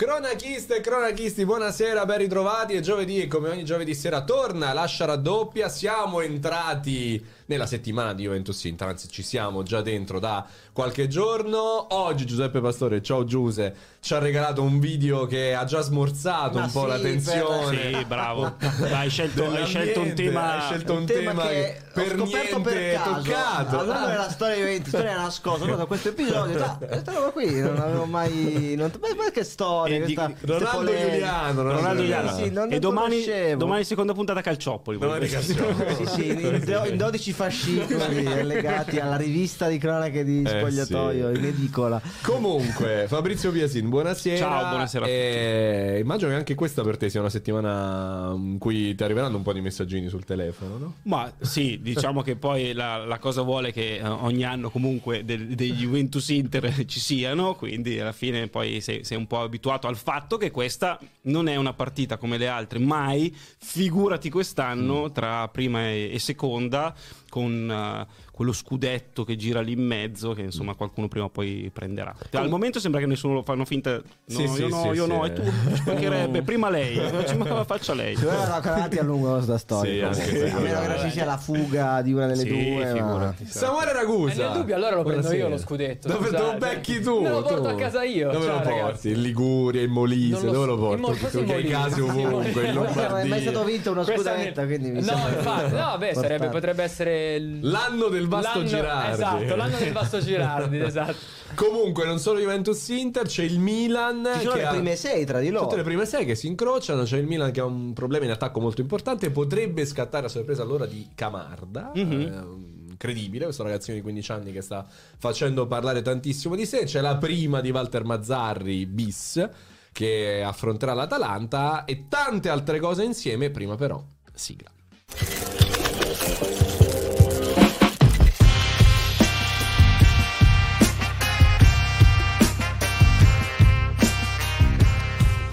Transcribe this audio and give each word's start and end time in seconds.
Cronachiste 0.00 0.76
e 0.76 0.80
cronachisti, 0.80 1.44
buonasera, 1.44 2.06
ben 2.06 2.18
ritrovati. 2.18 2.74
È 2.74 2.80
giovedì 2.80 3.20
e 3.20 3.26
come 3.26 3.48
ogni 3.48 3.64
giovedì 3.64 3.96
sera 3.96 4.22
torna 4.22 4.72
Lascia 4.72 5.06
raddoppia. 5.06 5.68
Siamo 5.68 6.20
entrati 6.20 7.20
nella 7.48 7.66
settimana 7.66 8.12
di 8.12 8.24
Juventus 8.24 8.62
Inter, 8.64 8.88
anzi 8.88 9.08
ci 9.08 9.22
siamo 9.22 9.62
già 9.62 9.80
dentro 9.80 10.18
da 10.18 10.44
qualche 10.72 11.08
giorno. 11.08 11.86
Oggi 11.94 12.26
Giuseppe 12.26 12.60
Pastore, 12.60 13.00
ciao 13.02 13.24
Giuse, 13.24 13.74
ci 14.00 14.12
ha 14.12 14.18
regalato 14.18 14.62
un 14.62 14.78
video 14.78 15.24
che 15.26 15.54
ha 15.54 15.64
già 15.64 15.80
smorzato 15.80 16.58
Ma 16.58 16.64
un 16.66 16.70
po' 16.70 16.82
sì, 16.82 16.86
la 16.88 16.98
tensione. 16.98 17.76
per- 17.76 17.94
Sì, 17.96 18.04
bravo. 18.04 18.54
Hai 18.92 19.08
scelto, 19.08 19.50
hai 19.50 19.64
scelto 19.66 20.00
un 20.00 20.14
tema. 20.14 20.54
Hai 20.54 20.60
scelto 20.60 20.92
un, 20.92 20.98
un 21.00 21.06
tema, 21.06 21.30
tema 21.30 21.46
che 21.48 21.80
per 21.92 22.12
ho 22.20 22.26
scoperto 22.26 22.58
niente 22.58 22.70
per 22.70 22.92
caso 22.94 23.12
toccato. 23.22 23.78
allora 23.80 24.06
della 24.06 24.30
storia 24.30 24.54
di 24.54 24.60
Juventus 24.60 24.88
storia 24.88 25.16
nascosta 25.16 25.64
allora 25.64 25.84
questo 25.86 26.08
episodio 26.10 26.62
ah, 26.62 26.76
questa 26.76 27.12
roba 27.12 27.30
qui 27.30 27.60
non 27.60 27.76
avevo 27.76 28.04
mai 28.04 28.74
non... 28.76 28.92
ma 29.00 29.08
ma 29.16 29.30
che 29.32 29.42
storia 29.42 29.96
E 29.96 30.04
di- 30.06 30.14
questa, 30.14 30.32
Ronaldo. 30.42 30.92
Giuliano, 30.92 31.62
Ronaldo 31.62 31.62
Ronaldo 31.62 32.00
Giuliano. 32.02 32.36
Sì, 32.36 32.50
non 32.50 32.72
e 32.72 32.78
domani, 32.78 33.24
domani 33.56 33.82
seconda 33.84 34.12
puntata 34.12 34.40
Calciopoli. 34.42 34.98
Domani 34.98 35.26
Calciopoli. 35.28 35.94
sì, 35.96 36.06
sì, 36.06 36.28
in, 36.28 36.62
in 36.90 36.96
12 36.96 37.32
fascicoli 37.38 38.24
legati 38.44 38.98
alla 38.98 39.14
rivista 39.16 39.68
di 39.68 39.78
cronache 39.78 40.24
di 40.24 40.42
Eh, 40.42 40.48
spogliatoio 40.48 41.32
sì. 41.32 41.38
in 41.38 41.44
edicola 41.46 42.02
Comunque, 42.22 43.04
Fabrizio 43.06 43.52
Biasin, 43.52 43.88
buonasera. 43.88 44.36
Ciao, 44.36 44.68
buonasera 44.70 45.04
a 45.04 45.08
E 45.08 45.98
immagino 46.02 46.30
che 46.30 46.36
anche 46.36 46.54
questa 46.56 46.82
per 46.82 46.96
te 46.96 47.08
sia 47.08 47.20
una 47.20 47.30
settimana 47.30 48.32
in 48.36 48.58
cui 48.58 48.94
ti 48.96 49.02
arriveranno 49.04 49.36
un 49.36 49.42
po' 49.42 49.52
di 49.52 49.60
messaggini 49.60 50.08
sul 50.08 50.24
telefono, 50.24 50.78
no? 50.78 50.94
Ma 51.02 51.32
sì, 51.40 51.78
diciamo 51.80 52.22
che 52.22 52.34
poi 52.34 52.72
la, 52.72 53.04
la 53.06 53.18
cosa 53.18 53.42
vuole 53.42 53.70
che 53.72 53.98
eh, 53.98 54.02
ogni 54.06 54.42
anno 54.44 54.68
comunque 54.70 55.24
del- 55.24 55.54
dei 55.54 55.72
Juventus 55.74 56.28
Inter 56.30 56.84
ci 56.86 56.98
siano, 56.98 57.54
quindi 57.54 58.00
alla 58.00 58.12
fine 58.12 58.48
poi 58.48 58.80
sei, 58.80 59.04
sei 59.04 59.16
un 59.16 59.28
po' 59.28 59.42
abituato 59.42 59.86
al 59.86 59.96
fatto 59.96 60.36
che 60.38 60.50
questa 60.50 60.98
non 61.22 61.46
è 61.48 61.54
una 61.54 61.72
partita 61.72 62.16
come 62.16 62.36
le 62.36 62.48
altre, 62.48 62.80
mai, 62.80 63.32
figurati 63.58 64.28
quest'anno 64.28 65.12
tra 65.12 65.46
prima 65.48 65.88
e, 65.88 66.10
e 66.12 66.18
seconda 66.18 66.94
con 67.28 67.70
eh, 67.70 68.06
quello 68.38 68.52
scudetto 68.52 69.24
che 69.24 69.34
gira 69.34 69.60
lì 69.60 69.72
in 69.72 69.80
mezzo 69.84 70.32
che 70.32 70.42
insomma 70.42 70.74
qualcuno 70.76 71.08
prima 71.08 71.24
o 71.24 71.28
poi 71.28 71.68
prenderà. 71.72 72.14
Al 72.34 72.48
momento 72.48 72.78
sembra 72.78 73.00
che 73.00 73.06
nessuno 73.06 73.34
lo 73.34 73.42
fanno 73.42 73.64
finta, 73.64 73.94
no, 73.94 74.02
Sì, 74.26 74.42
io 74.42 74.48
sì, 74.54 74.68
no, 74.68 74.80
sì, 74.82 74.88
io 74.96 75.04
sì. 75.06 75.10
no, 75.10 75.24
e 75.26 75.32
tu 75.32 75.42
ci 75.42 75.82
mancherebbe, 75.86 76.42
prima 76.42 76.70
lei, 76.70 77.00
ma 77.36 77.64
faccia 77.64 77.94
lei. 77.94 78.14
ci 78.16 78.22
volevano 78.22 78.60
canati 78.60 78.96
a 78.98 79.02
lungo 79.02 79.32
questa 79.32 79.58
storia 79.58 80.10
a 80.10 80.14
meno 80.60 80.80
che 80.80 80.86
non 80.86 80.98
ci 81.00 81.10
sia 81.10 81.24
la 81.24 81.36
fuga 81.36 82.00
di 82.02 82.12
una 82.12 82.26
delle 82.28 82.42
Sì, 82.42 82.48
due 82.48 82.84
ma... 82.84 82.92
figurati. 82.92 83.46
Samuele 83.46 83.90
E 83.90 83.92
Ragusa. 83.94 84.46
nel 84.48 84.56
dubbio 84.58 84.74
allora 84.76 84.94
lo 84.94 85.02
prendo 85.02 85.22
Buonasera. 85.22 85.42
io 85.42 85.48
lo 85.48 85.58
scudetto. 85.58 86.06
Dove 86.08 86.30
lo 86.30 86.54
becchi 86.58 87.00
tu? 87.00 87.20
Me 87.20 87.28
lo 87.30 87.42
porto 87.42 87.62
tu? 87.62 87.66
a 87.66 87.74
casa 87.74 88.04
io. 88.04 88.30
Dove 88.30 88.44
Ciao, 88.44 88.54
lo 88.54 88.60
porti? 88.62 88.78
ragazzi. 88.80 89.08
In 89.10 89.22
Liguria, 89.22 89.82
in 89.82 89.90
Molise, 89.90 90.46
dove 90.48 90.66
lo 90.66 90.78
porti? 90.78 91.02
Forse 91.02 91.40
in 91.40 91.46
Perché 91.46 91.74
hai 91.74 91.80
Molise. 91.80 91.90
casi 91.90 92.00
in 92.20 92.26
ovunque, 92.26 92.66
in 92.68 92.74
non 92.74 92.86
è 92.86 92.92
mai 92.94 93.08
Lombardia. 93.08 93.40
stato 93.40 93.64
vinto 93.64 93.90
uno 93.90 94.04
scudetto 94.04 94.64
quindi 94.64 94.90
mi 94.90 95.00
No, 95.02 95.12
infatti, 95.28 95.72
no, 95.74 95.96
beh, 95.98 96.48
potrebbe 96.50 96.82
essere 96.84 97.40
L'anno 97.62 98.06
del 98.08 98.26
Vasto 98.28 98.58
l'anno- 98.58 98.68
Girardi. 98.68 99.12
Esatto, 99.12 99.56
l'anno 99.56 99.76
del 99.78 99.92
Vasto 99.92 100.20
Girardi, 100.22 100.78
esatto. 100.80 101.16
Comunque, 101.54 102.04
non 102.04 102.18
solo 102.18 102.38
Juventus 102.38 102.86
Inter, 102.88 103.26
c'è 103.26 103.42
il 103.42 103.58
Milan. 103.58 104.28
ci 104.34 104.40
sono 104.40 104.52
che 104.52 104.58
le 104.60 104.66
ha- 104.66 104.70
prime 104.70 104.96
sei 104.96 105.24
tra 105.24 105.40
di 105.40 105.48
loro 105.50 105.64
Tutte 105.64 105.76
le 105.76 105.82
prime 105.82 106.04
sei 106.06 106.24
che 106.24 106.34
si 106.34 106.46
incrociano. 106.46 107.02
C'è 107.04 107.16
il 107.18 107.26
Milan 107.26 107.50
che 107.50 107.60
ha 107.60 107.64
un 107.64 107.92
problema 107.92 108.24
in 108.26 108.30
attacco 108.30 108.60
molto 108.60 108.80
importante. 108.80 109.30
Potrebbe 109.30 109.84
scattare 109.86 110.26
a 110.26 110.28
sorpresa 110.28 110.62
allora 110.62 110.86
di 110.86 111.08
Camarda. 111.14 111.90
Mhm. 111.94 112.12
Eh, 112.12 112.76
incredibile, 112.90 113.44
questo 113.44 113.62
ragazzino 113.62 113.96
di 113.96 114.02
15 114.02 114.32
anni 114.32 114.52
che 114.52 114.60
sta 114.60 114.84
facendo 115.18 115.66
parlare 115.66 116.02
tantissimo 116.02 116.54
di 116.56 116.66
sé. 116.66 116.84
C'è 116.84 117.00
la 117.00 117.16
prima 117.16 117.60
di 117.60 117.70
Walter 117.70 118.04
Mazzarri 118.04 118.86
bis 118.86 119.48
che 119.92 120.42
affronterà 120.44 120.94
l'Atalanta 120.94 121.84
e 121.84 122.04
tante 122.08 122.48
altre 122.48 122.78
cose 122.78 123.04
insieme. 123.04 123.50
Prima 123.50 123.74
però, 123.76 124.02
sigla. 124.34 124.70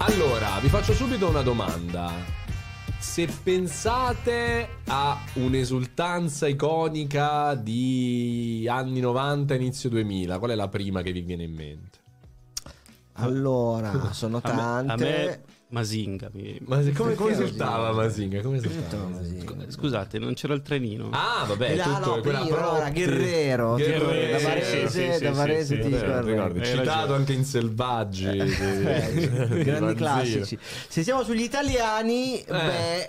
Allora, 0.08 0.58
vi 0.60 0.68
faccio 0.68 0.92
subito 0.92 1.28
una 1.28 1.42
domanda. 1.42 2.12
Se 2.98 3.28
pensate 3.42 4.68
a 4.86 5.18
un'esultanza 5.34 6.46
iconica 6.46 7.54
di 7.54 8.66
anni 8.70 9.00
90, 9.00 9.54
inizio 9.54 9.88
2000, 9.90 10.38
qual 10.38 10.52
è 10.52 10.54
la 10.54 10.68
prima 10.68 11.02
che 11.02 11.12
vi 11.12 11.22
viene 11.22 11.42
in 11.44 11.54
mente? 11.54 11.98
allora 13.18 14.12
sono 14.12 14.40
A 14.42 14.48
me- 14.48 14.56
tante 14.56 14.92
A 14.92 14.96
me, 14.96 15.42
Masinga. 15.68 16.30
mi- 16.32 16.58
Ma 16.64 16.80
se- 16.82 16.92
come, 16.92 17.14
come 17.14 17.32
esultava 17.32 17.90
Masinga? 17.92 18.40
Come 18.40 18.58
esultava 18.58 19.06
Masinga? 19.08 19.64
Scusate, 19.68 20.18
non 20.20 20.34
c'era 20.34 20.54
il 20.54 20.62
trenino. 20.62 21.08
Ah, 21.10 21.44
vabbè, 21.44 21.72
Eh, 21.72 21.76
tutto 21.78 22.14
no, 22.16 22.20
quella 22.20 22.38
prima, 22.40 22.56
Protti. 22.56 22.76
era 22.76 22.90
Guerrero, 22.90 23.74
Guerrero, 23.74 24.38
da 24.38 24.48
Varese, 24.48 24.88
sì, 24.88 25.12
sì, 25.12 25.24
da 25.24 25.30
Varese 25.32 25.64
sì, 25.74 25.80
ti 25.82 25.88
sì, 25.92 26.00
ricordi. 26.00 26.30
ricordi. 26.30 26.58
Hai 26.60 26.64
Citato 26.66 26.84
ragione. 27.00 27.14
anche 27.16 27.32
in 27.32 27.44
Selvaggi. 27.44 28.26
Eh, 28.26 29.48
di 29.48 29.62
grandi 29.64 29.94
classici. 29.94 30.56
Se 30.88 31.02
siamo 31.02 31.24
sugli 31.24 31.42
italiani, 31.42 32.44
beh, 32.48 33.08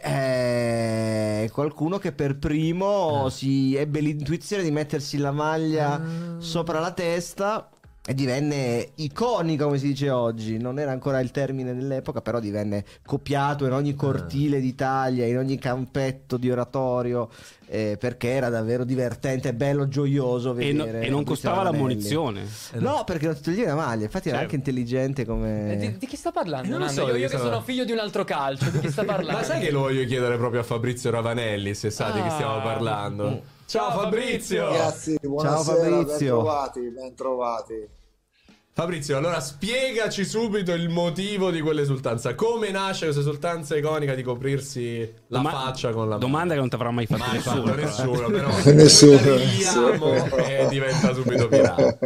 eh, 1.43 1.49
qualcuno 1.51 1.97
che 1.99 2.11
per 2.11 2.37
primo 2.37 3.29
si 3.29 3.75
ebbe 3.75 3.99
l'intuizione 3.99 4.63
di 4.63 4.71
mettersi 4.71 5.17
la 5.17 5.31
maglia 5.31 6.01
sopra 6.39 6.79
la 6.79 6.91
testa 6.91 7.69
e 8.09 8.13
divenne 8.13 8.91
iconico, 8.95 9.65
come 9.65 9.77
si 9.77 9.87
dice 9.87 10.09
oggi. 10.09 10.57
Non 10.57 10.79
era 10.79 10.91
ancora 10.91 11.19
il 11.19 11.29
termine 11.31 11.75
dell'epoca, 11.75 12.21
però 12.21 12.39
divenne 12.39 12.85
copiato 13.05 13.65
in 13.65 13.73
ogni 13.73 13.95
cortile 13.95 14.61
d'Italia, 14.61 15.25
in 15.25 15.37
ogni 15.37 15.57
campetto 15.57 16.37
di 16.37 16.49
oratorio, 16.49 17.27
eh, 17.67 17.97
perché 17.99 18.29
era 18.29 18.47
davvero 18.47 18.85
divertente, 18.85 19.53
bello, 19.53 19.89
gioioso 19.89 20.55
E, 20.55 20.71
no- 20.71 20.85
vedere. 20.85 21.05
e 21.05 21.09
non 21.09 21.25
costava 21.25 21.63
la 21.63 21.73
munizione. 21.73 22.45
No, 22.75 23.03
perché 23.05 23.25
non 23.25 23.35
ti 23.35 23.41
toglie 23.41 23.65
la 23.65 23.75
maglia. 23.75 24.05
Infatti 24.05 24.29
era 24.29 24.37
Certo. 24.39 24.55
anche 24.55 24.69
intelligente 24.69 25.25
come. 25.25 25.73
Eh, 25.73 25.75
Di, 25.75 25.97
di 25.97 26.05
chi 26.07 26.15
sta 26.15 26.31
parlando? 26.31 26.69
Non 26.69 26.79
lo 26.79 26.87
so 26.87 27.07
io, 27.09 27.15
io 27.17 27.27
che 27.27 27.37
sono 27.37 27.59
figlio 27.59 27.83
di 27.83 27.91
un 27.91 27.99
altro 27.99 28.23
calcio, 28.23 28.69
di 28.69 28.79
chi 28.79 28.89
sta 28.89 29.03
parlando? 29.05 29.41
Ma 29.41 29.43
sai 29.43 29.59
che 29.59 29.69
lo 29.71 29.79
voglio 29.81 30.05
chiedere 30.05 30.37
proprio 30.37 30.61
a 30.61 30.63
Fabrizio 30.63 31.09
Ravanelli, 31.11 31.73
se 31.75 31.89
sa 31.89 32.11
di 32.11 32.21
chi 32.21 32.29
stiamo 32.29 32.55
Ah. 32.55 32.61
parlando? 32.61 33.55
Ciao 33.67 33.89
Ciao, 33.89 33.99
Fabrizio! 33.99 34.63
Ragazzi, 34.69 35.17
buonasera, 35.21 35.77
Fabrizio. 35.77 36.07
ben 36.07 36.43
trovati, 36.45 36.79
ben 36.89 37.15
trovati. 37.15 37.87
Fabrizio, 38.77 39.17
allora 39.17 39.39
spiegaci 39.39 40.23
subito 40.23 40.71
il 40.71 40.89
motivo 40.89 41.49
di 41.49 41.61
quell'esultanza. 41.61 42.35
Come 42.35 42.69
nasce 42.69 43.05
questa 43.05 43.21
esultanza 43.21 43.75
iconica 43.75 44.13
di 44.13 44.21
coprirsi 44.21 44.99
la 45.29 45.37
Doma- 45.39 45.49
faccia 45.49 45.89
con 45.93 46.07
la 46.07 46.17
Domanda 46.17 46.53
che 46.53 46.59
non 46.59 46.69
ti 46.69 46.75
avrà 46.75 46.91
mai 46.91 47.07
fatto 47.07 47.23
Mai 47.25 47.33
nessuno. 47.37 47.55
fatto 47.55 47.71
però. 47.73 47.87
nessuno, 47.87 48.29
però 48.29 48.49
Nessuno, 48.75 49.35
nessuno. 49.35 50.13
e 50.45 50.67
diventa 50.69 51.11
subito 51.15 51.47
virale. 51.47 51.97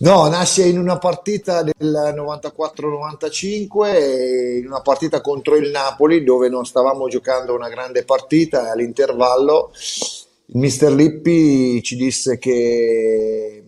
No, 0.00 0.28
nasce 0.28 0.66
in 0.66 0.78
una 0.78 0.98
partita 0.98 1.62
del 1.62 2.12
94-95, 2.14 3.94
e 3.94 4.58
in 4.58 4.66
una 4.66 4.82
partita 4.82 5.22
contro 5.22 5.56
il 5.56 5.70
Napoli 5.70 6.22
dove 6.22 6.50
non 6.50 6.66
stavamo 6.66 7.08
giocando 7.08 7.54
una 7.54 7.70
grande 7.70 8.04
partita 8.04 8.72
all'intervallo 8.72 9.70
il 10.48 10.58
mister 10.58 10.92
Lippi 10.92 11.82
ci 11.82 11.96
disse 11.96 12.36
che 12.38 13.62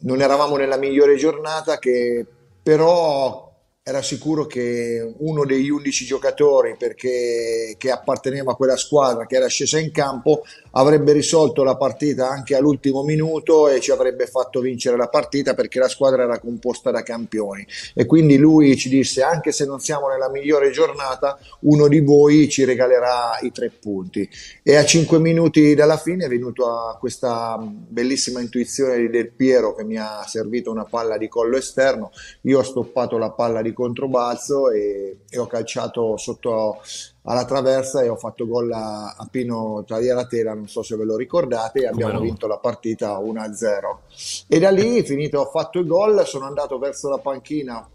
non 0.00 0.20
eravamo 0.20 0.56
nella 0.56 0.76
migliore 0.76 1.16
giornata, 1.16 1.78
che 1.78 2.24
però 2.62 3.49
era 3.82 4.02
sicuro 4.02 4.44
che 4.44 5.14
uno 5.20 5.46
degli 5.46 5.70
11 5.70 6.04
giocatori 6.04 6.76
perché, 6.78 7.76
che 7.78 7.90
apparteneva 7.90 8.52
a 8.52 8.54
quella 8.54 8.76
squadra 8.76 9.24
che 9.24 9.36
era 9.36 9.46
scesa 9.46 9.78
in 9.78 9.90
campo 9.90 10.42
avrebbe 10.72 11.12
risolto 11.12 11.64
la 11.64 11.76
partita 11.76 12.28
anche 12.28 12.54
all'ultimo 12.54 13.02
minuto 13.02 13.68
e 13.68 13.80
ci 13.80 13.90
avrebbe 13.90 14.26
fatto 14.26 14.60
vincere 14.60 14.98
la 14.98 15.08
partita 15.08 15.54
perché 15.54 15.78
la 15.78 15.88
squadra 15.88 16.24
era 16.24 16.38
composta 16.38 16.90
da 16.90 17.02
campioni. 17.02 17.66
E 17.94 18.04
quindi 18.04 18.36
lui 18.36 18.76
ci 18.76 18.90
disse 18.90 19.22
anche 19.22 19.50
se 19.50 19.64
non 19.64 19.80
siamo 19.80 20.08
nella 20.08 20.30
migliore 20.30 20.70
giornata 20.70 21.38
uno 21.60 21.88
di 21.88 22.00
voi 22.00 22.50
ci 22.50 22.64
regalerà 22.64 23.38
i 23.40 23.50
tre 23.50 23.70
punti. 23.70 24.28
E 24.62 24.76
a 24.76 24.84
5 24.84 25.18
minuti 25.18 25.74
dalla 25.74 25.96
fine 25.96 26.26
è 26.26 26.28
venuta 26.28 26.96
questa 27.00 27.58
bellissima 27.58 28.40
intuizione 28.40 28.98
di 28.98 29.08
Del 29.08 29.32
Piero 29.32 29.74
che 29.74 29.84
mi 29.84 29.96
ha 29.96 30.22
servito 30.26 30.70
una 30.70 30.84
palla 30.84 31.16
di 31.16 31.28
collo 31.28 31.56
esterno. 31.56 32.12
Io 32.42 32.58
ho 32.58 32.62
stoppato 32.62 33.16
la 33.16 33.30
palla 33.30 33.62
di 33.62 33.72
controbalzo 33.80 34.70
e, 34.70 35.20
e 35.28 35.38
ho 35.38 35.46
calciato 35.46 36.16
sotto 36.16 36.80
alla 37.22 37.44
traversa 37.44 38.02
e 38.02 38.08
ho 38.08 38.16
fatto 38.16 38.46
gol 38.46 38.70
a, 38.72 39.14
a 39.16 39.28
Pino 39.30 39.82
Tagliaratela, 39.86 40.54
non 40.54 40.68
so 40.68 40.82
se 40.82 40.96
ve 40.96 41.04
lo 41.04 41.16
ricordate, 41.16 41.80
e 41.80 41.86
abbiamo 41.86 42.14
no? 42.14 42.20
vinto 42.20 42.46
la 42.46 42.58
partita 42.58 43.18
1-0. 43.18 44.46
E 44.48 44.58
da 44.58 44.70
lì, 44.70 45.02
finito, 45.02 45.40
ho 45.40 45.50
fatto 45.50 45.78
il 45.78 45.86
gol, 45.86 46.26
sono 46.26 46.46
andato 46.46 46.78
verso 46.78 47.08
la 47.08 47.18
panchina 47.18 47.88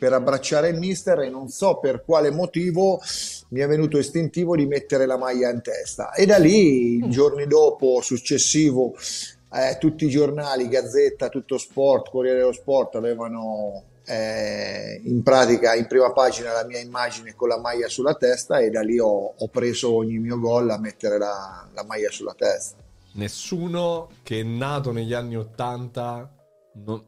per 0.00 0.12
abbracciare 0.14 0.70
il 0.70 0.78
mister 0.78 1.20
e 1.20 1.28
non 1.28 1.48
so 1.48 1.78
per 1.78 2.02
quale 2.04 2.30
motivo 2.30 3.00
mi 3.50 3.60
è 3.60 3.66
venuto 3.66 3.98
istintivo 3.98 4.56
di 4.56 4.64
mettere 4.64 5.04
la 5.04 5.18
maglia 5.18 5.50
in 5.50 5.60
testa. 5.60 6.12
E 6.12 6.24
da 6.24 6.38
lì, 6.38 7.04
i 7.04 7.10
giorni 7.10 7.46
dopo, 7.46 8.00
successivo, 8.00 8.94
eh, 9.52 9.76
tutti 9.78 10.06
i 10.06 10.08
giornali, 10.08 10.68
Gazzetta, 10.68 11.28
Tutto 11.28 11.58
Sport, 11.58 12.10
Corriere 12.10 12.38
dello 12.38 12.52
Sport 12.52 12.94
avevano 12.94 13.84
eh, 14.10 15.00
in 15.04 15.22
pratica 15.22 15.74
in 15.74 15.86
prima 15.86 16.10
pagina 16.12 16.52
la 16.52 16.64
mia 16.64 16.80
immagine 16.80 17.34
con 17.36 17.48
la 17.48 17.58
maglia 17.58 17.88
sulla 17.88 18.14
testa 18.14 18.58
e 18.58 18.68
da 18.68 18.82
lì 18.82 18.98
ho, 18.98 19.34
ho 19.38 19.48
preso 19.48 19.94
ogni 19.94 20.18
mio 20.18 20.38
gol 20.40 20.68
a 20.70 20.78
mettere 20.78 21.16
la, 21.16 21.64
la 21.72 21.84
maglia 21.84 22.10
sulla 22.10 22.34
testa. 22.36 22.76
Nessuno 23.12 24.08
che 24.24 24.40
è 24.40 24.42
nato 24.42 24.90
negli 24.90 25.12
anni 25.12 25.36
80 25.36 26.34
non 26.84 27.04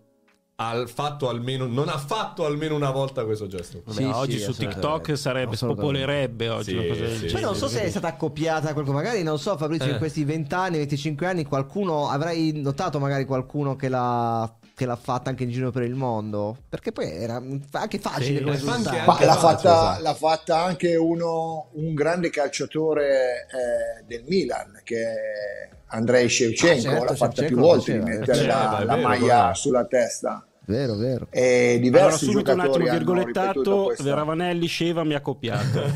ha 0.56 0.87
fatto 0.87 1.28
almeno, 1.28 1.66
non 1.66 1.88
ha 1.88 1.99
fatto 1.99 2.44
almeno 2.44 2.76
una 2.76 2.90
volta 2.90 3.25
questo 3.25 3.49
gesto. 3.49 3.82
Sì, 3.88 4.04
oggi 4.04 4.32
sì, 4.32 4.44
su 4.44 4.50
assolutamente. 4.50 4.81
TikTok 4.81 5.19
sarebbe, 5.19 5.56
spopolerebbe 5.56 6.49
oggi 6.50 6.70
Sì, 6.70 6.76
una 6.76 6.87
cosa 6.87 7.00
del 7.00 7.16
sì. 7.19 7.26
Poi 7.32 7.40
non 7.40 7.54
so 7.56 7.66
se 7.66 7.82
è 7.82 7.90
stata 7.90 8.06
accoppiata 8.08 8.72
qualcuno, 8.72 8.99
magari 8.99 9.25
non 9.25 9.40
so 9.40 9.56
Fabrizio 9.56 9.88
Eh. 9.88 9.93
in 9.93 9.99
questi 9.99 10.22
20 10.22 10.54
anni, 10.54 10.76
25 10.76 11.26
anni 11.26 11.44
qualcuno 11.44 12.08
avrai 12.08 12.52
notato 12.60 13.00
magari 13.00 13.25
qualcuno 13.25 13.75
che 13.75 13.88
l'ha 13.88 14.56
che 14.74 14.86
l'ha 14.86 14.96
fatta 14.96 15.30
anche 15.30 15.42
in 15.44 15.50
giro 15.50 15.70
per 15.70 15.82
il 15.82 15.94
mondo, 15.94 16.56
perché 16.69 16.92
poi 16.92 17.10
era 17.10 17.42
anche 17.72 17.98
facile 17.98 18.38
Sì, 18.38 18.42
come 18.44 18.56
anche- 18.56 18.64
risultato. 18.90 19.10
Ma 19.10 19.24
l'ha 19.24 19.34
fatta, 19.36 19.98
l'ha 20.00 20.14
fatta 20.14 20.62
anche 20.62 20.96
uno, 20.96 21.69
un 21.72 21.94
grande 21.94 22.30
calciatore 22.30 23.46
eh, 23.50 24.04
del 24.06 24.24
Milan 24.26 24.80
che 24.82 24.96
è 25.02 25.69
Andrei 25.88 26.28
Shevchenko, 26.28 26.88
Ah, 26.88 26.90
certo, 26.92 27.04
l'ha 27.04 27.14
fatta 27.14 27.32
Shevchenko 27.42 27.54
più 27.54 27.56
volte 27.62 27.92
di 27.92 27.98
mettere 28.04 28.40
eh. 28.42 28.46
la, 28.46 28.69
Certo, 28.70 28.84
la 28.86 28.94
vero, 28.96 29.08
maglia 29.08 29.38
quello. 29.40 29.54
sulla 29.54 29.84
testa. 29.84 30.46
Vero, 30.64 30.94
vero. 30.94 31.26
E 31.30 31.66
Allora 31.70 31.80
diversi 31.82 32.25
subito 32.26 32.52
un 32.52 32.60
attimo 32.60 32.84
virgolettato 32.88 33.82
questa- 33.86 34.04
Veravanelli 34.04 34.66
Sceva 34.66 35.02
mi 35.02 35.14
ha 35.14 35.20
copiato 35.20 35.80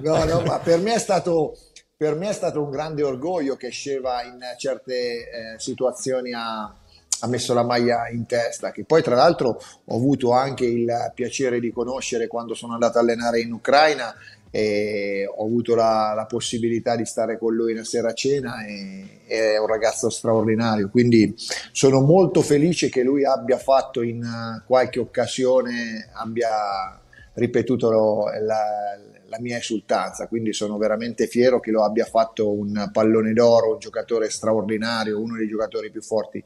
no, 0.00 0.24
no, 0.24 0.40
ma 0.42 0.58
per 0.60 0.78
me 0.80 0.94
è 0.94 0.98
stato 0.98 1.56
per 1.98 2.14
me 2.14 2.28
è 2.28 2.32
stato 2.32 2.62
un 2.62 2.70
grande 2.70 3.02
orgoglio 3.02 3.56
che 3.56 3.70
Sceva 3.70 4.22
in 4.22 4.38
certe 4.56 4.92
eh, 4.92 5.58
situazioni 5.58 6.32
ha, 6.32 6.62
ha 6.62 7.26
messo 7.26 7.52
la 7.54 7.64
maglia 7.64 8.08
in 8.08 8.24
testa, 8.24 8.70
che 8.70 8.84
poi 8.84 9.02
tra 9.02 9.16
l'altro 9.16 9.60
ho 9.84 9.96
avuto 9.96 10.30
anche 10.30 10.64
il 10.64 10.88
piacere 11.12 11.58
di 11.58 11.72
conoscere 11.72 12.28
quando 12.28 12.54
sono 12.54 12.74
andato 12.74 12.98
a 12.98 13.00
allenare 13.00 13.40
in 13.40 13.52
Ucraina 13.52 14.14
e 14.48 15.26
ho 15.28 15.44
avuto 15.44 15.74
la, 15.74 16.12
la 16.14 16.24
possibilità 16.26 16.94
di 16.94 17.04
stare 17.04 17.36
con 17.36 17.52
lui 17.52 17.72
una 17.72 17.82
sera 17.82 18.10
a 18.10 18.14
cena 18.14 18.64
e 18.64 19.22
è 19.26 19.58
un 19.58 19.66
ragazzo 19.66 20.08
straordinario, 20.08 20.90
quindi 20.90 21.34
sono 21.72 22.00
molto 22.00 22.42
felice 22.42 22.90
che 22.90 23.02
lui 23.02 23.24
abbia 23.24 23.58
fatto 23.58 24.02
in 24.02 24.22
eh, 24.22 24.62
qualche 24.64 25.00
occasione, 25.00 26.10
abbia 26.12 26.96
ripetuto 27.34 27.90
lo- 27.90 28.30
la, 28.40 28.96
la 29.28 29.38
mia 29.40 29.58
esultanza, 29.58 30.26
quindi 30.26 30.52
sono 30.52 30.76
veramente 30.78 31.26
fiero 31.26 31.60
che 31.60 31.70
lo 31.70 31.84
abbia 31.84 32.04
fatto 32.04 32.50
un 32.50 32.90
pallone 32.92 33.32
d'oro, 33.32 33.72
un 33.72 33.78
giocatore 33.78 34.30
straordinario, 34.30 35.20
uno 35.20 35.36
dei 35.36 35.48
giocatori 35.48 35.90
più 35.90 36.02
forti 36.02 36.42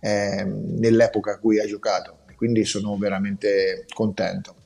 ehm, 0.00 0.78
nell'epoca 0.78 1.32
a 1.32 1.38
cui 1.38 1.60
ha 1.60 1.66
giocato, 1.66 2.18
quindi 2.36 2.64
sono 2.64 2.96
veramente 2.96 3.84
contento. 3.92 4.56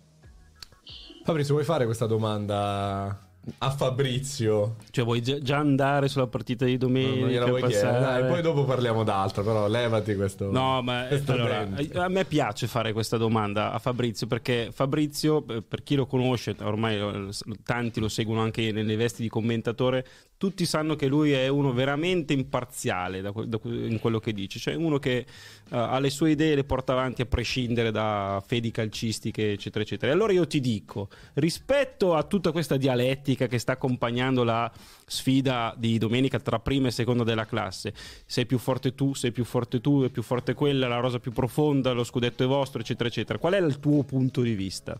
Fabrizio, 1.24 1.54
vuoi 1.54 1.66
fare 1.66 1.86
questa 1.86 2.06
domanda 2.06 3.25
a 3.58 3.70
Fabrizio? 3.70 4.76
cioè 4.90 5.04
vuoi 5.04 5.22
già 5.22 5.56
andare 5.58 6.08
sulla 6.08 6.26
partita 6.26 6.64
di 6.64 6.76
domenica 6.76 7.48
passare? 7.48 8.00
Dai, 8.00 8.26
poi 8.26 8.42
dopo 8.42 8.64
parliamo 8.64 9.04
d'altro, 9.04 9.42
però 9.44 9.68
levati 9.68 10.14
questo. 10.14 10.50
No, 10.50 10.82
ma 10.82 11.04
eh, 11.04 11.08
questo 11.08 11.32
allora, 11.32 11.64
dente. 11.64 11.98
a 11.98 12.08
me 12.08 12.24
piace 12.24 12.66
fare 12.66 12.92
questa 12.92 13.16
domanda 13.16 13.72
a 13.72 13.78
Fabrizio 13.78 14.26
perché 14.26 14.70
Fabrizio, 14.72 15.44
eh, 15.48 15.62
per 15.62 15.82
chi 15.82 15.94
lo 15.94 16.06
conosce, 16.06 16.56
ormai 16.60 17.30
tanti 17.62 18.00
lo 18.00 18.08
seguono 18.08 18.40
anche 18.40 18.72
nelle 18.72 18.96
vesti 18.96 19.22
di 19.22 19.28
commentatore, 19.28 20.04
tutti 20.38 20.66
sanno 20.66 20.96
che 20.96 21.06
lui 21.06 21.32
è 21.32 21.48
uno 21.48 21.72
veramente 21.72 22.32
imparziale 22.32 23.20
da 23.20 23.32
da 23.46 23.58
in 23.64 23.98
quello 24.00 24.18
che 24.18 24.32
dice, 24.32 24.58
cioè 24.58 24.74
uno 24.74 24.98
che 24.98 25.16
eh, 25.18 25.24
ha 25.68 25.98
le 25.98 26.10
sue 26.10 26.32
idee 26.32 26.52
e 26.52 26.54
le 26.56 26.64
porta 26.64 26.92
avanti 26.92 27.22
a 27.22 27.26
prescindere 27.26 27.90
da 27.90 28.42
fedi 28.44 28.70
calcistiche, 28.70 29.52
eccetera, 29.52 29.84
eccetera. 29.84 30.10
E 30.10 30.14
allora 30.14 30.32
io 30.32 30.46
ti 30.46 30.60
dico, 30.60 31.08
rispetto 31.34 32.14
a 32.14 32.22
tutta 32.24 32.52
questa 32.52 32.76
dialettica 32.76 33.46
che 33.46 33.58
sta 33.58 33.72
accompagnando 33.72 34.44
la 34.44 34.70
sfida 35.06 35.74
di 35.76 35.98
domenica 35.98 36.38
tra 36.38 36.58
prima 36.58 36.88
e 36.88 36.90
seconda 36.90 37.24
della 37.24 37.46
classe, 37.46 37.94
sei 38.26 38.46
più 38.46 38.58
forte 38.58 38.94
tu, 38.94 39.14
sei 39.14 39.32
più 39.32 39.44
forte 39.44 39.80
tu, 39.80 40.02
è 40.02 40.10
più 40.10 40.22
forte 40.22 40.54
quella, 40.54 40.88
la 40.88 40.98
rosa 40.98 41.18
più 41.18 41.32
profonda, 41.32 41.92
lo 41.92 42.04
scudetto 42.04 42.44
è 42.44 42.46
vostro, 42.46 42.80
eccetera, 42.80 43.08
eccetera. 43.08 43.38
Qual 43.38 43.52
è 43.54 43.60
il 43.60 43.78
tuo 43.78 44.02
punto 44.02 44.42
di 44.42 44.54
vista? 44.54 44.98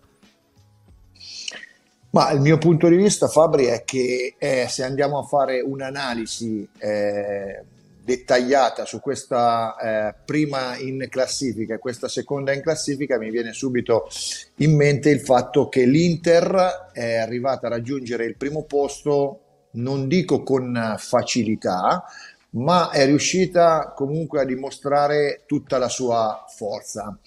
Ma 2.16 2.30
il 2.30 2.40
mio 2.40 2.56
punto 2.56 2.88
di 2.88 2.96
vista, 2.96 3.28
Fabri, 3.28 3.66
è 3.66 3.84
che 3.84 4.36
eh, 4.38 4.66
se 4.70 4.82
andiamo 4.82 5.18
a 5.18 5.24
fare 5.24 5.60
un'analisi 5.60 6.66
eh, 6.78 7.62
dettagliata 8.02 8.86
su 8.86 9.00
questa 9.00 9.76
eh, 9.76 10.14
prima 10.24 10.78
in 10.78 11.08
classifica 11.10 11.74
e 11.74 11.78
questa 11.78 12.08
seconda 12.08 12.54
in 12.54 12.62
classifica, 12.62 13.18
mi 13.18 13.28
viene 13.28 13.52
subito 13.52 14.08
in 14.60 14.74
mente 14.74 15.10
il 15.10 15.20
fatto 15.20 15.68
che 15.68 15.84
l'Inter 15.84 16.88
è 16.94 17.16
arrivata 17.16 17.66
a 17.66 17.70
raggiungere 17.70 18.24
il 18.24 18.36
primo 18.36 18.62
posto, 18.62 19.40
non 19.72 20.08
dico 20.08 20.42
con 20.42 20.94
facilità, 20.96 22.02
ma 22.52 22.88
è 22.92 23.04
riuscita 23.04 23.92
comunque 23.94 24.40
a 24.40 24.46
dimostrare 24.46 25.42
tutta 25.44 25.76
la 25.76 25.90
sua 25.90 26.46
forza 26.48 27.18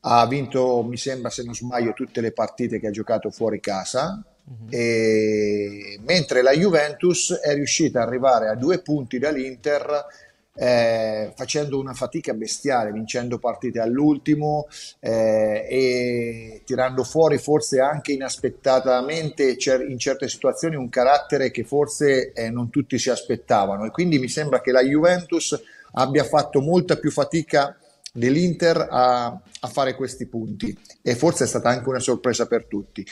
ha 0.00 0.26
vinto, 0.26 0.82
mi 0.82 0.96
sembra, 0.96 1.30
se 1.30 1.42
non 1.42 1.54
sbaglio, 1.54 1.92
tutte 1.92 2.20
le 2.20 2.32
partite 2.32 2.80
che 2.80 2.86
ha 2.86 2.92
giocato 2.92 3.30
fuori 3.30 3.60
casa, 3.60 4.22
e- 4.68 5.98
mentre 6.04 6.42
la 6.42 6.52
Juventus 6.52 7.32
è 7.32 7.54
riuscita 7.54 8.02
ad 8.02 8.08
arrivare 8.08 8.48
a 8.48 8.54
due 8.54 8.80
punti 8.80 9.18
dall'Inter 9.18 10.06
eh, 10.54 11.32
facendo 11.36 11.78
una 11.78 11.94
fatica 11.94 12.34
bestiale, 12.34 12.92
vincendo 12.92 13.38
partite 13.38 13.78
all'ultimo 13.78 14.66
eh, 14.98 15.66
e 15.70 16.62
tirando 16.66 17.04
fuori 17.04 17.38
forse 17.38 17.80
anche 17.80 18.12
inaspettatamente 18.12 19.56
cer- 19.56 19.88
in 19.88 19.98
certe 19.98 20.28
situazioni 20.28 20.76
un 20.76 20.88
carattere 20.88 21.50
che 21.50 21.64
forse 21.64 22.32
eh, 22.32 22.50
non 22.50 22.68
tutti 22.68 22.98
si 22.98 23.10
aspettavano. 23.10 23.84
E 23.86 23.90
quindi 23.90 24.18
mi 24.18 24.28
sembra 24.28 24.60
che 24.60 24.72
la 24.72 24.82
Juventus 24.82 25.58
abbia 25.92 26.24
fatto 26.24 26.60
molta 26.60 26.96
più 26.96 27.10
fatica 27.10 27.76
dell'Inter 28.12 28.88
a, 28.90 29.26
a 29.26 29.68
fare 29.68 29.94
questi 29.94 30.26
punti 30.26 30.76
e 31.02 31.14
forse 31.14 31.44
è 31.44 31.46
stata 31.46 31.68
anche 31.68 31.88
una 31.88 32.00
sorpresa 32.00 32.46
per 32.46 32.64
tutti. 32.66 33.06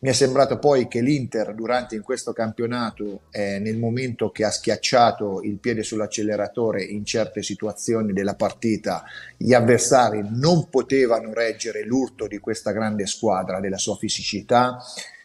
Mi 0.00 0.10
è 0.10 0.12
sembrato 0.12 0.58
poi 0.58 0.88
che 0.88 1.00
l'Inter 1.00 1.54
durante 1.54 1.94
in 1.94 2.02
questo 2.02 2.32
campionato, 2.32 3.22
eh, 3.30 3.58
nel 3.58 3.78
momento 3.78 4.30
che 4.30 4.44
ha 4.44 4.50
schiacciato 4.50 5.40
il 5.42 5.58
piede 5.58 5.82
sull'acceleratore 5.82 6.82
in 6.82 7.04
certe 7.04 7.42
situazioni 7.42 8.12
della 8.12 8.34
partita, 8.34 9.04
gli 9.36 9.54
avversari 9.54 10.22
non 10.30 10.68
potevano 10.68 11.32
reggere 11.32 11.84
l'urto 11.84 12.26
di 12.26 12.38
questa 12.38 12.72
grande 12.72 13.06
squadra, 13.06 13.60
della 13.60 13.78
sua 13.78 13.96
fisicità, 13.96 14.78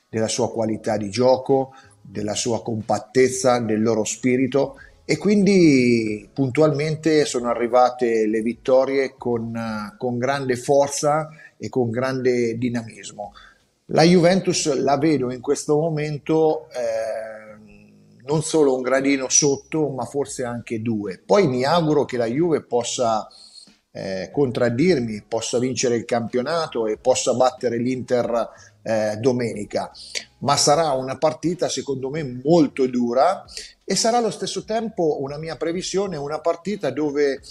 della 0.09 0.27
sua 0.27 0.51
qualità 0.51 0.95
di 0.95 1.09
gioco, 1.09 1.73
della 2.01 2.35
sua 2.35 2.61
compattezza, 2.63 3.59
del 3.59 3.81
loro 3.81 4.05
spirito 4.05 4.79
e 5.09 5.17
quindi 5.17 6.29
puntualmente 6.33 7.23
sono 7.23 7.47
arrivate 7.47 8.27
le 8.27 8.41
vittorie 8.41 9.15
con, 9.17 9.95
con 9.97 10.17
grande 10.17 10.57
forza 10.57 11.29
e 11.57 11.69
con 11.69 11.89
grande 11.89 12.57
dinamismo. 12.57 13.31
La 13.91 14.03
Juventus 14.03 14.73
la 14.75 14.97
vedo 14.97 15.31
in 15.31 15.39
questo 15.39 15.77
momento 15.77 16.67
eh, 16.71 18.17
non 18.25 18.43
solo 18.43 18.75
un 18.75 18.81
gradino 18.81 19.29
sotto, 19.29 19.87
ma 19.87 20.03
forse 20.03 20.43
anche 20.43 20.81
due. 20.81 21.21
Poi 21.25 21.47
mi 21.47 21.63
auguro 21.63 22.03
che 22.03 22.17
la 22.17 22.25
Juve 22.25 22.63
possa 22.63 23.25
eh, 23.91 24.29
contraddirmi, 24.29 25.23
possa 25.25 25.57
vincere 25.57 25.95
il 25.95 26.03
campionato 26.03 26.85
e 26.85 26.97
possa 26.97 27.33
battere 27.33 27.77
l'Inter 27.77 28.49
eh, 28.83 29.15
domenica, 29.21 29.89
ma 30.39 30.55
sarà 30.55 30.91
una 30.91 31.17
partita 31.17 31.69
secondo 31.69 32.09
me 32.09 32.41
molto 32.43 32.85
dura 32.87 33.45
e 33.83 33.95
sarà 33.95 34.17
allo 34.17 34.31
stesso 34.31 34.65
tempo 34.65 35.21
una 35.21 35.37
mia 35.37 35.55
previsione, 35.55 36.17
una 36.17 36.39
partita 36.39 36.89
dove 36.89 37.41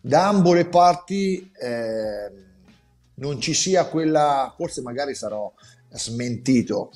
da 0.00 0.28
ambo 0.28 0.52
le 0.52 0.66
parti 0.66 1.50
eh, 1.60 2.30
non 3.14 3.40
ci 3.40 3.54
sia 3.54 3.86
quella, 3.86 4.52
forse 4.56 4.80
magari 4.80 5.14
sarò 5.14 5.52
smentito, 5.90 6.90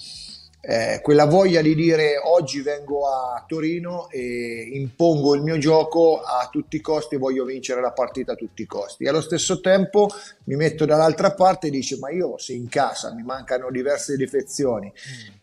eh, 0.69 0.99
quella 1.01 1.27
voglia 1.27 1.63
di 1.63 1.77
dire 1.77 2.19
oggi 2.21 2.61
vengo 2.61 3.07
a 3.07 3.45
Torino 3.47 4.09
e 4.11 4.71
impongo 4.73 5.37
il 5.37 5.43
mio 5.43 5.59
gioco 5.59 6.21
a 6.21 6.49
tutti 6.51 6.75
i 6.75 6.81
costi 6.81 7.15
e 7.15 7.19
voglio 7.19 7.45
vincere 7.45 7.81
la 7.81 7.93
partita 7.93 8.33
a 8.33 8.35
tutti 8.35 8.63
i 8.63 8.67
costi. 8.67 9.05
E 9.05 9.09
allo 9.09 9.21
stesso 9.21 9.61
tempo 9.61 10.09
mi 10.45 10.57
metto 10.57 10.85
dall'altra 10.85 11.35
parte 11.35 11.69
e 11.69 11.71
dice 11.71 11.99
ma 11.99 12.11
io 12.11 12.37
se 12.39 12.55
in 12.55 12.69
casa 12.69 13.15
mi 13.15 13.23
mancano 13.23 13.71
diverse 13.71 14.17
defezioni 14.17 14.93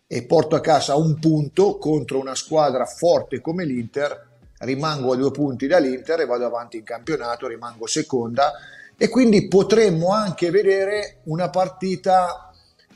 e 0.06 0.24
porto 0.24 0.54
a 0.54 0.60
casa 0.60 0.96
un 0.96 1.18
punto 1.18 1.78
contro 1.78 2.20
una 2.20 2.34
squadra 2.34 2.84
forte 2.84 3.40
come 3.40 3.64
l'Inter, 3.64 4.32
rimango 4.58 5.12
a 5.12 5.16
due 5.16 5.30
punti 5.30 5.66
dall'Inter 5.66 6.20
e 6.20 6.26
vado 6.26 6.46
avanti 6.46 6.76
in 6.76 6.84
campionato, 6.84 7.46
rimango 7.46 7.86
seconda 7.86 8.52
e 8.96 9.08
quindi 9.08 9.48
potremmo 9.48 10.12
anche 10.12 10.50
vedere 10.50 11.20
una 11.24 11.50
partita 11.50 12.52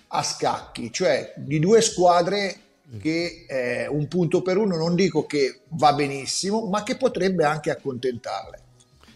a 0.09 0.23
scacchi, 0.23 0.93
cioè 0.93 1.33
di 1.37 1.59
due 1.59 1.81
squadre 1.81 2.61
che 3.01 3.45
eh, 3.47 3.87
un 3.87 4.09
punto 4.09 4.41
per 4.41 4.57
uno 4.57 4.77
non 4.77 4.95
dico 4.95 5.27
che 5.27 5.61
va 5.71 5.93
benissimo, 5.93 6.67
ma 6.67 6.83
che 6.83 6.97
potrebbe 6.97 7.45
anche 7.45 7.71
accontentarle. 7.71 8.63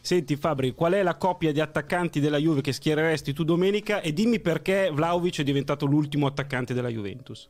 Senti 0.01 0.37
Fabri, 0.37 0.75
qual 0.75 0.95
è 0.95 1.03
la 1.03 1.17
coppia 1.17 1.53
di 1.53 1.61
attaccanti 1.61 2.21
della 2.21 2.37
Juve 2.37 2.61
che 2.61 2.73
schiereresti 2.73 3.33
tu 3.33 3.45
domenica 3.45 4.01
e 4.01 4.13
dimmi 4.13 4.41
perché 4.41 4.91
Vlaovic 4.93 5.41
è 5.41 5.45
diventato 5.45 5.87
l'ultimo 5.87 6.27
attaccante 6.27 6.75
della 6.75 6.89
Juventus. 6.89 7.49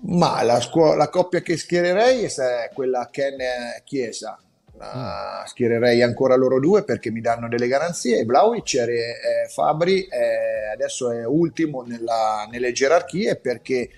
Ma 0.00 0.42
la, 0.42 0.60
scu- 0.60 0.94
la 0.94 1.08
coppia 1.08 1.40
che 1.40 1.56
schiererei 1.56 2.24
è 2.24 2.70
quella 2.72 3.08
Ken-Chiesa. 3.10 4.38
Uh, 4.78 5.44
schiererei 5.44 6.02
ancora 6.02 6.36
loro 6.36 6.60
due 6.60 6.84
perché 6.84 7.10
mi 7.10 7.20
danno 7.20 7.48
delle 7.48 7.66
garanzie. 7.66 8.24
Vlaovic 8.24 8.74
e 8.74 8.82
eh, 8.84 9.48
Fabri 9.48 10.04
eh, 10.04 10.70
adesso 10.72 11.10
è 11.10 11.26
ultimo 11.26 11.82
nella, 11.82 12.46
nelle 12.48 12.70
gerarchie 12.70 13.34
perché 13.36 13.90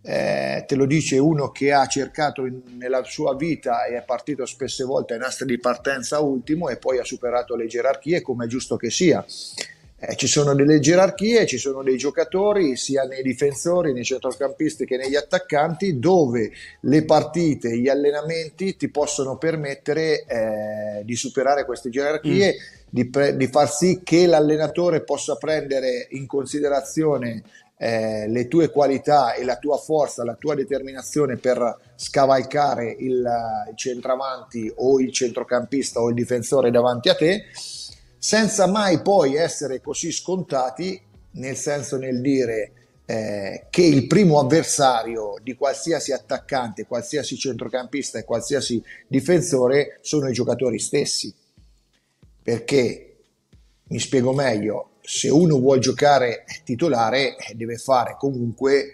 eh, 0.00 0.64
te 0.64 0.74
lo 0.76 0.86
dice 0.86 1.18
uno 1.18 1.50
che 1.50 1.72
ha 1.72 1.86
cercato 1.86 2.46
in, 2.46 2.60
nella 2.76 3.02
sua 3.02 3.34
vita 3.34 3.84
e 3.86 3.96
è 3.96 4.04
partito 4.04 4.46
spesse 4.46 4.84
volte 4.84 5.14
ai 5.14 5.18
nastri 5.18 5.44
di 5.44 5.58
partenza 5.58 6.20
ultimo 6.20 6.68
e 6.68 6.76
poi 6.76 6.98
ha 6.98 7.04
superato 7.04 7.56
le 7.56 7.66
gerarchie 7.66 8.22
come 8.22 8.44
è 8.44 8.48
giusto 8.48 8.76
che 8.76 8.90
sia. 8.90 9.24
Eh, 10.00 10.14
ci 10.14 10.28
sono 10.28 10.54
delle 10.54 10.78
gerarchie, 10.78 11.44
ci 11.44 11.58
sono 11.58 11.82
dei 11.82 11.96
giocatori 11.96 12.76
sia 12.76 13.02
nei 13.02 13.20
difensori, 13.20 13.92
nei 13.92 14.04
centrocampisti 14.04 14.84
che 14.84 14.96
negli 14.96 15.16
attaccanti 15.16 15.98
dove 15.98 16.52
le 16.82 17.04
partite, 17.04 17.76
gli 17.76 17.88
allenamenti 17.88 18.76
ti 18.76 18.90
possono 18.90 19.38
permettere 19.38 20.24
eh, 20.24 21.02
di 21.04 21.16
superare 21.16 21.64
queste 21.64 21.90
gerarchie, 21.90 22.54
mm. 22.54 22.86
di, 22.88 23.10
pre- 23.10 23.36
di 23.36 23.48
far 23.48 23.68
sì 23.68 24.00
che 24.04 24.26
l'allenatore 24.26 25.02
possa 25.02 25.34
prendere 25.34 26.06
in 26.10 26.28
considerazione 26.28 27.42
eh, 27.76 28.28
le 28.28 28.46
tue 28.46 28.70
qualità 28.70 29.34
e 29.34 29.42
la 29.44 29.56
tua 29.56 29.78
forza, 29.78 30.22
la 30.22 30.36
tua 30.38 30.54
determinazione 30.54 31.38
per 31.38 31.76
scavalcare 31.96 32.94
il, 33.00 33.16
il 33.68 33.76
centravanti 33.76 34.72
o 34.76 35.00
il 35.00 35.12
centrocampista 35.12 36.00
o 36.00 36.08
il 36.08 36.14
difensore 36.14 36.70
davanti 36.70 37.08
a 37.08 37.16
te 37.16 37.46
senza 38.18 38.66
mai 38.66 39.00
poi 39.00 39.36
essere 39.36 39.80
così 39.80 40.10
scontati, 40.10 41.00
nel 41.32 41.56
senso 41.56 41.96
nel 41.96 42.20
dire 42.20 42.72
eh, 43.06 43.66
che 43.70 43.82
il 43.82 44.06
primo 44.06 44.38
avversario 44.38 45.36
di 45.42 45.54
qualsiasi 45.54 46.12
attaccante, 46.12 46.86
qualsiasi 46.86 47.36
centrocampista 47.36 48.18
e 48.18 48.24
qualsiasi 48.24 48.82
difensore 49.06 49.98
sono 50.02 50.28
i 50.28 50.32
giocatori 50.32 50.78
stessi. 50.78 51.32
Perché, 52.42 53.16
mi 53.84 53.98
spiego 53.98 54.34
meglio, 54.34 54.90
se 55.00 55.30
uno 55.30 55.58
vuole 55.58 55.80
giocare 55.80 56.44
titolare 56.64 57.36
deve 57.54 57.76
fare 57.76 58.16
comunque 58.18 58.92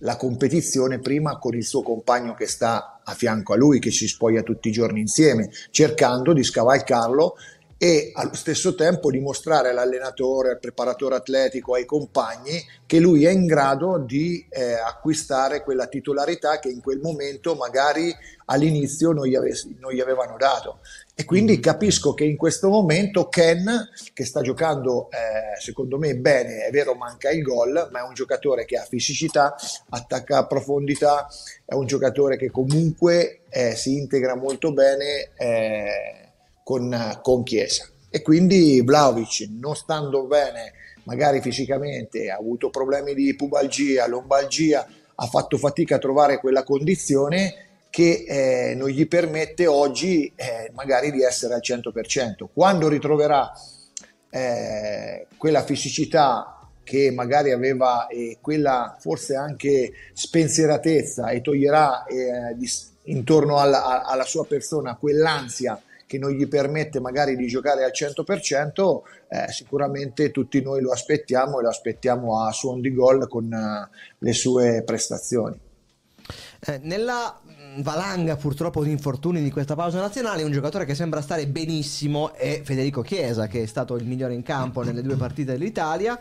la 0.00 0.16
competizione 0.16 0.98
prima 0.98 1.38
con 1.38 1.54
il 1.54 1.64
suo 1.64 1.80
compagno 1.82 2.34
che 2.34 2.46
sta 2.46 3.00
a 3.02 3.14
fianco 3.14 3.54
a 3.54 3.56
lui, 3.56 3.78
che 3.78 3.90
si 3.90 4.06
spoglia 4.06 4.42
tutti 4.42 4.68
i 4.68 4.72
giorni 4.72 5.00
insieme, 5.00 5.50
cercando 5.70 6.34
di 6.34 6.42
scavalcarlo 6.42 7.36
e 7.78 8.10
allo 8.14 8.34
stesso 8.34 8.74
tempo 8.74 9.10
dimostrare 9.10 9.68
all'allenatore, 9.68 10.50
al 10.50 10.58
preparatore 10.58 11.16
atletico, 11.16 11.74
ai 11.74 11.84
compagni 11.84 12.64
che 12.86 12.98
lui 12.98 13.26
è 13.26 13.30
in 13.30 13.44
grado 13.44 13.98
di 13.98 14.46
eh, 14.48 14.72
acquistare 14.72 15.62
quella 15.62 15.86
titolarità 15.86 16.58
che 16.58 16.68
in 16.68 16.80
quel 16.80 17.00
momento 17.00 17.54
magari 17.54 18.14
all'inizio 18.46 19.12
non 19.12 19.26
gli, 19.26 19.34
ave- 19.34 19.60
non 19.78 19.92
gli 19.92 20.00
avevano 20.00 20.36
dato. 20.38 20.78
E 21.14 21.24
quindi 21.24 21.52
mm-hmm. 21.52 21.60
capisco 21.62 22.14
che 22.14 22.24
in 22.24 22.36
questo 22.36 22.68
momento 22.68 23.28
Ken, 23.28 23.88
che 24.14 24.24
sta 24.24 24.40
giocando 24.40 25.10
eh, 25.10 25.60
secondo 25.60 25.98
me 25.98 26.16
bene, 26.16 26.64
è 26.64 26.70
vero 26.70 26.94
manca 26.94 27.30
il 27.30 27.42
gol, 27.42 27.88
ma 27.90 28.00
è 28.00 28.02
un 28.02 28.14
giocatore 28.14 28.64
che 28.64 28.78
ha 28.78 28.84
fisicità, 28.84 29.54
attacca 29.90 30.38
a 30.38 30.46
profondità, 30.46 31.28
è 31.64 31.74
un 31.74 31.86
giocatore 31.86 32.38
che 32.38 32.50
comunque 32.50 33.40
eh, 33.50 33.74
si 33.74 33.98
integra 33.98 34.34
molto 34.34 34.72
bene 34.72 35.30
eh, 35.36 36.25
con, 36.66 37.20
con 37.22 37.44
Chiesa. 37.44 37.88
E 38.10 38.22
quindi 38.22 38.82
Vlaovic, 38.82 39.46
non 39.60 39.76
stando 39.76 40.24
bene 40.24 40.72
magari 41.04 41.40
fisicamente, 41.40 42.28
ha 42.28 42.36
avuto 42.36 42.70
problemi 42.70 43.14
di 43.14 43.36
pubalgia, 43.36 44.08
lombalgia, 44.08 44.84
ha 45.14 45.26
fatto 45.26 45.58
fatica 45.58 45.94
a 45.94 45.98
trovare 46.00 46.40
quella 46.40 46.64
condizione 46.64 47.54
che 47.88 48.24
eh, 48.26 48.74
non 48.74 48.88
gli 48.88 49.06
permette 49.06 49.68
oggi 49.68 50.32
eh, 50.34 50.72
magari 50.74 51.12
di 51.12 51.22
essere 51.22 51.54
al 51.54 51.62
100%. 51.62 52.48
Quando 52.52 52.88
ritroverà 52.88 53.52
eh, 54.28 55.28
quella 55.36 55.62
fisicità 55.62 56.68
che 56.82 57.12
magari 57.12 57.52
aveva 57.52 58.08
e 58.08 58.38
quella 58.40 58.96
forse 58.98 59.36
anche 59.36 59.92
spensieratezza 60.12 61.28
e 61.28 61.42
toglierà 61.42 62.06
eh, 62.06 62.56
di, 62.56 62.68
intorno 63.04 63.58
alla, 63.58 64.02
alla, 64.04 64.24
sua 64.24 64.44
persona 64.46 64.96
quell'ansia 64.96 65.80
che 66.06 66.18
non 66.18 66.30
gli 66.30 66.46
permette 66.48 67.00
magari 67.00 67.36
di 67.36 67.46
giocare 67.46 67.84
al 67.84 67.92
100%, 67.92 69.00
eh, 69.28 69.52
sicuramente 69.52 70.30
tutti 70.30 70.62
noi 70.62 70.80
lo 70.80 70.92
aspettiamo 70.92 71.58
e 71.58 71.62
lo 71.62 71.68
aspettiamo 71.68 72.44
a 72.44 72.52
suon 72.52 72.80
di 72.80 72.94
gol 72.94 73.28
con 73.28 73.44
uh, 73.44 73.94
le 74.18 74.32
sue 74.32 74.82
prestazioni. 74.84 75.58
Eh, 76.66 76.78
nella 76.82 77.38
valanga 77.78 78.36
purtroppo 78.36 78.82
di 78.82 78.90
infortuni 78.90 79.42
di 79.42 79.50
questa 79.50 79.74
pausa 79.74 80.00
nazionale 80.00 80.42
un 80.42 80.50
giocatore 80.50 80.86
che 80.86 80.94
sembra 80.94 81.20
stare 81.20 81.46
benissimo 81.46 82.32
è 82.32 82.62
Federico 82.64 83.02
Chiesa 83.02 83.46
che 83.46 83.62
è 83.62 83.66
stato 83.66 83.96
il 83.96 84.06
migliore 84.06 84.32
in 84.32 84.42
campo 84.42 84.82
nelle 84.82 85.02
due 85.02 85.16
partite 85.16 85.52
dell'Italia 85.52 86.18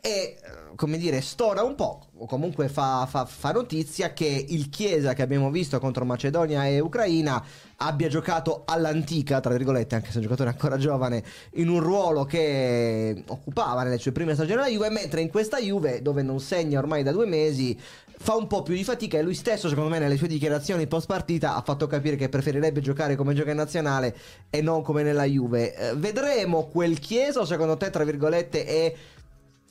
e 0.00 0.36
come 0.76 0.98
dire 0.98 1.20
stona 1.20 1.62
un 1.62 1.74
po' 1.74 2.08
o 2.18 2.26
comunque 2.26 2.68
fa, 2.68 3.06
fa, 3.08 3.24
fa, 3.24 3.50
notizia 3.50 4.12
che 4.12 4.46
il 4.48 4.68
Chiesa 4.68 5.14
che 5.14 5.22
abbiamo 5.22 5.50
visto 5.50 5.80
contro 5.80 6.04
Macedonia 6.04 6.66
e 6.66 6.80
Ucraina 6.80 7.42
abbia 7.78 8.08
giocato 8.08 8.62
all'antica 8.66 9.40
tra 9.40 9.52
virgolette 9.52 9.94
anche 9.94 10.08
se 10.08 10.14
è 10.14 10.16
un 10.16 10.22
giocatore 10.22 10.50
ancora 10.50 10.76
giovane 10.76 11.24
in 11.54 11.68
un 11.68 11.80
ruolo 11.80 12.24
che 12.24 13.24
occupava 13.26 13.82
nelle 13.82 13.98
sue 13.98 14.12
prime 14.12 14.34
stagioni 14.34 14.60
alla 14.60 14.70
Juve 14.70 14.90
mentre 14.90 15.22
in 15.22 15.28
questa 15.28 15.58
Juve 15.58 16.02
dove 16.02 16.22
non 16.22 16.40
segna 16.40 16.78
ormai 16.78 17.02
da 17.02 17.12
due 17.12 17.26
mesi 17.26 17.78
fa 18.18 18.34
un 18.34 18.46
po' 18.46 18.62
più 18.62 18.74
di 18.74 18.84
fatica 18.84 19.18
e 19.18 19.22
lui 19.22 19.34
stesso 19.34 19.68
secondo 19.68 19.90
me 19.90 19.98
nelle 19.98 20.16
sue 20.16 20.28
dichiarazioni 20.28 20.86
post 20.86 21.06
partita 21.06 21.54
ha 21.54 21.62
fatto 21.62 21.86
capire 21.86 22.16
che 22.16 22.28
preferirebbe 22.28 22.80
giocare 22.80 23.14
come 23.14 23.34
gioca 23.34 23.50
in 23.50 23.56
nazionale 23.56 24.16
e 24.48 24.62
non 24.62 24.82
come 24.82 25.02
nella 25.02 25.24
Juve. 25.24 25.74
Eh, 25.74 25.94
vedremo 25.96 26.66
quel 26.66 26.98
Chiesa 26.98 27.44
secondo 27.44 27.76
te 27.76 27.90
tra 27.90 28.04
virgolette 28.04 28.64
è 28.64 28.94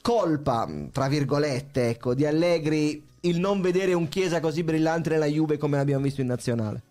colpa, 0.05 0.69
tra 0.91 1.07
virgolette, 1.07 1.89
ecco, 1.89 2.13
di 2.13 2.27
Allegri 2.27 3.03
il 3.21 3.39
non 3.39 3.59
vedere 3.59 3.93
un 3.93 4.07
Chiesa 4.07 4.39
così 4.39 4.62
brillante 4.62 5.09
nella 5.09 5.25
Juve 5.25 5.57
come 5.57 5.77
l'abbiamo 5.77 6.03
visto 6.03 6.21
in 6.21 6.27
nazionale? 6.27 6.81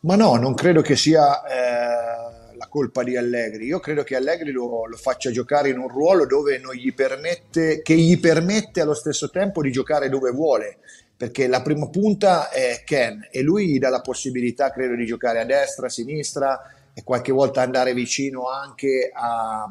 Ma 0.00 0.14
no, 0.14 0.36
non 0.36 0.52
credo 0.52 0.82
che 0.82 0.94
sia 0.94 1.42
eh, 1.42 2.54
la 2.54 2.66
colpa 2.68 3.02
di 3.02 3.16
Allegri. 3.16 3.64
Io 3.64 3.80
credo 3.80 4.02
che 4.02 4.14
Allegri 4.14 4.50
lo, 4.50 4.84
lo, 4.84 4.96
faccia 4.98 5.30
giocare 5.30 5.70
in 5.70 5.78
un 5.78 5.88
ruolo 5.88 6.26
dove 6.26 6.58
non 6.58 6.74
gli 6.74 6.92
permette, 6.92 7.80
che 7.80 7.94
gli 7.94 8.20
permette 8.20 8.82
allo 8.82 8.92
stesso 8.92 9.30
tempo 9.30 9.62
di 9.62 9.72
giocare 9.72 10.10
dove 10.10 10.32
vuole. 10.32 10.80
Perché 11.16 11.48
la 11.48 11.62
prima 11.62 11.88
punta 11.88 12.50
è 12.50 12.82
Ken 12.84 13.26
e 13.30 13.40
lui 13.40 13.68
gli 13.68 13.78
dà 13.78 13.88
la 13.88 14.02
possibilità, 14.02 14.70
credo, 14.70 14.94
di 14.94 15.06
giocare 15.06 15.40
a 15.40 15.46
destra, 15.46 15.86
a 15.86 15.88
sinistra 15.88 16.60
e 16.92 17.02
qualche 17.02 17.32
volta 17.32 17.62
andare 17.62 17.94
vicino 17.94 18.50
anche 18.50 19.10
a, 19.14 19.70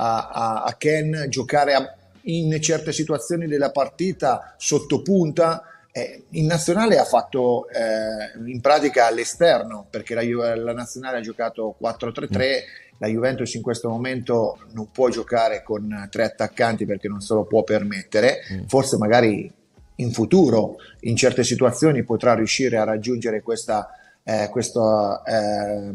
a, 0.00 0.62
a 0.62 0.74
Ken, 0.78 1.26
giocare 1.28 1.74
a, 1.74 1.94
in 2.22 2.60
certe 2.60 2.92
situazioni 2.92 3.46
della 3.46 3.70
partita 3.70 4.54
sotto 4.56 5.02
punta. 5.02 5.64
Eh, 5.92 6.24
in 6.30 6.46
nazionale 6.46 6.98
ha 6.98 7.04
fatto 7.04 7.68
eh, 7.68 8.48
in 8.48 8.60
pratica 8.60 9.06
all'esterno 9.06 9.86
perché 9.90 10.14
la, 10.14 10.54
la 10.54 10.72
nazionale 10.72 11.18
ha 11.18 11.20
giocato 11.20 11.74
4-3-3 11.82 12.28
mm. 12.28 12.98
la 12.98 13.08
Juventus 13.08 13.54
in 13.54 13.62
questo 13.62 13.88
momento 13.88 14.58
non 14.70 14.92
può 14.92 15.08
giocare 15.08 15.64
con 15.64 16.06
tre 16.08 16.22
attaccanti 16.22 16.86
perché 16.86 17.08
non 17.08 17.20
se 17.20 17.34
lo 17.34 17.44
può 17.44 17.64
permettere 17.64 18.38
mm. 18.52 18.66
forse 18.66 18.98
magari 18.98 19.52
in 19.96 20.12
futuro 20.12 20.76
in 21.00 21.16
certe 21.16 21.42
situazioni 21.42 22.04
potrà 22.04 22.34
riuscire 22.34 22.76
a 22.76 22.84
raggiungere 22.84 23.42
questa, 23.42 23.90
eh, 24.22 24.48
questo 24.48 25.24
eh, 25.24 25.92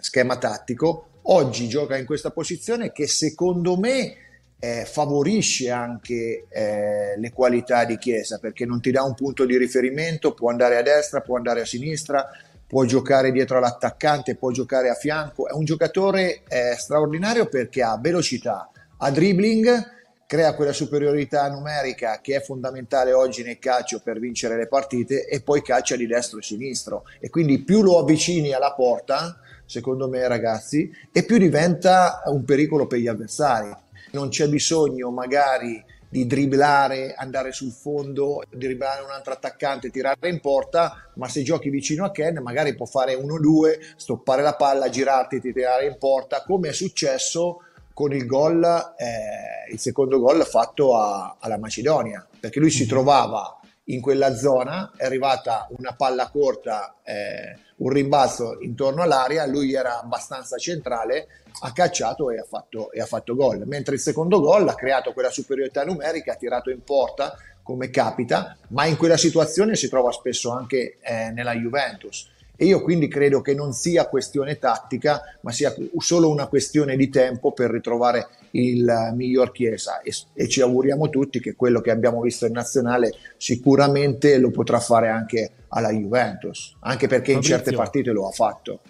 schema 0.00 0.38
tattico 0.38 1.08
oggi 1.22 1.68
gioca 1.68 1.96
in 1.96 2.06
questa 2.06 2.30
posizione 2.30 2.92
che 2.92 3.06
secondo 3.06 3.76
me 3.76 4.16
eh, 4.58 4.84
favorisce 4.84 5.70
anche 5.70 6.46
eh, 6.48 7.18
le 7.18 7.32
qualità 7.32 7.84
di 7.84 7.98
Chiesa 7.98 8.38
perché 8.38 8.64
non 8.64 8.80
ti 8.80 8.90
dà 8.90 9.02
un 9.02 9.14
punto 9.14 9.44
di 9.44 9.56
riferimento, 9.56 10.34
può 10.34 10.50
andare 10.50 10.76
a 10.76 10.82
destra, 10.82 11.20
può 11.20 11.36
andare 11.36 11.62
a 11.62 11.64
sinistra, 11.64 12.28
può 12.66 12.84
giocare 12.84 13.32
dietro 13.32 13.58
all'attaccante, 13.58 14.36
può 14.36 14.50
giocare 14.50 14.88
a 14.88 14.94
fianco, 14.94 15.48
è 15.48 15.52
un 15.52 15.64
giocatore 15.64 16.42
eh, 16.48 16.76
straordinario 16.78 17.46
perché 17.48 17.82
ha 17.82 17.98
velocità, 18.00 18.70
ha 18.98 19.10
dribbling, 19.10 19.90
crea 20.32 20.54
quella 20.54 20.72
superiorità 20.72 21.50
numerica 21.50 22.20
che 22.22 22.36
è 22.36 22.40
fondamentale 22.40 23.12
oggi 23.12 23.42
nel 23.42 23.58
calcio 23.58 24.00
per 24.00 24.18
vincere 24.18 24.56
le 24.56 24.68
partite 24.68 25.26
e 25.26 25.42
poi 25.42 25.60
calcia 25.60 25.96
di 25.96 26.06
destro 26.06 26.38
e 26.38 26.42
sinistro. 26.42 27.04
E 27.20 27.28
quindi 27.28 27.62
più 27.64 27.82
lo 27.82 27.98
avvicini 27.98 28.52
alla 28.52 28.72
porta 28.72 29.41
secondo 29.72 30.06
me 30.06 30.28
ragazzi, 30.28 30.90
e 31.10 31.24
più 31.24 31.38
diventa 31.38 32.20
un 32.26 32.44
pericolo 32.44 32.86
per 32.86 32.98
gli 32.98 33.08
avversari. 33.08 33.74
Non 34.10 34.28
c'è 34.28 34.46
bisogno 34.46 35.10
magari 35.10 35.82
di 36.10 36.26
dribblare, 36.26 37.14
andare 37.16 37.52
sul 37.52 37.72
fondo, 37.72 38.42
dribblare 38.50 39.02
un 39.02 39.10
altro 39.10 39.32
attaccante, 39.32 39.88
tirare 39.88 40.28
in 40.28 40.40
porta, 40.40 41.10
ma 41.14 41.26
se 41.26 41.42
giochi 41.42 41.70
vicino 41.70 42.04
a 42.04 42.10
Ken 42.10 42.38
magari 42.42 42.74
può 42.74 42.84
fare 42.84 43.14
1-2, 43.14 43.94
stoppare 43.96 44.42
la 44.42 44.54
palla, 44.54 44.90
girarti, 44.90 45.40
tirare 45.40 45.86
in 45.86 45.96
porta, 45.98 46.42
come 46.42 46.68
è 46.68 46.72
successo 46.72 47.62
con 47.94 48.12
il 48.12 48.26
gol, 48.26 48.62
eh, 48.98 49.72
il 49.72 49.78
secondo 49.78 50.18
gol 50.20 50.44
fatto 50.44 50.98
a- 50.98 51.36
alla 51.40 51.56
Macedonia, 51.56 52.26
perché 52.38 52.60
lui 52.60 52.70
si 52.70 52.84
trovava 52.84 53.58
in 53.84 54.02
quella 54.02 54.34
zona, 54.36 54.92
è 54.96 55.06
arrivata 55.06 55.66
una 55.78 55.94
palla 55.94 56.28
corta, 56.28 56.96
eh, 57.02 57.56
un 57.82 57.90
rimbalzo 57.90 58.58
intorno 58.60 59.02
all'area, 59.02 59.44
lui 59.46 59.74
era 59.74 60.00
abbastanza 60.00 60.56
centrale, 60.56 61.26
ha 61.62 61.72
cacciato 61.72 62.30
e 62.30 62.38
ha 62.38 62.44
fatto, 62.48 62.92
e 62.92 63.00
ha 63.00 63.06
fatto 63.06 63.34
gol. 63.34 63.64
Mentre 63.66 63.94
il 63.94 64.00
secondo 64.00 64.40
gol 64.40 64.68
ha 64.68 64.74
creato 64.74 65.12
quella 65.12 65.30
superiorità 65.30 65.84
numerica, 65.84 66.32
ha 66.32 66.36
tirato 66.36 66.70
in 66.70 66.82
porta 66.84 67.36
come 67.62 67.90
capita, 67.90 68.56
ma 68.68 68.86
in 68.86 68.96
quella 68.96 69.16
situazione 69.16 69.74
si 69.74 69.88
trova 69.88 70.12
spesso 70.12 70.50
anche 70.50 70.98
eh, 71.00 71.30
nella 71.32 71.54
Juventus. 71.54 72.30
E 72.54 72.66
io 72.66 72.82
quindi 72.82 73.08
credo 73.08 73.40
che 73.40 73.54
non 73.54 73.72
sia 73.72 74.06
questione 74.06 74.58
tattica, 74.58 75.20
ma 75.40 75.50
sia 75.50 75.74
solo 75.96 76.30
una 76.30 76.46
questione 76.46 76.94
di 76.94 77.08
tempo 77.08 77.50
per 77.50 77.70
ritrovare 77.70 78.28
il 78.52 79.12
miglior 79.14 79.50
Chiesa. 79.50 80.00
E, 80.02 80.12
e 80.34 80.48
ci 80.48 80.60
auguriamo 80.60 81.08
tutti 81.08 81.40
che 81.40 81.56
quello 81.56 81.80
che 81.80 81.90
abbiamo 81.90 82.20
visto 82.20 82.46
in 82.46 82.52
nazionale 82.52 83.12
sicuramente 83.36 84.38
lo 84.38 84.50
potrà 84.50 84.78
fare 84.78 85.08
anche 85.08 85.50
alla 85.74 85.90
Juventus, 85.90 86.74
anche 86.80 87.06
perché 87.06 87.32
Fabrizio. 87.32 87.54
in 87.54 87.60
certe 87.62 87.76
partite 87.76 88.10
lo 88.12 88.28
ha 88.28 88.30
fatto. 88.30 88.80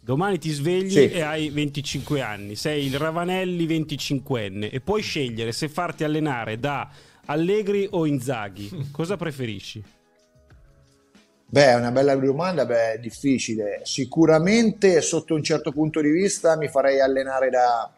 Domani 0.00 0.38
ti 0.38 0.50
svegli 0.50 0.90
Sì. 0.90 1.10
e 1.10 1.20
hai 1.20 1.50
25 1.50 2.20
anni, 2.22 2.54
sei 2.56 2.86
il 2.86 2.96
Ravanelli 2.96 3.66
25enne 3.66 4.70
e 4.72 4.80
puoi 4.80 5.02
scegliere 5.02 5.52
se 5.52 5.68
farti 5.68 6.04
allenare 6.04 6.58
da 6.58 6.88
Allegri 7.26 7.86
o 7.90 8.06
Inzaghi. 8.06 8.88
Cosa 8.90 9.16
preferisci? 9.16 9.82
Beh, 11.50 11.66
è 11.66 11.74
una 11.76 11.90
bella 11.90 12.14
domanda, 12.14 12.66
beh, 12.66 12.98
difficile. 13.00 13.80
Sicuramente 13.84 15.00
sotto 15.00 15.34
un 15.34 15.42
certo 15.42 15.72
punto 15.72 16.00
di 16.02 16.10
vista 16.10 16.56
mi 16.56 16.68
farei 16.68 17.00
allenare 17.00 17.48
da, 17.48 17.90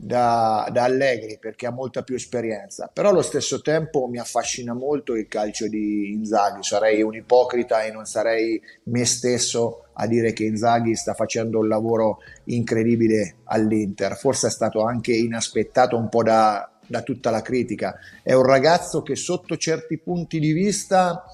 da, 0.00 0.68
da 0.70 0.84
Allegri 0.84 1.38
perché 1.40 1.66
ha 1.66 1.72
molta 1.72 2.02
più 2.02 2.14
esperienza, 2.14 2.88
però 2.92 3.10
allo 3.10 3.22
stesso 3.22 3.60
tempo 3.60 4.06
mi 4.06 4.18
affascina 4.18 4.72
molto 4.72 5.16
il 5.16 5.26
calcio 5.26 5.66
di 5.66 6.12
Inzaghi. 6.12 6.62
Sarei 6.62 7.02
un 7.02 7.14
ipocrita 7.14 7.82
e 7.82 7.90
non 7.90 8.06
sarei 8.06 8.62
me 8.84 9.04
stesso 9.04 9.88
a 9.94 10.06
dire 10.06 10.32
che 10.32 10.44
Inzaghi 10.44 10.94
sta 10.94 11.14
facendo 11.14 11.58
un 11.58 11.66
lavoro 11.66 12.18
incredibile 12.44 13.38
all'Inter. 13.44 14.16
Forse 14.16 14.46
è 14.46 14.50
stato 14.50 14.84
anche 14.84 15.12
inaspettato 15.12 15.96
un 15.96 16.08
po' 16.08 16.22
da, 16.22 16.70
da 16.86 17.02
tutta 17.02 17.30
la 17.30 17.42
critica. 17.42 17.98
È 18.22 18.32
un 18.32 18.44
ragazzo 18.44 19.02
che 19.02 19.16
sotto 19.16 19.56
certi 19.56 19.98
punti 19.98 20.38
di 20.38 20.52
vista 20.52 21.24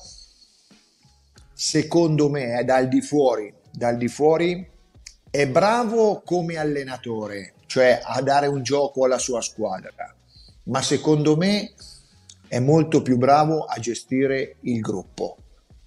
secondo 1.52 2.30
me 2.30 2.59
è 2.59 2.64
dal 2.64 2.88
di 2.88 3.02
fuori, 3.02 3.52
dal 3.71 3.97
di 3.97 4.09
fuori 4.09 4.73
è 5.30 5.49
bravo 5.49 6.23
come 6.25 6.56
allenatore, 6.59 7.53
cioè 7.75 7.99
a 8.00 8.23
dare 8.23 8.47
un 8.47 8.62
gioco 8.62 9.04
alla 9.04 9.19
sua 9.19 9.40
squadra, 9.40 9.90
ma 10.64 10.81
secondo 10.81 11.37
me 11.37 11.73
è 12.47 12.61
molto 12.61 13.02
più 13.02 13.16
bravo 13.19 13.64
a 13.64 13.81
gestire 13.81 14.59
il 14.61 14.78
gruppo. 14.78 15.37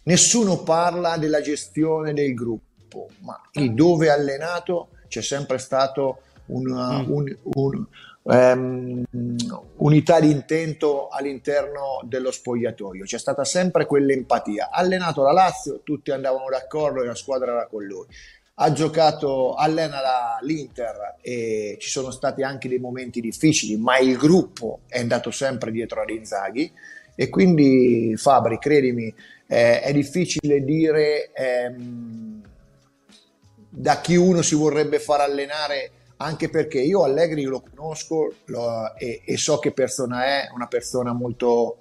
Nessuno 0.03 0.63
parla 0.63 1.15
della 1.15 1.39
gestione 1.39 2.11
del 2.13 2.33
gruppo, 2.33 3.07
ma 3.19 3.39
lì 3.53 3.73
dove 3.73 4.07
è 4.07 4.09
allenato 4.09 4.89
c'è 5.07 5.21
sempre 5.21 5.59
stato 5.59 6.23
una 6.47 7.03
Mm. 7.03 7.09
un- 7.09 7.37
un- 7.53 7.85
ehm, 8.29 9.03
unità 9.77 10.19
di 10.19 10.29
intento 10.29 11.07
all'interno 11.07 12.01
dello 12.03 12.31
spogliatoio, 12.31 13.05
c'è 13.05 13.17
stata 13.17 13.45
sempre 13.45 13.85
quell'empatia. 13.85 14.71
Allenato 14.71 15.23
la 15.23 15.31
Lazio, 15.31 15.79
tutti 15.83 16.11
andavano 16.11 16.49
d'accordo 16.49 17.01
e 17.01 17.05
la 17.05 17.15
squadra 17.15 17.53
era 17.53 17.67
con 17.67 17.85
lui. 17.85 18.05
Ha 18.59 18.71
giocato, 18.71 19.53
allena 19.53 19.99
l'Inter 20.41 21.17
e 21.21 21.77
ci 21.79 21.89
sono 21.89 22.09
stati 22.09 22.41
anche 22.41 22.67
dei 22.67 22.79
momenti 22.79 23.21
difficili, 23.21 23.77
ma 23.77 23.99
il 23.99 24.17
gruppo 24.17 24.79
è 24.87 24.99
andato 24.99 25.29
sempre 25.29 25.69
dietro 25.69 26.01
ad 26.01 26.09
Inzaghi 26.09 26.71
e 27.13 27.29
quindi 27.29 28.15
Fabri, 28.17 28.57
credimi, 28.57 29.13
eh, 29.45 29.81
è 29.81 29.93
difficile 29.93 30.63
dire 30.63 31.31
ehm, 31.33 32.41
da 33.69 34.01
chi 34.01 34.15
uno 34.15 34.41
si 34.41 34.55
vorrebbe 34.55 34.99
far 34.99 35.21
allenare, 35.21 35.91
anche 36.17 36.49
perché 36.49 36.79
io 36.79 37.03
Allegri 37.03 37.43
lo 37.43 37.61
conosco 37.61 38.33
lo- 38.45 38.95
e, 38.95 39.21
e 39.23 39.37
so 39.37 39.59
che 39.59 39.71
persona 39.71 40.25
è, 40.25 40.49
una 40.53 40.65
persona 40.65 41.13
molto 41.13 41.77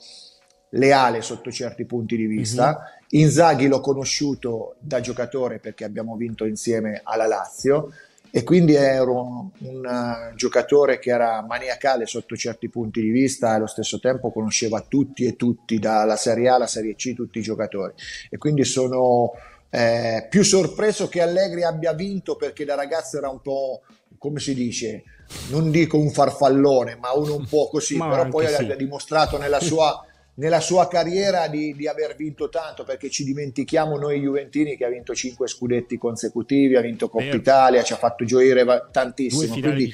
leale 0.71 1.23
sotto 1.23 1.51
certi 1.51 1.87
punti 1.87 2.17
di 2.17 2.27
vista. 2.27 2.96
Inzaghi 3.11 3.69
l'ho 3.69 3.81
conosciuto 3.81 4.77
da 4.81 5.01
giocatore 5.01 5.59
perché 5.59 5.85
abbiamo 5.85 6.17
vinto 6.17 6.45
insieme 6.45 7.01
alla 7.05 7.27
Lazio 7.27 7.93
e 8.31 8.43
quindi 8.43 8.75
ero 8.75 9.51
un 9.61 9.87
eh, 9.87 10.35
giocatore 10.35 10.99
che 10.99 11.11
era 11.11 11.41
maniacale 11.41 12.05
sotto 12.05 12.37
certi 12.37 12.69
punti 12.69 13.01
di 13.01 13.09
vista 13.09 13.53
e 13.53 13.55
allo 13.55 13.67
stesso 13.67 13.99
tempo 13.99 14.31
conosceva 14.31 14.85
tutti 14.87 15.25
e 15.25 15.37
tutti, 15.37 15.79
dalla 15.79 16.17
Serie 16.17 16.49
A 16.49 16.57
alla 16.57 16.67
Serie 16.67 16.97
C, 16.97 17.15
tutti 17.15 17.39
i 17.39 17.43
giocatori. 17.43 17.95
E 18.29 18.37
quindi 18.37 18.65
sono 18.65 19.33
eh, 19.71 20.27
più 20.29 20.43
sorpreso 20.43 21.09
che 21.09 21.23
Allegri 21.23 21.63
abbia 21.63 21.93
vinto 21.95 22.37
perché 22.37 22.65
da 22.65 22.75
ragazzo 22.75 23.17
era 23.17 23.31
un 23.31 23.41
po', 23.41 23.83
come 24.19 24.39
si 24.41 24.55
dice, 24.55 25.05
non 25.49 25.71
dico 25.71 25.97
un 25.97 26.11
farfallone, 26.11 26.97
ma 26.97 27.13
uno 27.13 27.37
un 27.37 27.47
po' 27.47 27.69
così, 27.69 27.97
Ma 27.99 28.11
però 28.11 28.29
poi 28.29 28.49
sì. 28.49 28.71
ha 28.71 28.77
dimostrato 28.77 29.39
nella 29.39 29.61
sua 29.61 30.05
nella 30.37 30.61
sua 30.61 30.87
carriera 30.89 31.49
di, 31.49 31.75
di 31.75 31.87
aver 31.87 32.15
vinto 32.15 32.49
tanto 32.49 32.85
perché 32.85 33.09
ci 33.11 33.25
dimentichiamo 33.25 33.97
noi 33.97 34.21
Juventini 34.21 34.77
che 34.77 34.85
ha 34.85 34.89
vinto 34.89 35.15
5 35.15 35.49
scudetti 35.49 35.97
consecutivi, 35.99 36.77
ha 36.77 36.81
vinto 36.81 37.09
Coppa 37.09 37.25
Vero. 37.25 37.37
Italia, 37.37 37.83
ci 37.83 37.93
ha 37.93 37.97
fatto 37.97 38.25
gioire 38.25 38.65
va- 38.65 38.79
Due 38.79 38.89
tantissimo, 38.93 39.55
finali 39.55 39.85
di 39.85 39.93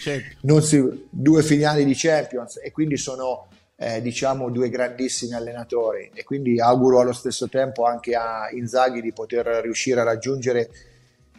si- 0.60 1.06
due 1.10 1.42
finali 1.42 1.84
di 1.84 1.94
Champions 1.94 2.60
e 2.62 2.70
quindi 2.72 2.96
sono 2.96 3.48
eh, 3.76 4.00
diciamo 4.00 4.50
due 4.50 4.68
grandissimi 4.68 5.34
allenatori. 5.34 6.10
E 6.14 6.24
quindi 6.24 6.60
auguro 6.60 7.00
allo 7.00 7.12
stesso 7.12 7.48
tempo 7.48 7.84
anche 7.84 8.14
a 8.14 8.48
Inzaghi 8.52 9.00
di 9.00 9.12
poter 9.12 9.46
riuscire 9.62 10.00
a 10.00 10.04
raggiungere 10.04 10.70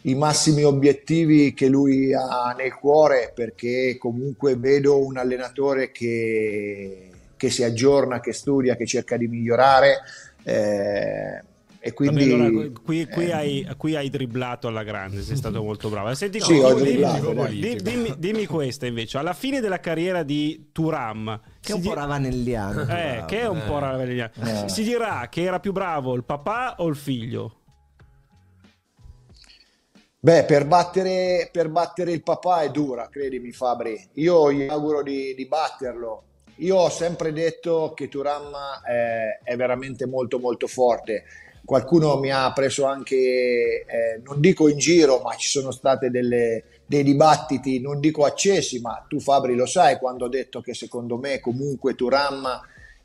i 0.03 0.15
massimi 0.15 0.63
obiettivi 0.63 1.53
che 1.53 1.67
lui 1.67 2.13
ha 2.13 2.53
nel 2.57 2.73
cuore 2.73 3.31
perché 3.33 3.95
comunque 3.97 4.55
vedo 4.57 4.99
un 5.05 5.17
allenatore 5.17 5.91
che, 5.91 7.09
che 7.43 7.49
si 7.49 7.61
aggiorna, 7.65 8.21
che 8.21 8.31
studia, 8.31 8.77
che 8.77 8.85
cerca 8.85 9.17
di 9.17 9.27
migliorare 9.27 9.99
eh, 10.43 11.43
e 11.85 11.91
quindi 11.91 12.29
Vabbè, 12.29 12.41
allora, 12.45 12.69
qui, 12.81 13.05
qui 13.09 13.25
eh, 13.25 13.31
hai, 13.33 13.67
qui 13.75 13.95
hai 13.97 14.09
dribblato 14.09 14.69
alla 14.69 14.83
grande, 14.83 15.21
sei 15.21 15.35
stato 15.35 15.61
molto 15.61 15.89
bravo. 15.89 16.13
Senti, 16.15 16.39
Sì, 16.39 16.53
ho 16.53 16.73
dimmi- 16.73 16.87
dribblato, 16.91 17.33
dimmi, 17.47 17.75
dimmi- 17.81 18.15
dimmi 18.17 18.45
questa 18.45 18.85
invece, 18.85 19.17
alla 19.17 19.33
fine 19.33 19.59
della 19.59 19.81
carriera 19.81 20.23
di 20.23 20.69
Turam, 20.71 21.37
Che 21.59 21.73
è 21.73 21.75
un 21.75 21.81
si 21.81 21.87
po' 21.89 21.93
ravanelliano. 21.93 22.81
eh, 22.83 22.85
bravo. 22.85 23.25
che 23.25 23.39
è 23.41 23.47
un 23.49 23.61
po' 23.67 23.79
ravanelliano. 23.79 24.31
Eh. 24.65 24.69
si 24.69 24.83
dirà 24.83 25.27
che 25.29 25.41
era 25.41 25.59
più 25.59 25.73
bravo 25.73 26.15
il 26.15 26.23
papà 26.23 26.75
o 26.77 26.87
il 26.87 26.95
figlio? 26.95 27.57
Beh, 30.19 30.45
per 30.45 30.65
battere, 30.65 31.49
per 31.51 31.67
battere 31.67 32.13
il 32.13 32.23
papà 32.23 32.61
è 32.61 32.71
dura, 32.71 33.09
credimi 33.09 33.51
Fabri. 33.51 34.01
Io 34.13 34.53
gli 34.53 34.63
auguro 34.69 35.03
di, 35.03 35.35
di 35.35 35.45
batterlo. 35.47 36.23
Io 36.57 36.77
ho 36.77 36.89
sempre 36.89 37.33
detto 37.33 37.93
che 37.95 38.07
Turam 38.07 38.51
è, 38.85 39.39
è 39.43 39.55
veramente 39.55 40.05
molto 40.05 40.39
molto 40.39 40.67
forte. 40.67 41.23
Qualcuno 41.65 42.19
mi 42.19 42.29
ha 42.31 42.51
preso 42.51 42.85
anche, 42.85 43.15
eh, 43.15 44.21
non 44.23 44.39
dico 44.41 44.67
in 44.67 44.77
giro, 44.77 45.19
ma 45.19 45.35
ci 45.35 45.47
sono 45.49 45.71
state 45.71 46.09
delle- 46.09 46.63
dei 46.85 47.03
dibattiti, 47.03 47.79
non 47.79 47.99
dico 47.99 48.25
accesi, 48.25 48.79
ma 48.81 49.03
tu 49.07 49.19
Fabri 49.19 49.55
lo 49.55 49.65
sai 49.65 49.97
quando 49.97 50.25
ho 50.25 50.29
detto 50.29 50.61
che 50.61 50.73
secondo 50.73 51.17
me 51.17 51.39
comunque 51.39 51.95
Turam 51.95 52.45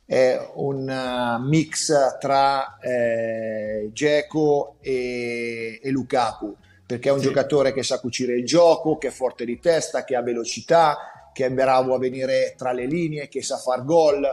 è 0.05 0.37
un 0.55 0.87
uh, 0.89 1.41
mix 1.47 2.17
tra 2.19 2.77
eh, 2.79 3.89
Dzeko 3.93 4.77
e, 4.81 5.79
e 5.81 5.89
Lukaku 5.91 6.55
perché 6.85 7.09
è 7.09 7.11
un 7.11 7.19
Sì. 7.19 7.25
giocatore 7.27 7.71
che 7.71 7.83
sa 7.83 7.99
cucire 7.99 8.33
il 8.35 8.43
gioco, 8.45 8.97
che 8.97 9.09
è 9.09 9.11
forte 9.11 9.45
di 9.45 9.59
testa, 9.59 10.03
che 10.03 10.15
ha 10.15 10.23
velocità, 10.23 10.97
che 11.39 11.45
è 11.45 11.51
bravo 11.51 11.95
a 11.95 11.99
venire 11.99 12.53
tra 12.57 12.73
le 12.73 12.85
linee, 12.85 13.29
che 13.29 13.41
sa 13.41 13.55
far 13.55 13.85
gol. 13.85 14.27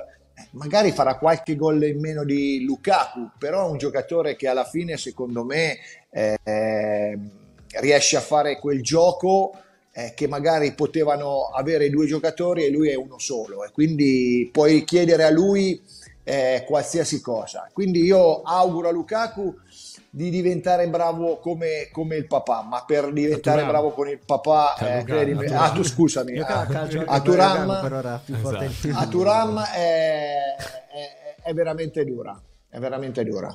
Magari 0.50 0.90
farà 0.90 1.16
qualche 1.16 1.54
gol 1.54 1.84
in 1.84 2.00
meno 2.00 2.24
di 2.24 2.64
Lukaku, 2.64 3.30
però 3.38 3.64
è 3.64 3.70
un 3.70 3.78
giocatore 3.78 4.34
che 4.34 4.48
alla 4.48 4.64
fine, 4.64 4.96
secondo 4.96 5.44
me, 5.44 5.78
eh, 6.10 7.16
riesce 7.78 8.16
a 8.16 8.20
fare 8.20 8.58
quel 8.58 8.82
gioco 8.82 9.52
eh, 9.92 10.14
che 10.16 10.26
magari 10.26 10.74
potevano 10.74 11.44
avere 11.54 11.90
due 11.90 12.06
giocatori 12.06 12.64
e 12.64 12.70
lui 12.70 12.88
è 12.88 12.96
uno 12.96 13.20
solo. 13.20 13.64
E 13.64 13.70
quindi 13.70 14.48
puoi 14.52 14.82
chiedere 14.82 15.22
a 15.22 15.30
lui 15.30 15.80
eh, 16.24 16.64
qualsiasi 16.66 17.20
cosa. 17.20 17.70
Quindi 17.72 18.02
io 18.02 18.42
auguro 18.42 18.88
a 18.88 18.92
Lukaku 18.92 19.54
di 20.16 20.30
diventare 20.30 20.88
bravo 20.88 21.36
come, 21.40 21.90
come 21.92 22.16
il 22.16 22.26
papà, 22.26 22.62
ma 22.62 22.82
per 22.86 23.12
diventare 23.12 23.66
bravo 23.66 23.90
con 23.90 24.08
il 24.08 24.18
papà, 24.24 24.74
eh, 24.76 25.04
credimi- 25.04 25.44
ah 25.52 25.70
tu 25.72 25.82
scusami, 25.84 26.38
a 26.38 26.60
a 27.06 27.20
Turam, 27.20 27.70
Esatto. 28.24 28.88
a 28.94 29.06
Turam 29.08 29.58
è, 29.60 30.38
è- 30.56 31.42
è 31.42 31.52
veramente 31.52 32.02
dura, 32.06 32.40
è 32.66 32.78
veramente 32.78 33.22
dura. 33.24 33.54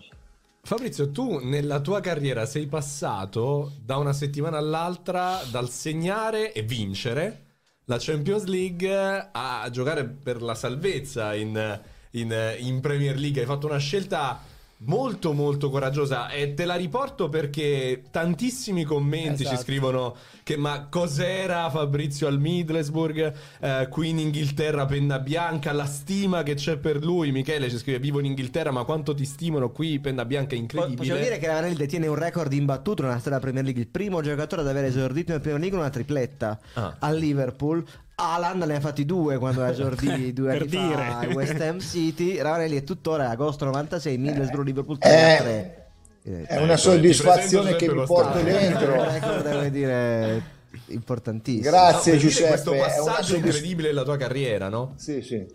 Fabrizio, 0.62 1.10
tu 1.10 1.39
nella 1.41 1.80
tua 1.80 2.00
carriera 2.00 2.45
sei 2.45 2.67
passato 2.67 3.71
da 3.84 3.97
una 3.97 4.13
settimana 4.13 4.60
all'altra 4.60 5.39
dal 5.50 5.67
segnare 5.67 6.54
e 6.54 6.62
vincere 6.62 7.45
la 7.86 7.97
Champions 8.00 8.43
League 8.43 9.30
a 9.32 9.67
giocare 9.71 10.06
per 10.06 10.43
la 10.43 10.54
salvezza 10.54 11.34
in, 11.34 11.82
in- 12.12 12.56
in 12.60 12.80
Premier 12.82 13.17
League. 13.17 13.41
Hai 13.41 13.47
fatto 13.47 13.65
una 13.65 13.80
scelta 13.80 14.39
molto 14.84 15.34
molto 15.34 15.70
coraggiosa 15.70 16.30
e 16.30 16.54
te 16.56 16.65
la 16.65 16.76
riporto 16.76 17.30
perché 17.30 18.02
tantissimi 18.10 18.84
commenti 18.84 19.38
ci 19.38 19.44
Esatto. 19.44 19.62
scrivono 19.62 20.15
che 20.44 20.58
ma 20.58 20.88
cos'era 20.89 21.70
Fabrizio 21.70 22.28
al 22.28 22.39
Middlesbrough, 22.39 23.34
eh, 23.62 23.88
qui 23.89 24.10
in 24.10 24.17
Inghilterra 24.20 24.86
penna 24.88 25.20
bianca, 25.20 25.72
la 25.72 25.86
stima 25.86 26.41
che 26.44 26.56
c'è 26.56 26.78
per 26.78 27.04
lui, 27.04 27.32
Michele 27.32 27.70
ci 27.70 27.78
scrive 27.78 28.00
vivo 28.00 28.20
in 28.20 28.26
Inghilterra 28.26 28.72
ma 28.72 28.84
quanto 28.84 29.13
ti 29.13 29.26
stimano 29.26 29.70
qui 29.70 30.00
penna 30.00 30.26
bianca 30.26 30.56
è 30.56 30.58
incredibile. 30.58 30.98
Possiamo 30.98 31.22
dire 31.22 31.38
che 31.38 31.46
Ravanelli 31.48 31.76
detiene 31.76 32.08
un 32.08 32.15
record 32.15 32.52
imbattuto 32.52 33.04
nella 33.04 33.20
storia 33.20 33.38
della 33.38 33.52
Premier 33.52 33.63
League, 33.63 33.82
il 33.82 33.88
primo 33.88 34.22
giocatore 34.22 34.62
ad 34.62 34.67
aver 34.67 34.86
esordito 34.86 35.32
in 35.34 35.39
Premier 35.41 35.60
League 35.62 35.78
con 35.78 35.86
una 35.86 35.94
tripletta 35.94 36.60
Ah. 36.74 36.96
al 37.00 37.17
Liverpool. 37.17 37.86
Haaland 38.22 38.64
ne 38.64 38.76
ha 38.76 38.80
fatti 38.80 39.06
due 39.06 39.38
quando 39.38 39.64
esordì 39.66 40.32
due 40.34 40.52
Per 40.54 40.62
anni 40.62 40.70
fa 40.70 40.80
dire. 40.88 41.08
al 41.08 41.28
West 41.34 41.60
Ham 41.62 41.80
City. 41.80 42.38
Ravanelli 42.40 42.78
è 42.78 42.84
tuttora 42.84 43.30
agosto 43.30 43.66
96, 43.66 44.18
Middlesbrough 44.18 44.66
Liverpool 44.66 44.98
Eh, 45.02 45.38
3 46.24 46.46
È 46.48 46.58
una 46.58 46.78
soddisfazione 46.78 47.76
che 47.76 47.92
mi 47.92 48.04
porto 48.06 48.38
Giuseppe 48.40 48.60
dentro. 48.60 49.04
Record, 49.04 49.42
devo 49.44 49.70
dire, 49.70 50.44
importantissimo. 50.88 51.70
Grazie 51.70 52.12
per 52.12 52.20
dire 52.22 52.32
Giuseppe, 52.32 52.50
questo 52.50 52.74
è 52.74 52.78
una 52.78 52.86
passaggio 52.88 53.24
soddisf- 53.24 53.46
incredibile 53.46 53.88
della 53.88 54.04
tua 54.04 54.18
carriera, 54.18 54.70
no? 54.70 54.94
Sì, 54.98 55.22
sì. 55.22 55.46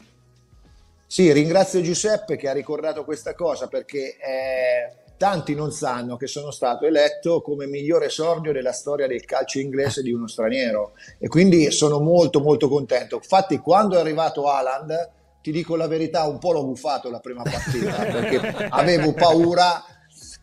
Sì, 1.09 1.31
ringrazio 1.33 1.81
Giuseppe 1.83 2.37
che 2.37 2.49
ha 2.49 2.53
ricordato 2.53 3.05
questa 3.05 3.35
cosa 3.35 3.69
perché 3.69 4.17
eh, 4.19 4.95
tanti 5.17 5.55
non 5.55 5.73
sanno 5.73 6.17
che 6.17 6.27
sono 6.27 6.51
stato 6.51 6.87
eletto 6.87 7.41
come 7.41 7.67
migliore 7.67 8.07
esordio 8.07 8.53
della 8.53 8.73
storia 8.73 9.07
del 9.07 9.25
calcio 9.25 9.59
inglese 9.59 10.03
di 10.03 10.13
uno 10.13 10.27
straniero 10.27 10.93
e 11.19 11.29
quindi 11.29 11.71
sono 11.71 12.01
molto 12.01 12.41
molto 12.41 12.69
contento. 12.69 13.17
Infatti 13.17 13.59
quando 13.59 13.97
è 13.97 14.01
arrivato 14.01 14.49
Haaland, 14.49 15.11
ti 15.43 15.53
dico 15.53 15.77
la 15.77 15.87
verità, 15.87 16.27
un 16.27 16.39
po' 16.39 16.53
l'ho 16.53 16.65
bufato 16.65 17.11
la 17.11 17.21
prima 17.21 17.43
partita 17.43 18.03
perché 18.05 18.67
avevo 18.69 19.13
paura 19.13 19.83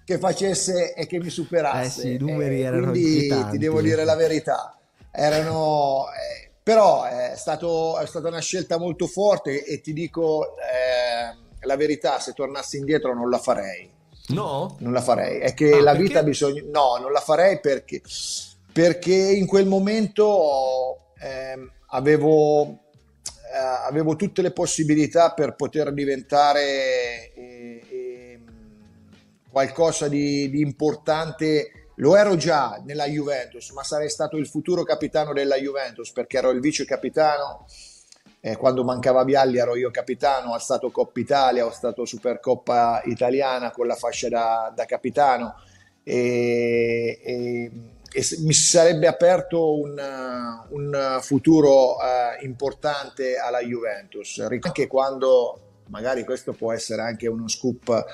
che 0.05 0.17
facesse 0.17 0.93
e 0.93 1.05
che 1.07 1.19
mi 1.19 1.29
superasse. 1.29 1.85
Eh 1.85 1.89
sì, 1.89 2.13
i 2.13 2.17
numeri 2.17 2.61
E 2.61 2.63
erano 2.63 2.91
quindi 2.91 3.27
ti 3.51 3.57
devo 3.57 3.81
dire 3.81 4.03
la 4.03 4.15
verità. 4.15 4.77
Erano, 5.11 6.05
eh, 6.07 6.51
però 6.61 7.03
è, 7.03 7.33
stato- 7.35 7.99
è 7.99 8.05
stata 8.05 8.27
una 8.27 8.41
scelta 8.41 8.77
molto 8.77 9.07
forte 9.07 9.63
e 9.63 9.81
ti 9.81 9.93
dico 9.93 10.55
eh, 10.57 11.37
la 11.65 11.75
verità, 11.75 12.19
se 12.19 12.33
tornassi 12.33 12.77
indietro 12.77 13.13
non 13.13 13.29
la 13.29 13.37
farei. 13.37 13.92
No? 14.33 14.75
Non 14.79 14.91
la 14.93 15.01
farei. 15.01 15.39
È 15.39 15.53
che 15.53 15.71
Ah, 15.73 15.81
la 15.81 15.91
perché? 15.91 16.07
vita 16.07 16.23
bisogna... 16.23 16.61
No, 16.65 16.97
non 16.99 17.11
la 17.11 17.19
farei 17.19 17.59
perché, 17.59 18.01
perché 18.71 19.13
in 19.13 19.45
quel 19.47 19.65
momento 19.67 21.11
ehm, 21.19 21.71
avevo, 21.87 22.63
eh, 23.53 23.57
avevo 23.87 24.15
tutte 24.15 24.41
le 24.41 24.51
possibilità 24.51 25.31
per 25.33 25.55
poter 25.55 25.93
diventare 25.93 27.33
eh, 27.33 27.81
ehm, 27.89 28.51
qualcosa 29.49 30.07
di, 30.07 30.49
di 30.49 30.61
importante. 30.61 31.71
Lo 31.97 32.15
ero 32.15 32.35
già 32.35 32.81
nella 32.83 33.05
Juventus, 33.05 33.69
ma 33.69 33.83
sarei 33.83 34.09
stato 34.09 34.37
il 34.37 34.47
futuro 34.47 34.83
capitano 34.83 35.31
della 35.31 35.57
Juventus 35.57 36.11
perché 36.11 36.37
ero 36.37 36.49
il 36.49 36.59
vice 36.59 36.85
capitano. 36.85 37.65
Eh, 38.45 38.57
quando 38.57 38.83
mancava 38.83 39.23
Vialli 39.23 39.57
ero 39.57 39.77
io 39.77 39.89
capitano, 39.89 40.51
ho 40.51 40.57
stato 40.57 40.91
Coppa 40.91 41.17
Italia, 41.21 41.65
ho 41.65 41.71
stato 41.71 42.03
Supercoppa 42.03 43.01
Italiana 43.05 43.71
con 43.71 43.87
la 43.87 43.95
fascia 43.95 44.27
da, 44.27 44.69
da 44.75 44.83
capitano 44.83 45.55
e, 46.03 47.21
e- 47.23 47.71
e 48.11 48.25
mi 48.39 48.51
sarebbe 48.51 49.07
aperto 49.07 49.79
un, 49.79 49.97
un 50.71 51.17
futuro 51.21 51.95
eh, 52.01 52.43
importante 52.43 53.37
alla 53.37 53.61
Juventus. 53.61 54.37
Anche 54.39 54.87
quando, 54.87 55.59
magari 55.87 56.25
questo 56.25 56.51
può 56.51 56.73
essere 56.73 57.01
anche 57.01 57.29
uno 57.29 57.47
scoop 57.47 58.05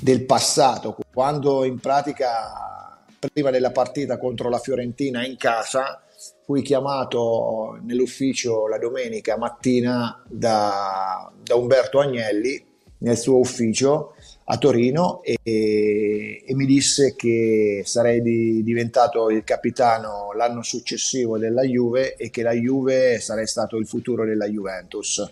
del 0.00 0.24
passato, 0.24 0.96
quando 1.14 1.62
in 1.62 1.78
pratica 1.78 2.98
prima 3.32 3.50
della 3.50 3.70
partita 3.70 4.18
contro 4.18 4.48
la 4.48 4.58
Fiorentina 4.58 5.24
in 5.24 5.36
casa 5.36 6.02
fui 6.48 6.62
chiamato 6.62 7.78
nell'ufficio 7.82 8.68
la 8.68 8.78
domenica 8.78 9.36
mattina 9.36 10.24
da, 10.26 11.30
da 11.42 11.54
Umberto 11.56 12.00
Agnelli 12.00 12.64
nel 13.00 13.18
suo 13.18 13.36
ufficio 13.36 14.14
a 14.44 14.56
Torino 14.56 15.20
e, 15.22 15.36
e 15.42 16.54
mi 16.54 16.64
disse 16.64 17.14
che 17.16 17.82
sarei 17.84 18.22
di- 18.22 18.62
diventato 18.62 19.28
il 19.28 19.44
capitano 19.44 20.32
l'anno 20.34 20.62
successivo 20.62 21.36
della 21.36 21.64
Juve 21.64 22.16
e 22.16 22.30
che 22.30 22.40
la 22.40 22.52
Juve 22.52 23.20
sarei 23.20 23.46
stato 23.46 23.76
il 23.76 23.86
futuro 23.86 24.24
della 24.24 24.48
Juventus. 24.48 25.22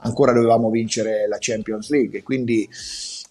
Ancora 0.00 0.34
dovevamo 0.34 0.68
vincere 0.68 1.26
la 1.26 1.38
Champions 1.40 1.88
League, 1.88 2.22
quindi 2.22 2.68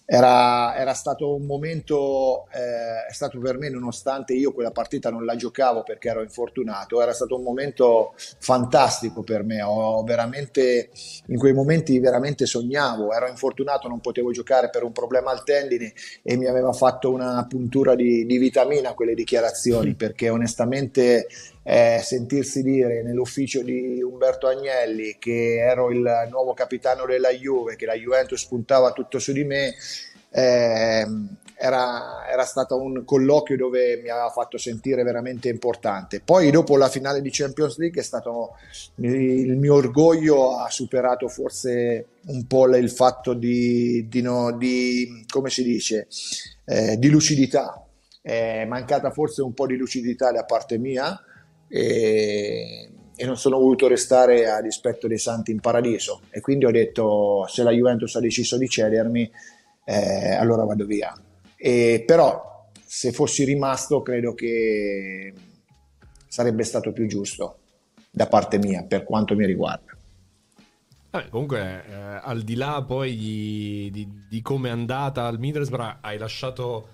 era, 0.08 0.76
era 0.76 0.94
stato 0.94 1.34
un 1.34 1.44
momento, 1.46 2.46
eh, 2.52 3.06
è 3.08 3.12
stato 3.12 3.40
per 3.40 3.58
me, 3.58 3.68
nonostante 3.68 4.34
io 4.34 4.52
quella 4.52 4.70
partita 4.70 5.10
non 5.10 5.24
la 5.24 5.34
giocavo 5.34 5.82
perché 5.82 6.08
ero 6.08 6.22
infortunato, 6.22 7.02
era 7.02 7.12
stato 7.12 7.34
un 7.36 7.42
momento 7.42 8.14
fantastico 8.38 9.24
per 9.24 9.42
me. 9.42 9.62
Ho 9.62 10.04
veramente, 10.04 10.90
in 11.26 11.38
quei 11.38 11.52
momenti 11.52 11.98
veramente 11.98 12.46
sognavo, 12.46 13.12
ero 13.12 13.26
infortunato, 13.28 13.88
non 13.88 14.00
potevo 14.00 14.30
giocare 14.30 14.70
per 14.70 14.84
un 14.84 14.92
problema 14.92 15.32
al 15.32 15.42
tendine 15.42 15.92
e 16.22 16.36
mi 16.36 16.46
aveva 16.46 16.72
fatto 16.72 17.10
una 17.10 17.44
puntura 17.48 17.96
di, 17.96 18.24
di 18.26 18.38
vitamina 18.38 18.94
quelle 18.94 19.14
dichiarazioni 19.14 19.94
perché 19.98 20.28
onestamente 20.28 21.26
eh, 21.68 21.98
sentirsi 22.00 22.62
dire 22.62 23.02
nell'ufficio 23.02 23.60
di 23.60 24.00
Umberto 24.00 24.46
Agnelli 24.46 25.16
che 25.18 25.56
ero 25.56 25.90
il 25.90 26.28
nuovo 26.30 26.54
capitano 26.54 27.06
della 27.06 27.30
Juve, 27.30 27.74
che 27.74 27.86
la 27.86 27.94
Juventus 27.94 28.46
puntava 28.46 28.92
tutto 28.92 29.18
su 29.18 29.32
di 29.32 29.42
me, 29.42 29.74
ehm, 30.30 31.36
era, 31.58 32.24
era 32.30 32.44
stato 32.44 32.80
un 32.80 33.04
colloquio 33.04 33.56
dove 33.56 33.96
mi 34.00 34.08
aveva 34.10 34.30
fatto 34.30 34.58
sentire 34.58 35.02
veramente 35.02 35.48
importante. 35.48 36.20
Poi 36.20 36.52
dopo 36.52 36.76
la 36.76 36.88
finale 36.88 37.20
di 37.20 37.30
Champions 37.32 37.78
League 37.78 38.00
è 38.00 38.04
stato 38.04 38.52
il 38.96 39.56
mio 39.56 39.74
orgoglio 39.74 40.58
ha 40.58 40.70
superato 40.70 41.26
forse 41.26 42.06
un 42.26 42.46
po' 42.46 42.68
il 42.76 42.90
fatto 42.90 43.34
di, 43.34 44.06
di, 44.08 44.22
no- 44.22 44.56
di 44.56 45.24
come 45.28 45.50
si 45.50 45.64
dice, 45.64 46.06
eh, 46.64 46.96
di 46.96 47.08
lucidità. 47.08 47.84
È 48.22 48.64
mancata 48.66 49.10
forse 49.10 49.42
un 49.42 49.52
po' 49.52 49.66
di 49.66 49.76
lucidità 49.76 50.30
da 50.30 50.44
parte 50.44 50.78
mia 50.78 51.20
e, 51.68 52.90
e 53.14 53.24
non 53.24 53.36
sono 53.36 53.58
voluto 53.58 53.88
restare 53.88 54.48
a 54.48 54.60
dispetto 54.60 55.06
dei 55.06 55.18
santi 55.18 55.50
in 55.50 55.60
paradiso. 55.60 56.22
E 56.30 56.40
quindi 56.40 56.64
ho 56.64 56.70
detto 56.70 57.46
se 57.48 57.62
la 57.62 57.70
Juventus 57.70 58.14
ha 58.16 58.20
deciso 58.20 58.56
di 58.58 58.68
cedermi 58.68 59.30
eh, 59.84 60.34
allora 60.34 60.64
vado 60.64 60.84
via. 60.84 61.14
E 61.56 62.04
però 62.06 62.70
se 62.84 63.12
fossi 63.12 63.44
rimasto 63.44 64.02
credo 64.02 64.34
che 64.34 65.32
sarebbe 66.28 66.64
stato 66.64 66.92
più 66.92 67.06
giusto 67.06 67.58
da 68.10 68.26
parte 68.26 68.58
mia 68.58 68.84
per 68.84 69.04
quanto 69.04 69.34
mi 69.34 69.46
riguarda. 69.46 69.96
Comunque, 71.30 71.84
eh, 71.88 71.94
al 71.94 72.42
di 72.42 72.56
là 72.56 72.82
poi 72.86 73.16
di, 73.16 73.90
di- 73.90 74.26
di 74.28 74.42
come 74.42 74.68
è 74.68 74.72
andata 74.72 75.24
al 75.24 75.38
Middlesbrough, 75.38 75.98
hai 76.02 76.18
lasciato, 76.18 76.88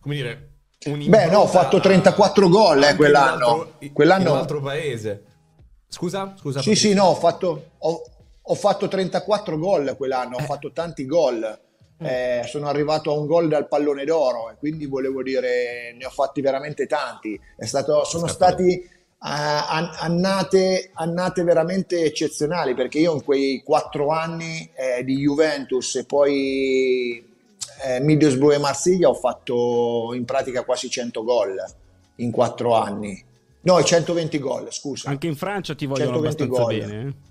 come 0.00 0.16
dire, 0.16 0.48
Beh, 0.80 1.26
no, 1.26 1.40
ho 1.40 1.46
fatto 1.46 1.80
34 1.80 2.48
gol, 2.48 2.82
eh, 2.82 2.94
quell'anno. 2.94 3.72
Quell'anno- 3.92 4.22
in 4.22 4.30
un 4.30 4.36
altro 4.38 4.60
paese. 4.60 5.24
Scusa? 5.88 6.34
Scusa. 6.38 6.60
Sì, 6.60 6.74
sì, 6.76 6.94
no, 6.94 7.04
ho 7.04 7.14
fatto, 7.14 7.70
ho, 7.78 8.02
ho 8.42 8.54
fatto 8.54 8.86
34 8.86 9.58
gol 9.58 9.96
quell'anno, 9.96 10.36
ho 10.36 10.40
fatto 10.40 10.70
tanti 10.72 11.04
gol. 11.06 11.58
Eh, 12.00 12.42
sono 12.46 12.68
arrivato 12.68 13.10
a 13.10 13.18
un 13.18 13.26
gol 13.26 13.48
dal 13.48 13.66
pallone 13.66 14.04
d'oro 14.04 14.50
e 14.50 14.54
quindi 14.56 14.86
volevo 14.86 15.20
dire 15.20 15.92
ne 15.98 16.04
ho 16.06 16.10
fatti 16.10 16.40
veramente 16.40 16.86
tanti. 16.86 17.38
È 17.56 17.64
stato, 17.64 18.04
sono 18.04 18.28
stati 18.28 18.88
ah, 19.18 19.66
an- 19.68 19.90
annate, 19.98 20.90
annate 20.94 21.42
veramente 21.42 22.04
eccezionali 22.04 22.74
perché 22.74 23.00
io 23.00 23.14
in 23.14 23.24
quei 23.24 23.62
quattro 23.64 24.10
anni 24.10 24.70
eh, 24.76 25.02
di 25.02 25.16
Juventus 25.16 25.96
e 25.96 26.04
poi 26.04 27.27
eh, 27.82 28.00
Middlesbrough 28.00 28.54
e 28.54 28.58
Marsiglia 28.58 29.08
ho 29.08 29.14
fatto 29.14 30.12
in 30.14 30.24
pratica 30.24 30.64
quasi 30.64 30.88
100 30.88 31.24
gol 31.24 31.56
in 32.16 32.30
quattro 32.30 32.74
anni. 32.74 33.24
No, 33.60 33.82
120 33.82 34.38
gol, 34.38 34.72
scusa. 34.72 35.08
Anche 35.10 35.26
in 35.26 35.36
Francia 35.36 35.74
ti 35.74 35.86
vogliono 35.86 36.20
120 36.20 36.42
abbastanza 36.42 36.62
gol. 36.62 36.78
bene. 36.78 37.08
eh? 37.08 37.26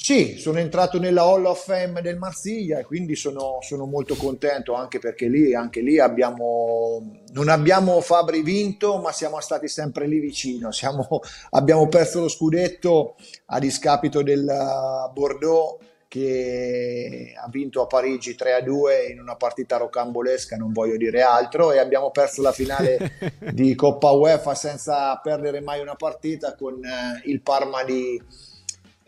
Sì, 0.00 0.36
sono 0.38 0.60
entrato 0.60 1.00
nella 1.00 1.22
Hall 1.22 1.44
of 1.44 1.64
Fame 1.64 2.00
del 2.00 2.18
Marsiglia 2.18 2.78
e 2.78 2.84
quindi 2.84 3.16
sono, 3.16 3.58
sono 3.62 3.84
molto 3.84 4.14
contento 4.14 4.74
anche 4.74 5.00
perché 5.00 5.26
lì, 5.26 5.56
anche 5.56 5.80
lì 5.80 5.98
abbiamo, 5.98 7.20
non 7.32 7.48
abbiamo 7.48 8.00
Fabri 8.00 8.42
vinto, 8.42 8.98
ma 8.98 9.10
siamo 9.10 9.40
stati 9.40 9.66
sempre 9.66 10.06
lì 10.06 10.20
vicino. 10.20 10.70
Siamo, 10.70 11.20
abbiamo 11.50 11.88
perso 11.88 12.20
lo 12.20 12.28
scudetto 12.28 13.16
a 13.46 13.58
discapito 13.58 14.22
del 14.22 14.46
uh, 14.46 15.12
Bordeaux 15.12 15.78
che 16.08 17.34
ha 17.38 17.48
vinto 17.50 17.82
a 17.82 17.86
Parigi 17.86 18.34
3-2 18.34 19.10
in 19.10 19.20
una 19.20 19.36
partita 19.36 19.76
rocambolesca, 19.76 20.56
non 20.56 20.72
voglio 20.72 20.96
dire 20.96 21.22
altro, 21.22 21.70
e 21.70 21.78
abbiamo 21.78 22.10
perso 22.10 22.42
la 22.42 22.52
finale 22.52 23.12
di 23.52 23.74
Coppa 23.74 24.10
UEFA 24.10 24.54
senza 24.54 25.14
perdere 25.22 25.60
mai 25.60 25.80
una 25.80 25.94
partita 25.94 26.54
con 26.54 26.74
uh, 26.74 27.28
il 27.28 27.42
Parma 27.42 27.84
di 27.84 28.20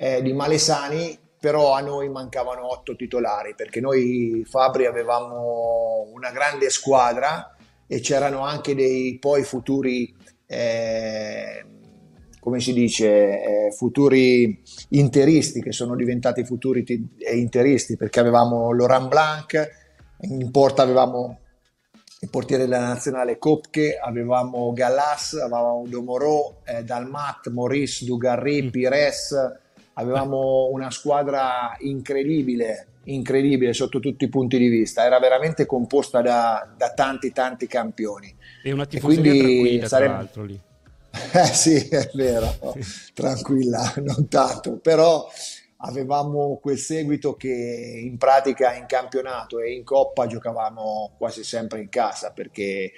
eh, 0.00 0.22
di 0.22 0.32
Malesani, 0.32 1.18
però 1.38 1.74
a 1.74 1.80
noi 1.80 2.08
mancavano 2.08 2.66
otto 2.72 2.96
titolari 2.96 3.54
perché 3.54 3.80
noi 3.80 4.42
Fabri 4.48 4.86
avevamo 4.86 6.06
una 6.14 6.30
grande 6.30 6.70
squadra 6.70 7.54
e 7.86 8.00
c'erano 8.00 8.40
anche 8.40 8.74
dei 8.74 9.18
poi 9.18 9.42
futuri, 9.42 10.14
eh, 10.46 11.64
come 12.40 12.59
si 12.59 12.72
dice, 12.72 13.07
eh, 13.07 13.72
futuri 13.76 14.62
interisti 14.90 15.61
che 15.61 15.72
sono 15.72 15.94
diventati 15.94 16.44
futuri 16.44 16.83
t- 16.83 16.98
interisti 17.33 17.96
perché 17.96 18.18
avevamo 18.18 18.72
Laurent 18.72 19.09
Blanc, 19.09 19.70
in 20.22 20.50
porta 20.50 20.83
avevamo 20.83 21.38
il 22.22 22.29
portiere 22.29 22.64
della 22.64 22.81
nazionale 22.81 23.38
Kopke, 23.38 23.98
avevamo 23.98 24.72
Gallas, 24.72 25.35
avevamo 25.35 25.85
Domorò, 25.87 26.61
eh, 26.64 26.85
Dalmat, 26.85 27.48
Maurice, 27.48 28.05
Dugarry, 28.05 28.64
mm. 28.64 28.68
Pires, 28.68 29.35
avevamo 29.94 30.68
una 30.70 30.90
squadra 30.90 31.74
incredibile, 31.79 32.88
incredibile 33.05 33.72
sotto 33.72 34.00
tutti 34.00 34.24
i 34.24 34.29
punti 34.29 34.59
di 34.59 34.68
vista, 34.68 35.05
era 35.05 35.18
veramente 35.18 35.64
composta 35.64 36.20
da, 36.20 36.68
da 36.76 36.92
tanti 36.92 37.33
tanti 37.33 37.66
campioni. 37.66 38.35
E 38.62 38.72
una 38.72 38.85
tifoseria 38.85 39.33
e 39.33 39.38
tranquilla 39.38 39.88
sarebbe... 39.88 40.12
tra 40.12 40.22
l'altro 40.22 40.44
lì. 40.44 40.61
Eh 41.32 41.46
sì, 41.46 41.88
è 41.88 42.10
vero, 42.14 42.56
tranquilla, 43.14 43.94
non 43.98 44.28
tanto, 44.28 44.78
però 44.78 45.28
avevamo 45.78 46.58
quel 46.60 46.78
seguito 46.78 47.34
che 47.36 47.48
in 47.48 48.18
pratica 48.18 48.74
in 48.74 48.86
campionato 48.86 49.60
e 49.60 49.72
in 49.72 49.84
coppa 49.84 50.26
giocavamo 50.26 51.12
quasi 51.16 51.42
sempre 51.42 51.80
in 51.80 51.88
casa 51.88 52.32
perché 52.32 52.92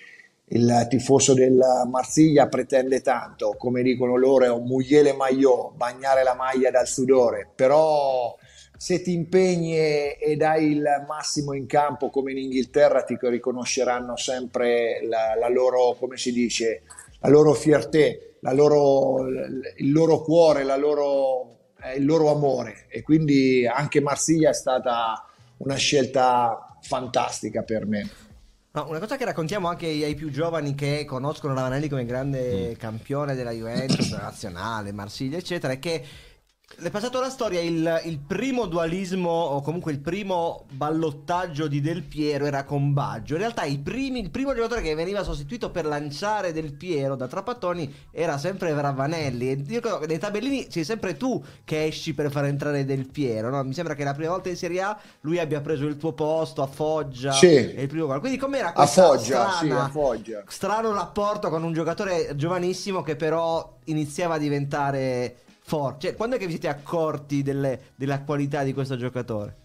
il 0.45 0.87
tifoso 0.89 1.33
del 1.33 1.59
Marsiglia 1.91 2.49
pretende 2.49 3.01
tanto, 3.01 3.55
come 3.57 3.83
dicono 3.83 4.17
loro, 4.17 4.45
è 4.45 4.51
un 4.51 4.65
mugliele 4.65 5.15
maillot, 5.15 5.75
bagnare 5.75 6.23
la 6.23 6.35
maglia 6.35 6.71
dal 6.71 6.87
sudore, 6.87 7.49
però 7.55 8.37
se 8.77 9.01
ti 9.01 9.13
impegni 9.13 9.79
e, 9.79 10.19
e, 10.21 10.37
dai 10.37 10.73
il 10.73 11.05
massimo 11.07 11.55
in 11.55 11.67
campo 11.67 12.11
come 12.11 12.33
in 12.33 12.39
Inghilterra 12.39 13.03
ti 13.03 13.17
riconosceranno 13.19 14.17
sempre 14.17 15.01
la, 15.07 15.35
la 15.39 15.49
loro, 15.49 15.97
come 15.99 16.19
si 16.19 16.33
dice, 16.33 16.83
la 17.23 17.29
loro 17.29 17.55
fierté, 17.55 18.37
la 18.41 18.53
loro, 18.53 19.27
il 19.27 19.93
loro 19.93 20.21
cuore, 20.21 20.65
la 20.65 20.77
loro, 20.77 21.71
eh, 21.83 21.97
il 21.97 22.05
loro 22.05 22.31
amore 22.31 22.87
e 22.89 23.03
quindi 23.03 23.67
anche 23.67 24.01
Marsiglia 24.01 24.51
è 24.51 24.55
stata 24.55 25.25
una 25.59 25.77
scelta 25.77 26.77
fantastica 26.81 27.63
per 27.63 27.87
me. 27.87 28.11
No, 28.75 28.87
una 28.89 28.99
cosa 28.99 29.17
che 29.17 29.25
raccontiamo 29.25 29.69
anche 29.69 29.87
ai 29.87 30.15
più 30.15 30.31
giovani 30.31 30.75
che 30.75 31.05
conoscono 31.05 31.55
Ravanelli 31.55 31.89
come 31.89 32.07
grande 32.07 32.71
mm. 32.71 32.79
campione 32.79 33.35
della 33.35 33.53
Juventus, 33.53 34.11
nazionale, 34.17 34.93
Marsiglia, 34.93 35.37
eccetera, 35.37 35.75
è 35.75 35.79
che 35.79 36.03
è 36.81 36.91
passato 36.91 37.21
la 37.21 37.29
storia 37.29 37.61
il, 37.61 38.01
il, 38.05 38.19
primo 38.19 38.67
dualismo 38.67 39.31
o 39.31 39.61
comunque 39.61 39.93
il 39.93 40.01
primo 40.01 40.65
ballottaggio 40.71 41.67
di 41.67 41.81
Del 41.81 42.03
Piero 42.03 42.47
era 42.47 42.65
con 42.65 42.93
Baggio. 42.93 43.35
In 43.35 43.41
realtà 43.41 43.65
primi, 43.83 44.21
il 44.21 44.31
primo 44.31 44.55
giocatore 44.55 44.81
che 44.83 44.95
veniva 44.95 45.23
sostituito 45.23 45.71
per 45.71 45.85
lanciare 45.85 46.53
Del 46.53 46.75
Piero 46.75 47.15
da 47.15 47.29
Trapattoni 47.29 47.93
era 48.11 48.39
sempre 48.39 48.73
Ravanelli. 48.73 49.51
E 49.51 49.65
io 49.67 49.81
credo 49.81 49.99
che 49.99 50.07
nei 50.07 50.19
tabellini 50.19 50.67
sei 50.71 50.85
sempre 50.85 51.17
tu 51.17 51.43
che 51.65 51.85
esci 51.85 52.15
per 52.15 52.31
far 52.31 52.47
entrare 52.47 52.85
Del 52.85 53.09
Piero. 53.09 53.51
No? 53.51 53.63
Mi 53.63 53.75
sembra 53.75 53.95
che 53.95 54.05
la 54.05 54.15
prima 54.15 54.31
volta 54.31 54.49
in 54.49 54.57
Serie 54.57 54.83
A 54.83 54.99
lui 55.21 55.39
abbia 55.39 55.61
preso 55.61 55.87
il 55.87 55.97
tuo 55.97 56.13
posto 56.13 56.63
a 56.63 56.67
Foggia. 56.67 57.33
Sì. 57.33 57.47
il 57.47 57.89
primo 57.89 58.07
gol. 58.07 58.21
Quindi 58.21 58.39
com'era 58.39 58.73
questa 58.73 59.03
a 59.03 59.07
Foggia, 59.09 59.51
strana, 59.51 59.59
sì, 59.59 59.71
a 59.71 59.89
Foggia. 59.89 60.43
strano 60.47 60.93
rapporto 60.93 61.49
con 61.49 61.63
un 61.63 61.73
giocatore 61.73 62.35
giovanissimo 62.35 63.03
che 63.03 63.17
però 63.17 63.79
iniziava 63.85 64.35
a 64.35 64.39
diventare 64.39 65.37
forte. 65.73 66.09
Cioè, 66.09 66.17
quando 66.17 66.37
è 66.37 66.39
che 66.39 66.45
vi 66.45 66.53
siete 66.53 66.69
accorti 66.69 67.43
delle, 67.43 67.93
della 67.97 68.21
qualità 68.21 68.63
di 68.63 68.75
questo 68.75 68.97
giocatore? 68.97 69.57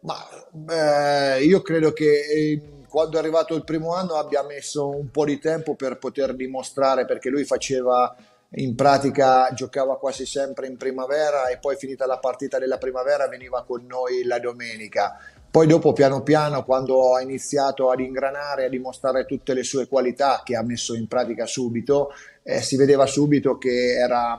Ma 0.00 1.36
eh, 1.36 1.44
io 1.44 1.60
credo 1.60 1.92
che 1.92 2.20
eh, 2.20 2.62
quando 2.88 3.16
è 3.16 3.18
arrivato 3.18 3.54
il 3.54 3.64
primo 3.64 3.92
anno 3.92 4.14
abbia 4.14 4.42
messo 4.44 4.88
un 4.88 5.10
po' 5.10 5.26
di 5.26 5.38
tempo 5.38 5.74
per 5.74 5.98
poter 5.98 6.34
dimostrare 6.34 7.04
perché 7.04 7.28
lui 7.28 7.44
faceva 7.44 8.16
in 8.52 8.74
pratica 8.74 9.52
giocava 9.52 9.98
quasi 9.98 10.24
sempre 10.24 10.68
in 10.68 10.78
primavera 10.78 11.48
e 11.48 11.58
poi 11.58 11.76
finita 11.76 12.06
la 12.06 12.18
partita 12.18 12.58
della 12.58 12.78
primavera 12.78 13.28
veniva 13.28 13.62
con 13.64 13.84
noi 13.84 14.24
la 14.24 14.38
domenica 14.38 15.18
poi 15.50 15.66
dopo 15.66 15.92
piano 15.92 16.22
piano 16.22 16.64
quando 16.64 17.14
ha 17.14 17.22
iniziato 17.22 17.90
ad 17.90 18.00
ingranare, 18.00 18.66
a 18.66 18.68
dimostrare 18.68 19.24
tutte 19.24 19.54
le 19.54 19.62
sue 19.62 19.88
qualità 19.88 20.42
che 20.44 20.56
ha 20.56 20.62
messo 20.62 20.94
in 20.94 21.08
pratica 21.08 21.46
subito, 21.46 22.12
eh, 22.42 22.60
si 22.60 22.76
vedeva 22.76 23.06
subito 23.06 23.56
che 23.56 23.94
era 23.94 24.38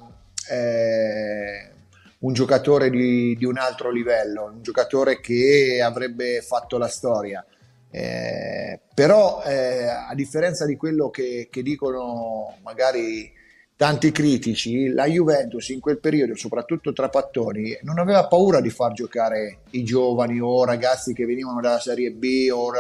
eh, 0.49 1.71
un 2.19 2.33
giocatore 2.33 2.89
di, 2.89 3.35
di, 3.35 3.45
un 3.45 3.57
altro 3.57 3.91
livello, 3.91 4.45
un 4.45 4.61
giocatore 4.61 5.19
che 5.19 5.81
avrebbe 5.81 6.41
fatto 6.41 6.77
la 6.77 6.87
storia. 6.87 7.43
Eh, 7.91 8.79
però 8.93 9.41
eh, 9.43 9.85
a 9.85 10.13
differenza 10.13 10.65
di 10.65 10.75
quello 10.75 11.09
che, 11.09 11.47
che 11.49 11.63
dicono 11.63 12.57
magari 12.61 13.31
tanti 13.79 14.11
critici, 14.11 14.89
la 14.89 15.05
Juventus 15.05 15.69
in 15.69 15.79
quel 15.79 15.99
periodo, 15.99 16.35
soprattutto 16.35 16.91
tra 16.91 17.07
pattoni, 17.07 17.79
non 17.83 17.97
aveva 17.97 18.27
paura 18.27 18.59
di 18.59 18.69
far 18.69 18.91
giocare 18.91 19.59
i 19.69 19.85
giovani 19.85 20.37
o 20.41 20.65
ragazzi 20.65 21.13
che 21.13 21.25
venivano 21.25 21.61
dalla 21.61 21.79
Serie 21.79 22.11
B 22.11 22.49
o 22.51 22.73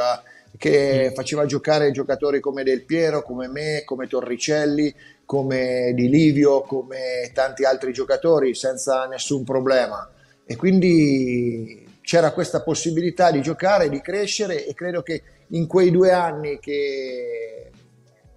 che 0.57 1.07
mm. 1.09 1.13
faceva 1.13 1.45
giocare 1.45 1.91
giocatori 1.91 2.41
come 2.41 2.63
Del 2.63 2.83
Piero, 2.83 3.23
come 3.23 3.47
me, 3.47 3.83
come 3.85 4.07
Torricelli, 4.07 4.93
come 5.23 5.93
Di 5.95 6.09
Livio, 6.09 6.63
come 6.63 7.31
tanti 7.33 7.63
altri 7.63 7.93
giocatori 7.93 8.53
senza 8.53 9.05
nessun 9.05 9.45
problema. 9.45 10.05
E 10.45 10.57
quindi 10.57 11.87
c'era 12.01 12.33
questa 12.33 12.61
possibilità 12.61 13.31
di 13.31 13.41
giocare, 13.41 13.87
di 13.87 14.01
crescere 14.01 14.65
e 14.65 14.73
credo 14.73 15.01
che 15.01 15.23
in 15.51 15.65
quei 15.65 15.91
due 15.91 16.11
anni 16.11 16.59
che 16.59 17.71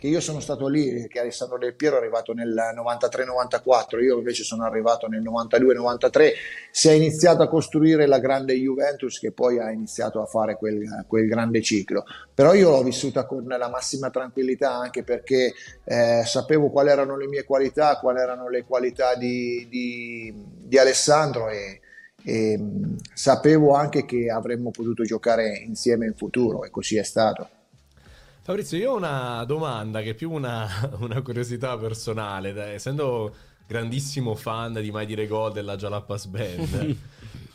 che 0.03 0.09
io 0.09 0.19
sono 0.19 0.41
stato 0.41 0.67
lì, 0.67 1.07
che 1.07 1.21
Alessandro 1.21 1.59
Del 1.59 1.77
Piero 1.77 1.95
è 1.95 1.99
arrivato 2.01 2.33
nel 2.33 2.53
93-94, 2.53 4.03
io 4.03 4.19
invece 4.19 4.43
sono 4.43 4.65
arrivato 4.65 5.07
nel 5.07 5.23
92-93, 5.23 6.33
si 6.73 6.89
è 6.89 6.91
iniziato 6.91 7.45
a 7.45 7.49
costruire 7.49 8.07
la 8.07 8.19
grande 8.19 8.55
Juventus 8.55 9.21
che 9.21 9.31
poi 9.31 9.61
ha 9.61 9.71
iniziato 9.71 10.21
a 10.21 10.27
fare 10.27 10.57
quel, 10.57 11.05
quel 11.07 11.29
grande 11.29 11.63
ciclo. 11.63 12.03
Però 12.35 12.53
io 12.53 12.71
l'ho 12.71 12.83
vissuta 12.83 13.27
con 13.27 13.45
la 13.47 13.69
massima 13.69 14.11
tranquillità 14.11 14.75
anche 14.75 15.05
perché 15.05 15.53
eh, 15.85 16.23
sapevo 16.25 16.71
quali 16.71 16.89
erano 16.89 17.17
le 17.17 17.29
mie 17.29 17.45
qualità, 17.45 18.01
quali 18.01 18.19
erano 18.19 18.49
le 18.49 18.65
qualità 18.65 19.15
di, 19.15 19.69
di, 19.71 20.35
di 20.65 20.79
Alessandro 20.79 21.49
e, 21.49 21.81
e 22.25 22.61
sapevo 23.15 23.75
anche 23.75 24.05
che 24.05 24.29
avremmo 24.31 24.73
potuto 24.73 25.05
giocare 25.05 25.59
insieme 25.65 26.07
in 26.07 26.15
futuro 26.17 26.65
e 26.65 26.71
così 26.71 26.97
è 26.97 27.05
stato. 27.05 27.62
Fabrizio, 28.45 28.77
io 28.77 28.91
ho 28.91 28.97
una 28.97 29.45
domanda 29.45 30.03
che 30.03 30.11
è 30.11 30.15
più 30.15 30.33
una, 30.33 30.69
una 30.99 31.23
curiosità 31.23 31.79
personale, 31.79 32.53
da, 32.53 32.67
essendo 32.67 33.33
grandissimo 33.69 34.35
fan 34.35 34.73
di 34.73 34.91
Mai 34.91 35.07
Dire 35.07 35.29
Gol 35.29 35.53
della 35.53 35.77
Jalapas 35.77 36.27
Band. 36.27 36.97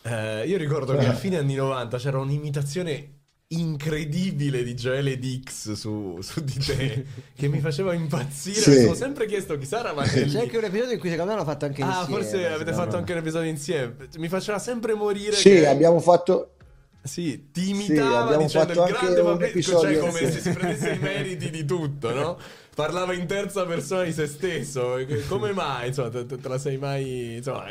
eh, 0.02 0.46
io 0.46 0.56
ricordo 0.56 0.96
che 0.96 1.06
a 1.06 1.12
fine 1.12 1.36
anni 1.36 1.56
90 1.56 1.98
c'era 1.98 2.18
un'imitazione 2.18 3.16
incredibile 3.48 4.62
di 4.62 4.74
Joele 4.74 5.18
Dix 5.18 5.72
su, 5.72 6.18
su, 6.20 6.40
di 6.44 6.58
te 6.58 7.06
che 7.34 7.48
mi 7.48 7.60
faceva 7.60 7.94
impazzire 7.94 8.60
sì. 8.60 8.70
mi 8.70 8.76
sono 8.82 8.94
sempre 8.94 9.24
chiesto 9.24 9.56
chi 9.56 9.64
sarà 9.64 9.94
ma 9.94 10.02
c'è 10.02 10.24
anche 10.38 10.58
un 10.58 10.64
episodio 10.64 10.92
in 10.92 10.98
cui 10.98 11.08
secondo 11.08 11.30
me 11.30 11.38
l'hanno 11.38 11.48
fatto 11.50 11.64
anche 11.64 11.80
ah, 11.80 11.86
insieme 11.86 12.04
ah 12.04 12.18
forse 12.18 12.46
avete 12.46 12.72
fatto 12.74 12.98
anche 12.98 13.12
un 13.12 13.18
episodio 13.18 13.48
insieme 13.48 13.96
mi 14.18 14.28
faceva 14.28 14.58
sempre 14.58 14.92
morire 14.92 15.32
sì 15.32 15.48
che... 15.48 15.66
abbiamo 15.66 15.98
fatto 15.98 16.56
sì, 17.02 17.50
ti 17.52 17.70
imitava 17.70 18.32
sì, 18.32 18.44
dicendo 18.44 18.72
il 18.72 18.92
grande 18.92 19.22
Fabrizio, 19.22 19.80
cioè 19.80 19.98
come 19.98 20.30
se 20.30 20.40
si 20.40 20.50
prendesse 20.50 20.90
i 20.92 20.98
meriti 20.98 21.50
di 21.50 21.64
tutto, 21.64 22.12
no? 22.12 22.38
Parlava 22.74 23.12
in 23.14 23.26
terza 23.26 23.64
persona 23.66 24.04
di 24.04 24.12
se 24.12 24.26
stesso. 24.26 24.96
Come 25.28 25.52
mai? 25.52 25.88
Insomma, 25.88 26.10
te, 26.10 26.26
te 26.26 26.48
la 26.48 26.58
sei 26.58 26.76
mai. 26.76 27.36
Insomma, 27.36 27.64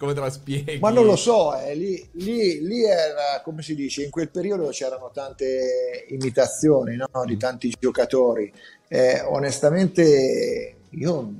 come 0.00 0.14
te 0.14 0.20
la 0.20 0.30
spieghi? 0.30 0.78
Ma 0.78 0.90
non 0.90 1.04
lo 1.04 1.14
so, 1.14 1.54
eh. 1.60 1.74
lì, 1.74 2.08
lì, 2.12 2.66
lì, 2.66 2.84
era, 2.84 3.42
come 3.44 3.60
si 3.60 3.74
dice, 3.74 4.02
in 4.02 4.10
quel 4.10 4.30
periodo 4.30 4.68
c'erano 4.68 5.10
tante 5.12 6.06
imitazioni 6.08 6.96
no? 6.96 7.06
di 7.26 7.36
tanti 7.36 7.70
giocatori. 7.78 8.50
Eh, 8.88 9.20
onestamente 9.20 10.76
io 10.88 11.32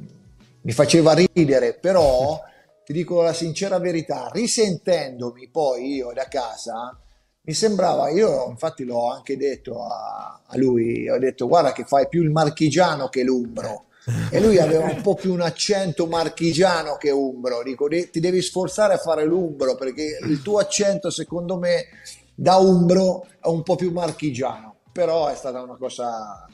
mi 0.60 0.72
faceva 0.72 1.14
ridere, 1.14 1.72
però 1.72 2.38
ti 2.84 2.92
dico 2.92 3.22
la 3.22 3.32
sincera 3.32 3.78
verità, 3.78 4.28
risentendomi 4.30 5.48
poi 5.48 5.94
io 5.94 6.12
da 6.12 6.28
casa, 6.28 6.96
mi 7.50 7.56
sembrava, 7.56 8.10
io 8.10 8.48
infatti 8.48 8.84
l'ho 8.84 9.10
anche 9.10 9.36
detto 9.36 9.84
a, 9.84 10.40
a 10.46 10.56
lui, 10.56 11.10
ho 11.10 11.18
detto 11.18 11.48
guarda 11.48 11.72
che 11.72 11.84
fai 11.84 12.06
più 12.06 12.22
il 12.22 12.30
marchigiano 12.30 13.08
che 13.08 13.24
l'umbro. 13.24 13.86
E 14.30 14.40
lui 14.40 14.58
aveva 14.58 14.84
un 14.84 15.02
po' 15.02 15.14
più 15.14 15.32
un 15.32 15.40
accento 15.40 16.06
marchigiano 16.06 16.96
che 16.96 17.10
umbro. 17.10 17.62
Dico, 17.62 17.86
ti 17.88 18.18
devi 18.18 18.40
sforzare 18.40 18.94
a 18.94 18.98
fare 18.98 19.24
l'umbro 19.24 19.74
perché 19.74 20.18
il 20.22 20.42
tuo 20.42 20.58
accento, 20.58 21.10
secondo 21.10 21.58
me, 21.58 21.86
da 22.34 22.56
umbro 22.56 23.26
è 23.40 23.48
un 23.48 23.62
po' 23.62 23.76
più 23.76 23.92
marchigiano. 23.92 24.76
Però 24.92 25.28
è 25.28 25.34
stata 25.34 25.60
una 25.60 25.76
cosa 25.76 26.46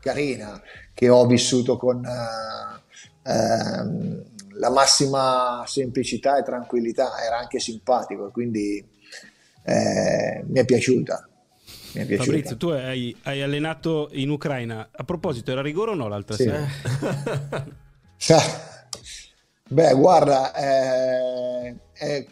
carina 0.00 0.60
che 0.94 1.08
ho 1.08 1.26
vissuto 1.26 1.76
con 1.76 2.04
eh, 2.04 3.30
ehm, 3.30 4.24
la 4.54 4.70
massima 4.70 5.64
semplicità 5.66 6.38
e 6.38 6.42
tranquillità. 6.42 7.20
Era 7.22 7.38
anche 7.38 7.60
simpatico, 7.60 8.30
quindi 8.30 8.94
eh, 9.66 10.44
mi 10.46 10.60
è 10.60 10.64
piaciuta. 10.64 11.28
Mi 11.92 12.02
è 12.02 12.06
piaciuta. 12.06 12.24
Fabrizio, 12.24 12.56
tu 12.56 12.68
hai, 12.68 13.16
hai 13.24 13.42
allenato 13.42 14.08
in 14.12 14.30
Ucraina. 14.30 14.88
A 14.92 15.02
proposito, 15.02 15.50
era 15.50 15.60
rigore 15.60 15.90
o 15.90 15.94
no 15.94 16.06
l'altra 16.08 16.36
Sì. 16.36 16.44
sera? 16.44 16.66
Beh, 19.68 19.94
guarda, 19.94 20.54
eh, 20.54 21.76
eh, 21.94 22.28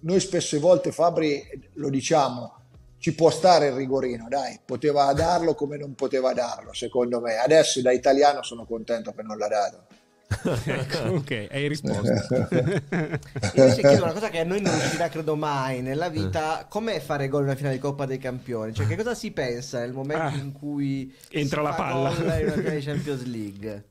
noi 0.00 0.20
spesse 0.20 0.58
volte 0.58 0.92
Fabri 0.92 1.42
lo 1.74 1.90
diciamo, 1.90 2.54
ci 2.98 3.12
può 3.14 3.28
stare 3.30 3.66
il 3.66 3.72
rigorino, 3.72 4.26
dai, 4.28 4.60
poteva 4.64 5.12
darlo 5.12 5.54
come 5.54 5.76
non 5.76 5.94
poteva 5.94 6.32
darlo, 6.32 6.72
secondo 6.72 7.20
me. 7.20 7.36
Adesso 7.38 7.82
da 7.82 7.90
italiano 7.90 8.42
sono 8.44 8.64
contento 8.64 9.12
che 9.12 9.22
non 9.22 9.36
l'ha 9.36 9.48
dato. 9.48 9.86
Ecco, 10.28 11.14
ok, 11.16 11.46
hai 11.50 11.68
risposto. 11.68 12.02
Io 13.54 13.62
invece 13.64 13.80
chiedo 13.80 14.02
una 14.04 14.12
cosa 14.12 14.28
che 14.28 14.40
a 14.40 14.44
noi 14.44 14.60
non 14.60 14.74
uscirà 14.74 15.08
credo 15.08 15.36
mai 15.36 15.82
nella 15.82 16.08
vita, 16.08 16.66
com'è 16.68 16.98
fare 17.00 17.28
gol 17.28 17.42
in 17.42 17.46
una 17.48 17.56
finale 17.56 17.74
di 17.74 17.80
Coppa 17.80 18.06
dei 18.06 18.18
Campioni? 18.18 18.74
Cioè 18.74 18.86
che 18.86 18.96
cosa 18.96 19.14
si 19.14 19.30
pensa 19.30 19.78
nel 19.80 19.92
momento 19.92 20.24
Ah, 20.24 20.30
in 20.38 20.52
cui 20.52 21.14
entra 21.30 21.60
si 21.60 21.66
la 21.66 21.72
fa 21.74 21.82
palla. 21.82 22.08
in 22.10 22.44
una 22.46 22.52
finale 22.52 22.78
di 22.78 22.84
Champions 22.84 23.24
League? 23.24 23.84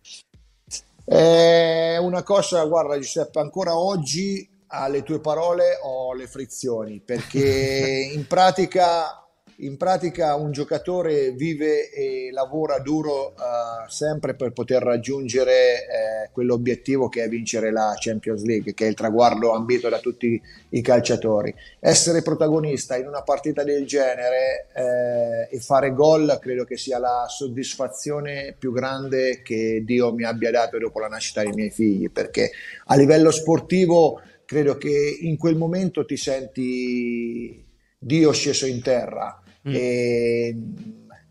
È 1.05 1.97
una 1.99 2.23
cosa, 2.23 2.63
guarda 2.65 2.97
Giuseppe, 2.97 3.39
ancora 3.39 3.77
oggi 3.77 4.49
alle 4.67 5.03
tue 5.03 5.19
parole 5.21 5.77
ho 5.83 6.13
le 6.15 6.27
frizioni 6.27 6.99
perché 6.99 8.09
in 8.11 8.25
pratica, 8.27 9.24
in 9.59 9.77
pratica 9.77 10.35
un 10.35 10.51
giocatore 10.51 11.31
vive 11.31 11.89
e 11.89 12.29
lavora 12.31 12.79
duro 12.79 13.31
eh, 13.31 13.89
sempre 13.89 14.35
per 14.35 14.51
poter 14.51 14.81
raggiungere 14.81 15.53
eh, 15.53 16.29
quell'obiettivo 16.31 17.07
che 17.07 17.23
è 17.23 17.29
vincere 17.29 17.71
la 17.71 17.95
Champions 17.97 18.43
League, 18.43 18.73
che 18.73 18.85
è 18.85 18.89
il 18.89 18.95
traguardo 18.95 19.53
ambito 19.53 19.87
da 19.87 19.99
tutti 19.99 20.41
i 20.69 20.81
calciatori. 20.81 21.55
Essere 21.79 22.21
protagonista 22.21 22.97
in 22.97 23.07
una 23.07 23.21
partita 23.21 23.63
del 23.63 23.85
genere 23.85 24.67
eh, 24.73 25.55
e 25.55 25.59
fare 25.59 25.93
gol 25.93 26.37
credo 26.41 26.65
che 26.65 26.75
sia 26.75 26.99
la 26.99 27.25
soddisfazione 27.29 28.55
più 28.57 28.73
grande 28.73 29.41
che 29.41 29.83
Dio 29.85 30.13
mi 30.13 30.23
abbia 30.23 30.51
dato 30.51 30.77
dopo 30.77 30.99
la 30.99 31.07
nascita 31.07 31.43
dei 31.43 31.53
miei 31.53 31.69
figli, 31.69 32.11
perché 32.11 32.51
a 32.87 32.95
livello 32.95 33.31
sportivo 33.31 34.21
credo 34.43 34.77
che 34.77 35.17
in 35.21 35.37
quel 35.37 35.55
momento 35.55 36.03
ti 36.03 36.17
senti 36.17 37.63
Dio 37.97 38.31
sceso 38.33 38.65
in 38.65 38.81
terra 38.81 39.39
Mm. 39.67 39.73
e 39.73 40.57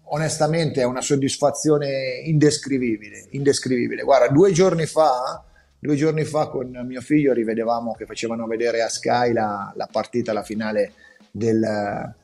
onestamente 0.07 0.81
è 0.81 0.85
una 0.85 1.01
soddisfazione 1.01 2.21
indescrivibile, 2.25 3.27
indescrivibile. 3.31 4.03
Guarda, 4.03 4.29
due 4.29 4.53
giorni 4.53 4.87
fa, 4.87 5.45
due 5.79 5.97
giorni 5.97 6.25
fa 6.25 6.49
con 6.49 6.71
mio 6.87 7.01
figlio 7.01 7.33
rivedevamo 7.33 7.95
che 7.95 8.07
facevano 8.07 8.47
vedere 8.47 8.83
a 8.83 8.89
Sky 8.89 9.33
la, 9.33 9.73
la 9.75 9.89
partita, 9.91 10.33
la 10.33 10.43
finale 10.43 10.93
del, 11.31 12.15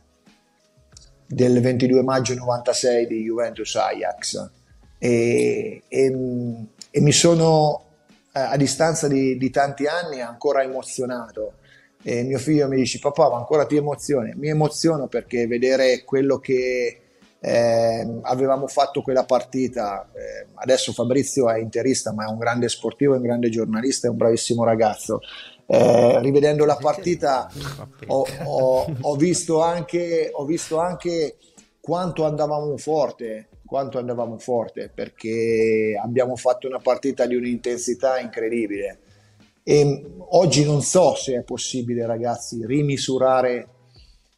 del 1.27 1.61
22 1.61 2.03
maggio 2.03 2.35
96 2.35 3.07
di 3.07 3.23
Juventus 3.23 3.75
Ajax 3.77 4.51
e, 4.99 5.83
e- 5.89 6.67
e 6.91 7.01
mi 7.01 7.13
sono 7.13 7.85
eh, 8.33 8.41
a 8.41 8.57
distanza 8.57 9.07
di, 9.09 9.37
di 9.39 9.51
tanti 9.51 9.87
anni 9.87 10.21
ancora 10.21 10.63
emozionato 10.63 11.55
e 12.03 12.23
mio 12.23 12.39
figlio 12.39 12.67
mi 12.69 12.77
dice 12.77 12.99
papà 12.99 13.29
ma 13.31 13.37
ancora 13.37 13.67
ti 13.67 13.77
emozioni 13.77 14.33
mi 14.37 14.49
emoziono 14.49 15.07
perché 15.07 15.47
vedere 15.47 16.03
quello 16.05 16.39
che 16.39 17.01
eh, 17.43 18.19
avevamo 18.23 18.67
fatto 18.67 19.03
quella 19.03 19.25
partita 19.25 20.11
eh, 20.15 20.47
adesso 20.55 20.93
Fabrizio 20.93 21.49
è 21.51 21.59
interista 21.59 22.13
ma 22.13 22.27
è 22.27 22.31
un 22.31 22.39
grande 22.39 22.69
sportivo 22.69 23.15
è 23.15 23.17
un 23.17 23.23
grande 23.23 23.49
giornalista 23.51 24.07
è 24.07 24.11
un 24.11 24.17
bravissimo 24.17 24.65
ragazzo 24.65 25.21
Eh, 25.73 26.19
rivedendo 26.21 26.65
la 26.65 26.75
partita 26.77 27.49
ho, 28.09 28.27
ho- 28.45 28.93
ho 29.03 29.15
visto 29.17 29.61
anche, 29.63 30.29
ho 30.33 30.45
visto 30.45 30.79
anche 30.81 31.37
quanto 31.81 32.25
andavamo 32.25 32.77
forte, 32.77 33.49
quanto 33.65 33.99
andavamo 33.99 34.37
forte, 34.39 34.91
perché 34.93 35.97
abbiamo 36.03 36.35
fatto 36.35 36.67
una 36.67 36.81
partita 36.81 37.25
di 37.27 37.37
un'intensità 37.37 38.19
incredibile. 38.19 38.99
E 39.63 40.05
oggi 40.31 40.65
non 40.65 40.83
so 40.83 41.15
se 41.15 41.35
è 41.35 41.43
possibile, 41.43 42.07
ragazzi, 42.07 42.65
rimisurare 42.65 43.69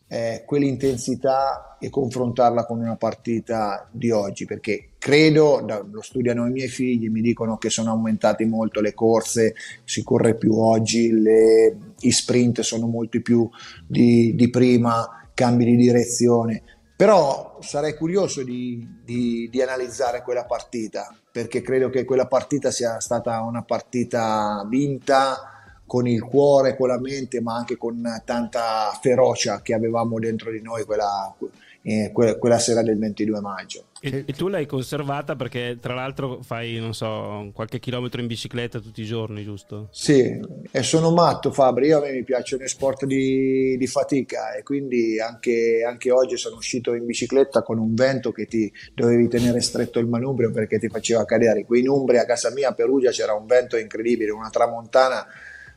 eh, 0.09 0.43
quell'intensità 0.45 1.79
e 1.81 1.89
confrontarla 1.89 2.67
con 2.67 2.81
una 2.81 2.97
partita 2.97 3.89
di 3.91 4.11
oggi, 4.11 4.45
perché 4.45 4.91
credo, 4.99 5.63
da- 5.65 5.85
lo 5.91 6.03
studiano 6.03 6.47
i 6.47 6.51
miei 6.51 6.69
figli, 6.69 7.09
mi 7.09 7.23
dicono 7.23 7.57
che 7.57 7.71
sono 7.71 7.91
aumentate 7.91 8.45
molto 8.45 8.81
le 8.81 8.93
corse, 8.93 9.55
si 9.85 10.03
corre 10.03 10.37
più 10.37 10.55
oggi, 10.59 11.11
le- 11.11 11.95
i 12.01 12.11
sprint 12.11 12.61
sono 12.61 12.87
molti 12.87 13.23
più 13.23 13.49
di, 13.87 14.35
di 14.35 14.51
prima, 14.51 15.31
cambi 15.33 15.65
di 15.65 15.77
direzione. 15.77 16.63
Però 16.95 17.57
sarei 17.61 17.97
curioso 17.97 18.45
di, 18.45 18.87
di- 19.05 19.49
di 19.51 19.63
analizzare 19.63 20.23
quella 20.23 20.45
partita, 20.45 21.17
perché 21.33 21.63
credo 21.63 21.89
che 21.89 22.05
quella 22.05 22.27
partita 22.27 22.71
sia 22.71 23.01
stata 23.01 23.41
una 23.41 23.63
partita 23.63 24.65
vinta 24.69 25.53
con 25.87 26.07
il 26.07 26.23
cuore, 26.23 26.77
con 26.77 26.89
la 26.89 27.01
mente, 27.01 27.41
ma 27.41 27.55
anche 27.55 27.77
con 27.77 28.03
tanta 28.25 28.97
ferocia 29.01 29.63
che 29.63 29.75
avevamo 29.75 30.19
dentro 30.19 30.51
di 30.51 30.61
noi 30.61 30.85
quella, 30.85 31.35
eh, 31.83 32.11
que- 32.13 32.39
quella 32.39 32.59
sera 32.59 32.83
del 32.83 32.99
22 32.99 33.41
maggio. 33.41 33.85
E, 34.05 34.25
e 34.27 34.33
tu 34.33 34.49
l'hai 34.49 34.67
conservata 34.67 35.37
perché 35.37 35.79
tra 35.81 35.95
l'altro 35.95 36.43
fai, 36.43 36.77
non 36.79 36.93
so, 36.93 37.51
qualche 37.55 37.79
chilometro 37.79 38.21
in 38.21 38.27
bicicletta 38.27 38.81
tutti 38.81 39.01
i 39.01 39.05
giorni, 39.05 39.45
giusto? 39.45 39.87
Sì, 39.93 40.41
e 40.73 40.83
sono 40.83 41.13
matto 41.13 41.53
Fabri, 41.53 41.87
io 41.87 41.99
a 41.99 42.01
me 42.01 42.11
mi 42.11 42.25
piacciono 42.25 42.65
i 42.65 42.69
sport 42.69 43.05
di, 43.05 43.77
di 43.79 43.87
fatica 43.87 44.55
e 44.55 44.65
quindi 44.65 45.21
anche, 45.21 45.85
anche 45.87 46.11
oggi 46.11 46.37
sono 46.37 46.57
uscito 46.57 46.95
in 46.95 47.07
bicicletta 47.07 47.63
con 47.63 47.79
un 47.79 47.95
vento 47.95 48.33
che 48.33 48.47
ti 48.47 48.73
dovevi 48.93 49.29
tenere 49.29 49.61
stretto 49.61 50.01
il 50.01 50.09
manubrio 50.09 50.51
perché 50.51 50.81
ti 50.81 50.89
faceva 50.89 51.25
cadere. 51.25 51.65
Qui 51.65 51.79
in 51.79 51.89
Umbria, 51.89 52.23
a 52.23 52.27
casa 52.27 52.51
mia, 52.51 52.71
a 52.71 52.75
Perugia, 52.75 53.11
c'era 53.11 53.35
un 53.35 53.47
vento 53.47 53.77
incredibile, 53.77 54.33
una 54.33 54.51
tramontana 54.51 55.25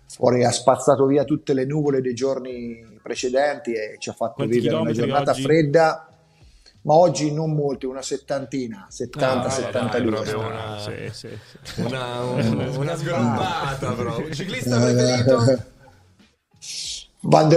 fuori 0.07 0.43
ha 0.43 0.51
spazzato 0.51 1.05
via 1.05 1.23
tutte 1.23 1.53
le 1.53 1.65
nuvole 1.65 2.01
dei 2.01 2.13
giorni 2.13 2.99
precedenti 3.01 3.73
e 3.73 3.97
ci 3.99 4.09
ha 4.09 4.13
fatto 4.13 4.35
Quanti 4.35 4.59
vivere 4.59 4.75
una 4.75 4.91
giornata 4.91 5.31
oggi? 5.31 5.41
fredda. 5.43 6.09
Ma 6.85 6.93
oggi 6.93 7.33
non 7.33 7.51
molti, 7.55 7.87
una 7.87 8.03
settantina, 8.03 8.85
70, 8.89 9.31
Ah, 9.31 9.37
dai, 9.47 9.51
72. 9.51 10.11
proprio 10.11 10.39
una- 10.39 10.77
Sì, 10.77 11.09
sì, 11.11 11.29
sì. 11.63 11.81
Una, 11.81 12.21
un- 12.21 12.73
una 12.77 12.95
sgambata, 12.95 13.91
però. 13.93 14.17
Un 14.19 14.31
ciclista 14.31 14.79
preferito? 14.79 15.63
Van 17.21 17.47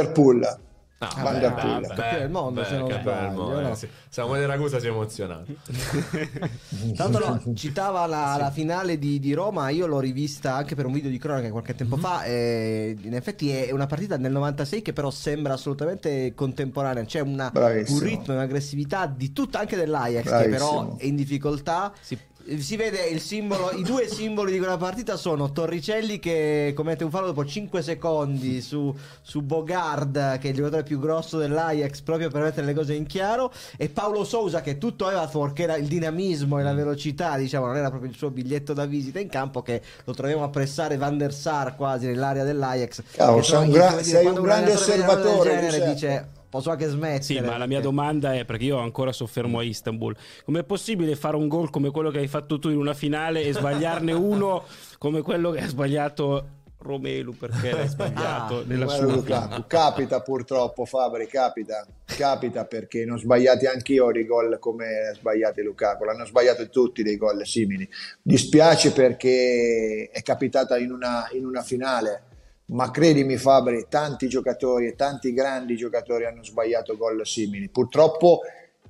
der 0.99 1.09
Poel. 1.09 1.17
No, 1.17 1.23
Van 1.23 1.41
der 1.41 1.53
Poel. 1.55 1.87
Campione 1.87 2.19
del 2.19 2.31
mondo, 2.31 2.65
se 2.65 2.77
non 2.77 2.91
sbaglio, 2.91 3.31
mondo, 3.43 3.61
no? 3.61 3.71
eh, 3.71 3.75
sì. 3.77 3.89
Samuele 4.09 4.47
Ragusa 4.47 4.81
si 4.81 4.87
è 4.87 4.91
emozionato. 4.91 5.53
Tanto 6.97 7.19
no, 7.19 7.55
citava 7.55 8.07
la, 8.07 8.37
la 8.39 8.51
finale 8.51 8.99
di, 8.99 9.19
di 9.21 9.33
Roma, 9.33 9.69
io 9.71 9.87
l'ho 9.87 10.01
rivista 10.01 10.55
anche 10.55 10.75
per 10.75 10.87
un 10.87 10.93
video 10.93 11.11
di 11.11 11.19
cronaca 11.19 11.51
qualche 11.51 11.75
tempo 11.75 11.97
Mhm. 11.97 12.03
fa 12.03 12.25
e 12.25 12.97
in 13.01 13.15
effetti 13.15 13.51
è 13.51 13.71
una 13.73 13.87
partita 13.87 14.17
del 14.17 14.33
96 14.33 14.83
che 14.83 14.93
però 14.93 15.11
sembra 15.11 15.55
assolutamente 15.55 16.35
contemporanea, 16.35 17.05
c'è 17.05 17.21
una- 17.21 17.51
un 17.55 17.99
ritmo 18.01 18.33
e 18.35 18.37
un'aggressività 18.37 19.07
di 19.07 19.33
tutta 19.33 19.61
anche 19.61 19.77
dell'Ajax 19.77 20.25
che 20.25 20.29
Bravissimo. 20.31 20.57
però 20.59 20.97
è 20.97 21.05
in 21.05 21.17
difficoltà. 21.17 21.93
Si- 22.01 22.19
Si 22.57 22.77
vede 22.77 23.05
il 23.09 23.21
simbolo, 23.21 23.73
i 23.73 23.83
due 23.83 24.09
simboli 24.09 24.53
di 24.53 24.59
quella 24.59 24.79
partita 24.79 25.17
sono 25.17 25.53
Torricelli 25.53 26.19
che 26.19 26.73
commette 26.75 27.05
un 27.05 27.11
fallo 27.11 27.27
dopo 27.27 27.45
5 27.45 27.83
secondi 27.83 28.63
su, 28.63 28.95
su 29.21 29.43
Bogard, 29.43 30.39
che 30.39 30.47
è 30.47 30.51
il 30.51 30.57
giocatore 30.57 30.83
più 30.83 30.99
grosso 30.99 31.37
dell'Ajax, 31.37 32.01
proprio 32.01 32.31
per 32.31 32.41
mettere 32.41 32.65
le 32.65 32.73
cose 32.73 32.95
in 32.95 33.05
chiaro, 33.05 33.53
e 33.77 33.91
Paolo 33.91 34.25
Sousa 34.25 34.63
che 34.63 34.79
tutto 34.79 35.05
aveva 35.05 35.29
fuorché 35.29 35.65
il 35.79 35.87
dinamismo 35.87 36.59
e 36.59 36.63
la 36.63 36.73
velocità, 36.73 37.37
diciamo, 37.37 37.67
non 37.67 37.77
era 37.77 37.91
proprio 37.91 38.11
il 38.11 38.17
suo 38.17 38.31
biglietto 38.31 38.73
da 38.73 38.87
visita 38.87 39.21
in 39.21 39.29
campo, 39.29 39.61
che 39.61 39.83
lo 40.05 40.15
troviamo 40.15 40.43
a 40.43 40.49
pressare 40.49 40.97
Van 40.97 41.19
der 41.19 41.35
Sar 41.35 41.77
quasi 41.77 42.07
nell'area 42.07 42.45
dell'Ajax. 42.45 43.03
Cavolo, 43.11 43.43
sei 43.43 43.63
un 43.63 43.71
gra- 43.71 44.03
sei 44.03 44.25
un 44.25 44.41
grande 44.41 44.73
osservatore, 44.73 45.51
genere 45.51 45.93
dice 45.93 46.29
posso 46.49 46.71
anche 46.71 46.87
smettere. 46.87 47.23
Sì, 47.23 47.41
ma 47.41 47.57
la 47.57 47.67
mia 47.67 47.79
perché- 47.79 47.83
domanda 47.83 48.35
è 48.35 48.45
perché 48.45 48.65
io 48.65 48.79
ancora 48.79 49.13
soffermo 49.13 49.59
a 49.59 49.63
Istanbul. 49.63 50.17
Com'è 50.45 50.65
possibile 50.65 51.17
fare 51.17 51.37
un 51.37 51.49
gol 51.49 51.71
come 51.71 51.91
quello 51.91 52.11
che 52.11 52.19
hai 52.19 52.29
fatto 52.29 52.59
tu 52.59 52.69
in 52.71 52.77
una 52.79 52.95
finale 52.95 53.43
e 53.43 53.53
sbagliarne 53.53 54.13
uno 54.13 54.65
come 54.99 55.23
quello 55.23 55.51
che 55.51 55.61
ha 55.61 55.69
sbagliato 55.69 56.49
Romelu 56.81 57.37
perché 57.37 57.73
l'hai 57.73 57.89
sbagliato 57.89 58.59
Ah, 58.59 58.63
nella 58.65 58.85
Non 58.85 58.95
sua 58.95 59.07
Lukaku. 59.07 59.65
Capita 59.67 60.21
purtroppo 60.21 60.85
Fabri, 60.85 61.27
capita, 61.27 61.85
capita 62.05 62.65
perché 62.67 63.05
ne 63.05 63.13
ho 63.15 63.17
sbagliati 63.19 63.67
anch'io 63.67 64.13
dei 64.13 64.25
gol 64.25 64.59
come 64.61 65.13
sbagliati 65.17 65.61
Lukaku, 65.63 66.05
l'hanno 66.05 66.25
sbagliato 66.25 66.69
tutti 66.69 67.03
dei 67.03 67.17
gol 67.17 67.45
simili. 67.45 67.89
Dispiace 68.23 68.93
perché 68.93 70.09
è 70.13 70.23
capitata 70.23 70.79
in 70.79 70.93
una, 70.93 71.29
in 71.33 71.45
una 71.47 71.63
finale, 71.63 72.23
ma 72.71 72.91
credimi 72.91 73.37
Fabri, 73.37 73.87
tanti 73.89 74.29
giocatori 74.29 74.89
e 74.89 74.95
tanti 74.95 75.33
grandi 75.33 75.77
giocatori 75.77 76.25
hanno 76.25 76.45
sbagliato 76.45 76.97
gol 76.97 77.27
simili. 77.27 77.69
Purtroppo 77.69 78.41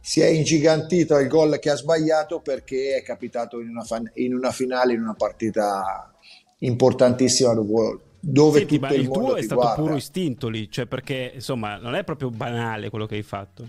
si 0.00 0.20
è 0.20 0.26
ingigantito 0.26 1.18
il 1.18 1.28
gol 1.28 1.58
che 1.58 1.70
ha 1.70 1.76
sbagliato 1.76 2.40
perché 2.40 2.96
è 2.96 3.02
capitato 3.02 3.60
in 3.60 3.68
una, 3.68 3.82
fan- 3.82 4.10
in 4.14 4.34
una 4.34 4.50
finale, 4.50 4.94
in 4.94 5.02
una 5.02 5.14
partita 5.14 6.12
importantissima 6.58 7.54
dove, 7.54 8.58
Senti, 8.58 8.78
tutto 8.78 8.94
il, 8.94 9.00
il 9.00 9.08
mondo 9.08 9.26
tuo 9.26 9.36
è 9.36 9.42
stato 9.42 9.60
guarda. 9.60 9.82
puro 9.82 9.96
istinto 9.96 10.48
lì, 10.48 10.70
cioè 10.70 10.86
perché 10.86 11.32
insomma 11.34 11.76
non 11.76 11.94
è 11.94 12.02
proprio 12.02 12.30
banale 12.30 12.90
quello 12.90 13.06
che 13.06 13.14
hai 13.14 13.22
fatto. 13.22 13.68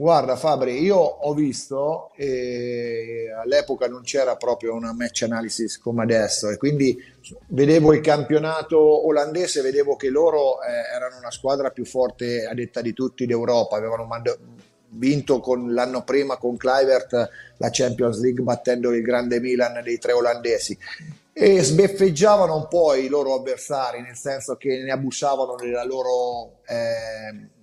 Guarda 0.00 0.36
Fabri, 0.36 0.80
io 0.80 0.96
ho 0.96 1.34
visto, 1.34 2.12
e 2.14 3.32
all'epoca 3.36 3.88
non 3.88 4.02
c'era 4.02 4.36
proprio 4.36 4.74
una 4.74 4.92
match 4.92 5.22
analysis 5.22 5.76
come 5.80 6.04
adesso, 6.04 6.48
e 6.50 6.56
quindi 6.56 6.96
vedevo 7.48 7.92
il 7.92 8.00
campionato 8.00 8.78
olandese, 8.78 9.60
vedevo 9.60 9.96
che 9.96 10.08
loro 10.08 10.62
eh, 10.62 10.94
erano 10.94 11.16
una 11.18 11.32
squadra 11.32 11.70
più 11.70 11.84
forte 11.84 12.46
a 12.46 12.54
detta 12.54 12.80
di 12.80 12.92
tutti 12.92 13.26
d'Europa, 13.26 13.74
avevano 13.74 14.04
mand- 14.04 14.38
vinto 14.90 15.40
con- 15.40 15.74
l'anno 15.74 16.04
prima 16.04 16.36
con 16.36 16.56
Kluivert 16.56 17.28
la 17.56 17.68
Champions 17.72 18.20
League 18.20 18.44
battendo 18.44 18.92
il 18.92 19.02
grande 19.02 19.40
Milan 19.40 19.82
dei 19.82 19.98
tre 19.98 20.12
olandesi. 20.12 20.78
E 21.32 21.60
sbeffeggiavano 21.60 22.54
un 22.54 22.68
po' 22.68 22.94
i 22.94 23.08
loro 23.08 23.34
avversari, 23.34 24.00
nel 24.00 24.14
senso 24.14 24.54
che 24.54 24.80
ne 24.80 24.92
abusavano 24.92 25.56
della 25.56 25.82
loro 25.82 26.60
eh, 26.68 27.56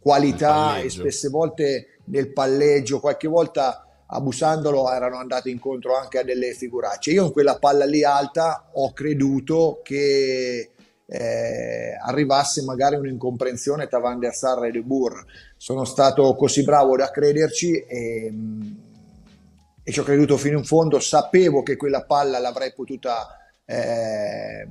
qualità 0.00 0.78
e 0.78 0.90
spesse 0.90 1.28
volte 1.28 1.98
nel 2.06 2.32
palleggio, 2.32 3.00
qualche 3.00 3.28
volta 3.28 3.84
abusandolo 4.06 4.90
erano 4.90 5.16
andati 5.16 5.50
incontro 5.50 5.96
anche 5.96 6.18
a 6.18 6.24
delle 6.24 6.52
figuracce. 6.52 7.12
Io 7.12 7.26
in 7.26 7.32
quella 7.32 7.58
palla 7.58 7.84
lì 7.84 8.02
alta 8.02 8.70
ho 8.72 8.92
creduto 8.92 9.80
che 9.84 10.70
eh, 11.06 11.96
arrivasse 12.00 12.62
magari 12.62 12.96
un'incomprensione 12.96 13.88
tra 13.88 13.98
Van 13.98 14.18
der 14.18 14.34
Sar 14.34 14.64
e 14.64 14.70
De 14.70 14.82
Boer. 14.82 15.24
Sono 15.56 15.84
stato 15.84 16.34
così 16.34 16.64
bravo 16.64 16.96
da 16.96 17.10
crederci 17.10 17.84
e, 17.84 18.32
e 19.82 19.92
ci 19.92 20.00
ho 20.00 20.04
creduto 20.04 20.36
fino 20.36 20.58
in 20.58 20.64
fondo. 20.64 20.98
Sapevo 20.98 21.62
che 21.62 21.76
quella 21.76 22.04
palla 22.04 22.38
l'avrei 22.38 22.72
potuta 22.72 23.36
eh, 23.64 24.66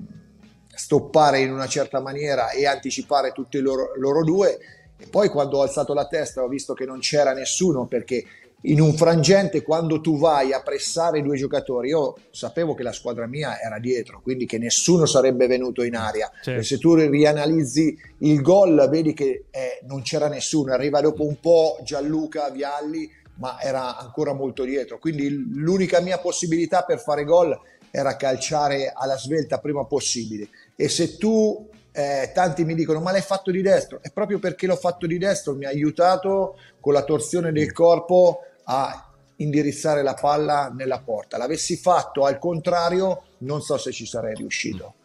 stoppare 0.74 1.40
in 1.40 1.52
una 1.52 1.68
certa 1.68 2.00
maniera 2.00 2.50
e 2.52 2.66
anticipare 2.66 3.32
tutti 3.32 3.60
loro, 3.60 3.94
loro 3.98 4.24
due. 4.24 4.58
E 5.02 5.08
poi 5.08 5.30
quando 5.30 5.58
ho 5.58 5.62
alzato 5.62 5.94
la 5.94 6.08
testa 6.08 6.44
ho 6.44 6.48
visto 6.48 6.74
che 6.74 6.86
non 6.86 7.00
c'era 7.00 7.32
nessuno 7.34 7.86
perché 7.86 8.26
in 8.64 8.82
un 8.82 8.94
frangente 8.94 9.62
quando 9.62 10.02
tu 10.02 10.18
vai 10.18 10.52
a 10.52 10.62
pressare 10.62 11.22
due 11.22 11.38
giocatori, 11.38 11.90
io 11.90 12.16
sapevo 12.30 12.74
che 12.74 12.84
la 12.84 12.92
squadra 12.92 13.26
mia 13.26 13.58
era 13.62 13.80
dietro, 13.80 14.20
quindi 14.22 14.46
che 14.46 14.58
nessuno 14.58 15.06
sarebbe 15.06 15.48
venuto 15.48 15.84
in 15.84 15.96
aria. 15.96 16.30
Certo. 16.42 16.62
Se 16.64 16.78
tu 16.78 16.96
rianalizzi 16.96 17.98
il 18.20 18.42
gol, 18.42 18.88
vedi 18.90 19.14
che 19.14 19.46
eh, 19.50 19.80
non 19.88 20.02
c'era 20.02 20.28
nessuno, 20.28 20.74
arriva 20.74 21.00
dopo 21.00 21.26
un 21.26 21.40
po' 21.40 21.78
Gianluca 21.84 22.50
Vialli, 22.50 23.10
ma 23.36 23.62
era 23.62 23.98
ancora 23.98 24.34
molto 24.34 24.66
dietro. 24.66 25.00
Quindi 25.00 25.30
l'unica 25.30 26.02
mia 26.02 26.18
possibilità 26.18 26.84
per 26.84 27.00
fare 27.00 27.24
gol 27.24 27.58
era 27.92 28.18
calciare 28.18 28.92
alla 28.94 29.18
svelta 29.18 29.60
prima 29.60 29.86
possibile. 29.86 30.50
E 30.76 30.90
se 30.90 31.18
tu 31.18 31.69
eh, 31.92 32.32
tanti 32.34 32.64
mi 32.66 32.76
dicono 32.76 33.00
ma 33.00 33.12
l'hai 33.12 33.22
fatto 33.22 33.52
di 33.52 33.62
destro? 33.62 34.00
È 34.02 34.12
proprio 34.12 34.40
perché 34.40 34.68
l'ho 34.68 34.76
fatto 34.76 35.08
di 35.08 35.18
destro 35.18 35.56
mi 35.56 35.66
ha 35.66 35.70
aiutato 35.70 36.58
con 36.80 36.94
la 36.94 37.04
torsione 37.04 37.52
del 37.52 37.72
corpo 37.72 38.42
a 38.66 39.12
indirizzare 39.38 40.04
la 40.04 40.14
palla 40.14 40.72
nella 40.74 41.00
porta. 41.00 41.38
L'avessi 41.38 41.78
fatto 41.78 42.26
al 42.26 42.38
contrario 42.38 43.24
non 43.40 43.62
so 43.62 43.78
se 43.78 43.92
ci 43.92 44.06
sarei 44.06 44.36
riuscito 44.36 44.96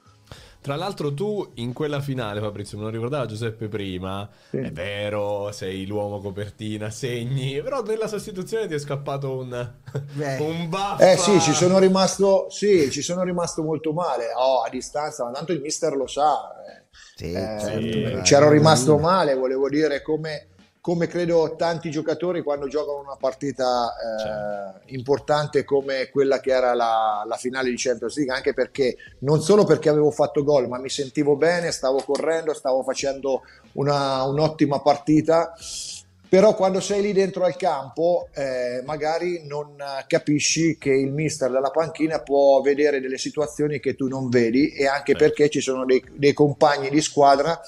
Tra 0.64 0.76
l'altro 0.76 1.12
tu 1.12 1.46
in 1.56 1.74
quella 1.74 2.00
finale, 2.00 2.40
Fabrizio, 2.40 2.78
me 2.78 2.84
lo 2.84 2.88
ricordava 2.90 3.26
Giuseppe 3.26 3.68
prima, 3.68 4.26
Sì. 4.48 4.56
è 4.56 4.72
vero, 4.72 5.52
sei 5.52 5.84
l'uomo 5.84 6.20
copertina, 6.22 6.88
segni, 6.88 7.60
però 7.60 7.82
nella 7.82 8.08
sostituzione 8.08 8.66
ti 8.66 8.72
è 8.72 8.78
scappato 8.78 9.36
un, 9.36 9.70
Beh. 10.14 10.38
un 10.40 10.70
buff. 10.70 11.00
eh 11.02 11.18
sì 11.18 11.38
ci 11.42 11.52
sono 11.52 11.78
rimasto 11.78 12.46
sì 12.48 12.90
ci 12.90 13.02
sono 13.02 13.22
rimasto 13.24 13.62
molto 13.62 13.92
male 13.92 14.28
oh, 14.34 14.62
a 14.62 14.70
distanza 14.70 15.22
ma 15.24 15.32
tanto 15.32 15.52
il 15.52 15.60
mister 15.60 15.94
lo 15.96 16.06
sa 16.06 16.54
eh. 16.66 16.82
Sì, 17.14 17.32
Eh, 17.32 17.58
certo, 17.60 18.22
c'ero 18.22 18.48
rimasto 18.48 18.96
male, 18.96 19.34
volevo 19.34 19.68
dire 19.68 20.00
come, 20.00 20.46
come 20.84 21.06
credo 21.06 21.54
tanti 21.56 21.90
giocatori 21.90 22.42
quando 22.42 22.68
giocano 22.68 22.98
una 22.98 23.16
partita 23.18 23.94
eh, 23.96 24.20
Certo. 24.20 24.80
importante 24.92 25.64
come 25.64 26.10
quella 26.10 26.40
che 26.40 26.50
era 26.50 26.74
la, 26.74 27.24
la 27.26 27.36
finale 27.36 27.70
di 27.70 27.76
Champions 27.78 28.14
League, 28.16 28.34
anche 28.34 28.52
perché 28.52 28.94
non 29.20 29.40
solo 29.40 29.64
perché 29.64 29.88
avevo 29.88 30.10
fatto 30.10 30.44
gol, 30.44 30.68
ma 30.68 30.78
mi 30.78 30.90
sentivo 30.90 31.36
bene, 31.36 31.70
stavo 31.72 32.02
correndo, 32.04 32.52
stavo 32.52 32.82
facendo 32.82 33.44
una- 33.72 34.24
un'ottima 34.24 34.80
partita. 34.80 35.54
Però 36.28 36.54
quando 36.54 36.80
sei 36.80 37.00
lì 37.00 37.14
dentro 37.14 37.44
al 37.44 37.56
campo, 37.56 38.28
eh, 38.34 38.82
magari 38.84 39.46
non 39.46 39.76
capisci 40.06 40.76
che 40.76 40.90
il 40.90 41.10
mister 41.12 41.50
dalla 41.50 41.70
panchina 41.70 42.20
può 42.20 42.60
vedere 42.60 43.00
delle 43.00 43.16
situazioni 43.16 43.80
che 43.80 43.94
tu 43.94 44.06
non 44.06 44.28
vedi 44.28 44.74
e 44.74 44.86
anche 44.86 45.12
Certo. 45.12 45.24
perché 45.24 45.48
ci 45.48 45.62
sono 45.62 45.86
dei, 45.86 46.04
dei 46.12 46.34
compagni 46.34 46.90
di 46.90 47.00
squadra 47.00 47.58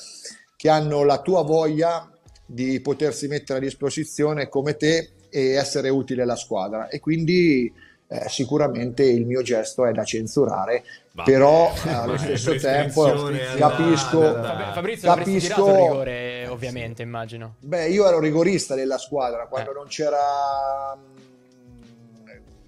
che 0.54 0.68
hanno 0.68 1.02
la 1.02 1.22
tua 1.22 1.42
voglia 1.42 2.10
di 2.46 2.80
potersi 2.80 3.26
mettere 3.26 3.58
a 3.58 3.62
disposizione 3.62 4.48
come 4.48 4.76
te 4.76 5.10
e 5.28 5.54
essere 5.54 5.88
utile 5.88 6.22
alla 6.22 6.36
squadra. 6.36 6.88
E 6.88 7.00
quindi 7.00 7.70
eh, 8.08 8.28
sicuramente 8.28 9.02
il 9.02 9.26
mio 9.26 9.42
gesto 9.42 9.84
è 9.84 9.90
da 9.92 10.04
censurare, 10.04 10.84
Vabbè, 11.10 11.28
però 11.30 11.72
vabbè, 11.74 11.92
allo 11.92 12.16
stesso 12.18 12.54
tempo 12.56 13.02
capisco, 13.56 14.20
alla- 14.20 14.42
Fab- 14.42 14.74
Fabrizio 14.74 15.10
avresti 15.10 15.32
capisco 15.32 15.54
tirato 15.64 15.70
il 15.70 15.82
rigore, 15.88 16.46
ovviamente, 16.46 17.02
immagino. 17.02 17.56
Beh, 17.58 17.88
io 17.88 18.06
ero 18.06 18.20
rigorista 18.20 18.74
della 18.76 18.98
squadra 18.98 19.46
quando 19.48 19.72
Eh. 19.72 19.74
non 19.74 19.86
c'era. 19.88 20.96
mm, 20.96 21.24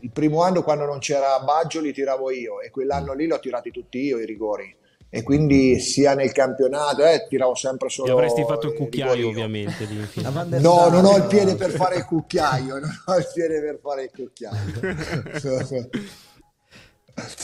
Il 0.01 0.11
primo 0.11 0.43
anno, 0.43 0.63
quando 0.63 0.85
non 0.87 0.99
c'era 0.99 1.39
Baggio, 1.41 1.81
li 1.81 1.93
tiravo 1.93 2.31
io, 2.31 2.61
e 2.61 2.71
quell'anno 2.71 3.13
lì 3.15 3.27
l'ho 3.27 3.39
tirati 3.41 3.71
tutti 3.71 3.99
io 3.99 4.19
i 4.19 4.27
rigori. 4.27 4.75
E 5.11 5.23
quindi 5.23 5.81
sia 5.81 6.15
nel 6.15 6.33
campionato, 6.33 7.03
eh, 7.05 7.27
tiravo 7.29 7.55
sempre 7.55 7.89
solo. 7.89 8.09
Ti 8.09 8.13
avresti 8.13 8.45
fatto 8.45 8.67
il 8.67 8.75
i 8.75 8.77
cucchiaio 8.77 9.15
rigori 9.15 9.21
io. 9.21 9.29
ovviamente 9.29 9.87
der 9.87 10.61
No, 10.61 10.89
non 10.91 11.05
ho 11.07 11.17
il 11.17 11.27
piede 11.27 11.55
per 11.57 11.71
fare 11.71 11.97
il 11.97 12.05
cucchiaio, 12.05 12.75
non 12.79 13.03
ho 13.07 13.17
il 13.17 13.29
piede 13.33 13.61
per 13.61 13.79
fare 13.83 14.03
il 14.05 14.11
cucchiaio. 14.15 14.83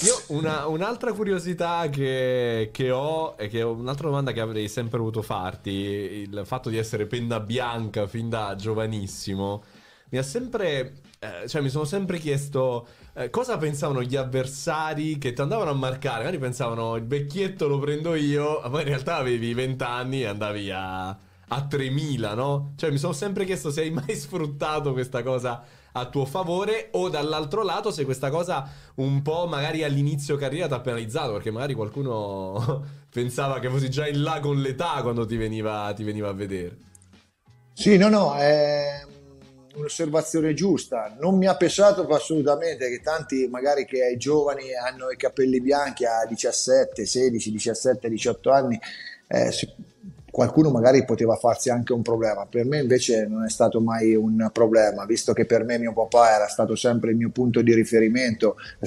Io 0.02 0.22
una- 0.28 0.66
un'altra 0.66 1.12
curiosità 1.12 1.88
che, 1.88 2.68
che 2.72 2.90
ho 2.90 3.34
e 3.36 3.48
che 3.48 3.60
è 3.60 3.64
un'altra 3.64 4.06
domanda 4.08 4.30
che 4.32 4.40
avrei 4.40 4.68
sempre 4.68 4.98
voluto 4.98 5.22
farti, 5.22 5.70
il 5.70 6.42
fatto 6.44 6.68
di 6.68 6.76
essere 6.76 7.06
penna 7.06 7.40
bianca 7.40 8.06
fin 8.06 8.28
da 8.28 8.54
giovanissimo, 8.56 9.64
mi 10.10 10.18
ha 10.18 10.22
sempre, 10.22 10.92
eh, 11.18 11.48
cioè 11.48 11.60
mi 11.60 11.70
sono 11.70 11.84
sempre 11.84 12.18
chiesto 12.18 12.86
eh, 13.16 13.30
cosa 13.30 13.56
pensavano 13.58 14.02
gli 14.02 14.16
avversari 14.16 15.18
che 15.18 15.32
ti 15.32 15.40
andavano 15.40 15.70
a 15.70 15.74
marcare, 15.74 16.18
magari 16.18 16.38
pensavano 16.38 16.96
il 16.96 17.06
vecchietto 17.06 17.68
lo 17.68 17.78
prendo 17.78 18.14
io, 18.16 18.60
ma 18.68 18.80
in 18.80 18.86
realtà 18.86 19.16
avevi 19.16 19.54
20 19.54 19.84
anni 19.84 20.22
e 20.22 20.26
andavi 20.26 20.70
a, 20.72 21.08
a 21.08 21.66
3000, 21.66 22.34
no? 22.34 22.72
Cioè 22.76 22.90
mi 22.90 22.98
sono 22.98 23.12
sempre 23.12 23.44
chiesto 23.44 23.70
se 23.70 23.82
hai 23.82 23.90
mai 23.90 24.16
sfruttato 24.16 24.92
questa 24.92 25.22
cosa 25.22 25.62
a 25.96 26.06
tuo 26.06 26.24
favore 26.24 26.88
o 26.92 27.08
dall'altro 27.08 27.62
lato 27.62 27.92
se 27.92 28.04
questa 28.04 28.28
cosa 28.28 28.68
un 28.96 29.22
po' 29.22 29.46
magari 29.46 29.84
all'inizio 29.84 30.34
carriera 30.34 30.66
ti 30.66 30.74
ha 30.74 30.80
penalizzato 30.80 31.34
perché 31.34 31.52
magari 31.52 31.74
qualcuno 31.74 32.84
pensava 33.10 33.60
che 33.60 33.70
fossi 33.70 33.88
già 33.90 34.08
in 34.08 34.24
là 34.24 34.40
con 34.40 34.60
l'età 34.60 35.00
quando 35.02 35.24
ti 35.24 35.36
veniva, 35.36 35.92
ti 35.94 36.02
veniva 36.02 36.30
a 36.30 36.32
vedere. 36.32 36.78
Sì, 37.74 37.96
no, 37.96 38.08
no, 38.08 38.34
è 38.34 39.13
un'osservazione 39.74 40.54
giusta. 40.54 41.14
Non 41.18 41.36
mi 41.36 41.46
ha 41.46 41.56
pesato 41.56 42.06
assolutamente 42.08 42.88
che 42.88 43.00
tanti, 43.00 43.48
magari 43.48 43.84
che 43.84 44.02
ai 44.02 44.16
giovani 44.16 44.74
hanno 44.74 45.10
i 45.10 45.16
capelli 45.16 45.60
bianchi 45.60 46.04
a 46.04 46.24
17, 46.26 47.04
16, 47.04 47.50
17, 47.50 48.08
18 48.08 48.50
anni, 48.50 48.80
eh, 49.28 49.50
qualcuno 50.30 50.70
magari 50.70 51.04
poteva 51.04 51.36
farsi 51.36 51.70
anche 51.70 51.92
un 51.92 52.02
problema. 52.02 52.46
Per 52.46 52.64
me 52.64 52.80
invece 52.80 53.26
non 53.26 53.44
è 53.44 53.50
stato 53.50 53.80
mai 53.80 54.14
un 54.14 54.50
problema, 54.52 55.04
visto 55.04 55.32
che 55.32 55.46
per 55.46 55.64
me 55.64 55.78
mio 55.78 55.92
papà 55.92 56.34
era 56.34 56.48
stato 56.48 56.74
sempre 56.74 57.10
il 57.10 57.16
mio 57.16 57.30
punto 57.30 57.62
di 57.62 57.72
riferimento, 57.72 58.56
è 58.78 58.86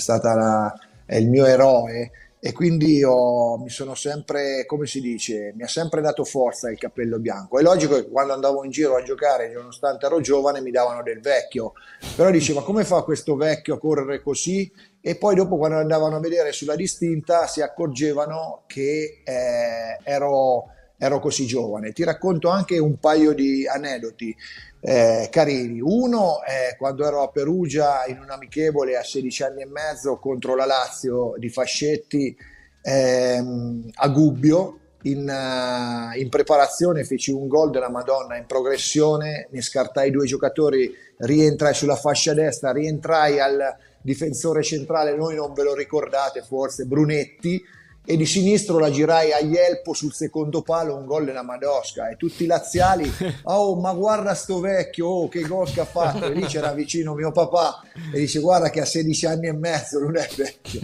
è 1.05 1.15
il 1.15 1.29
mio 1.29 1.45
eroe. 1.45 2.11
E 2.39 2.53
quindi 2.53 3.03
ho- 3.03 3.57
mi 3.57 3.69
sono 3.69 3.95
sempre, 3.95 4.65
come 4.67 4.85
si 4.85 5.01
dice, 5.01 5.53
mi 5.55 5.63
ha 5.63 5.67
sempre 5.67 6.01
dato 6.01 6.23
forza 6.23 6.69
il 6.69 6.77
cappello 6.77 7.17
bianco. 7.19 7.57
È 7.57 7.63
logico 7.63 7.95
che 7.95 8.07
quando 8.09 8.33
andavo 8.33 8.63
in 8.63 8.69
giro 8.69 8.95
a 8.95 9.01
giocare, 9.01 9.51
nonostante 9.51 10.05
ero 10.05 10.21
giovane, 10.21 10.61
mi 10.61 10.69
davano 10.71 11.01
del 11.01 11.19
vecchio. 11.19 11.73
Però 12.15 12.29
dicevo, 12.29 12.59
ma 12.59 12.65
come 12.65 12.83
fa 12.83 13.01
questo 13.01 13.35
vecchio 13.35 13.75
a 13.75 13.79
correre 13.79 14.21
così 14.21 14.71
e 15.01 15.15
poi 15.15 15.35
dopo 15.35 15.57
quando 15.57 15.77
andavano 15.77 16.17
a 16.17 16.19
vedere 16.19 16.51
sulla 16.51 16.75
distinta 16.75 17.47
si 17.47 17.61
accorgevano 17.61 18.63
che 18.67 19.21
eh, 19.23 19.97
ero, 20.03 20.65
ero 20.97 21.19
così 21.19 21.45
giovane. 21.47 21.91
Ti 21.91 22.03
racconto 22.03 22.49
anche 22.49 22.77
un 22.77 22.97
paio 22.99 23.33
di 23.33 23.67
aneddoti 23.67 24.35
eh, 24.79 25.27
carini. 25.31 25.79
Uno 25.81 26.43
è 26.43 26.75
quando 26.77 27.05
ero 27.05 27.21
a 27.21 27.29
Perugia 27.29 28.05
in 28.07 28.19
un 28.19 28.29
amichevole 28.29 28.95
a 28.95 29.03
16 29.03 29.43
anni 29.43 29.61
e 29.61 29.65
mezzo 29.65 30.17
contro 30.17 30.55
la 30.55 30.65
Lazio 30.65 31.33
di 31.37 31.49
Fascetti 31.49 32.35
ehm, 32.81 33.89
a 33.95 34.07
Gubbio. 34.09 34.79
In, 35.03 35.29
uh, 35.29 36.17
in, 36.17 36.27
preparazione 36.27 37.05
feci 37.05 37.31
un 37.31 37.47
gol 37.47 37.69
della 37.69 37.89
Madonna 37.89 38.35
in 38.35 38.45
progressione, 38.45 39.47
ne 39.51 39.61
scartai 39.61 40.11
due 40.11 40.25
giocatori, 40.25 40.93
rientrai 41.19 41.73
sulla 41.73 41.95
fascia 41.95 42.33
destra, 42.33 42.71
rientrai 42.71 43.39
al 43.39 43.75
difensore 44.01 44.63
centrale, 44.63 45.15
noi 45.15 45.35
non 45.35 45.53
ve 45.53 45.63
lo 45.63 45.75
ricordate 45.75 46.41
forse, 46.41 46.85
Brunetti, 46.85 47.63
e 48.09 48.15
di 48.15 48.25
sinistro 48.25 48.79
la 48.79 48.89
girai 48.89 49.33
a 49.33 49.39
Ielpo 49.39 49.91
sul 49.93 50.13
secondo 50.13 50.61
palo, 50.61 50.95
un 50.95 51.05
gol 51.05 51.25
della 51.25 51.43
Madosca 51.43 52.07
e 52.07 52.15
tutti 52.15 52.45
i 52.45 52.47
laziali, 52.47 53.11
oh 53.43 53.75
ma 53.81 53.91
guarda 53.91 54.33
sto 54.33 54.61
vecchio, 54.61 55.07
oh 55.07 55.27
che 55.27 55.41
gol 55.41 55.69
che 55.69 55.81
ha 55.81 55.85
fatto, 55.85 56.23
e 56.23 56.29
lì 56.29 56.45
c'era 56.45 56.71
vicino 56.71 57.15
mio 57.15 57.33
papà 57.33 57.81
e 58.13 58.17
dice 58.17 58.39
guarda 58.39 58.69
che 58.69 58.79
ha 58.79 58.85
16 58.85 59.25
anni 59.25 59.47
e 59.47 59.51
mezzo, 59.51 59.99
non 59.99 60.15
è 60.15 60.25
vecchio. 60.37 60.79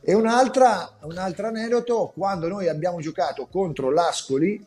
E 0.00 0.14
un'altra, 0.14 0.96
un 1.02 1.18
altro 1.18 1.48
aneddoto, 1.48 2.12
quando 2.14 2.46
noi 2.46 2.68
abbiamo 2.68 3.00
giocato 3.00 3.48
contro 3.50 3.90
l'Ascoli 3.90 4.64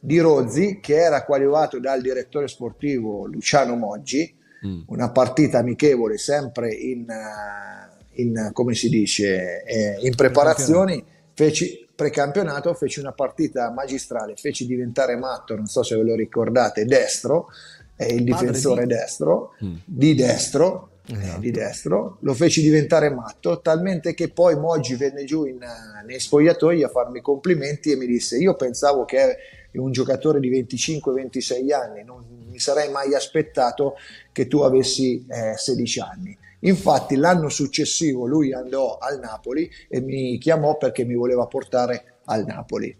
di 0.00 0.18
Rozzi, 0.18 0.80
che 0.82 0.96
era 0.96 1.24
qualificato 1.24 1.78
dal 1.78 2.00
direttore 2.00 2.48
sportivo 2.48 3.26
Luciano 3.26 3.76
Moggi, 3.76 4.36
mm. 4.66 4.80
una 4.86 5.12
partita 5.12 5.58
amichevole 5.58 6.18
sempre 6.18 6.74
in, 6.74 7.08
eh, 7.08 8.20
in 8.20 8.50
come 8.52 8.74
si 8.74 8.88
dice, 8.88 9.62
eh, 9.62 9.96
in 10.00 10.16
preparazioni 10.16 11.18
feci 11.40 11.88
precampionato, 11.94 12.74
feci 12.74 13.00
una 13.00 13.12
partita 13.12 13.70
magistrale, 13.70 14.36
feci 14.36 14.66
diventare 14.66 15.16
matto, 15.16 15.56
non 15.56 15.64
so 15.64 15.82
se 15.82 15.96
ve 15.96 16.02
lo 16.02 16.14
ricordate, 16.14 16.84
destro, 16.84 17.48
eh, 17.96 18.14
il 18.14 18.24
difensore 18.24 18.82
di... 18.82 18.92
destro, 18.92 19.54
mm. 19.64 19.74
di 19.86 20.14
destro, 20.14 20.90
esatto. 21.06 21.36
eh, 21.36 21.40
di 21.40 21.50
destro, 21.50 22.18
lo 22.20 22.34
feci 22.34 22.60
diventare 22.60 23.08
matto, 23.08 23.62
talmente 23.62 24.12
che 24.12 24.28
poi 24.28 24.54
Moggi 24.58 24.96
venne 24.96 25.24
giù 25.24 25.46
in, 25.46 25.60
nei 26.04 26.20
spogliatoi 26.20 26.82
a 26.82 26.88
farmi 26.88 27.22
complimenti 27.22 27.90
e 27.90 27.96
mi 27.96 28.06
disse, 28.06 28.36
io 28.36 28.54
pensavo 28.54 29.06
che 29.06 29.36
un 29.72 29.92
giocatore 29.92 30.40
di 30.40 30.50
25-26 30.50 31.72
anni, 31.72 32.04
non 32.04 32.22
mi 32.50 32.58
sarei 32.58 32.90
mai 32.90 33.14
aspettato 33.14 33.94
che 34.30 34.46
tu 34.46 34.58
avessi 34.58 35.24
eh, 35.26 35.56
16 35.56 36.00
anni. 36.00 36.36
Infatti 36.60 37.16
l'anno 37.16 37.48
successivo 37.48 38.26
lui 38.26 38.52
andò 38.52 38.98
al 38.98 39.18
Napoli 39.18 39.70
e 39.88 40.00
mi 40.00 40.38
chiamò 40.38 40.76
perché 40.76 41.04
mi 41.04 41.14
voleva 41.14 41.46
portare 41.46 42.20
al 42.26 42.44
Napoli. 42.44 42.96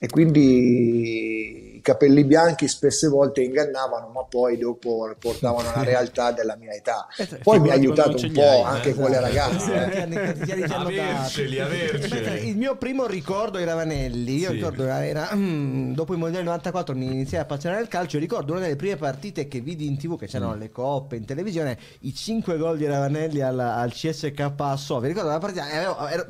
E 0.00 0.06
quindi 0.08 1.67
i 1.78 1.80
capelli 1.80 2.24
bianchi 2.24 2.66
spesse 2.66 3.06
volte 3.08 3.40
ingannavano, 3.40 4.08
ma 4.08 4.24
poi 4.24 4.58
dopo 4.58 5.14
portavano 5.18 5.70
la 5.74 5.84
realtà 5.84 6.32
della 6.32 6.56
mia 6.56 6.72
età. 6.72 7.06
Eh, 7.16 7.26
poi 7.42 7.60
mi 7.60 7.70
ha 7.70 7.74
aiutato 7.74 8.16
un 8.20 8.32
po' 8.32 8.40
hai, 8.40 8.62
anche 8.62 8.90
eh, 8.90 8.94
con 8.94 9.10
le 9.10 9.20
ragazze. 9.20 9.92
Eh. 9.92 10.64
averceli, 10.68 11.60
averceli. 11.60 12.48
Il 12.48 12.56
mio 12.56 12.76
primo 12.76 13.06
ricordo 13.06 13.58
ai 13.58 13.64
Ravanelli, 13.64 14.38
io 14.38 14.48
sì. 14.48 14.54
ricordo 14.54 14.86
era 14.86 15.30
mm, 15.34 15.94
dopo 15.94 16.14
il 16.14 16.18
mondiale 16.18 16.44
94 16.44 16.94
mi 16.96 17.06
iniziai 17.06 17.40
a 17.40 17.44
appassionare 17.44 17.80
al 17.80 17.88
calcio, 17.88 18.18
ricordo 18.18 18.52
una 18.52 18.62
delle 18.62 18.76
prime 18.76 18.96
partite 18.96 19.46
che 19.46 19.60
vidi 19.60 19.86
in 19.86 19.96
tv, 19.96 20.18
che 20.18 20.26
c'erano 20.26 20.56
mm. 20.56 20.58
le 20.58 20.70
coppe 20.70 21.14
in 21.14 21.24
televisione, 21.24 21.78
i 22.00 22.12
5 22.12 22.56
gol 22.56 22.76
di 22.76 22.86
Ravanelli 22.86 23.40
al, 23.40 23.58
al 23.58 23.92
CSK 23.92 24.52
a 24.56 24.76
Sovia. 24.76 25.08
Ricordo 25.08 25.28
la 25.28 25.38
partita, 25.38 25.70
ero, 25.70 26.06
ero, 26.08 26.26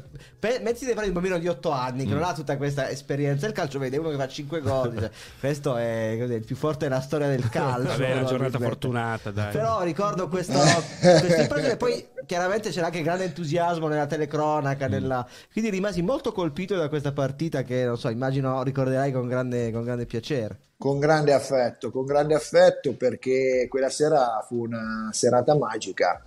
mezzi 0.60 0.84
di 0.84 0.92
fare 0.92 1.06
un 1.06 1.14
bambino 1.14 1.38
di 1.38 1.48
8 1.48 1.70
anni 1.70 2.04
che 2.04 2.10
mm. 2.10 2.18
non 2.18 2.22
ha 2.24 2.34
tutta 2.34 2.58
questa 2.58 2.90
esperienza 2.90 3.46
del 3.46 3.54
calcio, 3.54 3.78
vede 3.78 3.96
uno 3.96 4.10
che 4.10 4.16
fa 4.16 4.28
5 4.28 4.60
gol, 4.60 5.10
questo 5.38 5.76
è 5.76 6.16
così, 6.20 6.34
il 6.34 6.44
più 6.44 6.56
forte 6.56 6.88
della 6.88 7.00
storia 7.00 7.28
del 7.28 7.48
calcio. 7.48 7.88
Vabbè, 7.88 8.12
una 8.12 8.24
giornata 8.24 8.58
fortunata, 8.58 9.30
dai. 9.30 9.52
Però 9.52 9.82
ricordo 9.82 10.28
questo, 10.28 10.58
questa 10.58 11.42
impressione, 11.42 11.76
poi 11.76 12.06
chiaramente 12.26 12.70
c'era 12.70 12.86
anche 12.86 13.02
grande 13.02 13.24
entusiasmo 13.24 13.88
nella 13.88 14.06
telecronaca, 14.06 14.86
mm. 14.86 14.90
nella... 14.90 15.26
quindi 15.52 15.70
rimasi 15.70 16.02
molto 16.02 16.32
colpito 16.32 16.76
da 16.76 16.88
questa 16.88 17.12
partita 17.12 17.62
che, 17.62 17.84
non 17.84 17.98
so, 17.98 18.08
immagino 18.08 18.62
ricorderai 18.62 19.12
con 19.12 19.26
grande, 19.26 19.70
con 19.72 19.84
grande 19.84 20.06
piacere. 20.06 20.58
Con 20.78 20.98
grande 20.98 21.32
affetto, 21.32 21.90
con 21.90 22.04
grande 22.04 22.34
affetto 22.34 22.94
perché 22.94 23.66
quella 23.68 23.90
sera 23.90 24.44
fu 24.46 24.64
una 24.64 25.08
serata 25.12 25.56
magica. 25.56 26.22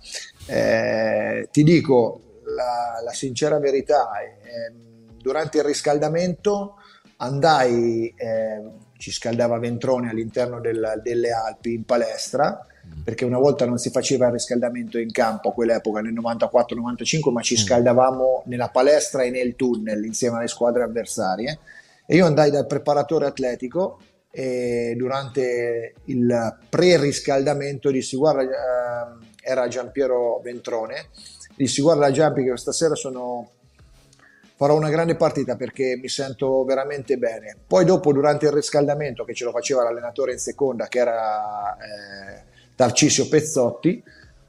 Eh, 0.46 1.48
ti 1.50 1.62
dico, 1.62 2.40
la, 2.44 3.00
la 3.02 3.12
sincera 3.12 3.58
verità, 3.58 4.10
eh, 4.20 4.72
durante 5.16 5.58
il 5.58 5.64
riscaldamento 5.64 6.76
andai, 7.18 8.12
eh, 8.16 8.62
ci 9.02 9.10
scaldava 9.10 9.58
Ventrone 9.58 10.10
all'interno 10.10 10.60
del, 10.60 11.00
delle 11.02 11.32
Alpi 11.32 11.74
in 11.74 11.82
palestra, 11.82 12.64
mm. 12.86 13.02
perché 13.02 13.24
una 13.24 13.38
volta 13.38 13.66
non 13.66 13.78
si 13.78 13.90
faceva 13.90 14.26
il 14.26 14.32
riscaldamento 14.34 14.96
in 14.96 15.10
campo 15.10 15.48
a 15.48 15.52
quell'epoca, 15.52 16.00
nel 16.00 16.12
94-95, 16.12 17.32
ma 17.32 17.42
ci 17.42 17.54
mm. 17.54 17.56
scaldavamo 17.56 18.44
nella 18.46 18.68
palestra 18.68 19.24
e 19.24 19.30
nel 19.30 19.56
tunnel 19.56 20.04
insieme 20.04 20.36
alle 20.36 20.46
squadre 20.46 20.84
avversarie. 20.84 21.58
E 22.06 22.14
io 22.14 22.26
andai 22.26 22.52
dal 22.52 22.68
preparatore 22.68 23.26
atletico 23.26 23.98
e 24.30 24.94
durante 24.96 25.94
il 26.04 26.58
pre-riscaldamento 26.68 27.90
dissi 27.90 28.16
guarda, 28.16 28.42
eh, 28.42 29.26
era 29.42 29.66
Giampiero 29.66 30.40
Ventrone, 30.44 31.06
dissi 31.56 31.82
guarda 31.82 32.12
Giampi 32.12 32.44
che 32.44 32.56
stasera 32.56 32.94
sono 32.94 33.50
farò 34.62 34.76
una 34.76 34.90
grande 34.90 35.16
partita 35.16 35.56
perché 35.56 35.98
mi 36.00 36.08
sento 36.08 36.62
veramente 36.62 37.16
bene. 37.16 37.56
Poi 37.66 37.84
dopo 37.84 38.12
durante 38.12 38.46
il 38.46 38.52
riscaldamento 38.52 39.24
che 39.24 39.34
ce 39.34 39.42
lo 39.42 39.50
faceva 39.50 39.82
l'allenatore 39.82 40.30
in 40.30 40.38
seconda 40.38 40.86
che 40.86 41.00
era 41.00 41.76
eh, 41.78 42.42
Tarcisio 42.76 43.26
Pezzotti, 43.26 44.00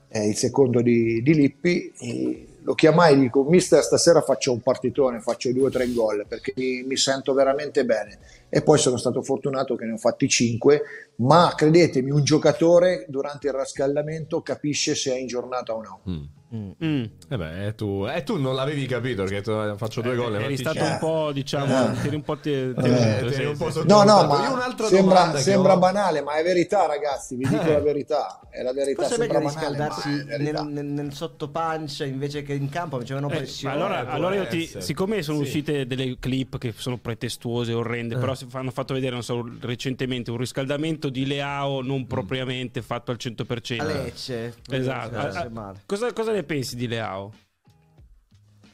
eh, 0.09 0.28
il 0.28 0.36
secondo 0.36 0.82
di, 0.82 1.24
di 1.24 1.34
Lippi, 1.34 2.47
lo 2.61 2.76
chiamai 2.76 3.14
e 3.14 3.20
dico 3.22 3.43
mister 3.43 3.82
stasera 3.82 4.22
faccio 4.22 4.51
un 4.51 4.61
partitone, 4.61 5.20
faccio 5.20 5.51
due 5.51 5.64
o 5.64 5.72
tre 5.72 5.91
gol 5.91 6.26
perché 6.28 6.53
mi, 6.57 6.84
mi, 6.84 6.95
sento 6.95 7.34
veramente 7.34 7.84
bene 7.84 8.20
e 8.56 8.62
poi 8.62 8.78
sono 8.78 8.97
stato 8.97 9.24
fortunato 9.24 9.76
che 9.76 9.86
ne 9.86 9.93
ho 9.93 9.97
fatti 9.97 10.30
cinque, 10.30 10.84
ma 11.16 11.54
credetemi 11.56 12.12
un 12.12 12.24
giocatore 12.24 13.08
durante 13.10 13.47
il 13.47 13.54
riscaldamento 13.54 14.43
capisce 14.43 14.93
se 14.93 15.12
è 15.12 15.18
in 15.18 15.26
giornata 15.26 15.74
o 15.74 15.82
no. 15.82 16.01
Mm. 16.08 16.24
Mm. 16.54 16.72
Mm. 16.86 17.04
Eh 17.30 17.38
beh, 17.38 17.74
tu, 17.76 18.06
eh, 18.08 18.22
tu, 18.22 18.39
non 18.39 18.54
l'avevi 18.54 18.86
capito 18.86 19.24
perché 19.24 19.41
tu, 19.41 19.49
eh, 19.49 19.74
faccio 19.76 20.01
due 20.01 20.14
eh, 20.14 20.16
gol. 20.16 20.36
Eri 20.36 20.56
stato 20.56 20.84
un 20.84 20.97
po', 20.99 21.32
diciamo, 21.32 21.95
eh. 22.04 22.10
un 22.14 22.22
po'. 22.22 22.38
Ti, 22.38 22.51
eh. 22.51 22.74
ti, 22.76 23.43
un 23.43 23.58
po 23.58 23.72
no, 23.86 24.04
no, 24.04 24.28
ma 24.28 24.76
sembra, 24.88 25.36
sembra 25.38 25.78
banale, 25.78 26.22
ma 26.22 26.36
è 26.36 26.43
verità, 26.43 26.86
ragazzi. 26.86 27.36
Vi 27.36 27.47
dico 27.47 27.72
la 27.72 27.80
verità. 27.80 28.39
È 28.51 28.62
la 28.62 28.72
verità. 28.72 29.01
Forse 29.01 29.18
sembra 29.18 29.39
banale, 29.39 29.56
riscaldarsi 29.56 30.10
nel, 30.26 30.68
nel, 30.68 30.86
nel, 30.86 31.14
sottopancia 31.14 32.06
invece 32.06 32.43
che 32.43 32.54
in 32.54 32.70
campo, 32.70 32.99
facevano 32.99 33.30
pressione. 33.30 33.74
allora, 33.74 34.08
allora 34.08 34.36
io 34.36 34.45
ti, 34.45 34.70
siccome 34.78 35.24
sono 35.24 35.39
sì. 35.39 35.43
uscite 35.43 35.88
delle 35.88 36.18
clip 36.20 36.60
che 36.60 36.72
sono 36.78 36.99
pretestuose, 36.99 37.74
orrende, 37.74 38.16
però 38.16 38.36
hanno 38.52 38.72
fatto 38.72 38.94
vedere, 38.94 39.14
non 39.14 39.24
so, 39.24 39.44
recentemente 39.62 40.32
un 40.32 40.38
riscaldamento 40.38 41.10
di 41.10 41.26
Leao 41.26 41.82
non 41.82 42.02
mm. 42.02 42.04
propriamente 42.04 42.82
fatto 42.82 43.12
al 43.12 43.18
100%. 43.20 43.80
A 43.80 43.84
Lecce. 43.86 44.56
Esatto. 44.70 45.18
A, 45.18 45.70
a, 45.70 45.74
cosa, 45.86 46.12
cosa 46.14 46.32
ne 46.32 46.44
pensi 46.44 46.76
di 46.76 46.88
Leao? 46.88 47.34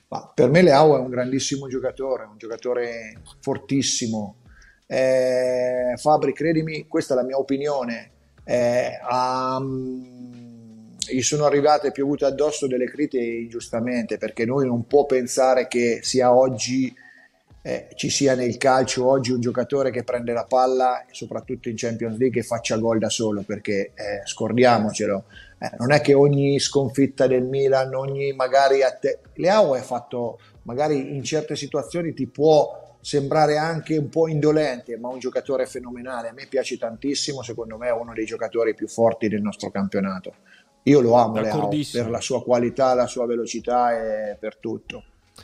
Ma 0.10 0.32
per 0.34 0.50
me 0.50 0.62
Leao 0.62 0.98
è 0.98 1.00
un 1.00 1.10
grandissimo 1.10 1.68
giocatore, 1.68 2.24
un 2.24 2.38
giocatore 2.38 3.22
fortissimo. 3.40 4.38
Eh, 4.88 5.94
Fabri, 5.98 6.34
credimi, 6.34 6.88
questa 6.88 7.14
è 7.14 7.18
la 7.18 7.24
mia 7.24 7.38
opinione. 7.38 8.12
Eh, 8.44 8.92
um, 9.10 10.18
gli 11.08 11.22
sono 11.22 11.46
arrivate 11.46 11.92
piovute 11.92 12.26
addosso 12.26 12.68
delle 12.68 12.86
critiche 12.86 13.24
ingiustamente 13.24 14.18
perché 14.18 14.46
noi 14.46 14.66
non 14.66 14.86
può 14.86 15.06
pensare 15.06 15.68
che 15.68 16.00
sia 16.02 16.34
oggi 16.34 16.94
eh, 17.62 17.90
ci 17.96 18.10
sia 18.10 18.36
nel 18.36 18.58
calcio 18.58 19.08
oggi 19.08 19.32
un 19.32 19.42
giocatore 19.42 19.92
che 19.92 20.04
prende 20.04 20.32
la 20.32 20.46
palla, 20.46 21.06
soprattutto 21.12 21.70
in 21.70 21.76
Champions 21.76 22.18
League, 22.18 22.40
e 22.40 22.44
faccia 22.44 22.78
gol 22.78 23.00
da 23.00 23.10
solo, 23.10 23.42
perché 23.42 23.92
eh, 23.96 24.22
scordiamocelo, 24.24 25.26
eh, 25.60 25.72
non 25.78 25.92
è 25.92 26.00
che 26.00 26.14
ogni 26.14 26.60
sconfitta 26.60 27.28
del 27.28 27.44
Milan, 27.44 27.94
ogni 27.94 28.32
magari 28.34 28.82
a 28.82 28.92
te... 28.92 29.20
Leao 29.36 29.76
è 29.76 29.82
fatto, 29.82 30.40
magari 30.64 31.16
in 31.16 31.24
certe 31.24 31.56
situazioni 31.56 32.14
ti 32.14 32.28
può 32.28 32.98
sembrare 33.02 33.58
anche 33.58 33.98
un 33.98 34.10
po' 34.10 34.28
indolente, 34.28 34.98
ma 34.98 35.10
un 35.10 35.20
giocatore 35.20 35.66
fenomenale. 35.66 36.30
A 36.30 36.34
me 36.34 36.48
piace 36.48 36.78
tantissimo, 36.78 37.42
secondo 37.42 37.78
me 37.78 37.88
è 37.88 37.94
uno 37.94 38.14
dei 38.14 38.26
giocatori 38.26 38.74
più 38.74 38.88
forti 38.88 39.28
del 39.28 39.42
nostro 39.42 39.70
campionato. 39.70 40.34
Io 40.84 41.02
lo 41.02 41.14
amo 41.14 41.42
Leao 41.42 41.68
per 41.68 42.10
la 42.10 42.22
sua 42.22 42.42
qualità, 42.42 42.94
la 42.94 43.06
sua 43.08 43.26
velocità 43.26 44.32
e 44.32 44.36
per 44.38 44.58
tutto. 44.58 45.04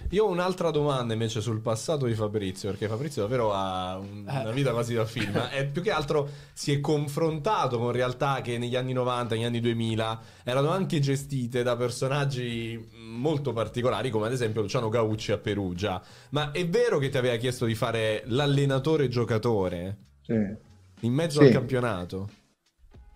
Io 0.09 0.25
ho 0.25 0.29
un'altra 0.29 0.71
domanda 0.71 1.13
invece 1.13 1.41
sul 1.41 1.61
passato 1.61 2.05
di 2.05 2.13
Fabrizio, 2.13 2.69
perché 2.69 2.87
Fabrizio 2.87 3.21
davvero 3.23 3.51
ha 3.53 3.99
Eh. 4.01 4.39
una 4.41 4.51
vita 4.51 4.71
quasi 4.71 4.93
da 4.93 5.05
film. 5.05 5.49
E 5.51 5.65
più 5.65 5.81
che 5.81 5.91
altro 5.91 6.29
si 6.53 6.71
è 6.73 6.79
confrontato 6.79 7.77
con 7.77 7.91
realtà 7.91 8.41
che 8.41 8.57
negli 8.57 8.75
anni 8.75 8.93
90, 8.93 9.35
negli 9.35 9.43
anni 9.45 9.59
2000 9.59 10.21
erano 10.43 10.69
anche 10.69 10.99
gestite 10.99 11.63
da 11.63 11.75
personaggi 11.75 12.89
molto 12.93 13.53
particolari, 13.53 14.09
come 14.09 14.27
ad 14.27 14.33
esempio 14.33 14.61
Luciano 14.61 14.89
Gaucci 14.89 15.31
a 15.31 15.37
Perugia. 15.37 16.01
Ma 16.29 16.51
è 16.51 16.67
vero 16.67 16.97
che 16.97 17.09
ti 17.09 17.17
aveva 17.17 17.35
chiesto 17.37 17.65
di 17.65 17.75
fare 17.75 18.23
l'allenatore 18.25 19.07
giocatore 19.07 19.97
Sì. 20.21 20.33
in 21.01 21.13
mezzo 21.13 21.39
Sì. 21.39 21.45
al 21.47 21.51
campionato? 21.53 22.29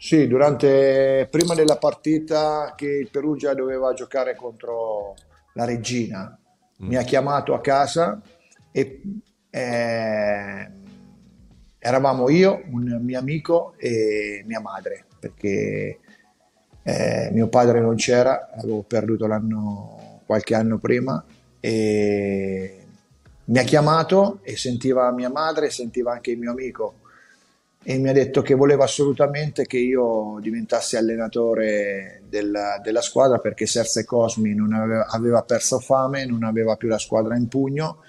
Sì, 0.01 0.27
durante, 0.27 1.27
prima 1.29 1.53
della 1.55 1.75
partita 1.77 2.73
che 2.77 2.85
il 2.87 3.09
Perugia 3.09 3.53
doveva 3.53 3.93
giocare 3.93 4.33
contro 4.33 5.13
la 5.55 5.65
Regina, 5.65 6.38
mi 6.79 6.95
ha 6.95 7.03
chiamato 7.03 7.53
a 7.53 7.61
casa 7.61 8.21
e 8.71 9.01
eh, 9.49 10.71
eravamo 11.79 12.29
io, 12.29 12.61
un 12.71 12.99
mio 13.01 13.19
amico 13.19 13.73
e 13.77 14.43
mia 14.45 14.59
madre, 14.59 15.05
perché 15.19 15.99
eh, 16.83 17.29
mio 17.31 17.47
padre 17.47 17.79
non 17.79 17.95
c'era, 17.95 18.49
avevo 18.55 18.83
perduto 18.83 19.27
l'anno 19.27 20.21
qualche 20.25 20.53
anno 20.53 20.77
prima 20.77 21.23
e 21.59 22.85
mi 23.45 23.57
ha 23.57 23.63
chiamato 23.63 24.39
e 24.43 24.55
sentiva 24.55 25.11
mia 25.11 25.29
madre, 25.29 25.71
sentiva 25.71 26.11
anche 26.11 26.31
il 26.31 26.37
mio 26.37 26.51
amico 26.51 26.99
e 27.89 27.97
mi 27.97 28.07
ha 28.07 28.13
detto 28.13 28.43
che 28.43 28.53
voleva 28.53 28.83
assolutamente 28.83 29.65
che 29.65 29.79
io 29.79 30.37
diventassi 30.41 30.95
allenatore 30.95 32.21
della, 32.29 32.79
della 32.83 33.01
squadra 33.01 33.39
perché 33.39 33.65
Serse 33.65 34.05
Cosmi 34.05 34.53
non 34.53 34.73
aveva, 34.73 35.07
aveva 35.07 35.41
perso 35.41 35.79
fame, 35.79 36.23
non 36.23 36.43
aveva 36.43 36.75
più 36.75 36.87
la 36.87 36.99
squadra 36.99 37.35
in 37.35 37.47
pugno. 37.47 38.03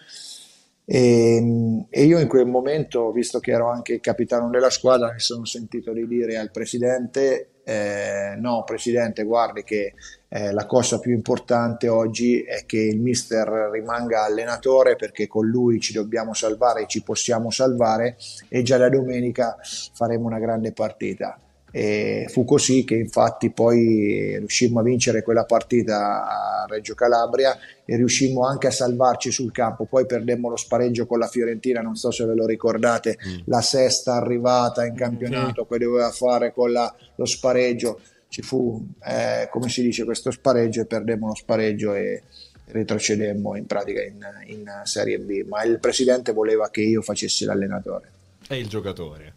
E, 0.85 1.87
e 1.89 2.05
io 2.05 2.19
in 2.19 2.29
quel 2.29 2.45
momento, 2.45 3.11
visto 3.11 3.41
che 3.41 3.53
ero 3.53 3.71
anche 3.71 3.95
il 3.95 4.01
capitano 4.01 4.51
della 4.51 4.69
squadra, 4.69 5.13
mi 5.13 5.19
sono 5.19 5.47
sentito 5.47 5.95
di 5.95 6.07
dire 6.07 6.37
al 6.37 6.51
presidente 6.51 7.53
eh, 7.65 8.35
no 8.37 8.65
presidente 8.65 9.23
guardi 9.23 9.63
che 9.63 9.95
eh, 10.33 10.53
la 10.53 10.65
cosa 10.65 11.01
più 11.01 11.13
importante 11.13 11.89
oggi 11.89 12.43
è 12.43 12.65
che 12.65 12.79
il 12.79 13.01
mister 13.01 13.69
rimanga 13.73 14.23
allenatore 14.23 14.95
perché 14.95 15.27
con 15.27 15.47
lui 15.47 15.81
ci 15.81 15.93
dobbiamo 15.93 16.35
salvare, 16.35 16.87
ci 16.87 17.03
possiamo 17.03 17.51
salvare 17.51 18.17
e 18.49 18.63
già 18.63 18.77
da 18.77 18.89
domenica 18.89 19.57
faremo 19.93 20.27
una 20.27 20.39
grande 20.39 20.73
partita. 20.73 21.37
E 21.73 22.27
fu 22.29 22.45
così 22.45 22.83
che 22.85 22.97
infatti 22.97 23.51
poi 23.51 24.37
riuscimmo 24.39 24.81
a 24.81 24.83
vincere 24.83 25.23
quella 25.23 25.45
partita 25.45 26.27
a 26.27 26.67
Reggio 26.69 26.95
Calabria 26.95 27.57
e 27.85 27.97
riuscimmo 27.97 28.45
anche 28.45 28.69
a 28.69 28.73
salvarci 28.73 29.31
sul 29.33 29.51
campo. 29.53 29.85
Poi 29.85 30.07
perdemmo 30.07 30.49
lo 30.49 30.57
spareggio 30.57 31.07
con 31.07 31.19
la 31.19 31.29
Fiorentina, 31.29 31.81
non 31.81 31.95
so 31.97 32.11
se 32.11 32.25
ve 32.25 32.35
lo 32.35 32.47
ricordate, 32.47 33.19
la 33.47 33.61
sesta 33.61 34.15
arrivata 34.15 34.85
in 34.85 34.95
campionato, 34.95 35.65
poi 35.65 35.79
doveva 35.79 36.11
fare 36.11 36.53
con 36.53 36.71
la- 36.73 36.93
lo 37.17 37.25
spareggio. 37.25 38.01
Ci 38.31 38.43
fu, 38.43 38.81
eh, 39.05 39.49
come 39.51 39.69
si 39.69 39.83
dice, 39.83 40.05
questo 40.05 40.31
spareggio 40.31 40.81
e 40.83 40.87
perdemmo 40.87 41.27
lo 41.27 41.35
spareggio 41.35 41.95
e 41.95 42.23
retrocedemmo 42.67 43.57
in 43.57 43.67
pratica 43.67 44.03
in, 44.05 44.25
in 44.47 44.71
Serie 44.85 45.19
B. 45.19 45.45
Ma 45.49 45.65
il 45.65 45.81
presidente 45.81 46.33
voleva 46.33 46.71
che 46.71 46.81
io 46.81 47.03
facessi 47.03 47.45
l'allenatore 47.45 48.13
È 48.47 48.55
il 48.55 48.69
giocatore. 48.69 49.35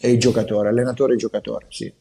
e 0.00 0.10
il 0.10 0.18
giocatore, 0.18 0.68
allenatore 0.70 1.12
e 1.12 1.16
giocatore, 1.16 1.66
sì. 1.68 1.92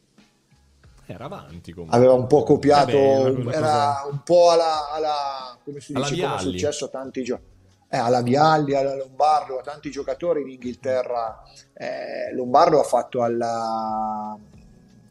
Era 1.08 1.26
avanti 1.26 1.74
comunque. 1.74 1.98
aveva 1.98 2.14
un 2.14 2.28
po' 2.28 2.44
copiato, 2.44 2.98
Vabbè, 2.98 3.14
è 3.14 3.20
una- 3.20 3.40
una 3.42 3.52
era 3.54 3.62
cosa- 3.62 4.08
un 4.12 4.24
po' 4.24 4.50
alla, 4.52 4.92
alla- 4.94 5.60
come 5.66 5.80
si 5.82 5.92
Alla 5.94 6.10
dice, 6.10 6.22
come 6.24 6.36
è 6.36 6.40
successo 6.40 6.86
a 6.86 6.88
tanti 6.88 7.24
giocatori. 7.24 7.54
alla 7.90 8.22
Vialli, 8.22 8.74
alla 8.74 8.96
Lombardo, 8.96 9.60
a 9.60 9.62
tanti 9.62 9.92
giocatori 9.92 10.42
in 10.42 10.50
Inghilterra. 10.50 11.44
Eh, 11.74 12.34
Lombardo 12.34 12.80
ha 12.80 12.84
fatto 12.84 13.22
alla 13.22 14.38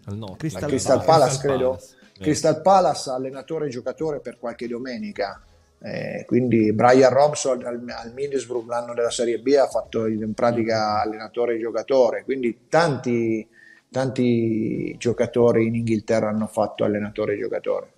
Al 0.06 0.16
no, 0.16 0.34
Crystal 0.36 0.68
Crystal 0.68 1.04
Palace, 1.04 1.10
Palace, 1.10 1.38
credo. 1.38 1.68
Palace. 1.70 1.96
Crystal 2.16 2.62
Palace, 2.62 3.10
allenatore 3.10 3.66
e 3.66 3.70
giocatore 3.70 4.20
per 4.20 4.38
qualche 4.38 4.68
domenica. 4.68 5.42
Eh, 5.80 6.24
quindi 6.26 6.72
Brian 6.72 7.12
Robson 7.12 7.62
al, 7.64 7.84
al 7.86 8.12
Middlesbrough 8.14 8.66
l'anno 8.68 8.94
della 8.94 9.10
Serie 9.10 9.38
B 9.38 9.54
ha 9.60 9.66
fatto 9.66 10.06
in 10.06 10.32
pratica 10.32 11.02
allenatore 11.02 11.56
e 11.56 11.58
giocatore. 11.58 12.24
Quindi 12.24 12.66
tanti, 12.68 13.46
tanti 13.90 14.96
giocatori 14.96 15.66
in 15.66 15.74
Inghilterra 15.74 16.28
hanno 16.28 16.46
fatto 16.46 16.84
allenatore 16.84 17.34
e 17.34 17.38
giocatore. 17.38 17.92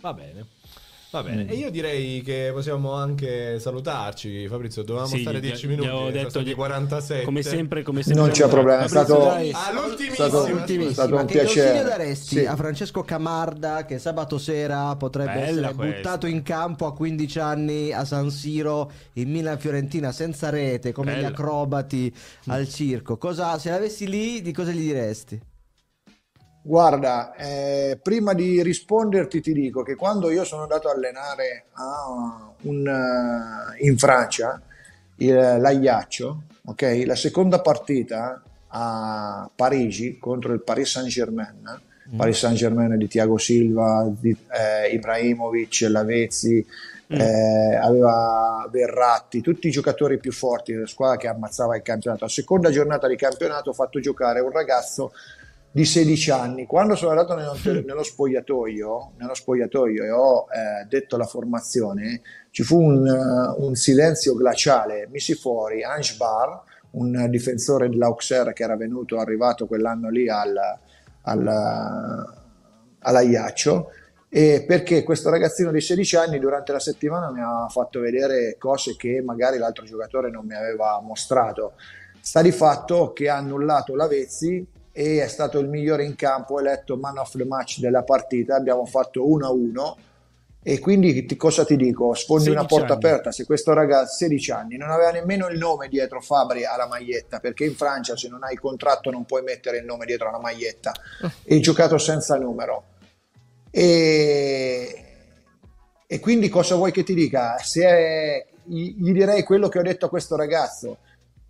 Va 0.00 0.12
bene. 0.12 0.46
Va 1.14 1.22
bene, 1.22 1.44
Mm. 1.44 1.48
e 1.48 1.54
io 1.54 1.70
direi 1.70 2.22
che 2.22 2.50
possiamo 2.52 2.92
anche 2.94 3.60
salutarci. 3.60 4.48
Fabrizio, 4.48 4.82
dovevamo 4.82 5.14
Sì, 5.14 5.20
stare 5.20 5.38
gli- 5.38 5.42
10 5.42 5.66
gli 5.66 5.70
minuti, 5.70 5.88
sono 5.88 6.10
detto 6.10 6.42
di- 6.42 6.54
47. 6.54 7.22
Come 7.24 7.42
sempre, 7.42 7.82
come 7.84 8.02
sempre. 8.02 8.20
Non 8.22 8.32
c'è 8.32 8.48
problema, 8.48 8.82
è 8.82 8.88
stato- 8.88 9.18
dai. 9.18 9.52
Ah, 9.52 9.70
è 9.70 10.12
stato 10.12 11.14
Ma 11.14 11.20
un 11.20 11.26
che 11.28 11.38
consiglio 11.38 11.62
piacere. 11.62 11.82
daresti 11.84 12.38
Sì. 12.38 12.44
a 12.44 12.56
Francesco 12.56 13.02
Camarda 13.02 13.84
che 13.84 14.00
sabato 14.00 14.38
sera 14.38 14.96
potrebbe 14.96 15.34
Bella 15.34 15.44
essere 15.68 15.74
questa. 15.74 15.94
buttato 15.96 16.26
in 16.26 16.42
campo 16.42 16.86
a 16.86 16.92
15 16.92 17.38
anni 17.38 17.92
a 17.92 18.04
San 18.04 18.30
Siro 18.32 18.90
in 19.12 19.30
Milan-Fiorentina 19.30 20.10
senza 20.10 20.50
rete 20.50 20.90
come 20.90 21.12
gli 21.12 21.16
Bella. 21.16 21.28
acrobati 21.28 22.12
al 22.46 22.68
circo? 22.68 23.18
Cosa, 23.18 23.56
se 23.60 23.70
l'avessi 23.70 24.08
lì, 24.08 24.42
di 24.42 24.50
cosa 24.52 24.72
gli 24.72 24.80
diresti? 24.80 25.40
Guarda, 26.66 27.34
eh, 27.34 27.98
prima 28.02 28.32
di 28.32 28.62
risponderti 28.62 29.42
ti 29.42 29.52
dico 29.52 29.82
che 29.82 29.96
quando 29.96 30.30
io 30.30 30.44
sono 30.44 30.62
andato 30.62 30.88
a 30.88 30.92
allenare 30.92 31.66
a 31.72 32.54
un, 32.62 32.86
eh, 32.88 33.84
in 33.86 33.98
Francia, 33.98 34.62
il, 35.16 35.34
l'Ajaccio, 35.34 36.42
ok, 36.64 37.02
la 37.04 37.16
seconda 37.16 37.60
partita 37.60 38.42
a 38.68 39.50
Parigi 39.54 40.16
contro 40.18 40.54
il 40.54 40.62
Paris 40.62 40.88
Saint-Germain, 40.88 41.80
Paris 42.16 42.38
Saint-Germain 42.38 42.96
di 42.96 43.08
Thiago 43.08 43.36
Silva, 43.36 44.10
di 44.18 44.30
eh, 44.30 44.88
Ibrahimovic, 44.88 45.86
Lavezzi, 45.90 46.66
eh, 47.08 47.74
aveva 47.76 48.66
Verratti, 48.70 49.42
tutti 49.42 49.68
i 49.68 49.70
giocatori 49.70 50.18
più 50.18 50.32
forti 50.32 50.72
della 50.72 50.86
squadra 50.86 51.18
che 51.18 51.28
ammazzava 51.28 51.76
il 51.76 51.82
campionato. 51.82 52.24
La 52.24 52.30
seconda 52.30 52.70
giornata 52.70 53.06
di 53.06 53.16
campionato 53.16 53.68
ho 53.68 53.74
fatto 53.74 54.00
giocare 54.00 54.40
un 54.40 54.50
ragazzo 54.50 55.12
di 55.74 55.84
16 55.84 56.30
anni. 56.30 56.66
Quando 56.66 56.94
sono 56.94 57.10
andato 57.10 57.34
nello, 57.34 57.82
nello 57.84 58.04
spogliatoio, 58.04 59.14
nello 59.18 59.34
spogliatoio 59.34 60.04
e 60.04 60.10
ho 60.12 60.46
eh, 60.48 60.86
detto 60.86 61.16
la 61.16 61.24
formazione, 61.24 62.20
ci 62.50 62.62
fu 62.62 62.80
un, 62.80 63.04
eh, 63.04 63.60
un 63.60 63.74
silenzio 63.74 64.36
glaciale. 64.36 65.08
Misi 65.10 65.34
fuori 65.34 65.82
Ange 65.82 66.14
Bar, 66.16 66.62
un 66.92 67.26
difensore 67.28 67.88
dell'Auxerre 67.88 68.52
che 68.52 68.62
era 68.62 68.76
venuto, 68.76 69.18
arrivato 69.18 69.66
quell'anno 69.66 70.10
lì 70.10 70.28
al, 70.28 70.56
al, 71.22 72.34
all'Aiaccio, 73.00 73.90
e 74.28 74.64
perché 74.64 75.02
questo 75.02 75.28
ragazzino 75.28 75.72
di 75.72 75.80
16 75.80 76.14
anni 76.14 76.38
durante 76.38 76.70
la 76.70 76.78
settimana 76.78 77.32
mi 77.32 77.40
ha 77.40 77.66
fatto 77.68 77.98
vedere 77.98 78.54
cose 78.58 78.94
che 78.94 79.20
magari 79.24 79.58
l'altro 79.58 79.84
giocatore 79.84 80.30
non 80.30 80.46
mi 80.46 80.54
aveva 80.54 81.00
mostrato. 81.02 81.72
Sta 82.20 82.42
di 82.42 82.52
fatto 82.52 83.12
che 83.12 83.28
ha 83.28 83.38
annullato 83.38 83.96
Lavezzi 83.96 84.82
e 84.96 85.20
è 85.20 85.26
stato 85.26 85.58
il 85.58 85.68
migliore 85.68 86.04
in 86.04 86.14
campo, 86.14 86.60
eletto 86.60 86.96
man 86.96 87.18
of 87.18 87.36
the 87.36 87.44
match 87.44 87.80
della 87.80 88.04
partita, 88.04 88.54
abbiamo 88.54 88.86
fatto 88.86 89.26
1-1 89.28 89.96
e 90.62 90.78
quindi 90.78 91.26
ti- 91.26 91.36
cosa 91.36 91.64
ti 91.64 91.74
dico? 91.74 92.14
Sfondi 92.14 92.48
una 92.48 92.60
16 92.60 92.78
porta 92.78 92.94
anni. 92.94 93.04
aperta, 93.04 93.32
se 93.32 93.44
questo 93.44 93.72
ragazzo 93.72 94.14
16 94.14 94.50
anni 94.52 94.76
non 94.76 94.90
aveva 94.90 95.10
nemmeno 95.10 95.48
il 95.48 95.58
nome 95.58 95.88
dietro 95.88 96.20
Fabri 96.20 96.64
alla 96.64 96.86
maglietta, 96.86 97.40
perché 97.40 97.64
in 97.64 97.74
Francia 97.74 98.16
se 98.16 98.28
non 98.28 98.44
hai 98.44 98.54
contratto 98.54 99.10
non 99.10 99.24
puoi 99.24 99.42
mettere 99.42 99.78
il 99.78 99.84
nome 99.84 100.06
dietro 100.06 100.28
alla 100.28 100.38
maglietta 100.38 100.92
e 101.42 101.58
giocato 101.58 101.98
senza 101.98 102.36
numero. 102.36 102.84
E, 103.70 105.04
e 106.06 106.20
quindi 106.20 106.48
cosa 106.48 106.76
vuoi 106.76 106.92
che 106.92 107.02
ti 107.02 107.14
dica? 107.14 107.58
Se 107.58 107.84
è- 107.84 108.46
gli 108.62 108.94
gli 108.96 109.12
direi 109.12 109.42
quello 109.42 109.68
che 109.68 109.80
ho 109.80 109.82
detto 109.82 110.06
a 110.06 110.08
questo 110.08 110.36
ragazzo. 110.36 110.98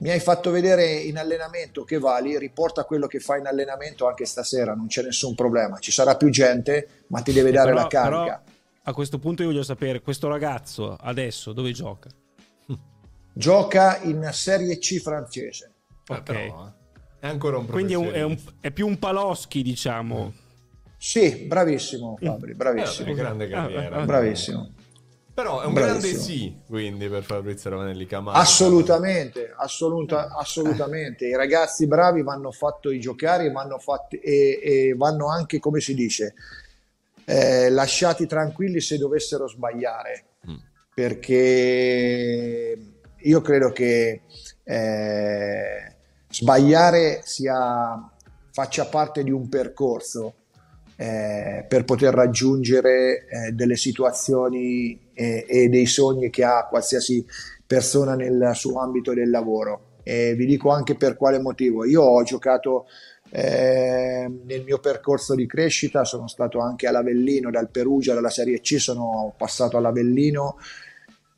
Mi 0.05 0.11
hai 0.11 0.21
fatto 0.21 0.51
vedere 0.51 0.93
in 0.97 1.17
allenamento 1.17 1.83
che 1.85 1.99
vali, 1.99 2.39
riporta 2.39 2.85
quello 2.85 3.07
che 3.07 3.21
fai 3.21 3.41
in 3.41 3.47
allenamento 3.47 4.07
anche 4.07 4.27
stasera, 4.27 4.75
non 4.75 4.87
c'è 4.87 5.03
nessun 5.03 5.35
problema. 5.35 5.79
Ci 5.79 5.91
sarà 5.93 6.15
più 6.17 6.29
gente, 6.29 7.05
ma 7.07 7.23
ti 7.23 7.33
deve 7.33 7.51
dare 7.51 7.71
Però- 7.71 7.81
la 7.81 7.89
carica. 7.89 8.23
però 8.23 8.41
a 8.83 8.93
questo 8.93 9.19
punto 9.19 9.41
io 9.41 9.49
voglio 9.49 9.63
sapere, 9.63 10.03
questo 10.03 10.29
ragazzo 10.29 10.95
adesso 11.01 11.55
dove 11.55 11.73
gioca? 11.73 12.11
Gioca 13.33 13.99
in 14.03 14.29
Serie 14.31 14.77
C 14.79 15.01
francese. 15.01 15.73
Eh, 16.07 16.13
Ok. 16.13 16.23
però, 16.23 16.67
eh, 16.67 16.73
è 17.21 17.27
ancora 17.27 17.57
un 17.57 17.67
Quindi 17.67 17.95
è, 17.95 17.97
un- 17.97 18.05
è 18.13 18.21
un- 18.23 18.35
professionista. 18.35 18.53
è 18.61 18.71
più 18.73 18.87
un 18.87 18.99
Paloschi, 18.99 19.63
diciamo. 19.63 20.33
Sì, 20.99 21.47
bravissimo 21.47 22.19
Fabri, 22.21 22.51
Eh, 22.51 22.55
bravissimo. 22.55 23.07
vabbè, 23.09 23.19
grande 23.19 23.49
carriera. 23.49 23.97
Ah, 23.97 24.05
Bravissimo. 24.05 24.71
Però 25.35 25.61
è 25.61 25.67
un 25.67 25.73
Bravissimo. 25.73 26.01
grande 26.01 26.23
sì, 26.23 26.57
quindi, 26.69 27.09
per 27.09 27.25
Fabrizio 27.25 27.71
Ravanelli 27.71 28.07
Camargo. 28.07 28.41
Assolutamente, 28.41 29.53
assoluta- 29.57 30.35
assolutamente. 30.37 31.27
I 31.27 31.35
ragazzi 31.35 31.87
bravi 31.89 32.23
vanno 32.23 32.53
fatti 32.53 33.01
giocare 33.01 33.51
vanno 33.51 33.79
fatti, 33.79 34.19
e, 34.19 34.61
e 34.63 34.95
vanno 34.97 35.29
anche, 35.29 35.59
come 35.59 35.81
si 35.81 35.95
dice, 35.95 36.35
eh, 37.25 37.69
lasciati 37.71 38.27
tranquilli 38.27 38.81
se 38.81 38.97
dovessero 38.97 39.49
sbagliare. 39.49 40.27
Mm. 40.49 40.57
perché 40.95 42.79
io 43.17 43.41
credo 43.41 43.73
che 43.73 44.21
eh, 44.63 45.97
sbagliare 46.29 47.23
sia, 47.25 48.11
faccia 48.53 48.87
parte 48.87 49.25
di 49.25 49.31
un 49.31 49.49
percorso 49.49 50.35
eh, 50.97 51.65
per 51.69 51.85
poter 51.85 52.15
raggiungere 52.15 53.27
eh, 53.27 53.53
delle 53.53 53.77
situazioni 53.77 55.04
e, 55.15 55.47
e 55.49 55.69
dei 55.69 55.87
sogni 55.87 56.31
che 56.31 56.45
ha 56.45 56.67
qualsiasi 56.69 57.25
persona 57.67 58.15
nel 58.15 58.51
suo 58.55 58.81
ambito 58.81 59.15
del 59.15 59.31
lavoro. 59.31 59.93
E 60.03 60.35
vi 60.35 60.45
dico 60.45 60.71
anche 60.71 60.97
per 60.97 61.17
quale 61.17 61.39
motivo. 61.39 61.85
Io 61.85 62.03
ho 62.03 62.23
giocato 62.23 62.87
eh, 63.31 64.31
nel 64.45 64.63
mio 64.63 64.79
percorso 64.79 65.35
di 65.35 65.47
crescita, 65.47 66.05
sono 66.05 66.29
stato 66.29 66.61
anche 66.61 66.87
all'Avellino, 66.87 67.51
dal 67.51 67.71
Perugia, 67.71 68.15
dalla 68.15 68.31
Serie 68.31 68.61
C, 68.61 68.79
sono 68.79 69.33
passato 69.37 69.77
all'Avellino 69.77 70.57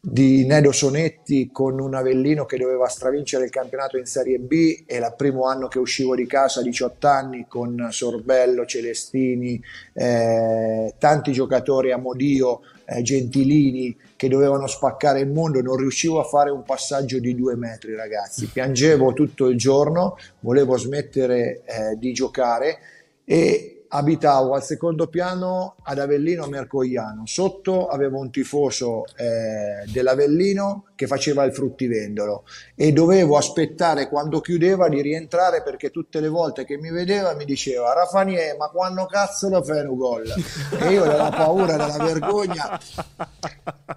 di 0.09 0.47
Nedo 0.47 0.71
Sonetti 0.71 1.51
con 1.51 1.81
un 1.81 1.95
Avellino 1.95 2.45
che 2.45 2.59
doveva 2.59 2.87
stravincere 2.87 3.45
il 3.45 3.51
campionato 3.51 3.99
in 3.99 4.07
Serie 4.07 4.39
B 4.39 4.85
e 4.87 4.99
il 4.99 5.15
primo 5.17 5.47
anno 5.47 5.67
che 5.67 5.81
uscivo 5.81 6.15
di 6.15 6.27
casa 6.27 6.61
a 6.61 6.63
18 6.63 7.09
anni 7.09 7.47
con 7.49 7.89
Sorbello, 7.91 8.65
Celestini, 8.67 9.61
eh, 9.95 10.95
tanti 10.97 11.33
giocatori 11.33 11.91
a 11.91 11.97
Modio, 11.97 12.61
eh, 12.87 13.03
Gentilini 13.03 13.97
che 14.17 14.29
dovevano 14.29 14.67
spaccare 14.67 15.21
il 15.21 15.29
mondo, 15.29 15.61
non 15.61 15.77
riuscivo 15.77 16.21
a 16.21 16.25
fare 16.25 16.51
un 16.51 16.63
passaggio 16.63 17.19
di 17.19 17.35
due 17.35 17.57
metri 17.57 17.95
ragazzi, 17.95 18.47
piangevo 18.47 19.13
tutto 19.13 19.49
il 19.49 19.59
giorno, 19.59 20.17
volevo 20.41 20.77
smettere 20.77 21.63
eh, 21.65 21.97
di 21.99 22.13
giocare 22.13 22.79
e 23.25 23.77
abitavo 23.89 24.55
al 24.55 24.63
secondo 24.63 25.07
piano 25.09 25.77
ad 25.83 25.99
Avellino 25.99 26.47
Mercogliano. 26.47 27.23
Sotto 27.27 27.89
avevo 27.89 28.19
un 28.19 28.31
tifoso 28.31 29.05
eh, 29.17 29.91
dell'Avellino 29.91 30.87
che 30.97 31.07
faceva 31.07 31.45
il 31.45 31.55
fruttivendolo. 31.55 32.45
E 32.75 32.91
dovevo 32.93 33.37
aspettare 33.37 34.09
quando 34.09 34.41
chiudeva 34.41 34.89
di 34.89 35.01
rientrare 35.01 35.63
perché 35.63 35.91
tutte 35.91 36.19
le 36.19 36.29
volte 36.29 36.65
che 36.65 36.79
mi 36.79 36.91
vedeva 36.91 37.35
mi 37.35 37.45
diceva 37.45 37.93
Rafanie 37.93 38.57
ma 38.59 38.69
quando 38.69 39.07
cazzo 39.07 39.49
lo 39.49 39.63
fai 39.63 39.85
un 39.85 39.97
gol? 39.97 40.35
E 40.81 40.91
io 40.91 41.05
dalla 41.05 41.31
paura, 41.31 41.77
dalla 41.77 41.99
vergogna 41.99 42.81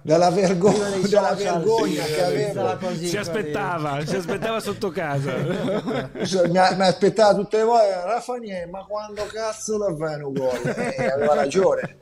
dalla, 0.02 0.30
vergo- 0.30 0.72
dalla 1.08 1.34
vergogna 1.34 2.04
che 2.04 2.22
avevo. 2.22 2.78
si 2.94 3.16
aspettava, 3.16 4.04
si 4.04 4.16
aspettava 4.16 4.60
sotto 4.60 4.90
casa. 4.90 5.34
Mi, 5.36 6.50
mi 6.50 6.58
aspettava 6.58 7.34
tutte 7.34 7.56
le 7.56 7.64
volte 7.64 8.04
Rafanie 8.04 8.66
ma 8.66 8.84
quando 8.84 9.24
cazzo 9.26 9.78
lo 9.78 9.96
fai 9.96 10.20
un 10.20 10.32
gol? 10.32 10.74
E 10.76 11.06
aveva 11.06 11.34
ragione 11.34 11.98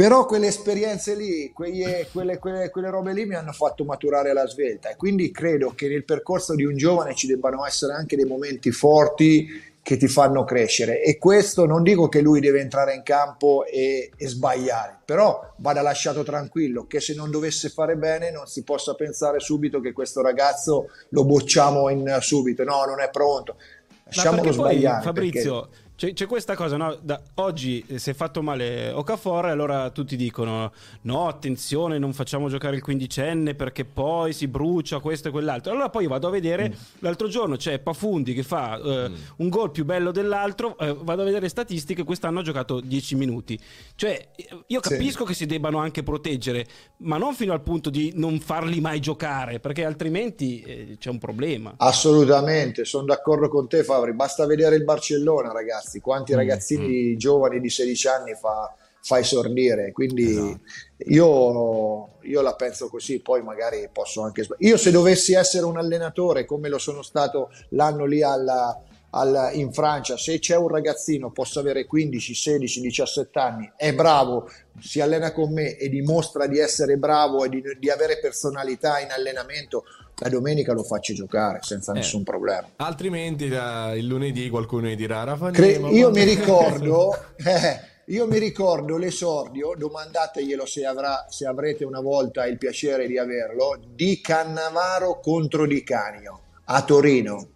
però 0.00 0.24
quelle 0.24 0.46
esperienze 0.46 1.14
lì, 1.14 1.52
quelle, 1.52 2.08
quelle, 2.10 2.38
quelle, 2.38 2.70
quelle, 2.70 2.88
robe 2.88 3.12
lì 3.12 3.26
mi 3.26 3.34
hanno 3.34 3.52
fatto 3.52 3.84
maturare 3.84 4.32
la 4.32 4.46
svelta. 4.46 4.88
E 4.88 4.96
quindi 4.96 5.30
credo 5.30 5.74
che 5.74 5.88
nel 5.88 6.06
percorso 6.06 6.54
di 6.54 6.64
un 6.64 6.74
giovane 6.74 7.14
ci 7.14 7.26
debbano 7.26 7.66
essere 7.66 7.92
anche 7.92 8.16
dei 8.16 8.24
momenti 8.24 8.70
forti 8.70 9.46
che 9.82 9.98
ti 9.98 10.08
fanno 10.08 10.44
crescere. 10.44 11.02
E 11.02 11.18
questo 11.18 11.66
non 11.66 11.82
dico 11.82 12.08
che 12.08 12.22
lui 12.22 12.40
deve 12.40 12.60
entrare 12.60 12.94
in 12.94 13.02
campo 13.02 13.66
e, 13.66 14.10
e 14.16 14.26
sbagliare, 14.26 15.00
però 15.04 15.52
vada 15.56 15.82
lasciato 15.82 16.22
tranquillo 16.22 16.86
che 16.86 16.98
se 16.98 17.12
non 17.12 17.30
dovesse 17.30 17.68
fare 17.68 17.96
bene 17.96 18.30
non 18.30 18.46
si 18.46 18.62
possa 18.62 18.94
pensare 18.94 19.38
subito 19.38 19.80
che 19.80 19.92
questo 19.92 20.22
ragazzo 20.22 20.88
lo 21.10 21.26
bocciamo 21.26 21.90
in 21.90 22.16
subito, 22.22 22.64
no 22.64 22.86
non 22.86 23.02
è 23.02 23.10
pronto, 23.10 23.56
lasciamolo 24.04 24.50
sbagliare. 24.50 25.02
Fabrizio, 25.02 25.60
perché 25.60 25.79
c'è, 26.00 26.14
c'è, 26.14 26.24
questa 26.24 26.56
cosa, 26.56 26.78
no? 26.78 26.96
Da, 27.02 27.20
oggi 27.34 27.84
eh, 27.86 27.98
si 27.98 28.08
è 28.08 28.14
fatto 28.14 28.40
male 28.40 28.90
Okafor 28.90 29.48
e 29.48 29.50
allora 29.50 29.90
tutti 29.90 30.16
dicono 30.16 30.72
no, 31.02 31.28
attenzione, 31.28 31.98
non 31.98 32.14
facciamo 32.14 32.48
giocare 32.48 32.74
il 32.74 32.80
quindicenne 32.80 33.54
perché 33.54 33.84
poi 33.84 34.32
si 34.32 34.48
brucia 34.48 34.98
questo 35.00 35.28
e 35.28 35.30
quell'altro. 35.30 35.72
Allora 35.72 35.90
poi 35.90 36.06
vado 36.06 36.26
a 36.26 36.30
vedere, 36.30 36.70
mm. 36.70 36.72
l'altro 37.00 37.28
giorno 37.28 37.56
c'è 37.56 37.80
Pafundi 37.80 38.32
che 38.32 38.42
fa 38.42 38.80
eh, 38.80 39.08
mm. 39.10 39.14
un 39.36 39.48
gol 39.50 39.72
più 39.72 39.84
bello 39.84 40.10
dell'altro, 40.10 40.78
eh, 40.78 40.96
vado 40.98 41.20
a 41.20 41.24
vedere 41.26 41.42
le 41.42 41.48
statistiche, 41.50 42.02
quest'anno 42.02 42.38
ha 42.38 42.42
giocato 42.44 42.80
10 42.80 43.16
minuti. 43.16 43.60
Cioè, 43.94 44.26
io 44.68 44.80
capisco 44.80 45.24
sì. 45.24 45.28
che 45.28 45.34
si 45.34 45.44
debbano 45.44 45.76
anche 45.76 46.02
proteggere, 46.02 46.66
ma 47.00 47.18
non 47.18 47.34
fino 47.34 47.52
al 47.52 47.60
punto 47.60 47.90
di 47.90 48.12
non 48.14 48.40
farli 48.40 48.80
mai 48.80 49.00
giocare, 49.00 49.60
perché 49.60 49.84
altrimenti 49.84 50.62
eh, 50.62 50.96
c'è 50.98 51.10
un 51.10 51.18
problema. 51.18 51.74
Assolutamente, 51.76 52.86
sono 52.86 53.04
d'accordo 53.04 53.50
con 53.50 53.68
te 53.68 53.84
Fabri, 53.84 54.14
basta 54.14 54.46
vedere 54.46 54.76
il 54.76 54.84
Barcellona 54.84 55.52
ragazzi 55.52 55.88
ragazzi, 55.90 56.00
quanti 56.00 56.32
mm, 56.32 56.36
ragazzini 56.36 57.12
mm. 57.12 57.16
giovani 57.16 57.60
di 57.60 57.68
16 57.68 58.08
anni 58.08 58.34
fa, 58.34 58.72
fa 59.02 59.18
esordire. 59.18 59.92
Quindi 59.92 60.30
esatto. 60.30 60.60
io, 60.98 62.08
io, 62.22 62.40
la 62.40 62.54
penso 62.54 62.88
così, 62.88 63.20
poi 63.20 63.42
magari 63.42 63.88
posso 63.92 64.22
anche 64.22 64.44
sbagliare. 64.44 64.68
Io 64.68 64.76
se 64.76 64.90
dovessi 64.90 65.34
essere 65.34 65.64
un 65.64 65.76
allenatore 65.76 66.44
come 66.44 66.68
lo 66.68 66.78
sono 66.78 67.02
stato 67.02 67.50
l'anno 67.70 68.04
lì 68.04 68.22
alla, 68.22 68.80
alla, 69.10 69.50
in 69.52 69.72
Francia, 69.72 70.16
se 70.16 70.38
c'è 70.38 70.56
un 70.56 70.68
ragazzino, 70.68 71.30
posso 71.30 71.60
avere 71.60 71.86
15, 71.86 72.34
16, 72.34 72.80
17 72.80 73.38
anni, 73.38 73.72
è 73.76 73.92
bravo, 73.92 74.48
si 74.80 75.00
allena 75.00 75.32
con 75.32 75.52
me 75.52 75.76
e 75.76 75.88
dimostra 75.88 76.46
di 76.46 76.58
essere 76.58 76.96
bravo 76.96 77.44
e 77.44 77.48
di, 77.48 77.62
di 77.78 77.90
avere 77.90 78.18
personalità 78.18 79.00
in 79.00 79.10
allenamento, 79.10 79.84
la 80.16 80.28
domenica 80.28 80.72
lo 80.72 80.82
faccio 80.82 81.14
giocare 81.14 81.60
senza 81.62 81.92
eh, 81.92 81.96
nessun 81.96 82.22
problema. 82.22 82.68
Altrimenti 82.76 83.48
la, 83.48 83.94
il 83.94 84.06
lunedì 84.06 84.48
qualcuno 84.50 84.88
gli 84.88 84.96
dirà 84.96 85.24
Rafa 85.24 85.50
Cre- 85.50 85.72
io 85.72 86.10
mi 86.10 86.24
ricordo 86.24 87.14
eh, 87.36 87.88
io 88.10 88.26
mi 88.26 88.38
ricordo 88.38 88.96
l'esordio, 88.96 89.74
domandateglielo 89.76 90.66
se, 90.66 90.84
avrà, 90.84 91.26
se 91.28 91.46
avrete 91.46 91.84
una 91.84 92.00
volta 92.00 92.44
il 92.44 92.58
piacere 92.58 93.06
di 93.06 93.16
averlo, 93.16 93.78
di 93.94 94.20
Cannavaro 94.20 95.20
contro 95.20 95.64
Di 95.64 95.84
Canio 95.84 96.40
a 96.64 96.82
Torino. 96.82 97.48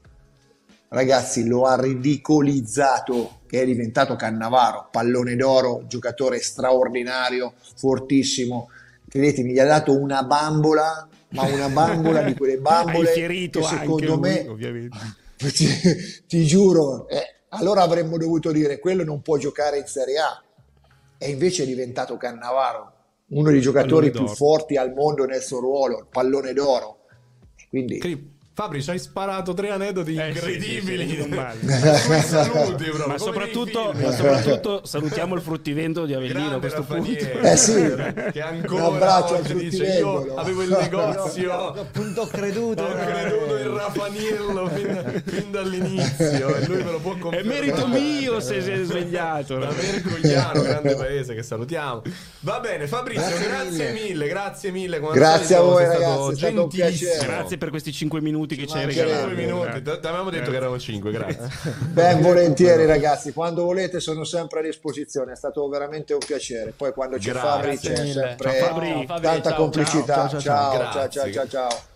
Ragazzi, 0.95 1.45
lo 1.45 1.64
ha 1.64 1.74
ridicolizzato 1.74 3.40
che 3.49 3.62
è 3.62 3.64
diventato 3.64 4.14
Cannavaro, 4.14 4.90
pallone 4.92 5.34
d'oro, 5.34 5.82
giocatore 5.88 6.38
straordinario, 6.38 7.55
fortissimo. 7.74 8.70
Credetemi, 9.09 9.51
gli 9.51 9.59
ha 9.59 9.64
dato 9.64 9.99
una 9.99 10.22
bambola 10.22 11.09
ma 11.30 11.42
una 11.47 11.68
bambola 11.68 12.22
di 12.22 12.34
quelle 12.34 12.59
bambole 12.62 13.12
che 13.12 13.51
secondo 13.61 14.20
me 14.20 14.45
lui, 14.45 14.88
ti, 15.53 15.66
ti, 16.28 16.47
giuro 16.47 17.09
eh, 17.09 17.40
allora 17.49 17.82
avremmo 17.82 18.16
dovuto 18.16 18.53
dire 18.53 18.78
quello 18.78 19.03
non 19.03 19.20
può 19.20 19.36
giocare 19.36 19.78
in 19.78 19.86
Serie 19.86 20.18
A. 20.18 20.40
E 21.18 21.28
invece 21.28 21.64
è 21.64 21.66
diventato 21.66 22.16
Cannavaro 22.16 22.92
uno 23.30 23.51
dei 23.51 23.61
giocatori 23.61 24.12
più 24.12 24.28
forti 24.28 24.76
al 24.76 24.92
mondo 24.92 25.24
nel 25.24 25.42
suo 25.42 25.59
ruolo 25.59 25.99
il 25.99 26.07
pallone 26.09 26.53
d'oro. 26.53 26.99
Quindi 27.68 27.99
Fabri, 28.57 28.81
ci 28.85 28.91
hai 28.91 29.01
sparato 29.01 29.53
tre 29.53 29.73
aneddoti 29.73 30.15
eh, 30.15 30.29
incredibili. 30.29 31.09
Sì, 31.09 31.23
sì, 31.23 32.21
sì, 32.21 32.21
saluti, 32.23 32.89
bro. 32.89 33.09
Ma, 33.09 33.19
soprattutto, 33.19 33.93
ma 33.93 34.13
soprattutto, 34.13 34.83
salutiamo 34.85 35.35
il 35.35 35.41
fruttivendolo 35.41 36.07
di 36.07 36.15
Avellino 36.15 36.55
a 36.55 36.59
questo 36.61 36.85
punto. 36.85 37.11
Eh 37.11 37.57
sì, 37.57 37.93
che 38.31 38.41
ancora 38.41 38.87
un 38.87 38.95
abbraccio 38.95 39.35
al 39.35 39.43
dice, 39.43 39.85
io 39.99 40.37
avevo 40.37 40.63
il 40.63 40.69
negozio. 40.69 41.73
Appunto 41.73 42.21
ho 42.21 42.27
creduto. 42.29 42.85
Ho 42.85 42.95
creduto 42.95 43.59
in 43.59 43.75
Rafaniello 43.75 44.69
fin, 44.69 45.23
fin, 45.25 45.51
dall'inizio 45.51 46.55
e 46.55 46.67
lui 46.69 46.85
me 46.85 46.91
lo 46.93 47.01
può 47.01 47.17
confermare. 47.17 47.59
È 47.59 47.61
merito 47.61 47.89
mio 47.89 48.39
se 48.39 48.63
si 48.63 48.71
è 48.71 48.85
svegliato. 48.85 49.59
Da 49.59 49.71
Vergogliano, 49.71 50.63
grande 50.63 50.95
paese 50.95 51.35
che 51.35 51.43
salutiamo. 51.43 52.03
Va 52.39 52.61
bene, 52.61 52.87
Fabrizio, 52.87 53.37
grazie 53.37 53.91
mille, 53.91 54.29
grazie 54.29 54.71
mille. 54.71 55.01
Grazie 55.01 55.57
a 55.57 55.61
voi 55.61 55.87
ragazzi, 55.87 56.31
è 56.31 56.37
stato 56.37 56.63
un 56.63 56.69
piacere. 56.69 57.27
Grazie 57.27 57.59
per 57.59 57.71
questi 57.71 57.91
5 57.91 58.21
minuti 58.21 58.43
minuti 58.45 58.57
che 58.57 58.66
ci 58.66 58.76
hai 58.76 58.86
regalato. 58.86 59.28
minuti, 59.28 59.82
ti 59.82 59.90
avevamo 59.90 60.30
detto 60.30 60.51
che 60.51 60.57
erano 60.57 60.78
5, 60.78 61.11
grazie. 61.11 61.49
Ben 61.95 62.20
volentieri 62.20 62.86
ragazzi, 62.86 63.32
quando 63.32 63.64
volete 63.64 64.01
sono 64.01 64.24
sempre 64.24 64.61
a 64.61 64.62
disposizione, 64.62 65.32
è 65.32 65.36
stato 65.36 65.66
veramente 65.68 66.12
un 66.12 66.20
piacere. 66.24 66.72
Poi 66.76 66.92
quando 66.92 67.16
c'è 67.16 67.32
Fabri 67.32 67.78
c'è 67.78 67.97
sempre 67.97 69.07
tanta 69.20 69.55
complicità. 69.55 70.28
Ciao, 70.28 70.40
ciao, 70.40 71.09
ciao, 71.09 71.30
ciao, 71.30 71.49
ciao. 71.49 71.92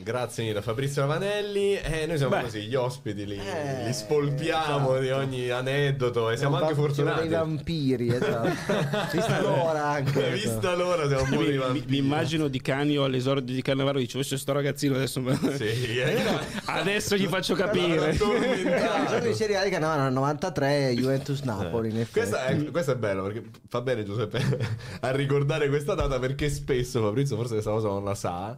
Grazie 0.00 0.44
mille 0.44 0.62
Fabrizio 0.62 1.02
Ravanelli 1.02 1.74
e 1.74 2.06
noi 2.06 2.16
siamo 2.18 2.36
Beh. 2.36 2.42
così 2.42 2.60
gli 2.66 2.76
ospiti 2.76 3.26
li, 3.26 3.36
eh, 3.36 3.84
li 3.84 3.92
spolpiamo 3.92 4.94
esatto. 4.94 5.00
di 5.00 5.10
ogni 5.10 5.50
aneddoto 5.50 6.30
e 6.30 6.36
siamo 6.36 6.56
anche 6.56 6.74
fortunati 6.74 7.26
dei 7.26 7.36
vampiri 7.36 8.14
esatto. 8.14 8.48
vista 9.12 9.40
l'ora 9.40 9.86
anche 9.86 10.30
vista 10.30 10.76
l'ora 10.76 11.08
siamo 11.08 11.24
un 11.24 11.30
po' 11.30 11.40
mi, 11.40 11.58
mi, 11.58 11.84
mi, 11.88 11.96
immagino 11.96 12.46
Di 12.46 12.60
Canio 12.60 13.02
all'esordio 13.02 13.52
di 13.52 13.60
Cannavaro 13.60 13.98
dice 13.98 14.14
questo 14.14 14.36
sto 14.36 14.52
ragazzino 14.52 14.94
adesso 14.94 15.20
sì, 15.56 15.98
eh, 15.98 16.22
adesso 16.66 17.16
gli 17.16 17.26
faccio 17.26 17.54
capire 17.54 18.12
di 18.12 19.34
Serie 19.34 19.56
A 19.56 19.64
di 19.64 19.70
Cannavaro 19.70 20.02
nel 20.02 20.12
93 20.12 20.94
Juventus 20.94 21.40
Napoli 21.40 22.00
eh. 22.00 22.06
questo 22.06 22.36
è, 22.36 22.70
questo 22.70 22.92
è 22.92 22.96
bello 22.96 23.24
perché 23.24 23.42
fa 23.68 23.80
bene 23.80 24.04
Giuseppe 24.04 24.40
a 25.00 25.10
ricordare 25.10 25.68
questa 25.68 25.94
data 25.94 26.20
perché 26.20 26.48
spesso 26.50 27.02
Fabrizio 27.02 27.34
forse 27.34 27.54
questa 27.54 27.72
cosa 27.72 27.88
non 27.88 28.04
la 28.04 28.14
sa 28.14 28.56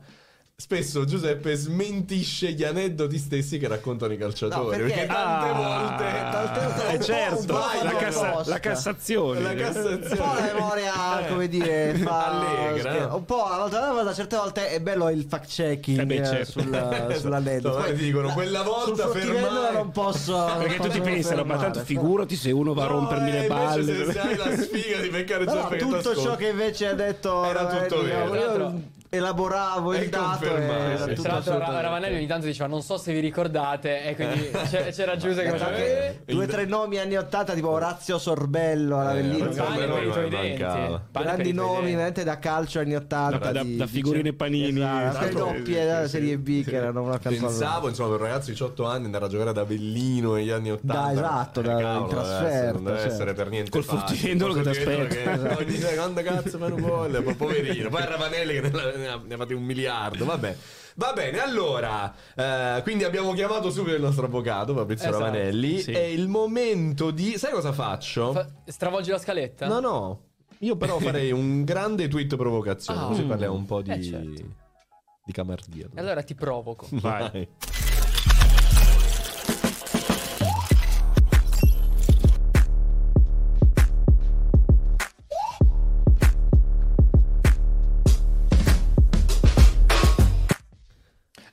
spesso 0.61 1.07
Giuseppe 1.07 1.55
smentisce 1.55 2.53
gli 2.53 2.63
aneddoti 2.65 3.17
stessi 3.17 3.59
che 3.59 3.67
raccontano 3.67 4.13
i 4.13 4.19
calciatori. 4.19 4.63
No, 4.63 4.69
perché, 4.69 4.93
perché- 4.93 5.07
tante 5.07 5.49
Ah, 5.49 5.53
volte. 5.55 6.05
tante 6.31 6.61
volte 6.61 6.83
eh, 6.85 6.93
un 6.93 6.99
po'- 6.99 7.05
certo, 7.05 7.53
la, 7.83 7.95
cassa- 7.97 8.43
la 8.45 8.59
Cassazione. 8.61 9.41
La 9.41 9.55
Cassazione. 9.55 10.07
un 10.11 10.17
po' 10.17 10.35
la 10.35 10.41
memoria, 10.53 10.93
Eh. 11.27 11.29
come 11.29 11.49
dire, 11.49 11.95
fa 11.95 12.27
Allegra. 12.27 13.15
un 13.15 13.25
po' 13.25 13.45
a 13.45 13.57
volte, 13.59 13.77
a 13.77 13.93
volte, 13.93 14.15
certe 14.15 14.37
volte 14.37 14.69
è 14.69 14.81
bello 14.81 15.09
il 15.09 15.25
fact 15.27 15.49
checking 15.49 16.01
Eh 16.01 16.05
beh, 16.05 16.25
certo. 16.27 16.61
sul, 16.61 17.15
sull'aneddoto. 17.19 17.79
Esatto, 17.81 17.95
ti 17.95 18.05
dicono, 18.05 18.33
quella 18.35 18.63
volta 18.63 19.09
fruttivendolo 19.09 19.73
non 19.73 19.91
posso. 19.93 20.45
Perché 20.61 20.77
non 20.77 20.87
tutti 20.89 21.01
pensano, 21.01 21.45
ma 21.45 21.55
tanto 21.57 21.81
fermare. 21.81 21.85
figurati 21.87 22.37
se 22.37 22.51
uno 22.51 22.75
va 22.75 22.85
a 22.85 22.87
No, 22.89 22.93
rompermi 22.93 23.31
eh, 23.31 23.41
le 23.41 23.47
balle. 23.47 24.13
Se, 24.13 24.19
hai 24.21 24.37
la 24.37 24.57
sfiga 24.57 25.01
di 25.01 25.09
beccare 25.09 25.47
Giuseppe 25.47 25.77
che 25.77 25.85
tutto 25.87 26.15
ciò 26.17 26.37
che 26.37 26.49
invece 26.49 26.87
ha 26.89 26.95
detto 26.95 27.45
Era 27.45 27.67
tutto 27.67 28.03
Ravanelli, 28.07 28.31
vero. 28.31 28.81
Elaboravo 29.13 29.93
il 29.95 30.09
dato 30.09 30.45
e 30.57 31.15
sì. 31.17 31.23
Tra 31.23 31.33
l'altro 31.33 31.59
Ra- 31.59 31.81
Ravanelli 31.81 32.17
ogni 32.17 32.27
tanto 32.29 32.47
diceva 32.47 32.69
non 32.69 32.81
so 32.81 32.97
se 32.97 33.13
vi 33.13 33.19
ricordate 33.19 34.05
e 34.05 34.15
quindi 34.15 34.51
c'è- 34.71 34.93
c'era 34.93 35.17
Giuse 35.17 35.43
che 35.43 35.51
faceva 35.51 35.77
eh, 35.77 36.21
Due 36.25 36.45
o 36.45 36.47
tre 36.47 36.65
nomi 36.65 36.99
anni 36.99 37.17
80 37.17 37.55
tipo 37.55 37.71
Orazio 37.71 38.19
Sorbello 38.19 39.01
all'Avellino 39.01 39.49
Orazio 39.51 39.63
che 39.65 39.69
pane 39.69 39.87
per 39.87 40.03
i 40.07 40.11
tuoi 40.13 40.29
denti 40.29 40.63
grandi 41.11 41.53
nomi 41.53 41.91
veramente 41.91 42.23
da 42.23 42.39
calcio 42.39 42.79
anni 42.79 42.95
80 42.95 43.39
Da- 43.39 43.51
da- 43.53 43.63
di- 43.63 43.77
da 43.77 43.87
figurine 43.89 44.33
panini. 44.33 44.79
esatto, 44.81 45.09
Esatto. 45.09 45.25
le 45.27 45.33
doppie 45.59 45.85
della 45.85 46.09
serie 46.09 46.39
B 46.39 46.65
che 46.65 46.77
erano 46.77 47.03
una 47.03 47.19
canzone 47.19 47.47
Pensavo, 47.49 47.89
insomma, 47.89 48.11
per 48.11 48.21
un 48.21 48.27
ragazzo 48.27 48.47
di 48.47 48.53
18 48.53 48.87
anni 48.87 49.05
andare 49.07 49.25
a 49.25 49.29
giocare 49.29 49.51
ad 49.51 49.59
Avellino 49.59 50.35
negli 50.35 50.51
anni 50.51 50.71
80. 50.71 50.93
Da, 50.93 51.13
esatto, 51.13 51.61
da- 51.63 51.73
in 51.73 51.79
cavolo, 51.79 52.07
trasferta, 52.09 52.45
ragazzi, 52.49 52.73
Non 52.75 52.85
deve 52.85 52.99
certo. 52.99 53.13
essere 53.13 53.33
per 53.35 53.49
niente 53.49 53.71
Col 53.71 53.85
Col 53.85 54.05
che 54.55 54.63
ti 54.63 54.69
aspetta. 54.69 55.07
che 55.07 55.55
Ogni 55.65 55.77
secondo 55.77 56.23
cazzo 56.23 56.57
un 56.59 56.81
gol, 56.81 57.23
po- 57.25 57.35
poverino. 57.35 57.89
Poi 57.89 58.05
Ravanelli 58.07 58.53
che 58.61 58.61
ne 58.61 58.69
ha, 58.81 59.00
ne 59.01 59.37
fatti 59.37 59.53
un 59.55 59.63
miliardo, 59.63 60.25
vabbè. 60.25 60.57
Va 60.97 61.13
bene, 61.13 61.39
allora, 61.41 62.13
eh, 62.35 62.81
quindi 62.83 63.05
abbiamo 63.05 63.33
chiamato 63.33 63.71
subito 63.71 63.95
il 63.95 64.03
nostro 64.03 64.27
avvocato 64.27 64.75
Fabrizio 64.75 65.09
Esatto, 65.09 65.25
Ravanelli. 65.25 65.81
sì. 65.81 65.93
È 65.93 66.01
il 66.01 66.29
momento 66.29 67.11
di... 67.11 67.39
Sai 67.39 67.53
cosa 67.53 67.73
faccio? 67.73 68.33
Fa- 68.33 68.49
stravolgi 68.67 69.11
la 69.11 69.19
scaletta? 69.19 69.67
No, 69.67 69.81
no. 69.81 70.21
Io 70.59 70.77
però 70.77 70.99
farei 71.01 71.31
un 71.33 71.65
grande 71.65 72.09
tweet 72.09 72.37
provocazione, 72.37 73.01
Ah. 73.01 73.07
così 73.07 73.23
parliamo 73.23 73.55
un 73.55 73.65
po' 73.67 73.81
di... 73.83 73.91
Eh, 73.93 74.03
certo. 74.03 74.43
Di 75.25 75.33
camardia. 75.33 75.89
Allora 75.95 76.23
ti 76.23 76.35
provoco. 76.35 76.87
Vai. 76.91 77.49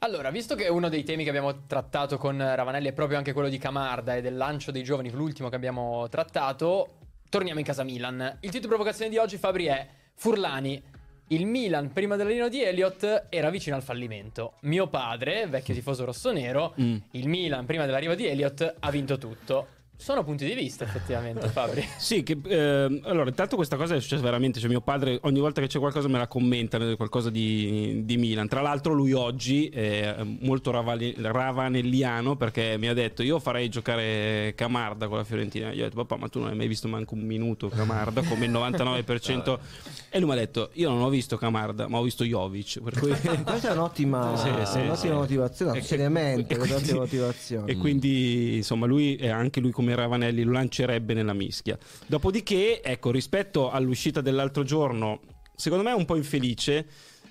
Allora, 0.07 0.29
visto 0.31 0.55
che 0.55 0.69
uno 0.69 0.87
dei 0.87 1.03
temi 1.03 1.25
che 1.25 1.29
abbiamo 1.29 1.65
trattato 1.67 2.17
con 2.17 2.37
Ravanelli 2.37 2.87
è 2.87 2.93
proprio 2.93 3.17
anche 3.17 3.33
quello 3.33 3.49
di 3.49 3.57
Camarda 3.57 4.15
e 4.15 4.21
del 4.21 4.37
lancio 4.37 4.71
dei 4.71 4.81
giovani, 4.81 5.11
l'ultimo 5.11 5.49
che 5.49 5.57
abbiamo 5.57 6.07
trattato, 6.07 6.99
torniamo 7.27 7.59
in 7.59 7.65
casa 7.65 7.83
Milan. 7.83 8.21
Il 8.39 8.49
titolo 8.49 8.61
di 8.61 8.67
provocazione 8.67 9.09
di 9.11 9.17
oggi, 9.17 9.35
Fabri, 9.35 9.65
è 9.65 9.85
Furlani. 10.13 10.81
Il 11.27 11.45
Milan, 11.45 11.91
prima 11.91 12.15
dell'arrivo 12.15 12.47
di 12.47 12.63
Elliott, 12.63 13.25
era 13.27 13.49
vicino 13.49 13.75
al 13.75 13.83
fallimento. 13.83 14.53
Mio 14.61 14.87
padre, 14.87 15.45
vecchio 15.47 15.73
tifoso 15.73 16.05
rossonero, 16.05 16.73
Mm. 16.79 16.97
il 17.11 17.27
Milan, 17.27 17.65
prima 17.65 17.85
dell'arrivo 17.85 18.15
di 18.15 18.27
Elliott, 18.27 18.75
ha 18.79 18.89
vinto 18.89 19.17
tutto. 19.17 19.67
Sono 19.99 20.23
punti 20.23 20.45
di 20.45 20.53
vista, 20.53 20.83
effettivamente, 20.83 21.47
Fabri. 21.49 21.83
Sì, 21.97 22.21
che, 22.21 22.37
ehm, 22.47 23.01
allora, 23.05 23.29
intanto 23.29 23.55
questa 23.55 23.75
cosa 23.77 23.95
è 23.95 23.99
successa 23.99 24.21
veramente. 24.21 24.59
Cioè, 24.59 24.69
mio 24.69 24.79
padre 24.79 25.17
ogni 25.23 25.39
volta 25.39 25.59
che 25.59 25.67
c'è 25.67 25.79
qualcosa 25.79 26.07
me 26.07 26.19
la 26.19 26.27
commenta, 26.27 26.77
eh, 26.77 26.95
qualcosa 26.95 27.29
di, 27.31 28.01
di 28.05 28.15
Milan. 28.17 28.47
Tra 28.47 28.61
l'altro, 28.61 28.93
lui 28.93 29.11
oggi 29.13 29.67
è 29.69 30.15
molto 30.41 30.69
ravali- 30.71 31.15
ravanelliano 31.17 32.35
perché 32.35 32.77
mi 32.77 32.87
ha 32.87 32.93
detto: 32.93 33.23
Io 33.23 33.39
farei 33.39 33.69
giocare 33.69 34.53
Camarda 34.55 35.07
con 35.07 35.17
la 35.17 35.23
Fiorentina. 35.23 35.71
Io 35.71 35.81
ho 35.81 35.89
detto: 35.89 35.95
Papà, 36.03 36.15
ma 36.15 36.27
tu 36.29 36.39
non 36.39 36.49
hai 36.49 36.55
mai 36.55 36.67
visto 36.67 36.87
manco 36.87 37.15
un 37.15 37.21
minuto 37.21 37.67
Camarda 37.67 38.21
come 38.21 38.45
il 38.45 38.51
99%. 38.51 39.57
e 40.09 40.19
lui 40.19 40.27
mi 40.29 40.35
ha 40.35 40.37
detto: 40.37 40.69
Io 40.73 40.89
non 40.89 41.01
ho 41.01 41.09
visto 41.09 41.37
Camarda, 41.37 41.87
ma 41.87 41.97
ho 41.97 42.03
visto 42.03 42.23
Jovic. 42.23 42.81
Per 42.81 42.99
cui. 42.99 43.09
questa 43.43 43.69
è 43.69 43.71
un'ottima, 43.71 44.37
Sì, 44.37 44.49
sì, 44.71 44.77
un'ottima 44.77 44.95
sì. 44.95 45.09
motivazione 45.09 45.77
E- 45.79 45.81
seriamente 45.81 46.53
e 46.53 46.57
quindi- 46.57 46.93
motivazione 46.93 47.71
E 47.71 47.75
quindi, 47.77 48.57
insomma, 48.57 48.85
lui, 48.85 49.15
e 49.15 49.29
anche 49.29 49.59
lui 49.59 49.71
come 49.71 49.86
Ravanelli, 49.95 50.43
lo 50.43 50.51
lancerebbe 50.51 51.13
nella 51.13 51.33
mischia. 51.33 51.77
Dopodiché, 52.05 52.81
ecco, 52.81 53.11
rispetto 53.11 53.69
all'uscita 53.69 54.21
dell'altro 54.21 54.63
giorno, 54.63 55.19
secondo 55.55 55.83
me 55.83 55.91
è 55.91 55.95
un 55.95 56.05
po' 56.05 56.15
infelice. 56.15 56.85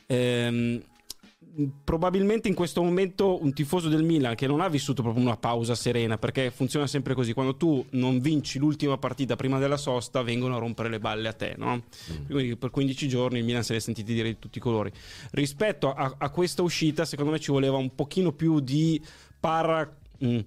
Ehm, 0.07 0.83
probabilmente 1.85 2.49
in 2.49 2.55
questo 2.55 2.83
momento 2.83 3.43
un 3.43 3.53
tifoso 3.55 3.89
del 3.89 4.03
Milan 4.03 4.35
che 4.35 4.47
non 4.47 4.61
ha 4.61 4.69
vissuto 4.69 5.03
proprio 5.03 5.25
una 5.25 5.39
pausa 5.39 5.75
serena 5.75 6.19
perché 6.19 6.51
funziona 6.51 6.87
sempre 6.87 7.15
così 7.15 7.33
quando 7.33 7.57
tu 7.57 7.85
non 7.91 8.21
vinci 8.21 8.59
l'ultima 8.59 8.99
partita 8.99 9.37
prima 9.37 9.59
della 9.59 9.79
sosta 9.79 10.21
vengono 10.23 10.57
a 10.57 10.59
rompere 10.59 10.91
le 10.91 10.99
balle 10.99 11.29
a 11.29 11.33
te 11.33 11.55
no? 11.57 11.85
quindi 12.29 12.57
per 12.57 12.71
15 12.71 13.09
giorni 13.09 13.39
il 13.39 13.45
Milan 13.45 13.63
se 13.63 13.73
ne 13.73 13.79
è 13.79 13.83
sentito 13.83 14.13
dire 14.13 14.29
di 14.29 14.39
tutti 14.39 14.59
i 14.59 14.61
colori 14.61 14.93
rispetto 15.31 15.95
a, 15.95 16.17
a 16.19 16.29
questa 16.29 16.61
uscita 16.61 17.07
secondo 17.07 17.31
me 17.31 17.39
ci 17.39 17.51
voleva 17.51 17.79
un 17.79 17.95
pochino 17.95 18.33
più 18.33 18.61
di 18.61 19.03
para 19.41 19.97
mm, 20.23 20.39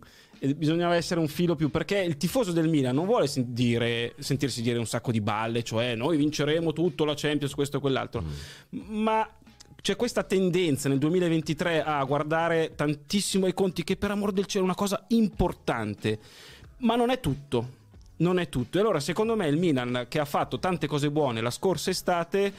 bisognava 0.56 0.96
essere 0.96 1.20
un 1.20 1.28
filo 1.28 1.56
più 1.56 1.70
perché 1.70 2.00
il 2.00 2.18
tifoso 2.18 2.52
del 2.52 2.68
Milan 2.68 2.96
non 2.96 3.06
vuole 3.06 3.28
sen- 3.28 3.54
dire- 3.54 4.14
sentirsi 4.20 4.62
dire 4.62 4.80
un 4.80 4.88
sacco 4.88 5.12
di 5.12 5.22
balle 5.22 5.64
cioè 5.64 5.96
noi 5.96 6.18
vinceremo 6.18 6.74
tutto 6.74 7.06
la 7.06 7.14
Champions 7.16 7.54
questo 7.54 7.78
e 7.78 7.80
quell'altro 7.80 8.24
ma 8.70 9.28
c'è 9.82 9.96
questa 9.96 10.24
tendenza 10.24 10.90
nel 10.90 10.98
2023 10.98 11.84
a 11.84 12.04
guardare 12.04 12.74
tantissimo 12.76 13.46
ai 13.46 13.54
conti 13.54 13.84
che 13.84 13.96
per 13.96 14.12
amor 14.12 14.32
del 14.34 14.46
cielo 14.46 14.64
è 14.66 14.68
una 14.68 14.76
cosa 14.76 15.06
importante. 15.10 16.20
Ma 16.80 16.96
non 16.96 17.10
è 17.10 17.20
tutto 17.20 17.78
non 18.20 18.40
è 18.40 18.50
tutto. 18.50 18.78
E 18.78 18.82
allora 18.82 19.00
secondo 19.00 19.36
me 19.36 19.48
il 19.48 19.58
Milan 19.58 20.06
che 20.08 20.20
ha 20.20 20.26
fatto 20.26 20.60
tante 20.60 20.88
cose 20.88 21.12
buone 21.12 21.42
la 21.42 21.52
scorsa 21.52 21.90
estate 21.90 22.54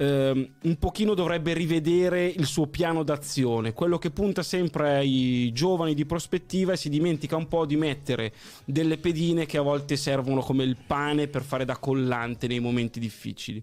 ehm, 0.00 0.48
un 0.62 0.76
pochino 0.78 1.12
dovrebbe 1.14 1.52
rivedere 1.52 2.26
il 2.26 2.46
suo 2.46 2.66
piano 2.66 3.02
d'azione, 3.02 3.74
quello 3.74 3.98
che 3.98 4.10
punta 4.10 4.42
sempre 4.42 4.96
ai 4.96 5.50
giovani 5.52 5.94
di 5.94 6.06
prospettiva 6.06 6.72
e 6.72 6.76
si 6.76 6.88
dimentica 6.88 7.36
un 7.36 7.48
po' 7.48 7.66
di 7.66 7.76
mettere 7.76 8.32
delle 8.64 8.96
pedine 8.96 9.44
che 9.44 9.58
a 9.58 9.62
volte 9.62 9.96
servono 9.96 10.40
come 10.40 10.64
il 10.64 10.76
pane 10.86 11.28
per 11.28 11.42
fare 11.42 11.66
da 11.66 11.76
collante 11.76 12.46
nei 12.46 12.60
momenti 12.60 12.98
difficili. 12.98 13.62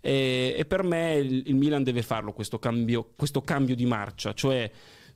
E, 0.00 0.54
e 0.56 0.64
per 0.66 0.82
me 0.82 1.14
il, 1.14 1.42
il 1.46 1.54
Milan 1.54 1.82
deve 1.82 2.02
farlo 2.02 2.32
questo 2.32 2.58
cambio, 2.58 3.10
questo 3.16 3.42
cambio 3.42 3.74
di 3.74 3.86
marcia, 3.86 4.34
cioè 4.34 4.70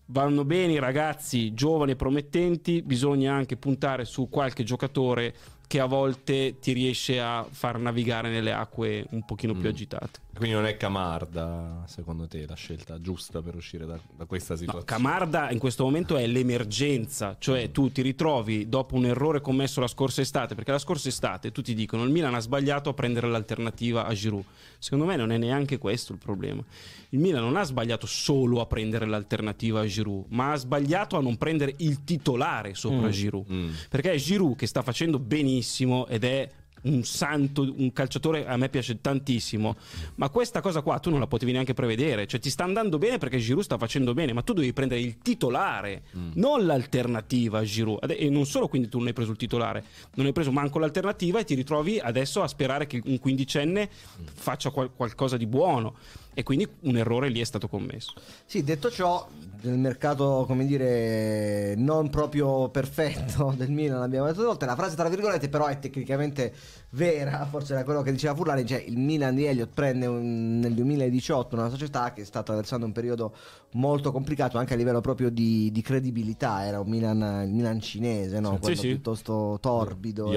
vanno 0.07 0.45
bene 0.45 0.73
i 0.73 0.79
ragazzi 0.79 1.55
giovani 1.55 1.93
e 1.93 1.97
promettenti, 1.97 2.83
bisogna 2.83 3.35
anche 3.35 3.57
puntare 3.57 4.05
su 4.05 4.29
qualche 4.29 4.65
giocatore 4.65 5.35
che 5.73 5.81
a 5.81 5.87
volte 5.87 6.59
ti 6.61 6.73
riesce 6.73 7.19
a 7.19 7.47
far 7.49 7.79
navigare 7.79 8.29
nelle 8.29 8.53
acque 8.53 9.07
un 9.13 9.25
pochino 9.25 9.55
più 9.55 9.63
Mm. 9.69 9.73
agitate. 9.73 10.21
Quindi 10.35 10.57
non 10.57 10.67
è 10.67 10.77
Camarda, 10.77 11.85
secondo 11.87 12.27
te, 12.27 12.47
la 12.47 12.55
scelta 12.55 13.01
giusta 13.01 13.43
per 13.43 13.55
uscire 13.55 13.85
da, 13.87 13.99
da 14.17 14.25
questa 14.25 14.55
No, 14.55 14.59
situazione? 14.61 14.85
Camarda 14.87 15.51
in 15.51 15.59
questo 15.59 15.85
momento 15.85 16.17
è 16.17 16.27
l'emergenza, 16.27 17.37
cioè 17.39 17.71
tu 17.71 17.93
ti 17.93 18.01
ritrovi 18.03 18.69
dopo 18.69 18.95
un 18.97 19.05
errore 19.05 19.41
commesso 19.41 19.81
la 19.81 19.87
scorsa 19.87 20.21
estate, 20.23 20.55
perché 20.55 20.71
la 20.73 20.79
scorsa 20.79 21.09
estate 21.09 21.53
tutti 21.53 21.75
dicono 21.75 22.03
il 22.05 22.11
Milan 22.11 22.35
ha 22.35 22.41
sbagliato 22.41 22.89
a 22.91 22.95
prendere 22.95 23.29
l'alternativa 23.29 24.07
a 24.07 24.15
Giroud. 24.15 24.45
Secondo 24.79 25.05
me 25.05 25.17
non 25.17 25.31
è 25.33 25.37
neanche 25.39 25.79
questo 25.79 26.13
il 26.13 26.19
problema. 26.19 26.63
Il 27.11 27.19
Milan 27.19 27.43
non 27.43 27.57
ha 27.57 27.63
sbagliato 27.63 28.07
solo 28.07 28.61
a 28.61 28.67
prendere 28.67 29.05
l'alternativa 29.07 29.81
a 29.81 29.87
Giroud, 29.87 30.25
ma 30.31 30.53
ha 30.53 30.57
sbagliato 30.57 31.17
a 31.17 31.21
non 31.21 31.37
prendere 31.37 31.75
il 31.79 32.05
titolare 32.05 32.75
sopra 32.75 33.07
Mm. 33.09 33.11
Giroud. 33.11 33.53
Mm. 33.53 33.71
Perché 33.91 34.13
è 34.13 34.17
Giroud 34.17 34.57
che 34.57 34.67
sta 34.67 34.83
facendo 34.83 35.19
benissimo 35.19 36.07
ed 36.09 36.25
è 36.25 36.49
un 36.83 37.05
santo, 37.05 37.63
un 37.63 37.93
calciatore 37.93 38.47
a 38.47 38.57
me 38.57 38.69
piace 38.69 39.01
tantissimo, 39.01 39.77
ma 40.17 40.29
questa 40.29 40.61
cosa 40.61 40.81
qua 40.83 40.99
tu 40.99 41.11
non 41.11 41.21
la 41.21 41.27
potevi 41.27 41.53
neanche 41.53 41.75
prevedere, 41.75 42.27
cioè 42.27 42.41
ti 42.41 42.51
sta 42.51 42.65
andando 42.65 42.99
bene 42.99 43.19
perché 43.19 43.39
Giroud 43.39 43.65
sta 43.65 43.79
facendo 43.79 44.15
bene, 44.15 44.33
ma 44.33 44.43
tu 44.43 44.53
devi 44.53 44.73
prendere 44.73 45.01
il 45.01 45.19
titolare, 45.19 46.03
non 46.35 46.67
l'alternativa 46.67 47.59
a 47.59 47.65
Giroud. 47.65 48.15
E 48.17 48.29
non 48.29 48.47
solo 48.47 48.69
quindi 48.69 48.89
tu 48.89 48.99
non 48.99 49.09
hai 49.09 49.13
preso 49.13 49.31
il 49.31 49.37
titolare, 49.37 49.85
non 50.15 50.27
hai 50.27 50.33
preso 50.33 50.53
manco 50.53 50.79
l'alternativa 50.79 51.39
e 51.39 51.45
ti 51.45 51.55
ritrovi 51.55 51.99
adesso 51.99 52.43
a 52.43 52.49
sperare 52.49 52.87
che 52.87 53.01
un 53.05 53.19
quindicenne 53.19 53.89
faccia 54.35 54.71
qual- 54.71 54.93
qualcosa 54.95 55.37
di 55.37 55.47
buono. 55.47 55.97
E 56.35 56.43
quindi 56.43 56.67
un 56.81 56.97
errore 56.97 57.29
lì 57.29 57.41
è 57.41 57.45
stato 57.45 57.69
commesso. 57.69 58.15
Sì, 58.47 58.65
detto 58.65 58.91
ciò, 58.91 59.29
nel 59.63 59.79
mercato, 59.79 60.45
come 60.47 60.65
dire, 60.65 61.75
non 61.77 62.09
proprio 62.09 62.69
perfetto 62.71 63.53
del 63.57 63.71
Milan, 63.71 64.01
l'abbiamo 64.01 64.27
detto 64.27 64.43
volte, 64.43 64.65
la 64.65 64.77
frase 64.77 64.97
tra 64.97 65.09
virgolette 65.09 65.49
però 65.49 65.67
è 65.67 65.79
tecnicamente 65.79 66.53
vera, 66.95 67.47
forse 67.47 67.73
era 67.73 67.85
quello 67.85 68.03
che 68.03 68.13
diceva 68.13 68.35
Furlani, 68.35 68.67
cioè 68.67 68.83
il 68.87 68.99
Milan 68.99 69.35
di 69.35 69.45
Elliott 69.47 69.71
prende 69.73 70.07
un- 70.07 70.59
nel 70.59 70.75
2018 70.75 71.57
una 71.57 71.71
società 71.71 72.13
che 72.13 72.25
sta 72.25 72.41
attraversando 72.41 72.85
un 72.85 72.93
periodo 72.93 73.35
molto 73.73 74.13
complicato 74.13 74.59
anche 74.59 74.75
a 74.75 74.77
livello 74.77 75.01
proprio 75.01 75.31
di, 75.31 75.71
di 75.73 75.81
credibilità, 75.81 76.67
era 76.67 76.81
un 76.81 76.89
Milan, 76.89 77.45
il 77.47 77.53
Milan 77.55 77.81
cinese, 77.81 78.41
no? 78.41 78.59
Sì, 78.63 78.77
sì. 78.81 78.89
piuttosto 78.89 79.59
torbido. 79.61 80.31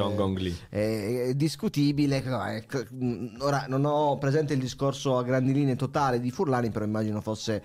E- 0.69 1.25
è, 1.25 1.27
è 1.29 1.33
discutibile. 1.35 2.23
è- 2.23 2.63
Ora 3.39 3.65
non 3.67 3.83
ho 3.83 4.17
presente 4.17 4.53
il 4.53 4.59
discorso 4.59 5.17
a 5.17 5.23
grandi 5.23 5.51
linee 5.53 5.75
totale 5.75 6.19
di 6.21 6.31
Furlani, 6.31 6.69
però 6.69 6.85
immagino 6.85 7.19
fosse 7.19 7.61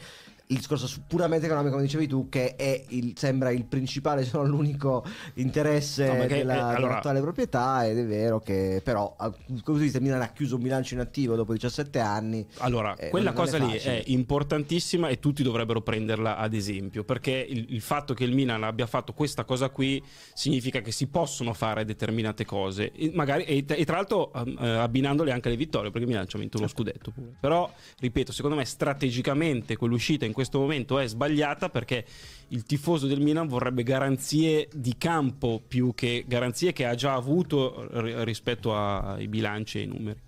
il 0.51 0.57
discorso 0.57 0.89
puramente 1.07 1.47
economico, 1.47 1.73
come 1.75 1.87
dicevi 1.87 2.07
tu, 2.09 2.29
che 2.29 2.57
è 2.57 2.85
il, 2.89 3.13
sembra 3.17 3.51
il 3.51 3.65
principale, 3.65 4.25
se 4.27 4.31
non 4.37 4.49
l'unico 4.49 5.05
interesse 5.35 6.07
No, 6.07 6.15
perché, 6.15 6.39
della, 6.39 6.55
eh, 6.55 6.59
allora- 6.59 6.79
dell'attuale 6.81 7.21
proprietà. 7.21 7.87
Ed 7.87 7.99
è 7.99 8.05
vero 8.05 8.41
che, 8.41 8.81
però, 8.83 9.15
a- 9.17 9.33
così 9.63 9.85
il 9.87 9.97
Milan 10.01 10.23
ha 10.23 10.29
chiuso 10.33 10.57
un 10.57 10.63
bilancio 10.63 10.95
in 10.95 11.01
attivo 11.01 11.37
dopo 11.37 11.53
17 11.53 11.99
anni. 11.99 12.45
Allora, 12.59 12.97
Eh, 12.97 13.11
quella 13.11 13.33
cosa 13.33 13.57
è 13.57 13.61
lì 13.61 13.77
è 13.79 14.03
importantissima 14.07 15.09
e 15.09 15.19
tutti 15.19 15.43
dovrebbero 15.43 15.83
prenderla 15.83 16.37
ad 16.37 16.55
esempio, 16.55 17.05
perché 17.05 17.31
il, 17.49 17.67
il 17.69 17.81
fatto 17.81 18.13
che 18.15 18.25
il 18.25 18.35
Milan 18.35 18.65
abbia 18.65 18.87
fatto 18.87 19.13
questa 19.13 19.45
cosa 19.45 19.71
qui 19.71 20.03
significa 20.35 20.81
che 20.81 20.91
si 20.91 21.07
possono 21.07 21.53
fare 21.53 21.85
determinate 21.85 22.45
cose, 22.45 22.91
e, 22.93 23.11
magari, 23.15 23.45
e, 23.45 23.65
e 23.67 23.85
tra 23.85 23.97
l'altro 23.97 24.33
ehm, 24.33 24.57
eh, 24.61 24.69
abbinandole 24.69 25.31
anche 25.31 25.49
alle 25.49 25.57
vittorie, 25.57 25.91
perché 25.91 26.07
il 26.07 26.13
Milan 26.13 26.29
ci 26.29 26.37
ha 26.37 26.39
vinto 26.41 26.59
uno 26.59 26.67
scudetto 26.67 27.13
pure. 27.13 27.35
Però, 27.39 27.71
ripeto, 28.01 28.33
secondo 28.33 28.57
me 28.57 28.65
strategicamente 28.65 29.77
quell'uscita 29.77 30.25
in 30.25 30.33
questo 30.41 30.59
momento 30.59 30.99
è 30.99 31.07
sbagliata 31.07 31.69
perché 31.69 32.05
il 32.49 32.65
tifoso 32.65 33.07
del 33.07 33.21
Milan 33.21 33.47
vorrebbe 33.47 33.83
garanzie 33.83 34.69
di 34.73 34.97
campo 34.97 35.61
più 35.67 35.93
che 35.95 36.25
garanzie 36.27 36.73
che 36.73 36.87
ha 36.87 36.95
già 36.95 37.13
avuto 37.15 37.87
ri- 38.01 38.25
rispetto 38.25 38.75
ai 38.75 39.29
bilanci 39.29 39.79
e 39.79 39.81
ai 39.83 39.87
numeri. 39.87 40.21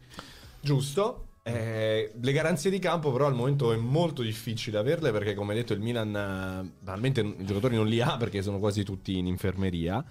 Giusto. 0.61 1.29
Eh, 1.45 2.13
le 2.21 2.33
garanzie 2.33 2.71
di 2.71 2.79
campo 2.79 3.11
però 3.11 3.27
al 3.27 3.35
momento 3.35 3.73
è 3.73 3.77
molto 3.77 4.23
difficile 4.23 4.79
averle 4.79 5.11
perché 5.11 5.35
come 5.35 5.55
detto 5.55 5.73
il 5.73 5.81
Milan 5.81 6.15
eh, 6.15 6.73
banalmente 6.79 7.21
i 7.21 7.45
giocatori 7.45 7.75
non 7.75 7.89
li 7.89 8.01
ha 8.01 8.17
perché 8.17 8.43
sono 8.43 8.61
quasi 8.61 8.85
tutti 8.85 9.19
in 9.19 9.27
infermeria 9.27 10.05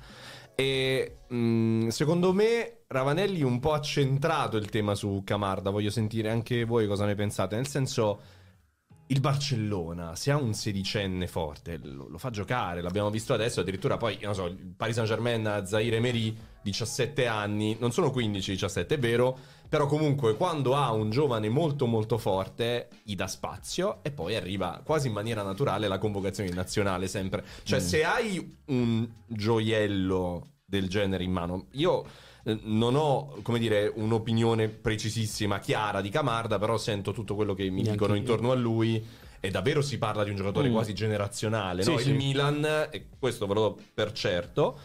e 0.53 1.19
mh, 1.29 1.87
secondo 1.87 2.33
me 2.33 2.79
Ravanelli 2.85 3.43
un 3.43 3.61
po' 3.61 3.71
ha 3.71 3.79
centrato 3.79 4.57
il 4.57 4.67
tema 4.67 4.93
su 4.93 5.21
Camarda 5.23 5.69
voglio 5.69 5.89
sentire 5.89 6.29
anche 6.29 6.65
voi 6.65 6.85
cosa 6.85 7.05
ne 7.05 7.15
pensate 7.15 7.55
nel 7.55 7.67
senso 7.67 8.19
il 9.11 9.19
Barcellona, 9.19 10.15
se 10.15 10.31
ha 10.31 10.37
un 10.37 10.53
sedicenne 10.53 11.27
forte, 11.27 11.79
lo, 11.83 12.07
lo 12.07 12.17
fa 12.17 12.29
giocare. 12.29 12.81
L'abbiamo 12.81 13.09
visto 13.09 13.33
adesso. 13.33 13.59
Addirittura 13.59 13.97
poi, 13.97 14.17
non 14.21 14.33
so, 14.33 14.45
il 14.45 14.73
Paris 14.75 14.95
Saint 14.95 15.09
Germain, 15.09 15.63
Zaire 15.65 15.97
Emery, 15.97 16.35
17 16.61 17.27
anni, 17.27 17.75
non 17.79 17.91
sono 17.91 18.07
15-17, 18.07 18.87
è 18.87 18.99
vero. 18.99 19.37
Però 19.67 19.85
comunque, 19.85 20.35
quando 20.35 20.75
ha 20.75 20.91
un 20.91 21.09
giovane 21.09 21.49
molto 21.49 21.87
molto 21.87 22.17
forte, 22.17 22.87
gli 23.03 23.15
dà 23.15 23.27
spazio 23.27 23.99
e 24.01 24.11
poi 24.11 24.35
arriva 24.35 24.81
quasi 24.83 25.07
in 25.07 25.13
maniera 25.13 25.43
naturale 25.43 25.87
la 25.87 25.97
convocazione 25.97 26.49
in 26.49 26.55
nazionale 26.55 27.07
sempre. 27.07 27.43
Cioè, 27.63 27.79
se 27.79 28.03
hai 28.03 28.57
un 28.67 29.07
gioiello 29.27 30.53
del 30.65 30.87
genere 30.87 31.23
in 31.23 31.31
mano, 31.31 31.67
io 31.71 32.05
non 32.63 32.95
ho, 32.95 33.35
come 33.43 33.59
dire, 33.59 33.91
un'opinione 33.93 34.67
precisissima, 34.67 35.59
chiara 35.59 36.01
di 36.01 36.09
Camarda, 36.09 36.57
però 36.57 36.77
sento 36.77 37.11
tutto 37.11 37.35
quello 37.35 37.53
che 37.53 37.69
mi 37.69 37.83
dicono 37.83 38.15
intorno 38.15 38.51
a 38.51 38.55
lui. 38.55 39.03
E 39.43 39.49
davvero 39.49 39.81
si 39.81 39.97
parla 39.97 40.23
di 40.23 40.29
un 40.29 40.35
giocatore 40.35 40.69
Mm. 40.69 40.73
quasi 40.73 40.93
generazionale. 40.93 41.81
Sì, 41.83 41.91
no? 41.91 41.97
sì. 41.97 42.09
Il 42.09 42.15
Milan, 42.15 42.87
e 42.91 43.07
questo 43.17 43.47
ve 43.47 43.53
lo 43.55 43.59
do 43.61 43.79
per 43.93 44.11
certo, 44.11 44.77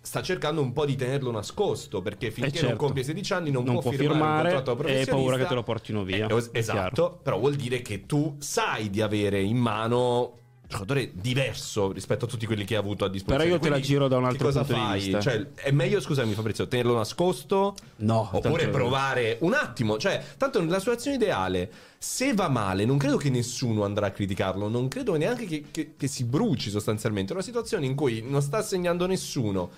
sta 0.00 0.22
cercando 0.22 0.60
un 0.60 0.72
po' 0.72 0.84
di 0.86 0.94
tenerlo 0.94 1.30
nascosto 1.30 2.00
perché 2.02 2.30
finché 2.30 2.60
non 2.60 2.68
certo. 2.70 2.76
compie 2.76 3.02
16 3.02 3.32
anni 3.32 3.50
non, 3.50 3.64
Non 3.64 3.74
può, 3.74 3.82
può 3.82 3.90
firmare, 3.92 4.12
firmare 4.14 4.48
un 4.48 4.54
contratto 4.54 4.82
da 4.82 4.88
e 4.90 4.98
hai 4.98 5.06
paura 5.06 5.36
che 5.36 5.46
te 5.46 5.54
lo 5.54 5.62
portino 5.62 6.02
via, 6.04 6.26
Eh, 6.26 6.48
esatto, 6.52 7.18
però 7.22 7.38
vuol 7.38 7.56
dire 7.56 7.80
che 7.82 8.04
tu 8.06 8.36
sai 8.38 8.90
di 8.90 9.00
avere 9.00 9.40
in 9.40 9.56
mano 9.56 10.36
giocatore 10.68 11.10
diverso 11.14 11.92
rispetto 11.92 12.26
a 12.26 12.28
tutti 12.28 12.44
quelli 12.44 12.64
che 12.64 12.74
hai 12.74 12.80
avuto 12.80 13.06
a 13.06 13.08
disposizione. 13.08 13.44
Però 13.50 13.56
io 13.56 13.60
te 13.60 13.70
la 13.70 13.80
giro 13.80 14.06
da 14.06 14.16
un 14.18 14.24
che 14.24 14.28
altro 14.28 14.46
cosa 14.46 14.60
punto 14.64 14.74
di 14.74 14.86
fai? 14.86 15.00
vista. 15.00 15.20
Cioè, 15.20 15.46
è 15.54 15.70
meglio, 15.70 16.00
scusami 16.00 16.34
Fabrizio, 16.34 16.68
tenerlo 16.68 16.94
nascosto 16.94 17.74
No, 17.96 18.28
Oppure 18.30 18.68
provare 18.68 19.38
un 19.40 19.54
attimo, 19.54 19.96
cioè, 19.98 20.22
tanto 20.36 20.60
nella 20.62 20.78
situazione 20.78 21.16
ideale, 21.16 21.70
se 21.98 22.34
va 22.34 22.48
male, 22.48 22.84
non 22.84 22.98
credo 22.98 23.16
che 23.16 23.30
nessuno 23.30 23.82
andrà 23.84 24.06
a 24.06 24.10
criticarlo, 24.10 24.68
non 24.68 24.88
credo 24.88 25.16
neanche 25.16 25.46
che, 25.46 25.64
che- 25.70 25.94
che 25.96 26.06
si 26.06 26.24
bruci 26.24 26.68
sostanzialmente. 26.70 27.32
È 27.32 27.34
una 27.34 27.44
situazione 27.44 27.86
in 27.86 27.94
cui 27.94 28.22
non 28.22 28.42
sta 28.42 28.60
segnando 28.62 29.06
nessuno, 29.06 29.70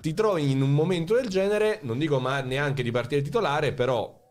ti 0.00 0.14
trovi 0.14 0.50
in 0.50 0.62
un 0.62 0.72
momento 0.72 1.14
del 1.14 1.26
genere, 1.28 1.80
non 1.82 1.98
dico 1.98 2.20
ma 2.20 2.40
neanche 2.40 2.84
di 2.84 2.92
partire 2.92 3.20
titolare, 3.20 3.72
però 3.72 4.22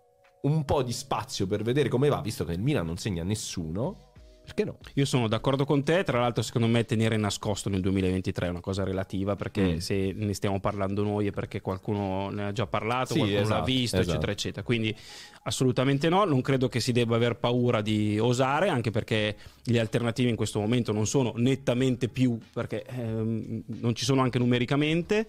un 0.44 0.64
po' 0.64 0.82
di 0.82 0.94
spazio 0.94 1.46
per 1.48 1.62
vedere 1.64 1.90
come 1.90 2.08
va, 2.08 2.22
visto 2.22 2.46
che 2.46 2.54
il 2.54 2.62
Milan 2.62 2.86
non 2.86 2.98
segna 2.98 3.24
nessuno, 3.24 4.05
perché 4.46 4.64
no? 4.64 4.78
Io 4.94 5.04
sono 5.06 5.28
d'accordo 5.28 5.66
con 5.66 5.84
te, 5.84 6.04
tra 6.04 6.20
l'altro 6.22 6.42
secondo 6.44 6.68
me 6.68 6.86
tenere 6.86 7.18
nascosto 7.18 7.68
nel 7.70 7.82
2023 7.82 8.48
è 8.48 8.50
una 8.50 8.62
cosa 8.62 8.84
relativa 8.84 9.36
perché 9.36 9.74
Mm. 9.76 9.78
se 9.78 10.14
ne 10.16 10.34
stiamo 10.34 10.60
parlando 10.62 11.04
noi 11.04 11.28
è 11.28 11.32
perché 11.32 11.60
qualcuno 11.60 12.30
ne 12.30 12.46
ha 12.46 12.52
già 12.54 12.68
parlato, 12.68 13.14
Sì, 13.14 13.20
qualcuno 13.20 13.40
l'ha 13.42 13.46
esatto, 13.46 13.66
visto, 13.66 13.96
esatto. 13.98 14.10
eccetera, 14.12 14.32
eccetera. 14.32 14.64
Quindi 14.66 14.96
assolutamente 15.44 16.08
no, 16.10 16.24
non 16.26 16.42
credo 16.42 16.68
che 16.70 16.80
si 16.80 16.92
debba 16.92 17.16
aver 17.16 17.36
paura 17.38 17.82
di 17.82 18.18
osare, 18.20 18.70
anche 18.70 18.92
perché 18.92 19.36
le 19.64 19.80
alternative 19.80 20.30
in 20.30 20.36
questo 20.36 20.60
momento 20.60 20.92
non 20.92 21.06
sono 21.08 21.34
nettamente 21.36 22.08
più, 22.08 22.38
perché 22.54 22.84
ehm, 22.86 23.64
non 23.80 23.94
ci 23.96 24.06
sono 24.06 24.22
anche 24.22 24.40
numericamente. 24.40 25.28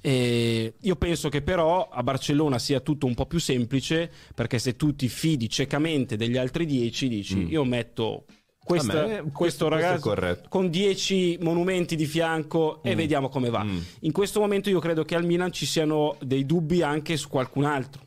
E 0.00 0.74
io 0.80 0.94
penso 0.94 1.28
che 1.28 1.42
però 1.42 1.88
a 1.90 2.02
Barcellona 2.04 2.60
sia 2.60 2.78
tutto 2.78 3.06
un 3.06 3.14
po' 3.14 3.26
più 3.26 3.40
semplice 3.40 4.08
perché 4.32 4.60
se 4.60 4.76
tu 4.76 4.94
ti 4.94 5.08
fidi 5.08 5.48
ciecamente 5.48 6.16
degli 6.16 6.36
altri 6.36 6.66
10 6.66 7.08
dici 7.08 7.36
Mm. 7.38 7.48
io 7.48 7.64
metto 7.64 8.24
questa- 8.68 8.92
me, 8.92 9.06
questo, 9.06 9.22
questo- 9.22 9.38
questo 9.38 9.68
ragazzo 9.68 10.08
corretto. 10.08 10.48
con 10.48 10.70
10 10.70 11.38
monumenti 11.40 11.96
di 11.96 12.06
fianco 12.06 12.82
e 12.82 12.94
Mm. 12.94 12.96
vediamo 12.96 13.28
come 13.28 13.50
va. 13.50 13.64
Mm. 13.64 13.78
In 14.00 14.12
questo 14.12 14.40
momento 14.40 14.68
io 14.70 14.80
credo 14.80 15.04
che 15.04 15.14
al 15.14 15.24
Milan 15.24 15.52
ci 15.52 15.66
siano 15.66 16.16
dei 16.20 16.44
dubbi 16.46 16.82
anche 16.82 17.16
su 17.16 17.28
qualcun 17.28 17.64
altro. 17.64 18.02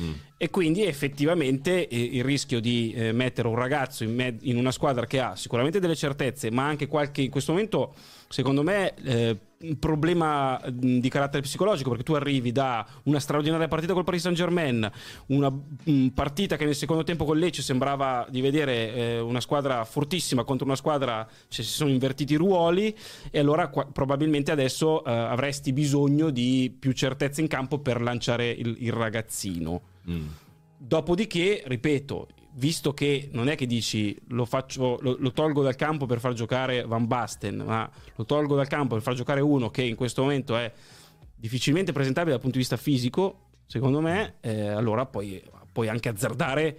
Mm. 0.00 0.12
E 0.38 0.48
quindi 0.50 0.84
effettivamente 0.84 1.86
eh, 1.88 2.00
il 2.00 2.24
rischio 2.24 2.60
di 2.60 2.92
eh, 2.94 3.12
mettere 3.12 3.48
un 3.48 3.56
ragazzo 3.56 4.04
in, 4.04 4.14
me- 4.14 4.36
in 4.42 4.56
una 4.56 4.70
squadra 4.70 5.04
che 5.04 5.20
ha 5.20 5.36
sicuramente 5.36 5.80
delle 5.80 5.96
certezze, 5.96 6.50
ma 6.50 6.66
anche 6.66 6.86
qualche, 6.86 7.22
in 7.22 7.30
questo 7.30 7.52
momento, 7.52 7.94
secondo 8.28 8.62
me, 8.62 8.94
eh, 9.04 9.36
un 9.62 9.78
problema 9.78 10.58
mh, 10.58 10.98
di 10.98 11.08
carattere 11.08 11.42
psicologico, 11.42 11.90
perché 11.90 12.04
tu 12.04 12.14
arrivi 12.14 12.50
da 12.52 12.86
una 13.04 13.20
straordinaria 13.20 13.68
partita 13.68 13.92
col 13.92 14.04
Paris 14.04 14.22
Saint 14.22 14.36
Germain, 14.36 14.90
una 15.26 15.50
mh, 15.50 16.06
partita 16.08 16.56
che 16.56 16.64
nel 16.64 16.74
secondo 16.74 17.02
tempo 17.02 17.24
con 17.24 17.36
Lecce 17.36 17.60
sembrava 17.62 18.26
di 18.30 18.40
vedere 18.40 18.94
eh, 18.94 19.18
una 19.20 19.40
squadra 19.40 19.84
fortissima 19.84 20.44
contro 20.44 20.64
una 20.66 20.76
squadra, 20.76 21.26
cioè 21.48 21.64
si 21.64 21.72
sono 21.72 21.90
invertiti 21.90 22.32
i 22.32 22.36
ruoli, 22.36 22.96
e 23.30 23.38
allora 23.38 23.68
qua- 23.68 23.86
probabilmente 23.86 24.50
adesso 24.50 25.04
eh, 25.04 25.10
avresti 25.10 25.72
bisogno 25.72 26.30
di 26.30 26.74
più 26.78 26.92
certezze 26.92 27.42
in 27.42 27.46
campo 27.48 27.78
per 27.80 28.00
lanciare 28.00 28.50
il- 28.50 28.76
il 28.78 28.92
ragazzino. 28.92 29.82
Mm. 30.08 30.26
Dopodiché, 30.78 31.62
ripeto, 31.66 32.28
visto 32.52 32.92
che 32.92 33.28
non 33.32 33.48
è 33.48 33.56
che 33.56 33.66
dici 33.66 34.18
lo, 34.28 34.44
faccio, 34.44 34.98
lo, 35.00 35.16
lo 35.18 35.32
tolgo 35.32 35.62
dal 35.62 35.76
campo 35.76 36.06
per 36.06 36.20
far 36.20 36.32
giocare 36.32 36.84
Van 36.84 37.06
Basten, 37.06 37.62
ma 37.64 37.90
lo 38.16 38.24
tolgo 38.24 38.56
dal 38.56 38.68
campo 38.68 38.94
per 38.94 39.02
far 39.02 39.14
giocare 39.14 39.40
uno 39.40 39.70
che 39.70 39.82
in 39.82 39.96
questo 39.96 40.22
momento 40.22 40.56
è 40.56 40.72
difficilmente 41.34 41.92
presentabile 41.92 42.32
dal 42.32 42.40
punto 42.40 42.56
di 42.56 42.62
vista 42.62 42.76
fisico, 42.76 43.48
secondo 43.66 44.00
me, 44.00 44.36
eh, 44.40 44.68
allora 44.68 45.06
puoi, 45.06 45.42
puoi 45.72 45.88
anche 45.88 46.08
azzardare 46.08 46.78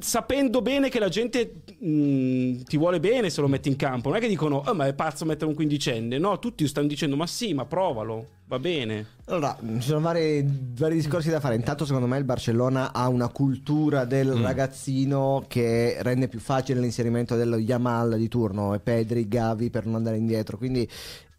sapendo 0.00 0.60
bene 0.60 0.88
che 0.90 0.98
la 0.98 1.08
gente 1.08 1.62
mh, 1.78 2.62
ti 2.64 2.76
vuole 2.76 3.00
bene 3.00 3.30
se 3.30 3.40
lo 3.40 3.48
metti 3.48 3.68
in 3.68 3.76
campo. 3.76 4.08
Non 4.08 4.18
è 4.18 4.20
che 4.20 4.28
dicono, 4.28 4.60
"Ah, 4.62 4.74
ma 4.74 4.86
è 4.86 4.94
pazzo 4.94 5.24
mettere 5.24 5.46
un 5.46 5.54
quindicenne. 5.54 6.18
No, 6.18 6.38
tutti 6.38 6.66
stanno 6.68 6.86
dicendo, 6.86 7.16
ma 7.16 7.26
sì, 7.26 7.54
ma 7.54 7.64
provalo, 7.64 8.26
va 8.46 8.58
bene. 8.58 9.06
Allora, 9.26 9.56
ci 9.78 9.80
sono 9.88 10.00
vari, 10.00 10.44
vari 10.76 10.94
discorsi 10.96 11.30
da 11.30 11.40
fare. 11.40 11.54
Intanto, 11.54 11.84
secondo 11.86 12.06
me, 12.06 12.18
il 12.18 12.24
Barcellona 12.24 12.92
ha 12.92 13.08
una 13.08 13.28
cultura 13.28 14.04
del 14.04 14.28
Mm. 14.36 14.42
ragazzino 14.42 15.44
che 15.48 15.96
rende 16.00 16.28
più 16.28 16.38
facile 16.40 16.80
l'inserimento 16.80 17.34
dello 17.34 17.56
Yamal 17.56 18.16
di 18.16 18.28
turno 18.28 18.74
e 18.74 18.78
Pedri, 18.80 19.26
Gavi 19.26 19.70
per 19.70 19.86
non 19.86 19.96
andare 19.96 20.16
indietro. 20.16 20.56
Quindi. 20.58 20.88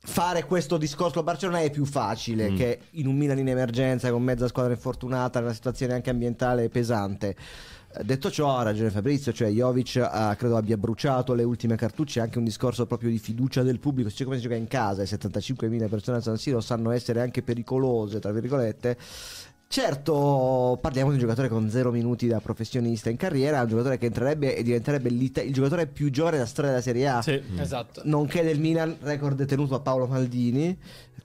Fare 0.06 0.44
questo 0.44 0.76
discorso 0.76 1.20
a 1.20 1.24
Barcellona 1.24 1.62
è 1.62 1.70
più 1.72 1.86
facile 1.86 2.50
Mm. 2.52 2.56
che 2.58 2.80
in 2.92 3.08
un 3.08 3.16
Milan 3.16 3.40
in 3.40 3.48
emergenza 3.48 4.12
con 4.12 4.22
mezza 4.22 4.50
squadra 4.50 4.74
infortunata, 4.74 5.40
in 5.40 5.46
una 5.46 5.54
situazione 5.54 5.94
anche 5.94 6.10
ambientale 6.10 6.68
pesante. 6.68 7.38
Eh, 7.96 8.04
Detto 8.04 8.32
ciò, 8.32 8.58
ha 8.58 8.64
ragione 8.64 8.90
Fabrizio, 8.90 9.32
cioè 9.34 9.50
Jovic 9.50 9.98
ha- 9.98 10.36
credo 10.36 10.58
abbia 10.58 10.78
bruciato 10.78 11.34
le 11.34 11.44
ultime 11.44 11.76
cartucce, 11.76 12.20
anche 12.20 12.38
un 12.38 12.44
discorso 12.44 12.86
proprio 12.86 13.10
di 13.10 13.20
fiducia 13.20 13.62
del 13.64 13.80
pubblico, 13.80 14.10
siccome 14.10 14.36
si 14.38 14.42
gioca 14.44 14.56
in 14.56 14.68
casa 14.68 15.02
e 15.02 15.06
75.000 15.06 15.88
persone 15.90 16.18
al 16.18 16.24
San 16.24 16.38
Siro 16.38 16.60
sanno 16.62 16.92
essere 16.92 17.22
anche 17.22 17.42
pericolose, 17.44 18.20
tra 18.20 18.32
virgolette. 18.32 18.98
Certo, 19.68 20.78
parliamo 20.80 21.10
di 21.10 21.16
un 21.16 21.22
giocatore 21.22 21.48
con 21.50 21.68
zero 21.68 21.90
minuti 21.90 22.28
da 22.28 22.40
professionista 22.40 23.10
in 23.10 23.18
carriera, 23.18 23.60
un 23.62 23.68
giocatore 23.70 23.98
che 23.98 24.06
entrerebbe 24.06 24.56
e 24.56 24.62
diventerebbe 24.62 25.10
il 25.10 25.52
giocatore 25.52 25.88
più 25.88 26.12
giovane 26.12 26.36
della 26.38 26.48
storia 26.48 26.70
della 26.70 26.84
Serie 26.84 27.08
A 27.08 27.22
Sì. 27.24 27.42
Esatto. 27.58 28.02
nonché 28.06 28.44
del 28.44 28.60
Milan, 28.60 28.96
record 29.02 29.36
detenuto 29.36 29.74
a 29.74 29.80
Paolo 29.80 30.06
Maldini, 30.06 30.78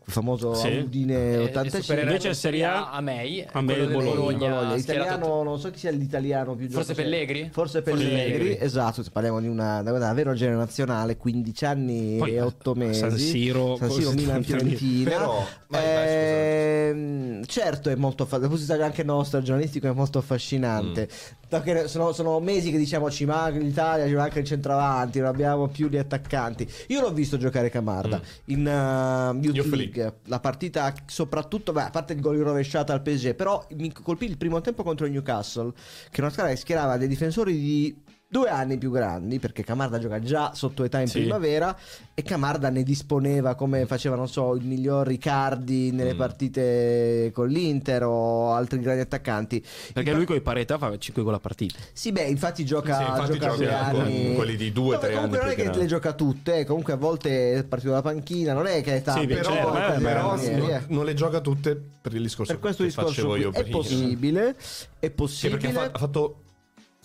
il 0.08 0.14
famoso 0.14 0.54
Sì. 0.54 0.68
Udine 0.78 1.14
Eh, 1.14 1.36
85. 1.38 1.80
supererebbe 1.82 2.10
Invece 2.12 2.28
in 2.28 2.34
Serie 2.34 2.64
A- 2.64 2.90
a 2.92 3.00
Mei, 3.02 3.46
a 3.52 3.60
Mei 3.60 3.76
Bologna. 3.86 4.14
Bologna, 4.14 4.78
schierato- 4.78 4.78
italiano, 4.78 5.42
non 5.42 5.60
so 5.60 5.70
chi 5.70 5.78
sia 5.78 5.90
l'italiano 5.90 6.54
più 6.54 6.66
giovane. 6.66 6.84
Forse 6.86 7.02
Pellegri? 7.02 7.50
Forse 7.52 7.82
Pellegri, 7.82 8.08
Pellegri. 8.38 8.56
esatto, 8.58 9.04
parliamo 9.12 9.38
di 9.40 9.48
una, 9.48 9.80
una 9.80 9.98
davvero 9.98 10.32
generazionale, 10.32 11.18
15 11.18 11.64
anni 11.66 12.16
Poi, 12.16 12.34
e 12.36 12.40
8 12.40 12.74
mesi. 12.74 12.98
San 13.00 13.16
Siro, 13.18 13.76
San 13.76 13.90
Siro, 13.90 14.12
Milan, 14.12 14.40
70.000. 14.40 14.44
Fiorentina. 14.44 15.10
Però, 15.10 15.46
vai, 15.68 15.82
vai, 15.84 16.06
Eh, 16.06 16.88
ehm, 16.88 17.44
certo 17.44 17.90
è 17.90 17.94
molto 17.94 18.24
fa- 18.24 18.38
dal 18.38 18.48
punto 18.48 18.62
di 18.64 18.66
vista 18.68 18.82
anche 18.84 19.02
nostro 19.02 19.42
giornalistico 19.42 19.88
è 19.88 19.92
molto 19.92 20.18
affascinante 20.18 21.06
perché 21.48 21.88
sono, 21.88 22.12
sono 22.12 22.38
mesi 22.40 22.70
che 22.70 22.78
diciamo 22.78 23.10
ci 23.10 23.24
manca 23.24 23.58
l'Italia 23.58 24.06
ci 24.06 24.14
manca 24.14 24.38
il 24.38 24.44
centravanti 24.44 25.18
non 25.18 25.28
abbiamo 25.28 25.68
più 25.68 25.88
gli 25.88 25.96
attaccanti. 25.96 26.70
Io 26.88 27.00
l'ho 27.00 27.12
visto 27.12 27.36
giocare 27.38 27.70
Camarda 27.70 28.20
in 28.46 28.60
uh, 28.60 29.34
Youth 29.42 29.56
Youth 29.56 29.74
League. 29.74 30.18
La 30.24 30.40
partita 30.40 30.92
soprattutto 31.06 31.72
beh, 31.72 31.82
a 31.82 31.90
parte 31.90 32.12
il 32.12 32.20
gol 32.20 32.36
in 32.36 32.44
rovesciata 32.44 32.92
al 32.92 33.02
PSG 33.02 33.34
però 33.34 33.66
mi 33.76 33.92
colpì 33.92 34.26
il 34.26 34.36
primo 34.36 34.60
tempo 34.60 34.82
contro 34.82 35.06
il 35.06 35.12
Newcastle 35.12 35.72
che 36.10 36.18
è 36.18 36.20
una 36.20 36.30
squadra 36.30 36.52
che 36.52 36.58
schierava 36.58 36.96
dei 36.96 37.08
difensori 37.08 37.52
di 37.52 38.02
due 38.30 38.50
anni 38.50 38.76
più 38.76 38.90
grandi 38.90 39.38
perché 39.38 39.64
Camarda 39.64 39.98
gioca 39.98 40.20
già 40.20 40.52
sotto 40.54 40.84
età 40.84 41.00
in 41.00 41.06
Sì. 41.06 41.20
primavera 41.20 41.74
e 42.12 42.22
Camarda 42.22 42.68
ne 42.68 42.82
disponeva 42.82 43.54
come 43.54 43.86
faceva 43.86 44.16
non 44.16 44.28
so 44.28 44.54
il 44.54 44.62
miglior 44.66 45.06
Riccardi 45.06 45.92
nelle 45.92 46.12
Mm. 46.12 46.18
partite 46.18 47.30
con 47.32 47.48
l'Inter 47.48 48.02
o 48.04 48.52
altri 48.52 48.80
grandi 48.80 49.00
attaccanti 49.00 49.64
Perché 49.94 50.12
lui 50.12 50.26
con 50.26 50.36
i 50.36 50.42
parità 50.42 50.76
fa 50.76 50.94
5 50.98 51.22
gol 51.22 51.32
a 51.34 51.38
partita. 51.38 51.78
sì 51.94 52.12
beh 52.12 52.24
infatti 52.24 52.66
gioca, 52.66 52.96
Sì, 52.98 53.02
infatti 53.04 53.38
gioca 53.38 53.46
gioca 53.48 53.56
due 53.56 53.66
con 53.92 54.00
anni 54.02 54.34
quelli 54.34 54.56
di 54.56 54.72
due, 54.72 54.96
Vabbè, 54.96 55.06
tre 55.06 55.14
comunque 55.14 55.38
anni 55.38 55.46
non 55.46 55.52
è 55.52 55.56
che 55.56 55.62
grandi. 55.62 55.78
le 55.80 55.86
gioca 55.86 56.12
tutte 56.12 56.56
eh, 56.58 56.64
comunque 56.66 56.92
a 56.92 56.96
volte 56.96 57.54
è 57.54 57.64
partito 57.64 57.90
dalla 57.92 58.02
panchina 58.02 58.52
non 58.52 58.66
è 58.66 58.82
che 58.82 58.96
è 58.96 59.02
tanto 59.02 59.20
Sì, 59.22 59.26
Però, 59.26 59.50
certo, 59.52 59.74
eh, 59.74 59.96
beh, 59.96 60.02
però 60.04 60.34
non, 60.36 60.44
eh. 60.44 60.84
non 60.88 61.04
le 61.06 61.14
gioca 61.14 61.40
tutte 61.40 61.80
per 62.02 62.14
il 62.14 62.20
discorso 62.22 62.52
per 62.52 62.60
questo 62.60 62.82
che 62.82 62.88
discorso 62.90 63.10
facevo 63.14 63.36
io 63.36 63.50
è 63.52 63.62
prima. 63.62 63.76
possibile 63.78 64.48
è 64.50 65.06
Sì, 65.06 65.10
possibile 65.12 65.58
perché 65.58 65.74
ha 65.78 65.80
fa- 65.84 65.90
ha 65.94 65.98
fatto 65.98 66.42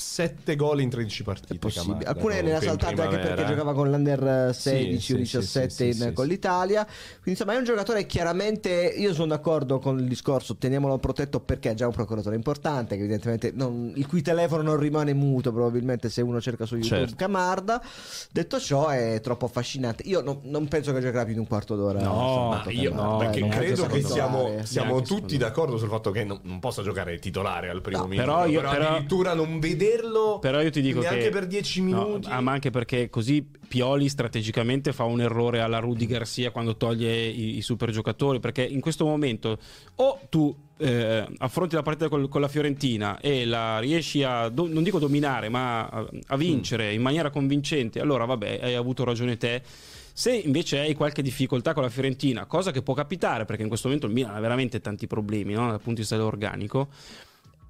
7 0.04 0.56
gol 0.56 0.82
in 0.82 0.90
13 0.90 1.24
partite. 1.24 1.54
È 1.54 1.58
possibile. 1.58 2.06
Alcune 2.06 2.42
ne 2.42 2.56
ha 2.56 2.62
saltate 2.62 3.02
anche 3.02 3.18
perché 3.18 3.46
giocava 3.46 3.74
con 3.74 3.90
l'Under 3.90 4.54
16 4.54 5.00
Sì, 5.00 5.14
o 5.14 5.16
sì, 5.16 5.22
17 5.22 5.70
sì, 5.70 5.76
sì, 5.76 5.86
in- 5.88 5.94
sì, 6.10 6.14
con 6.14 6.28
l'Italia. 6.28 6.84
Quindi 6.84 7.30
insomma 7.32 7.54
è 7.54 7.58
un 7.58 7.64
giocatore 7.64 8.06
chiaramente, 8.06 8.70
io 8.96 9.14
sono 9.14 9.28
d'accordo 9.28 9.80
con 9.80 9.98
il 10.00 10.08
discorso, 10.08 10.56
teniamolo 10.58 10.98
protetto 11.00 11.40
perché 11.40 11.72
è 11.72 11.74
già 11.74 11.88
un 11.88 11.94
procuratore 11.94 12.36
importante, 12.36 12.96
che 12.96 13.02
evidentemente 13.02 13.52
non- 13.56 13.92
il 13.96 14.06
cui 14.08 14.22
telefono 14.22 14.62
non 14.62 14.78
rimane 14.78 15.14
muto 15.14 15.52
probabilmente 15.52 16.10
se 16.10 16.22
uno 16.22 16.40
cerca 16.42 16.66
su 16.66 16.76
YouTube 16.76 17.00
Certo. 17.00 17.16
Camarda. 17.16 17.82
Detto 18.32 18.60
ciò 18.60 18.90
è 18.90 19.20
troppo 19.22 19.46
affascinante. 19.46 20.04
Io 20.06 20.22
non, 20.22 20.40
non 20.44 20.68
penso 20.68 20.92
che 20.94 21.00
giocherà 21.02 21.24
più 21.24 21.34
di 21.34 21.40
un 21.40 21.48
quarto 21.48 21.76
d'ora. 21.76 22.02
No, 22.02 22.62
io 22.68 22.94
no, 22.94 23.18
perché 23.18 23.40
non 23.40 23.50
credo 23.50 23.86
che 23.88 24.02
siamo, 24.04 24.58
siamo 24.64 25.02
tutti 25.02 25.38
d'accordo 25.38 25.78
sul 25.78 25.90
fatto 25.90 26.12
che 26.12 26.24
non, 26.24 26.40
non 26.44 26.60
possa 26.60 26.82
giocare 26.84 27.18
titolare 27.20 27.70
al 27.70 27.82
primo 27.82 28.02
No, 28.02 28.08
minuto. 28.08 28.28
però 28.28 28.46
io- 28.46 28.62
però- 28.62 28.90
addirittura 28.90 29.34
non 29.34 29.60
vederlo 29.96 30.40
Però 30.40 30.62
io 30.62 30.70
ti 30.70 30.82
dico 30.82 31.00
neanche 31.00 31.24
che 31.24 31.30
per 31.30 31.48
10 31.48 31.82
No, 31.84 32.04
minuti. 32.06 32.28
ah, 32.30 32.42
ma 32.42 32.52
anche 32.52 32.70
perché 32.70 33.10
così 33.10 33.46
Pioli 33.68 34.10
strategicamente 34.10 34.94
fa 34.94 35.04
un 35.04 35.22
errore 35.22 35.60
alla 35.62 35.80
Rudy 35.80 36.06
Garcia 36.06 36.52
quando 36.52 36.76
toglie 36.78 37.26
i, 37.26 37.58
i 37.58 37.62
super 37.62 37.90
giocatori. 37.92 38.40
Perché 38.40 38.64
in 38.64 38.82
questo 38.82 39.06
momento 39.06 39.58
o 39.96 40.20
tu 40.30 40.56
eh, 40.78 41.26
affronti 41.40 41.76
la 41.76 41.82
partita 41.82 42.10
col- 42.10 42.30
con 42.30 42.42
la 42.42 42.48
Fiorentina 42.48 43.20
e 43.20 43.46
la 43.46 43.80
riesci 43.80 44.22
a, 44.24 44.50
do- 44.50 44.68
non 44.68 44.84
dico 44.84 45.00
dominare, 45.00 45.50
ma 45.50 45.86
a, 45.88 46.06
a 46.28 46.38
vincere 46.38 46.94
in 46.94 47.02
maniera 47.02 47.30
convincente, 47.32 48.00
allora 48.00 48.26
vabbè, 48.26 48.60
hai 48.62 48.76
avuto 48.76 49.04
ragione 49.04 49.38
te. 49.38 49.62
Se 50.16 50.32
invece 50.32 50.78
hai 50.80 50.94
qualche 50.94 51.24
difficoltà 51.24 51.74
con 51.74 51.82
la 51.82 51.90
Fiorentina, 51.90 52.46
cosa 52.46 52.70
che 52.70 52.84
può 52.84 52.94
capitare 52.94 53.46
perché 53.46 53.64
in 53.64 53.68
questo 53.68 53.88
momento 53.88 54.06
il 54.08 54.14
Milan 54.14 54.36
ha 54.36 54.40
veramente 54.40 54.80
tanti 54.80 55.08
problemi 55.08 55.54
no? 55.54 55.62
dal 55.70 55.78
punto 55.82 56.02
di 56.02 56.08
vista 56.08 56.24
organico, 56.24 56.90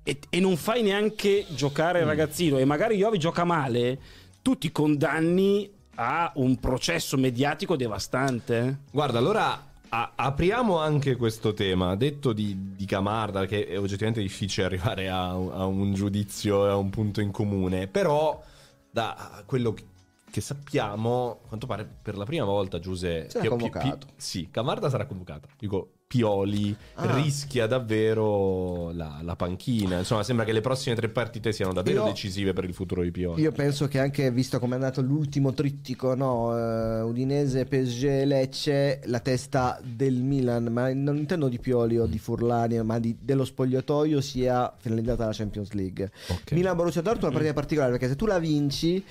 e, 0.04 0.20
e 0.30 0.40
non 0.40 0.58
fai 0.58 0.82
neanche 0.84 1.46
giocare 1.56 2.00
il 2.00 2.06
ragazzino 2.06 2.58
e 2.58 2.66
magari 2.66 2.96
Iovi 2.98 3.18
gioca 3.18 3.44
male, 3.44 4.00
tu 4.42 4.58
ti 4.58 4.72
condanni 4.72 5.70
a 5.96 6.32
un 6.36 6.60
processo 6.60 7.18
mediatico 7.18 7.76
devastante. 7.76 8.80
Guarda, 8.92 9.20
allora 9.20 9.72
a- 9.90 10.12
apriamo 10.16 10.78
anche 10.80 11.16
questo 11.16 11.54
tema. 11.54 11.96
Detto 11.96 12.34
di, 12.34 12.74
di 12.76 12.86
Camarda, 12.86 13.46
che 13.46 13.68
è 13.68 13.80
oggettivamente 13.80 14.22
difficile 14.22 14.66
arrivare 14.68 15.10
a, 15.10 15.30
a 15.30 15.66
un 15.66 15.94
giudizio 15.94 16.66
e 16.66 16.70
a 16.70 16.76
un 16.76 16.90
punto 16.90 17.22
in 17.22 17.32
comune, 17.32 17.88
però 17.88 18.42
da 18.90 19.44
quello 19.46 19.74
che, 19.74 19.84
che 20.32 20.42
sappiamo, 20.42 21.40
a 21.44 21.48
quanto 21.48 21.68
pare 21.68 21.88
per 22.02 22.18
la 22.18 22.26
prima 22.26 22.46
volta 22.46 22.80
Giuse... 22.80 23.30
Sarà 23.30 23.42
Pio- 23.42 23.56
Pi- 23.56 23.70
convocato. 23.70 24.08
Pi- 24.08 24.14
sì, 24.18 24.48
Camarda 24.52 24.90
sarà 24.90 25.06
convocato. 25.06 25.48
Dico, 25.58 25.92
Pioli 26.18 26.76
Ah. 26.96 27.16
rischia 27.16 27.66
davvero 27.66 28.92
la, 28.92 29.20
la 29.24 29.36
panchina. 29.36 29.98
Insomma, 29.98 30.22
sembra 30.22 30.46
che 30.46 30.52
le 30.52 30.62
prossime 30.62 30.94
tre 30.96 31.10
partite 31.10 31.52
siano 31.52 31.74
davvero 31.74 32.02
Io- 32.02 32.06
decisive 32.10 32.54
per 32.54 32.66
il 32.66 32.74
futuro 32.76 33.02
di 33.02 33.10
Pioli. 33.10 33.42
Io 33.42 33.52
penso 33.52 33.88
che 33.88 33.98
anche 33.98 34.30
visto 34.30 34.60
come 34.60 34.74
è 34.74 34.76
andato 34.76 35.02
l'ultimo 35.02 35.54
trittico, 35.54 36.14
no, 36.14 36.56
eh, 36.56 37.02
Udinese, 37.02 37.66
PSG, 37.66 38.26
Lecce, 38.26 39.02
la 39.06 39.20
testa 39.22 39.80
del 39.84 40.22
Milan, 40.22 40.66
ma 40.66 40.94
non 40.94 41.18
intendo 41.18 41.48
di 41.50 41.58
Pioli 41.58 41.98
o 41.98 42.06
di 42.06 42.20
Furlani, 42.20 42.82
ma 42.84 43.00
di- 43.00 43.18
dello 43.20 43.44
spogliatoio 43.44 44.22
sia 44.22 44.72
finalizzata 44.78 45.24
alla 45.24 45.34
Champions 45.34 45.72
League. 45.72 46.12
Ok. 46.28 46.52
Milan 46.52 46.76
Borussia 46.76 47.02
Dortmund 47.02 47.34
è 47.34 47.40
una 47.40 47.54
partita 47.54 47.62
particolare 47.64 47.92
perché 47.92 48.08
se 48.10 48.16
tu 48.16 48.26
la 48.28 48.38
vinci 48.40 49.04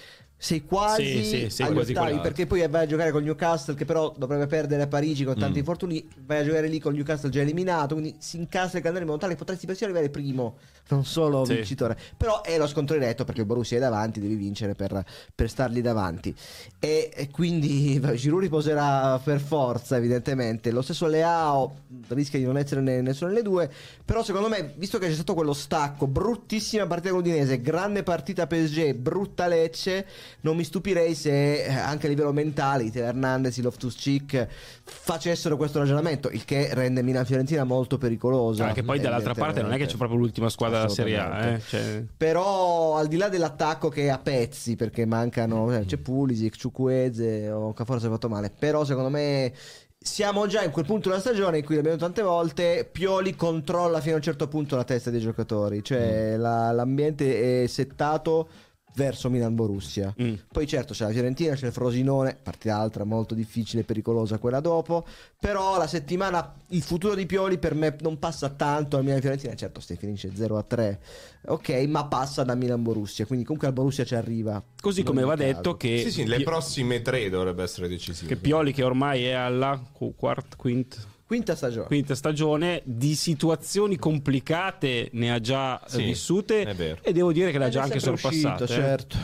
sei 0.45 0.65
quasi 0.65 1.05
Sì, 1.05 1.25
sì, 1.25 1.51
sei 1.51 1.67
agli 1.67 1.75
quasi 1.75 1.93
ottavi 1.93 2.19
perché 2.19 2.47
poi 2.49 2.67
vai 2.69 2.83
a 2.83 2.87
giocare 2.87 3.13
con 3.13 3.23
Newcastle 3.23 3.77
che 3.77 3.85
però 3.85 4.13
dovrebbe 4.17 4.49
perdere 4.49 4.83
a 4.83 4.87
Parigi 4.89 5.23
con 5.23 5.39
tanti 5.39 5.55
Mm. 5.55 5.59
infortuni 5.59 6.09
vai 6.27 6.41
a 6.41 6.45
giocare 6.45 6.67
lì 6.67 6.81
con 6.81 6.95
Newcastle 6.95 7.31
già 7.31 7.41
eliminato 7.43 7.95
quindi 7.95 8.17
si 8.19 8.39
incassa 8.39 8.79
il 8.79 8.83
calendario 8.83 9.03
in 9.03 9.07
modo 9.07 9.19
tale 9.19 9.35
che 9.35 9.39
potresti 9.39 9.67
persino 9.67 9.91
arrivare 9.91 10.11
primo 10.11 10.57
non 10.89 11.05
solo 11.05 11.45
Sì. 11.45 11.55
vincitore. 11.55 11.97
Però 12.17 12.43
è 12.43 12.59
lo 12.59 12.67
scontro 12.67 12.99
diretto 12.99 13.25
perché 13.25 13.43
il 13.43 13.47
Borussia 13.47 13.77
è 13.77 13.81
davanti 13.81 14.19
devi 14.19 14.35
vincere 14.35 14.75
per, 14.75 15.03
per 15.33 15.49
stargli 15.49 15.81
davanti. 15.81 16.35
E, 16.81 17.09
e 17.15 17.31
quindi 17.31 18.01
Giroud 18.17 18.43
riposerà 18.43 19.19
per 19.23 19.39
forza 19.41 19.97
evidentemente. 19.97 20.73
Lo 20.73 20.83
stesso 20.83 21.07
Leao 21.07 21.77
rischia 22.09 22.41
di 22.41 22.45
non 22.45 22.59
essere 22.59 22.81
ne- 22.81 23.01
nessuna 23.01 23.31
delle 23.31 23.43
due. 23.43 23.71
Però 24.05 24.23
secondo 24.25 24.49
me 24.49 24.75
visto 24.77 24.99
che 24.99 25.07
c'è 25.07 25.15
stato 25.15 25.35
quello 25.35 25.53
stacco 25.55 26.09
bruttissima 26.09 26.85
partita 26.87 27.11
con 27.11 27.19
l'Udinese 27.21 27.61
grande 27.61 28.03
partita 28.03 28.47
PSG 28.49 28.93
brutta 28.95 29.47
Lecce 29.47 30.05
non 30.41 30.57
mi 30.57 30.65
stupirei 30.65 31.15
se 31.15 31.65
eh, 31.65 31.73
anche 31.73 32.07
a 32.07 32.09
livello 32.09 32.33
mentale 32.33 32.85
i 32.85 32.91
Teo 32.91 33.05
Hernandez, 33.05 33.57
i 33.57 33.63
Loftus-Cheek 33.63 34.49
facessero 34.85 35.57
questo 35.57 35.79
ragionamento, 35.79 36.29
il 36.31 36.45
che 36.45 36.71
rende 36.73 37.03
Milan-Fiorentina 37.03 37.65
molto 37.65 37.99
pericolosa. 37.99 38.67
Anche 38.67 38.83
poi 38.83 39.01
dall'altra 39.01 39.35
parte 39.35 39.63
non 39.63 39.73
è 39.73 39.77
che 39.77 39.87
c'è 39.87 39.97
proprio 39.97 40.19
l'ultima 40.19 40.49
squadra 40.49 40.79
della 40.79 40.91
Serie 40.91 41.19
A. 41.19 41.47
Eh? 41.47 41.61
Cioè, 41.61 42.05
Però 42.17 42.97
al 42.97 43.09
di 43.09 43.17
là 43.17 43.29
dell'attacco 43.29 43.89
che 43.89 44.05
è 44.05 44.09
a 44.09 44.19
pezzi, 44.19 44.77
perché 44.77 45.05
mancano, 45.07 45.75
eh, 45.75 45.85
c'è 45.85 45.97
Pulisic, 45.99 46.57
Ciukwueze 46.57 47.51
o 47.51 47.75
forse 47.85 48.07
ha 48.07 48.11
fatto 48.11 48.29
male, 48.29 48.51
però 48.57 48.85
secondo 48.85 49.09
me 49.11 49.53
siamo 49.99 50.47
già 50.49 50.65
in 50.65 50.73
quel 50.73 50.85
punto 50.85 51.09
della 51.09 51.21
stagione 51.21 51.59
in 51.59 51.65
cui 51.65 51.77
l'abbiamo 51.77 51.97
detto 51.97 52.11
tante 52.11 52.29
volte, 52.29 52.89
Pioli 52.91 53.37
controlla 53.37 54.01
fino 54.01 54.15
a 54.15 54.17
un 54.17 54.23
certo 54.23 54.49
punto 54.49 54.75
la 54.75 54.85
testa 54.85 55.11
dei 55.11 55.21
giocatori, 55.21 55.83
cioè 55.85 56.37
la- 56.37 56.73
l'ambiente 56.73 57.63
è 57.63 57.67
settato 57.69 58.49
verso 58.95 59.31
Milan 59.31 59.55
Borussia. 59.55 60.15
mm. 60.21 60.35
Poi 60.53 60.67
certo 60.67 60.93
c'è 60.93 61.05
la 61.07 61.13
Fiorentina, 61.13 61.55
c'è 61.55 61.67
il 61.67 61.73
Frosinone, 61.73 62.37
partita 62.43 62.77
altra 62.77 63.05
molto 63.05 63.35
difficile 63.35 63.83
e 63.83 63.85
pericolosa 63.85 64.39
quella 64.39 64.61
dopo, 64.61 65.05
però 65.39 65.79
la 65.79 65.87
settimana, 65.87 66.55
il 66.69 66.83
futuro 66.83 67.15
di 67.15 67.25
Pioli 67.27 67.59
per 67.59 67.75
me 67.75 67.97
non 68.01 68.19
passa 68.19 68.51
tanto 68.51 68.97
al 68.97 69.05
Milan 69.05 69.21
Fiorentina, 69.21 69.55
certo 69.55 69.81
se 69.81 69.97
finisce 69.97 70.31
0 70.35 70.59
a 70.59 70.63
3, 70.63 71.01
ok, 71.47 71.69
ma 71.89 72.05
passa 72.07 72.43
da 72.45 72.55
Milan 72.55 72.83
Borussia, 72.83 73.25
quindi 73.27 73.45
comunque 73.45 73.69
al 73.69 73.75
Borussia 73.75 74.05
ci 74.05 74.15
arriva. 74.15 74.63
Così 74.81 75.03
come 75.03 75.23
va 75.23 75.37
caso. 75.37 75.43
detto 75.53 75.77
che, 75.77 76.03
Sì, 76.05 76.11
sì, 76.11 76.27
le 76.27 76.37
Pi- 76.37 76.43
prossime 76.45 77.03
tre 77.03 77.29
dovrebbe 77.31 77.63
essere 77.63 77.89
decisive. 77.89 78.29
che 78.35 78.37
Pioli, 78.41 78.73
che 78.73 78.83
ormai 78.83 79.25
è 79.25 79.33
alla 79.33 79.81
qu- 79.93 80.15
quart, 80.15 80.57
quint, 80.57 81.07
Quinta 81.33 81.57
stagione. 81.57 81.87
quinta 81.87 82.15
stagione, 82.15 82.83
di 82.85 83.15
situazioni 83.15 83.97
complicate 83.97 85.09
ne 85.13 85.33
ha 85.33 85.41
già 85.41 85.83
eh, 85.83 85.89
Sì, 85.89 86.03
vissute 86.03 86.99
e 87.01 87.13
devo 87.15 87.33
dire 87.33 87.51
che 87.51 87.57
le 87.57 87.65
ha 87.65 87.67
Ed 87.69 87.73
già 87.73 87.83
anche 87.85 87.97
uscito, 87.97 88.65
eh. 88.65 88.67
certo. 88.67 89.17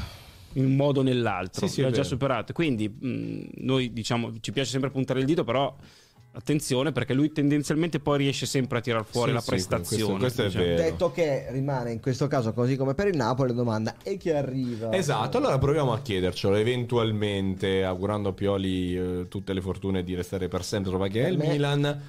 in 0.54 0.64
un 0.64 0.74
modo 0.74 1.00
o 1.00 1.02
nell'altro, 1.02 1.66
Sì, 1.66 1.74
sì, 1.74 1.80
le 1.82 1.86
è 1.88 1.90
ha 1.90 1.92
già 1.92 1.96
vero. 1.98 2.08
superate. 2.08 2.54
Quindi 2.54 2.88
mh, 2.88 3.48
noi 3.64 3.92
diciamo 3.92 4.32
ci 4.40 4.52
piace 4.52 4.70
sempre 4.70 4.88
puntare 4.90 5.20
il 5.20 5.26
dito, 5.26 5.44
però 5.44 5.76
attenzione 6.38 6.92
perché 6.92 7.14
lui 7.14 7.32
tendenzialmente 7.32 7.98
poi 7.98 8.18
riesce 8.18 8.46
sempre 8.46 8.78
a 8.78 8.80
tirar 8.80 9.04
fuori 9.04 9.30
Sì, 9.30 9.34
la 9.34 9.40
sì, 9.40 9.48
prestazione. 9.50 10.18
questo- 10.18 10.18
questo 10.18 10.42
è 10.42 10.46
diciamo. 10.46 10.64
vero. 10.64 10.82
Detto 10.82 11.10
che 11.10 11.46
rimane 11.50 11.90
in 11.92 12.00
questo 12.00 12.26
caso 12.28 12.52
così 12.52 12.76
come 12.76 12.94
per 12.94 13.08
il 13.08 13.16
Napoli 13.16 13.48
la 13.50 13.56
domanda 13.56 13.96
e 14.04 14.16
chi 14.16 14.30
arriva? 14.30 14.92
Esatto, 14.92 15.36
allora 15.38 15.58
proviamo 15.58 15.92
a 15.92 16.00
chiedercelo 16.00 16.54
eventualmente, 16.54 17.82
augurando 17.84 18.28
a 18.28 18.32
Pioli 18.32 18.96
eh, 18.96 19.26
tutte 19.28 19.52
le 19.52 19.60
fortune 19.60 20.04
di 20.04 20.14
restare 20.14 20.46
per 20.48 20.64
sempre 20.64 21.08
che 21.10 21.24
è 21.24 21.28
il 21.28 21.38
Milan. 21.38 22.02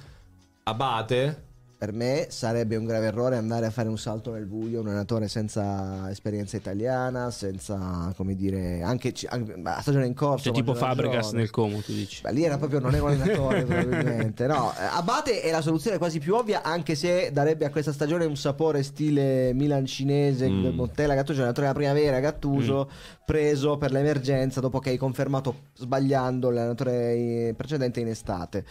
Abate, 0.62 1.42
Per 1.80 1.94
me 1.94 2.26
sarebbe 2.28 2.76
un 2.76 2.84
grave 2.84 3.06
errore 3.06 3.36
andare 3.36 3.64
a 3.64 3.70
fare 3.70 3.88
un 3.88 3.96
salto 3.96 4.32
nel 4.32 4.44
buio, 4.44 4.80
un 4.80 4.88
allenatore 4.88 5.28
senza 5.28 6.10
esperienza 6.10 6.58
italiana, 6.58 7.30
senza, 7.30 8.12
come 8.18 8.34
dire, 8.34 8.82
anche, 8.82 9.14
anche 9.28 9.54
a 9.62 9.80
stagione 9.80 10.04
in 10.04 10.12
corso. 10.12 10.44
Cioè, 10.44 10.52
tipo 10.52 10.74
Fabregas 10.74 11.14
ragione. 11.14 11.38
nel 11.38 11.48
Como, 11.48 11.80
tu 11.80 11.94
dici. 11.94 12.20
Beh, 12.20 12.32
lì 12.32 12.44
era 12.44 12.58
proprio 12.58 12.80
non 12.80 12.94
era 12.94 13.04
un 13.04 13.12
allenatore 13.12 13.64
probabilmente 13.64 14.46
no 14.46 14.72
Abate 14.92 15.40
è 15.40 15.50
la 15.50 15.62
soluzione 15.62 15.96
quasi 15.96 16.18
più 16.18 16.34
ovvia 16.34 16.62
anche 16.62 16.94
se 16.94 17.30
darebbe 17.32 17.64
a 17.64 17.70
questa 17.70 17.92
stagione 17.92 18.26
un 18.26 18.36
sapore 18.36 18.82
stile 18.82 19.54
Milan 19.54 19.86
cinese 19.86 20.48
Mm. 20.50 20.74
Montella 20.74 21.14
Gattuso 21.14 21.38
allenatore 21.40 21.68
della 21.68 21.78
primavera 21.78 22.20
Gattuso 22.20 22.90
preso 23.24 23.78
per 23.78 23.92
l'emergenza 23.92 24.60
dopo 24.60 24.80
che 24.80 24.90
hai 24.90 24.96
confermato 24.96 25.68
sbagliando 25.74 26.50
l'allenatore 26.50 27.14
eh, 27.14 27.54
precedente 27.56 28.00
in 28.00 28.08
estate 28.08 28.64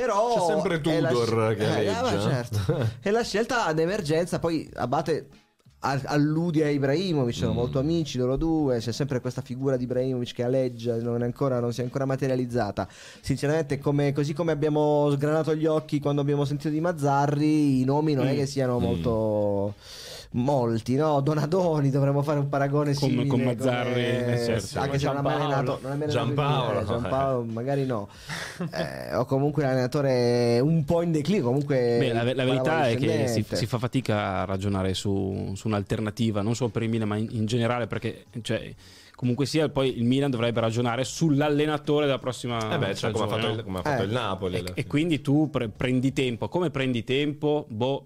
Però 0.00 0.34
C'è 0.34 0.52
sempre 0.52 0.80
Tudor 0.80 1.26
sc- 1.26 1.56
che 1.58 1.82
eh, 1.84 1.88
aleggia. 1.88 2.12
eh, 2.14 2.20
certo. 2.20 2.86
è 3.00 3.10
la 3.10 3.22
scelta 3.22 3.72
d'emergenza. 3.72 4.38
Poi 4.38 4.68
Abate 4.74 5.28
allude 5.82 6.62
a 6.64 6.68
Ibrahimovic, 6.68 7.34
sono 7.34 7.52
Mm. 7.52 7.56
molto 7.56 7.78
amici 7.78 8.18
loro 8.18 8.36
due. 8.36 8.78
C'è 8.80 8.92
sempre 8.92 9.18
questa 9.20 9.40
figura 9.40 9.76
di 9.78 9.84
Ibrahimovic 9.84 10.34
che 10.34 10.42
aleggia, 10.44 10.96
non, 10.96 11.22
è 11.22 11.24
ancora, 11.24 11.58
non 11.58 11.72
si 11.72 11.80
è 11.80 11.84
ancora 11.84 12.04
materializzata. 12.04 12.86
Sinceramente, 13.22 13.78
come- 13.78 14.12
così 14.12 14.34
come 14.34 14.52
abbiamo 14.52 15.10
sgranato 15.10 15.54
gli 15.54 15.64
occhi 15.66 15.98
quando 15.98 16.20
abbiamo 16.20 16.44
sentito 16.44 16.68
di 16.68 16.80
Mazzarri, 16.80 17.80
i 17.80 17.84
nomi 17.84 18.12
non 18.12 18.26
è 18.26 18.34
che 18.34 18.44
siano 18.46 18.78
Mm. 18.78 18.82
molto. 18.82 19.74
Molti, 20.32 20.94
no? 20.94 21.20
Donadoni 21.20 21.90
dovremmo 21.90 22.22
fare 22.22 22.38
un 22.38 22.48
paragone 22.48 22.94
Con- 22.94 23.08
simile 23.08 23.26
con 23.26 23.40
Mazzarri, 23.40 23.90
come- 23.92 24.32
eh, 24.34 24.38
certo. 24.60 24.78
anche 24.78 24.98
se 25.00 25.06
non 25.06 25.16
ha 25.16 25.22
mai 25.22 25.32
Giampaolo. 25.38 25.54
allenato, 25.54 25.78
non 25.82 25.90
ha 25.90 25.94
mai 25.96 26.08
Giampaolo. 26.08 26.80
eh, 26.80 26.84
Giampaolo 26.84 27.44
magari 27.52 27.84
no 27.86 28.08
Eh, 28.72 29.14
o 29.16 29.24
comunque 29.24 29.64
l'allenatore 29.64 30.60
un 30.60 30.84
po' 30.84 31.02
in 31.02 31.10
declino 31.10 31.44
comunque 31.44 31.96
Beh, 31.98 32.12
la, 32.12 32.22
la 32.22 32.44
verità 32.44 32.88
è 32.88 32.96
che 32.96 33.26
si, 33.26 33.44
si 33.50 33.66
fa 33.66 33.78
fatica 33.78 34.42
a 34.42 34.44
ragionare 34.44 34.94
su, 34.94 35.52
su 35.56 35.66
un'alternativa, 35.66 36.42
non 36.42 36.54
solo 36.54 36.70
per 36.70 36.84
il 36.84 36.90
Milan, 36.90 37.08
ma 37.08 37.16
in, 37.16 37.26
in 37.30 37.46
generale, 37.46 37.88
perché 37.88 38.26
cioè, 38.42 38.72
comunque 39.16 39.46
sia, 39.46 39.68
poi 39.68 39.98
il 39.98 40.04
Milan 40.04 40.30
dovrebbe 40.30 40.60
ragionare 40.60 41.02
sull'allenatore 41.02 42.06
della 42.06 42.18
prossima 42.18 42.72
Eh 42.72 42.78
beh, 42.78 42.94
cioè, 42.94 43.10
come 43.10 43.24
ha 43.24 43.28
fatto, 43.28 43.46
no? 43.48 43.52
il, 43.54 43.64
come 43.64 43.78
ha 43.80 43.82
fatto 43.82 44.02
Eh. 44.02 44.06
il 44.06 44.12
Napoli. 44.12 44.56
E, 44.58 44.64
e 44.74 44.86
quindi 44.86 45.20
tu 45.20 45.50
pre- 45.50 45.68
prendi 45.70 46.12
tempo. 46.12 46.48
Come 46.48 46.70
prendi 46.70 47.02
tempo? 47.02 47.66
Boh. 47.68 48.04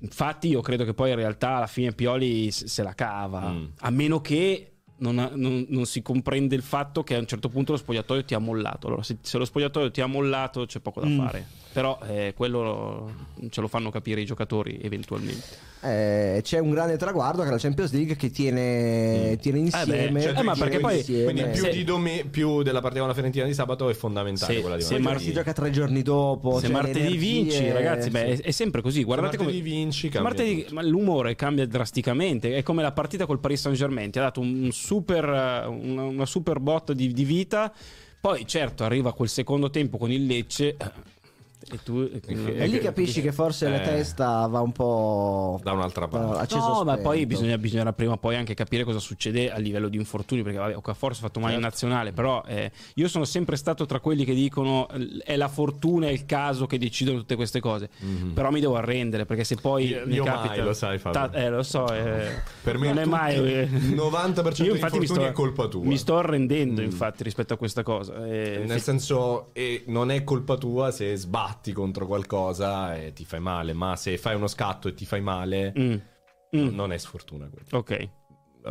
Infatti, 0.00 0.48
io 0.48 0.60
credo 0.60 0.84
che 0.84 0.92
poi 0.94 1.10
in 1.10 1.16
realtà 1.16 1.56
alla 1.56 1.66
fine 1.66 1.92
Pioli 1.92 2.50
se 2.50 2.82
la 2.82 2.94
cava. 2.94 3.50
Mm. 3.50 3.64
A 3.80 3.90
meno 3.90 4.20
che 4.20 4.72
non, 4.98 5.18
ha- 5.18 5.30
non- 5.34 5.66
non 5.68 5.86
si 5.86 6.02
comprende 6.02 6.54
il 6.54 6.62
fatto 6.62 7.02
che 7.02 7.14
a 7.14 7.18
un 7.18 7.26
certo 7.26 7.48
punto 7.48 7.72
lo 7.72 7.78
spogliatoio 7.78 8.24
ti 8.24 8.34
ha 8.34 8.38
mollato. 8.38 8.86
Allora, 8.88 9.02
se, 9.02 9.16
se 9.20 9.38
lo 9.38 9.44
spogliatoio 9.44 9.90
ti 9.90 10.00
ha 10.00 10.06
mollato, 10.06 10.66
c'è 10.66 10.80
poco 10.80 11.00
da 11.00 11.06
Mm. 11.08 11.18
fare. 11.18 11.46
Però 11.76 11.98
eh, 12.08 12.32
quello 12.34 13.12
ce 13.50 13.60
lo 13.60 13.68
fanno 13.68 13.90
capire 13.90 14.22
i 14.22 14.24
giocatori 14.24 14.78
eventualmente. 14.82 15.44
Eh, 15.82 16.40
c'è 16.42 16.58
un 16.58 16.70
grande 16.70 16.96
traguardo 16.96 17.42
che 17.42 17.48
è 17.48 17.50
la 17.50 17.58
Champions 17.58 17.92
League 17.92 18.16
che 18.16 18.30
tiene, 18.30 19.36
tiene 19.42 19.58
insieme 19.58 20.22
Cioè, 20.22 20.38
Eh, 20.38 20.42
ma 20.42 20.54
tu- 20.54 20.58
perché 20.60 20.80
quindi- 20.80 21.02
poi- 21.04 21.24
quindi 21.24 21.42
più, 21.50 21.62
se- 21.64 21.70
di 21.70 21.84
dome- 21.84 22.24
più 22.30 22.62
della 22.62 22.80
partita 22.80 23.00
con 23.00 23.08
la 23.08 23.14
Fiorentina 23.14 23.44
di 23.44 23.52
sabato 23.52 23.90
è 23.90 23.92
fondamentale 23.92 24.54
Se- 24.54 24.60
quella 24.62 24.76
di 24.76 24.82
se 24.84 24.98
martedì. 24.98 25.24
si 25.26 25.32
gioca 25.34 25.52
tre 25.52 25.70
giorni 25.70 26.00
dopo 26.00 26.54
se 26.60 26.62
cioè, 26.64 26.70
martedì 26.72 27.16
vinci, 27.18 27.70
ragazzi, 27.70 28.08
beh, 28.08 28.36
sì. 28.36 28.42
è, 28.42 28.46
è 28.46 28.50
sempre 28.52 28.80
così. 28.80 29.04
Guardate 29.04 29.36
martedì 29.36 29.58
come 29.58 29.62
vinci, 29.62 30.10
martedì- 30.18 30.66
ma 30.70 30.82
l'umore 30.82 31.34
cambia 31.34 31.66
drasticamente. 31.66 32.56
È 32.56 32.62
come 32.62 32.80
la 32.80 32.92
partita 32.92 33.26
col 33.26 33.38
Paris 33.38 33.60
Saint 33.60 33.76
Germain. 33.76 34.10
Ti 34.10 34.18
ha 34.18 34.22
dato 34.22 34.40
un 34.40 34.70
super, 34.72 35.24
eh, 35.28 35.66
una, 35.66 36.04
una 36.04 36.26
super 36.26 36.58
botta 36.58 36.94
di, 36.94 37.12
di 37.12 37.24
vita. 37.24 37.70
Poi, 38.18 38.44
certo, 38.46 38.82
arriva 38.82 39.12
quel 39.12 39.28
secondo 39.28 39.68
tempo 39.70 39.98
con 39.98 40.10
il 40.10 40.24
Lecce. 40.26 40.74
Eh, 41.58 41.74
E 41.74 41.82
tu. 41.82 42.00
e 42.00 42.66
lì 42.66 42.78
capisci 42.78 43.20
che 43.22 43.32
forse 43.32 43.68
la 43.68 43.80
Eh. 43.82 43.84
testa 43.84 44.46
va 44.46 44.60
un 44.60 44.72
po' 44.72 45.58
Da 45.62 45.72
un'altra 45.72 46.06
parte. 46.06 46.54
No, 46.56 46.84
ma 46.84 46.96
poi 46.98 47.26
bisogna, 47.26 47.58
bisognerà 47.58 47.92
prima 47.92 48.12
o 48.12 48.16
poi 48.18 48.36
anche 48.36 48.54
capire 48.54 48.84
cosa 48.84 48.98
succede 48.98 49.50
a 49.50 49.58
livello 49.58 49.88
di 49.88 49.96
infortuni, 49.96 50.42
perché 50.42 50.58
vabbè, 50.58 50.74
è 50.74 50.94
fatto 51.14 51.40
male 51.40 51.54
in 51.54 51.60
nazionale, 51.60 52.12
però 52.12 52.42
eh, 52.46 52.70
io 52.94 53.08
sono 53.08 53.24
sempre 53.24 53.56
stato 53.56 53.84
tra 53.86 54.00
quelli 54.00 54.24
che 54.24 54.34
dicono 54.34 54.88
eh, 54.90 55.22
è 55.24 55.36
la 55.36 55.48
fortuna, 55.48 56.06
è 56.06 56.10
il 56.10 56.24
caso 56.26 56.66
che 56.66 56.78
decidono 56.78 57.18
tutte 57.18 57.34
queste 57.36 57.60
cose, 57.60 57.88
però 58.34 58.50
mi 58.50 58.60
devo 58.60 58.76
arrendere, 58.76 59.24
perché 59.26 59.44
se 59.44 59.56
poi 59.56 59.86
Io- 59.88 60.02
mi 60.06 60.14
io 60.14 60.24
capita... 60.24 60.54
mai, 60.54 60.62
lo 60.62 60.72
sai, 60.72 60.98
Fabio. 60.98 61.20
Ta- 61.30 61.32
eh, 61.32 61.48
lo 61.50 61.62
so, 61.62 61.92
eh, 61.92 62.28
Per 62.62 62.78
me 62.78 62.86
non 62.88 62.98
è 62.98 63.02
tutti- 63.02 63.08
mai... 63.16 63.34
eh, 63.34 63.60
il 63.62 63.94
90% 63.94 64.62
io 64.62 64.72
degli 64.72 64.74
infatti 64.74 64.98
mi 64.98 65.04
infortuni 65.04 65.04
sto, 65.06 65.20
è 65.26 65.32
colpa 65.32 65.66
tua. 65.68 65.84
Mi 65.84 65.96
sto 65.96 66.16
arrendendo, 66.18 66.80
Mm. 66.80 66.84
infatti, 66.84 67.22
rispetto 67.22 67.54
a 67.54 67.56
questa 67.56 67.82
cosa. 67.82 68.24
Eh, 68.26 68.62
Nel 68.66 68.80
senso, 68.80 69.48
e 69.52 69.84
non 69.86 70.10
è 70.10 70.22
colpa 70.24 70.56
tua 70.56 70.90
se 70.90 71.16
sbatti 71.46 71.72
contro 71.72 72.06
qualcosa 72.06 72.96
e 72.96 73.12
ti 73.12 73.24
fai 73.24 73.40
male, 73.40 73.72
ma 73.72 73.94
se 73.96 74.18
fai 74.18 74.34
uno 74.34 74.48
scatto 74.48 74.88
e 74.88 74.94
ti 74.94 75.06
fai 75.06 75.20
male, 75.20 75.72
Mm. 75.78 75.94
Mm. 76.56 76.74
non 76.74 76.92
è 76.92 76.98
sfortuna 76.98 77.48
quello. 77.48 77.66
Ok. 77.72 78.08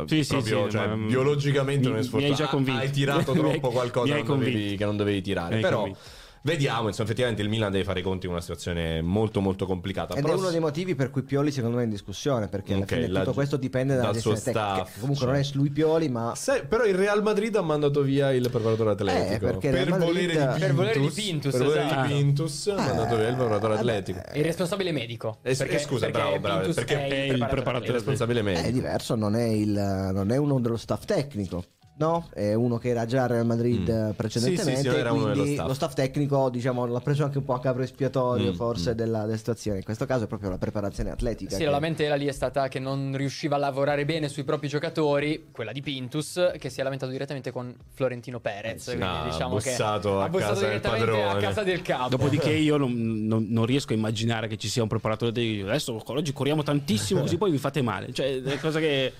Sì, 0.06 0.22
sì, 0.24 0.32
Proprio, 0.34 0.64
sì, 0.66 0.70
cioè, 0.72 0.86
ma- 0.88 1.06
biologicamente 1.06 1.84
mi- 1.84 1.88
non 1.88 1.94
è 1.96 2.00
mi 2.00 2.04
sfortuna. 2.06 2.30
hai 2.30 2.36
già 2.36 2.48
convinto. 2.48 2.80
Hai 2.80 2.90
tirato 2.90 3.32
Mi 3.32 3.38
troppo 3.40 3.70
qualcosa 3.70 4.14
mi 4.14 4.20
che 4.22 4.26
non, 4.28 4.38
dovevi, 4.38 4.76
Mi 5.14 5.22
tirare. 5.22 5.58
Però 5.60 5.76
convinto. 5.78 6.00
Vediamo, 6.46 6.86
insomma, 6.86 7.04
effettivamente 7.08 7.42
il 7.42 7.48
Milan 7.48 7.72
deve 7.72 7.82
fare 7.84 7.98
i 8.00 8.02
conti 8.02 8.26
in 8.26 8.32
una 8.32 8.40
situazione 8.40 9.02
molto 9.02 9.40
molto 9.40 9.66
complicata. 9.66 10.14
Ed 10.14 10.22
Però 10.22 10.34
è 10.34 10.36
uno 10.38 10.50
dei 10.50 10.60
motivi 10.60 10.94
per 10.94 11.10
cui 11.10 11.22
Pioli 11.22 11.50
secondo 11.50 11.76
me 11.76 11.82
è 11.82 11.84
in 11.86 11.90
discussione 11.90 12.46
perché 12.48 12.72
alla 12.74 12.82
Ok, 12.84 12.94
fine 12.94 13.08
la- 13.08 13.20
tutto 13.20 13.32
questo 13.34 13.56
dipende 13.56 13.96
dalla 13.96 14.12
dal 14.12 14.20
suo 14.20 14.32
gestione 14.34 14.56
tecnica. 14.58 14.84
staff, 14.84 15.00
comunque 15.00 15.24
cioè. 15.26 15.34
non 15.34 15.42
è 15.42 15.48
lui 15.54 15.70
Pioli 15.70 16.08
ma 16.08 16.32
Sai, 16.36 16.64
però 16.66 16.84
il 16.84 16.94
Real 16.94 17.22
Madrid 17.22 17.54
ha 17.56 17.62
mandato 17.62 18.02
via 18.02 18.30
il 18.32 18.48
preparatore 18.48 18.90
atletico 18.90 19.34
Eh, 19.34 19.38
perché 19.38 19.66
il 19.68 19.74
per, 19.74 19.88
Madrid- 19.90 20.06
volere 20.06 20.26
di 20.26 20.38
Pintus, 20.38 20.60
Per 20.60 20.74
volere 20.74 21.00
di 21.00 21.08
Pintus, 21.10 21.52
per 21.52 21.62
volere 21.64 21.84
esatto. 21.86 22.06
di 22.06 22.12
Pintus 22.14 22.66
ha 22.68 22.74
mandato 22.76 23.16
via 23.16 23.28
il 23.28 23.34
preparatore 23.34 23.74
eh, 23.74 23.78
atletico. 23.78 24.20
il 24.34 24.44
responsabile 24.44 24.92
medico. 24.92 25.38
Eh, 25.42 25.54
Perché- 25.56 25.78
scusa, 25.80 26.06
perché 26.06 26.20
bravo, 26.20 26.38
bravo, 26.38 26.58
Pintus 26.60 26.74
perché 26.76 26.94
è 26.94 27.08
è 27.08 27.14
il 27.24 27.32
il 27.36 27.46
preparatore 27.50 27.86
Il 27.88 27.92
responsabile 27.92 28.40
è 28.40 28.42
medico. 28.42 28.70
diverso, 28.70 29.14
non 29.16 29.34
è, 29.34 29.44
il, 29.44 29.70
non 30.12 30.30
è 30.30 30.36
uno 30.36 30.60
dello 30.60 30.76
staff 30.76 31.04
tecnico. 31.04 31.64
No, 31.98 32.28
è 32.34 32.52
uno 32.52 32.76
che 32.76 32.88
era 32.90 33.06
già 33.06 33.22
al 33.22 33.28
Real 33.30 33.46
Madrid 33.46 33.88
Mm. 33.90 34.08
eh, 34.10 34.12
precedentemente. 34.14 34.76
Sì, 34.82 34.82
sì, 34.84 34.90
sì, 34.92 34.96
era 34.98 35.12
uno 35.12 35.22
quindi 35.22 35.40
dello 35.40 35.52
staff. 35.54 35.66
lo 35.68 35.72
staff 35.74 35.94
tecnico, 35.94 36.50
diciamo, 36.50 36.84
l'ha 36.84 37.00
preso 37.00 37.24
anche 37.24 37.38
un 37.38 37.44
po' 37.44 37.54
a 37.54 37.60
capro 37.60 37.82
espiatorio, 37.82 38.52
Mm, 38.52 38.54
forse, 38.54 38.90
mm. 38.90 38.94
della, 38.94 39.24
della 39.24 39.36
situazione. 39.38 39.78
In 39.78 39.84
questo 39.84 40.04
caso 40.04 40.24
è 40.24 40.26
proprio 40.26 40.50
la 40.50 40.58
preparazione 40.58 41.10
atletica. 41.10 41.52
Sì, 41.52 41.56
che- 41.58 41.64
la 41.64 41.70
lamentela 41.70 42.14
lì 42.14 42.26
è 42.26 42.32
stata 42.32 42.68
che 42.68 42.78
non 42.78 43.14
riusciva 43.16 43.56
a 43.56 43.58
lavorare 43.58 44.04
bene 44.04 44.28
sui 44.28 44.44
propri 44.44 44.68
giocatori, 44.68 45.46
quella 45.50 45.72
di 45.72 45.80
Pintus, 45.80 46.52
che 46.58 46.68
si 46.68 46.80
è 46.80 46.82
lamentato 46.82 47.10
direttamente 47.12 47.50
con 47.50 47.74
Florentino 47.94 48.40
Perez. 48.40 48.84
quindi 48.84 49.02
Ah, 49.04 49.28
diciamo 49.30 49.56
ha 49.56 49.60
che 49.60 49.70
bussato 49.70 50.20
a 50.20 50.24
ha 50.24 50.28
bussato 50.28 50.52
casa 50.52 50.60
del 50.66 50.68
direttamente 50.80 51.22
a 51.22 51.36
casa 51.36 51.62
del 51.62 51.80
capo. 51.82 52.08
Dopodiché 52.10 52.50
io 52.52 52.76
non, 52.76 52.92
non- 53.26 53.46
non 53.48 53.64
riesco 53.64 53.94
a 53.94 53.96
immaginare 53.96 54.48
che 54.48 54.58
ci 54.58 54.68
sia 54.68 54.82
un 54.82 54.88
preparatore 54.88 55.32
di 55.32 55.62
adesso 55.66 55.98
oggi 56.04 56.32
corriamo 56.34 56.62
tantissimo 56.62 57.20
così 57.24 57.38
poi 57.38 57.50
vi 57.50 57.58
fate 57.58 57.80
male. 57.80 58.12
Cioè, 58.12 58.42
è 58.42 58.58
cosa 58.58 58.80
che 58.80 59.12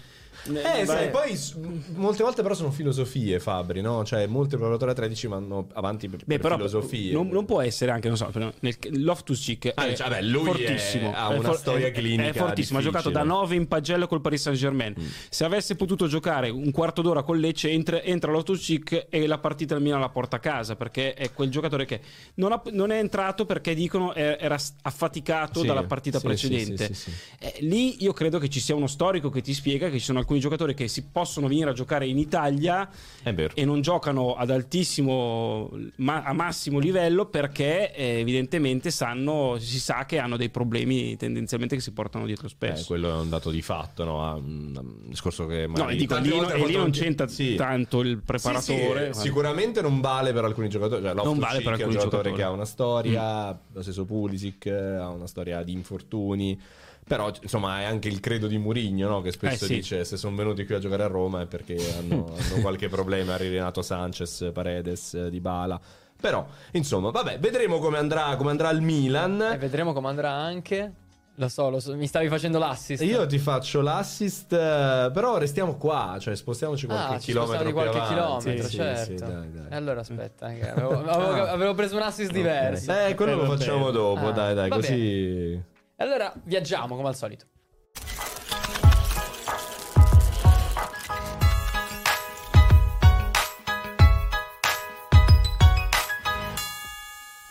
Eh, 0.49 0.87
sai, 0.87 1.11
poi 1.11 1.37
s- 1.37 1.55
molte 1.95 2.23
volte 2.23 2.43
però 2.43 2.55
sono 2.55 2.71
filosofie, 2.71 3.39
Fabri, 3.41 3.81
no? 3.81 4.05
Cioè, 4.05 4.27
molti 4.27 4.57
preparatori 4.57 4.91
atletici 4.91 5.27
vanno 5.27 5.67
avanti 5.75 6.09
per, 6.09 6.19
Beh, 6.21 6.25
per 6.35 6.41
però 6.41 6.57
filosofie. 6.57 7.13
non, 7.13 7.29
non 7.29 7.45
può 7.45 7.61
essere 7.61 7.91
anche, 7.91 8.09
non 8.09 8.17
so, 8.17 8.31
nel, 8.61 8.77
Loftus 8.93 9.41
Cheek 9.43 9.73
Ah, 9.75 9.87
è 9.87 9.95
cioè, 9.95 10.09
vabbè, 10.09 10.23
lui 10.23 10.45
fortissimo. 10.45 11.11
è- 11.11 11.15
ha 11.15 11.33
È 11.35 11.39
una 11.39 11.53
storia 11.55 11.87
è- 11.89 11.91
clinica 11.93 12.29
È 12.31 12.33
fortissimo, 12.33 12.79
ha 12.79 12.83
giocato 12.83 13.11
da 13.11 13.21
difficile. 13.23 13.41
9 13.41 13.55
in 13.57 13.69
pagella 13.69 14.07
col 14.07 14.21
Paris 14.21 14.43
Saint 14.43 14.59
Germain. 14.59 14.95
Se 15.29 15.45
avesse 15.45 15.77
potuto 15.77 16.07
giocare 16.07 16.49
un 16.51 16.71
quarto 16.71 17.03
d'ora 17.03 17.23
con 17.23 17.39
Lecce, 17.39 17.71
entra, 17.71 18.03
entra 18.03 18.31
Loftus 18.33 18.65
Cheek 18.65 19.07
e 19.11 19.27
la 19.27 19.39
partita 19.39 19.75
del 19.75 19.83
Milan 19.83 20.01
la 20.01 20.09
porta 20.09 20.37
a 20.37 20.41
casa 20.41 20.77
perché 20.77 21.15
è 21.15 21.33
quel 21.33 21.51
giocatore 21.51 21.85
che 21.85 22.01
non, 22.35 22.53
ha- 22.53 22.63
non 22.73 22.91
è 22.91 22.99
entrato 22.99 23.45
perché 23.45 23.75
dicono 23.75 24.15
era 24.15 24.59
s- 24.59 24.75
affaticato 24.83 25.61
Sì, 25.61 25.67
dalla 25.67 25.85
partita 25.85 26.19
sì, 26.19 26.27
precedente. 26.27 26.87
sì, 26.87 26.95
sì, 26.95 27.01
sì, 27.03 27.11
sì. 27.11 27.17
Eh, 27.39 27.55
lì 27.61 28.03
io 28.03 28.13
credo 28.13 28.39
che 28.39 28.49
ci 28.49 28.61
sia 28.61 28.75
uno 28.75 28.87
storico 28.87 29.31
che 29.31 29.41
ti 29.41 29.53
spiega 29.55 29.89
che 29.89 29.99
ci 29.99 30.05
sono 30.05 30.19
alcuni 30.19 30.36
giocatori 30.41 30.75
che 30.75 30.89
si 30.89 31.05
possono 31.11 31.49
venire 31.49 31.71
a 31.71 31.73
giocare 31.73 32.07
in 32.07 32.19
Italia 32.19 32.89
È 33.23 33.33
vero. 33.35 33.55
e 33.55 33.65
non 33.65 33.81
giocano 33.81 34.35
ad 34.35 34.51
altissimo 34.51 35.71
ma- 35.97 36.23
a 36.23 36.33
massimo 36.33 36.79
livello 36.79 37.27
perché 37.27 37.93
eh, 37.95 38.19
evidentemente 38.21 38.91
sanno 38.91 39.57
si 39.59 39.79
sa 39.79 40.05
che 40.07 40.19
hanno 40.19 40.37
dei 40.37 40.51
problemi 40.51 41.17
tendenzialmente 41.17 41.77
che 41.77 41.83
si 41.83 41.93
portano 41.93 42.27
dietro 42.27 42.47
Eh, 42.47 42.51
spesso 42.51 42.87
quello 42.87 43.11
è 43.11 43.21
un 43.21 43.29
dato 43.29 43.51
di 43.51 43.63
fatto, 43.63 44.05
no? 44.05 44.35
Un 44.37 44.75
un 44.77 45.09
discorso 45.09 45.47
che 45.47 45.67
no 45.67 45.73
magari 45.73 45.95
e 45.95 45.97
dico, 45.97 46.17
lì, 46.19 46.31
volte 46.31 46.55
e 46.55 46.67
lì 46.67 46.77
non 46.77 46.91
c'entra 46.91 47.27
Sì. 47.29 47.55
tanto 47.55 48.01
il 48.01 48.17
Sì, 48.17 48.23
preparatore 48.25 49.13
sì, 49.15 49.21
sicuramente 49.21 49.81
non 49.81 50.01
vale 50.01 50.33
per 50.33 50.45
alcuni 50.45 50.69
giocatori. 50.69 51.03
Cioè, 51.03 51.15
Non 51.15 51.39
vale 51.39 51.61
per 51.63 51.75
Cheek 51.75 51.81
è 51.81 51.83
un 51.85 51.91
alcuni 51.91 51.95
giocatore 51.95 52.31
giocatori. 52.31 52.35
che 52.35 52.43
ha 52.43 52.51
una 52.51 52.65
storia, 52.65 53.61
lo 53.73 53.83
stesso 53.83 54.05
Pulisic 54.05 54.67
eh, 54.67 54.73
ha 54.97 55.09
una 55.09 55.27
storia 55.27 55.63
di 55.63 55.73
infortuni. 55.73 56.61
Però, 57.09 57.31
insomma, 57.41 57.81
è 57.81 57.85
anche 57.85 58.09
il 58.09 58.19
credo 58.19 58.49
di 58.49 58.59
Murigno, 58.59 59.09
no? 59.09 59.21
Che 59.21 59.31
spesso 59.31 59.65
Eh, 59.65 59.69
sì. 59.69 59.75
dice: 59.77 60.05
Se 60.05 60.17
sono 60.17 60.35
venuti 60.35 60.67
qui 60.67 60.75
a 60.75 60.79
giocare 60.81 61.05
a 61.05 61.07
Roma 61.07 61.43
è 61.43 61.47
perché 61.47 61.77
hanno, 61.97 62.27
hanno 62.37 62.61
qualche 62.61 62.89
problema. 62.89 63.37
Renato 63.37 63.81
Sanchez, 63.83 64.51
Paredes, 64.53 65.29
Dybala. 65.29 65.81
Però, 66.21 66.45
insomma, 66.73 67.11
vabbè, 67.11 67.39
vedremo 67.39 67.79
come 67.79 67.99
andrà, 67.99 68.35
come 68.37 68.51
andrà 68.51 68.71
il 68.71 68.81
Milan. 68.81 69.41
E 69.53 69.57
vedremo 69.59 69.93
come 69.93 70.09
andrà 70.09 70.31
anche. 70.33 70.93
Lo 71.39 71.49
so, 71.49 71.69
lo 71.69 71.79
so, 71.81 71.95
mi 71.95 72.07
stavi 72.07 72.29
facendo 72.29 72.59
l'assist. 72.59 73.03
Io 73.05 73.27
ti 73.27 73.37
faccio 73.39 73.83
l'assist, 73.83 74.53
eh, 74.55 75.11
però 75.13 75.37
restiamo 75.37 75.77
qua, 75.77 76.17
cioè 76.19 76.35
spostiamoci 76.35 76.87
qualche 76.87 77.15
Ah, 77.15 77.19
ci 77.19 77.27
chilometro 77.27 77.65
più 77.65 77.73
qualche 77.75 77.99
avanti. 77.99 78.15
chilometro, 78.15 78.69
Sì, 78.69 78.77
certo. 78.77 79.05
sì, 79.05 79.15
dai, 79.17 79.53
dai. 79.53 79.67
E 79.69 79.77
allora 79.77 80.01
aspetta, 80.01 80.47
avevo, 80.47 80.99
avevo- 81.07 81.45
avevo 81.47 81.75
preso 81.75 81.95
un 81.97 82.03
assist 82.03 82.33
diverso. 82.33 82.91
Eh, 82.91 83.15
quello 83.15 83.33
Eh, 83.33 83.35
lo 83.35 83.43
va 83.47 83.57
facciamo 83.59 83.79
bene. 83.81 83.93
dopo, 83.93 84.27
Ah, 84.29 84.33
dai, 84.33 84.55
dai, 84.55 84.71
così. 84.71 84.93
E 84.95 85.63
allora 85.97 86.33
viaggiamo 86.45 86.97
come 86.97 87.09
al 87.09 87.17
solito. 87.17 87.47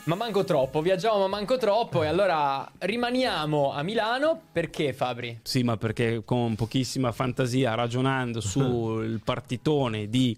Ma 0.05 0.13
manco 0.13 0.43
troppo, 0.43 0.81
viaggiamo 0.81 1.17
ma 1.17 1.27
manco 1.27 1.57
troppo 1.57 2.03
e 2.03 2.07
allora 2.07 2.72
rimaniamo 2.77 3.73
a 3.73 3.81
Milano 3.81 4.39
perché 4.51 4.93
Fabri? 4.93 5.39
sì 5.41 5.63
ma 5.63 5.77
perché 5.77 6.22
con 6.23 6.53
pochissima 6.53 7.11
fantasia 7.11 7.73
ragionando 7.73 8.39
sul 8.41 9.19
partitone 9.23 10.07
di 10.07 10.38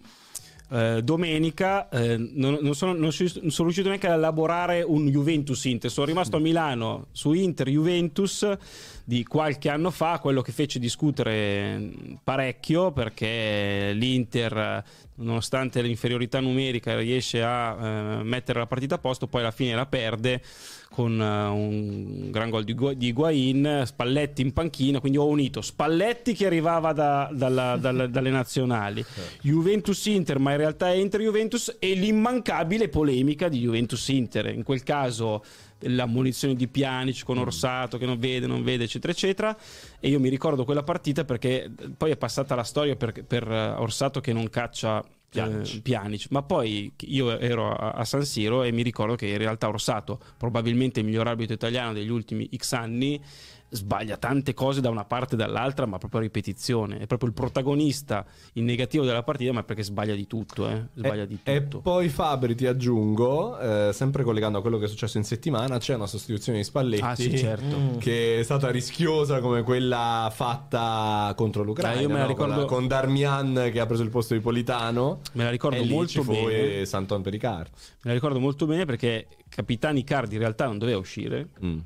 eh, 0.70 1.02
domenica 1.02 1.88
eh, 1.90 2.18
non, 2.18 2.58
non 2.62 2.76
sono, 2.76 2.94
non 2.94 3.12
sono 3.12 3.40
riuscito 3.40 3.88
neanche 3.88 4.08
a 4.08 4.14
elaborare 4.14 4.82
un 4.82 5.08
Juventus 5.08 5.64
Inter. 5.66 5.90
Sono 5.90 6.06
rimasto 6.06 6.38
a 6.38 6.40
Milano 6.40 7.08
su 7.12 7.34
Inter 7.34 7.70
Juventus 7.70 8.48
di 9.04 9.24
qualche 9.24 9.70
anno 9.70 9.92
fa, 9.92 10.20
quello 10.20 10.42
che 10.42 10.52
fece 10.52 10.80
discutere 10.80 11.92
parecchio 12.24 12.92
perché 12.92 13.92
l'Inter, 13.94 14.84
nonostante 15.16 15.82
l'inferiorità 15.82 16.42
numerica, 16.42 16.98
riesce 16.98 17.42
a 17.42 18.20
eh, 18.20 18.24
mettere 18.24 18.60
la 18.60 18.68
partita 18.68 18.96
a 18.96 19.00
posto, 19.00 19.28
poi 19.28 19.42
alla 19.42 19.52
fine 19.52 19.76
la 19.76 19.86
perde 19.86 20.42
con 20.90 21.20
uh, 21.20 21.54
un 21.54 22.32
gran 22.32 22.50
gol 22.50 22.64
di, 22.64 22.74
Gu- 22.74 22.94
di 22.94 23.08
Higuain, 23.08 23.84
Spalletti 23.86 24.42
in 24.42 24.54
panchina, 24.54 25.00
quindi 25.00 25.18
ho 25.18 25.28
unito 25.28 25.62
Spalletti 25.62 26.34
che 26.34 26.46
arrivava 26.46 26.94
da, 26.94 27.30
dalla, 27.32 27.78
dalla, 27.78 28.08
dalle 28.08 28.30
nazionali, 28.30 29.06
Juventus-Inter, 29.42 30.40
ma 30.40 30.52
in 30.52 30.58
realtà 30.58 30.92
è 30.92 30.96
Inter-Juventus 30.96 31.78
e 31.80 31.94
l'immancabile 31.94 32.90
polemica 32.90 33.48
di 33.48 33.60
Juventus-Inter, 33.60 34.48
in 34.48 34.64
quel 34.64 34.84
caso 34.84 35.44
la 35.82 36.08
munizione 36.08 36.56
di 36.56 36.68
Pjanic 36.68 37.24
con 37.24 37.38
Orsato 37.38 37.98
che 37.98 38.08
non 38.08 38.18
vede, 38.18 38.48
non 38.48 38.64
vede, 38.64 38.86
eccetera, 38.86 39.14
eccetera. 39.14 39.58
E 40.00 40.10
io 40.10 40.20
mi 40.20 40.30
ricordo 40.30 40.66
quella 40.66 40.84
partita 40.84 41.24
perché 41.24 41.70
poi 41.96 42.12
è 42.12 42.18
passata 42.18 42.56
la 42.56 42.64
storia 42.64 42.96
per, 42.96 43.24
per 43.24 43.48
Orsato 43.48 44.20
che 44.20 44.34
non 44.34 44.50
caccia 44.50 45.04
Pjanic. 45.30 45.76
eh, 45.76 45.82
Pjanic. 45.82 46.28
Ma 46.30 46.42
poi 46.44 46.92
io 47.02 47.38
ero 47.38 47.72
a, 47.72 47.92
a 47.92 48.06
San 48.06 48.24
Siro 48.24 48.64
e 48.64 48.72
mi 48.72 48.82
ricordo 48.82 49.16
che 49.16 49.28
in 49.28 49.38
realtà 49.38 49.68
Orsato, 49.68 50.20
probabilmente 50.38 51.00
il 51.00 51.06
miglior 51.06 51.28
arbitro 51.28 51.54
italiano 51.54 51.94
degli 51.94 52.10
ultimi 52.10 52.50
X 52.56 52.74
anni, 52.74 53.22
sbaglia 53.70 54.18
tante 54.18 54.54
cose 54.54 54.80
da 54.82 54.90
una 54.90 55.04
parte 55.06 55.36
e 55.36 55.38
dall'altra, 55.38 55.86
ma 55.86 55.98
proprio 55.98 56.20
a 56.22 56.24
ripetizione. 56.24 57.00
È 57.00 57.08
proprio 57.08 57.30
il 57.30 57.36
protagonista 57.36 58.26
in 58.54 58.66
negativo 58.66 59.04
della 59.04 59.24
partita, 59.24 59.52
ma 59.52 59.64
perché 59.64 59.84
sbaglia 59.84 60.16
di 60.16 60.26
tutto, 60.28 60.70
eh? 60.70 60.86
Sbaglia 60.94 61.24
e, 61.24 61.28
di 61.28 61.40
e 61.44 61.64
tutto. 61.64 61.80
poi 61.82 62.08
Fabri 62.10 62.56
ti 62.56 62.66
aggiungo, 62.66 63.60
eh, 63.60 63.90
sempre 63.94 64.24
collegando 64.24 64.58
a 64.58 64.62
quello 64.62 64.78
che 64.78 64.86
è 64.86 64.88
successo 64.88 65.18
in 65.18 65.24
settimana, 65.24 65.78
c'è 65.80 65.96
una 65.96 66.08
sostituzione 66.08 66.60
di 66.60 66.64
Spalletti 66.64 67.04
Ah, 67.04 67.16
sì, 67.16 67.38
certo. 67.38 67.98
che 68.00 68.40
è 68.40 68.44
stata 68.44 68.70
rischiosa 68.72 69.40
come 69.42 69.64
quella 69.64 70.32
fatta 70.34 71.34
contro 71.36 71.64
l'Ucraina, 71.64 72.00
Eh, 72.00 72.04
io 72.04 72.08
me 72.08 72.16
la 72.16 72.22
no? 72.22 72.28
ricordo- 72.28 72.54
con, 72.54 72.62
la- 72.62 72.68
con 72.68 72.88
Darmian 72.88 73.70
che 73.72 73.80
ha 73.80 73.86
preso 73.86 74.04
il 74.04 74.10
posto 74.10 74.34
di 74.34 74.40
Politano. 74.40 75.20
Me 75.34 75.44
la 75.44 75.50
ricordo 75.50 75.78
e 75.78 75.82
lì 75.84 75.94
molto 75.94 76.24
bene. 76.24 76.80
eh, 76.82 76.86
Santon 76.86 77.22
per 77.22 77.34
Icardi. 77.34 77.72
Me 77.74 77.98
la 78.04 78.14
ricordo 78.14 78.40
molto 78.40 78.66
bene 78.66 78.86
perché 78.86 79.28
Capitani 79.50 80.04
Cardi 80.04 80.36
in 80.36 80.40
realtà 80.42 80.66
non 80.66 80.78
doveva 80.78 80.98
uscire. 81.00 81.50
Mm. 81.64 81.80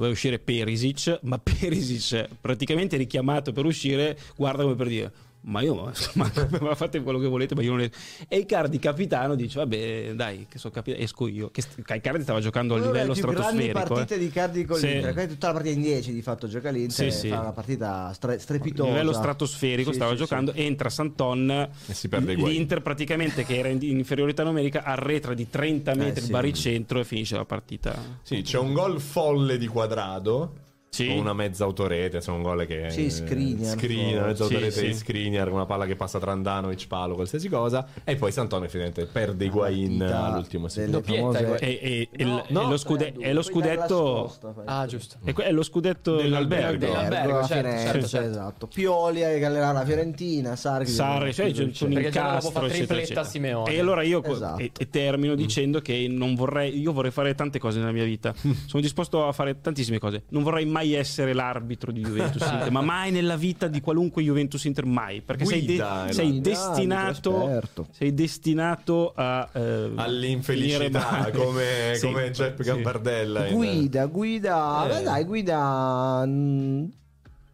Doveva 0.00 0.14
uscire 0.14 0.38
Perisic, 0.38 1.18
ma 1.24 1.36
Perisic 1.38 2.26
praticamente 2.40 2.96
richiamato 2.96 3.52
per 3.52 3.66
uscire, 3.66 4.18
guarda 4.34 4.62
come 4.62 4.74
per 4.74 4.88
dire 4.88 5.12
ma 5.42 5.62
io 5.62 5.74
ma, 5.74 6.30
ma 6.60 6.74
fate 6.74 7.02
quello 7.02 7.18
che 7.18 7.26
volete 7.26 7.54
ma 7.54 7.62
io 7.62 7.70
non 7.70 7.80
e 8.28 8.36
Icardi 8.36 8.78
capitano 8.78 9.34
dice 9.34 9.58
vabbè 9.58 10.12
dai 10.14 10.46
che 10.50 10.58
so 10.58 10.70
capitano 10.70 11.02
esco 11.02 11.26
io 11.28 11.50
che 11.50 11.62
st- 11.62 11.78
Icardi 11.78 12.22
stava 12.22 12.40
giocando 12.40 12.74
a 12.74 12.76
Una 12.76 12.86
livello 12.86 13.12
più 13.14 13.22
grandi 13.22 13.40
stratosferico 13.42 13.94
partite 13.94 14.14
eh. 14.14 14.18
di 14.18 14.28
Cardi 14.30 14.64
con 14.66 14.76
Sì. 14.78 14.86
l'Inter. 14.88 15.26
Tutta 15.28 15.46
la 15.46 15.52
partita 15.54 15.74
in 15.74 15.80
10 15.82 16.12
di 16.12 16.22
fatto 16.22 16.46
gioca 16.46 16.70
l'Inter. 16.70 17.10
Sì, 17.10 17.18
sì. 17.18 17.28
Fa 17.28 17.40
una 17.40 17.52
partita 17.52 18.12
stre- 18.12 18.38
strepitosa. 18.38 18.88
a 18.88 18.92
livello 18.92 19.12
stratosferico 19.14 19.90
Sì, 19.90 19.96
stava 19.96 20.10
sì, 20.12 20.16
giocando 20.18 20.52
entra 20.52 20.90
Santon 20.90 21.50
E 21.86 21.94
si 21.94 22.08
perde 22.08 22.32
Higuain. 22.32 22.52
l'Inter 22.54 22.82
praticamente 22.82 23.44
che 23.44 23.56
era 23.58 23.68
in 23.68 23.78
in 23.82 23.96
inferiorità 23.98 24.42
numerica 24.44 24.82
arretra 24.84 25.32
di 25.32 25.48
30 25.48 25.94
metri 25.94 26.10
Eh, 26.10 26.16
sì. 26.16 26.24
il 26.26 26.30
baricentro 26.30 27.00
e 27.00 27.04
finisce 27.04 27.36
la 27.36 27.44
partita 27.46 27.96
Sì, 28.22 28.42
c'è 28.42 28.58
un 28.58 28.72
gol 28.74 29.00
folle 29.00 29.56
di 29.56 29.66
quadrado. 29.66 30.52
Sì. 30.92 31.06
Con 31.06 31.18
una 31.18 31.32
mezza 31.34 31.62
autorete, 31.62 32.16
insomma 32.16 32.38
un 32.38 32.42
gol 32.42 32.66
che 32.66 32.90
Sì, 32.90 33.08
Skriniar, 33.10 33.76
Skriniar, 33.78 34.26
mezza 34.26 34.44
Sì, 34.44 34.54
autorete 34.54 34.76
sì. 34.76 34.86
di 34.88 34.94
Skriniar, 34.94 35.48
una 35.52 35.64
palla 35.64 35.86
che 35.86 35.94
passa 35.94 36.18
tra 36.18 36.32
Andanovic, 36.32 36.88
palo, 36.88 37.14
qualsiasi 37.14 37.48
cosa. 37.48 37.86
E 38.02 38.16
poi 38.16 38.32
Sant'Antonio 38.32 38.64
effettivamente 38.66 39.06
perde 39.06 39.44
Higuain 39.44 40.02
all'ultimo 40.02 40.66
delle 40.66 41.00
secondo. 41.00 41.02
Famose- 41.02 41.38
Higuain. 41.42 41.58
e, 41.62 41.78
e- 41.80 42.08
e 42.10 42.24
No, 42.24 42.42
e 42.44 42.52
no, 42.52 42.68
lo, 42.68 42.76
scude- 42.76 43.14
e 43.16 43.32
lo 43.32 43.42
scudetto 43.42 43.86
scosta, 44.26 44.52
fai. 44.52 44.64
Ah, 44.66 44.86
giusto. 44.86 45.16
è, 45.22 45.32
que- 45.32 45.44
è 45.44 45.52
lo 45.52 45.62
scudetto 45.62 46.16
Dell'albergo. 46.16 46.78
dell'albergo 46.78 47.06
Dell'albergo. 47.06 47.38
la 47.38 47.46
certo, 47.46 47.68
Firenze, 47.68 47.86
certo, 47.92 48.06
certo. 48.08 48.28
esatto. 48.30 48.66
Pioli 48.66 49.20
che 49.20 49.44
allenerà 49.44 49.70
la 49.72 49.84
Fiorentina, 49.84 50.56
Sarri. 50.56 50.86
Sarri, 50.86 51.32
cioè 51.32 51.52
c'è 51.52 51.62
un 51.62 51.70
giorno 51.70 51.94
dopo 51.94 52.06
incastro, 52.06 52.50
fa 52.50 52.58
eccetera, 52.66 52.70
tripletta 52.86 53.02
eccetera. 53.02 53.24
Simeone. 53.24 53.72
E 53.72 53.78
allora 53.78 54.02
io 54.02 54.24
Esatto. 54.24 54.60
e, 54.60 54.72
e 54.76 54.90
termino 54.90 55.36
dicendo 55.36 55.80
che 55.80 56.06
non 56.10 56.34
vorrei, 56.34 56.76
io 56.80 56.92
vorrei 56.92 57.12
fare 57.12 57.36
tante 57.36 57.60
cose 57.60 57.78
nella 57.78 57.92
mia 57.92 58.02
vita. 58.04 58.34
Sono 58.66 58.82
disposto 58.82 59.24
a 59.24 59.30
fare 59.32 59.60
tantissime 59.60 60.00
cose. 60.00 60.24
Non 60.30 60.42
vorrei 60.42 60.66
mai 60.66 60.79
essere 60.82 61.32
l'arbitro 61.32 61.92
di 61.92 62.00
Juventus 62.02 62.42
Inter, 62.50 62.70
ma 62.70 62.80
mai 62.80 63.10
nella 63.10 63.36
vita 63.36 63.68
di 63.68 63.80
qualunque 63.80 64.22
Juventus 64.22 64.64
Inter, 64.64 64.84
mai. 64.86 65.20
Perché 65.20 65.44
sei, 65.44 65.60
de- 65.60 65.66
Guida, 65.66 66.06
è 66.06 66.12
sei 66.12 66.40
destinato, 66.40 67.60
sei 67.92 68.14
destinato 68.14 69.12
a 69.14 69.48
eh, 69.52 69.90
All'infelicità, 69.96 71.30
come, 71.34 71.92
Sì, 71.94 72.06
come 72.06 72.26
Giuseppe 72.30 72.62
sì. 72.64 72.70
Campardella. 72.70 73.46
in- 73.46 73.54
Guida, 73.54 74.06
guida. 74.06 74.84
Eh. 74.84 74.88
Beh, 74.88 75.02
dai, 75.02 75.24
guida. 75.24 76.24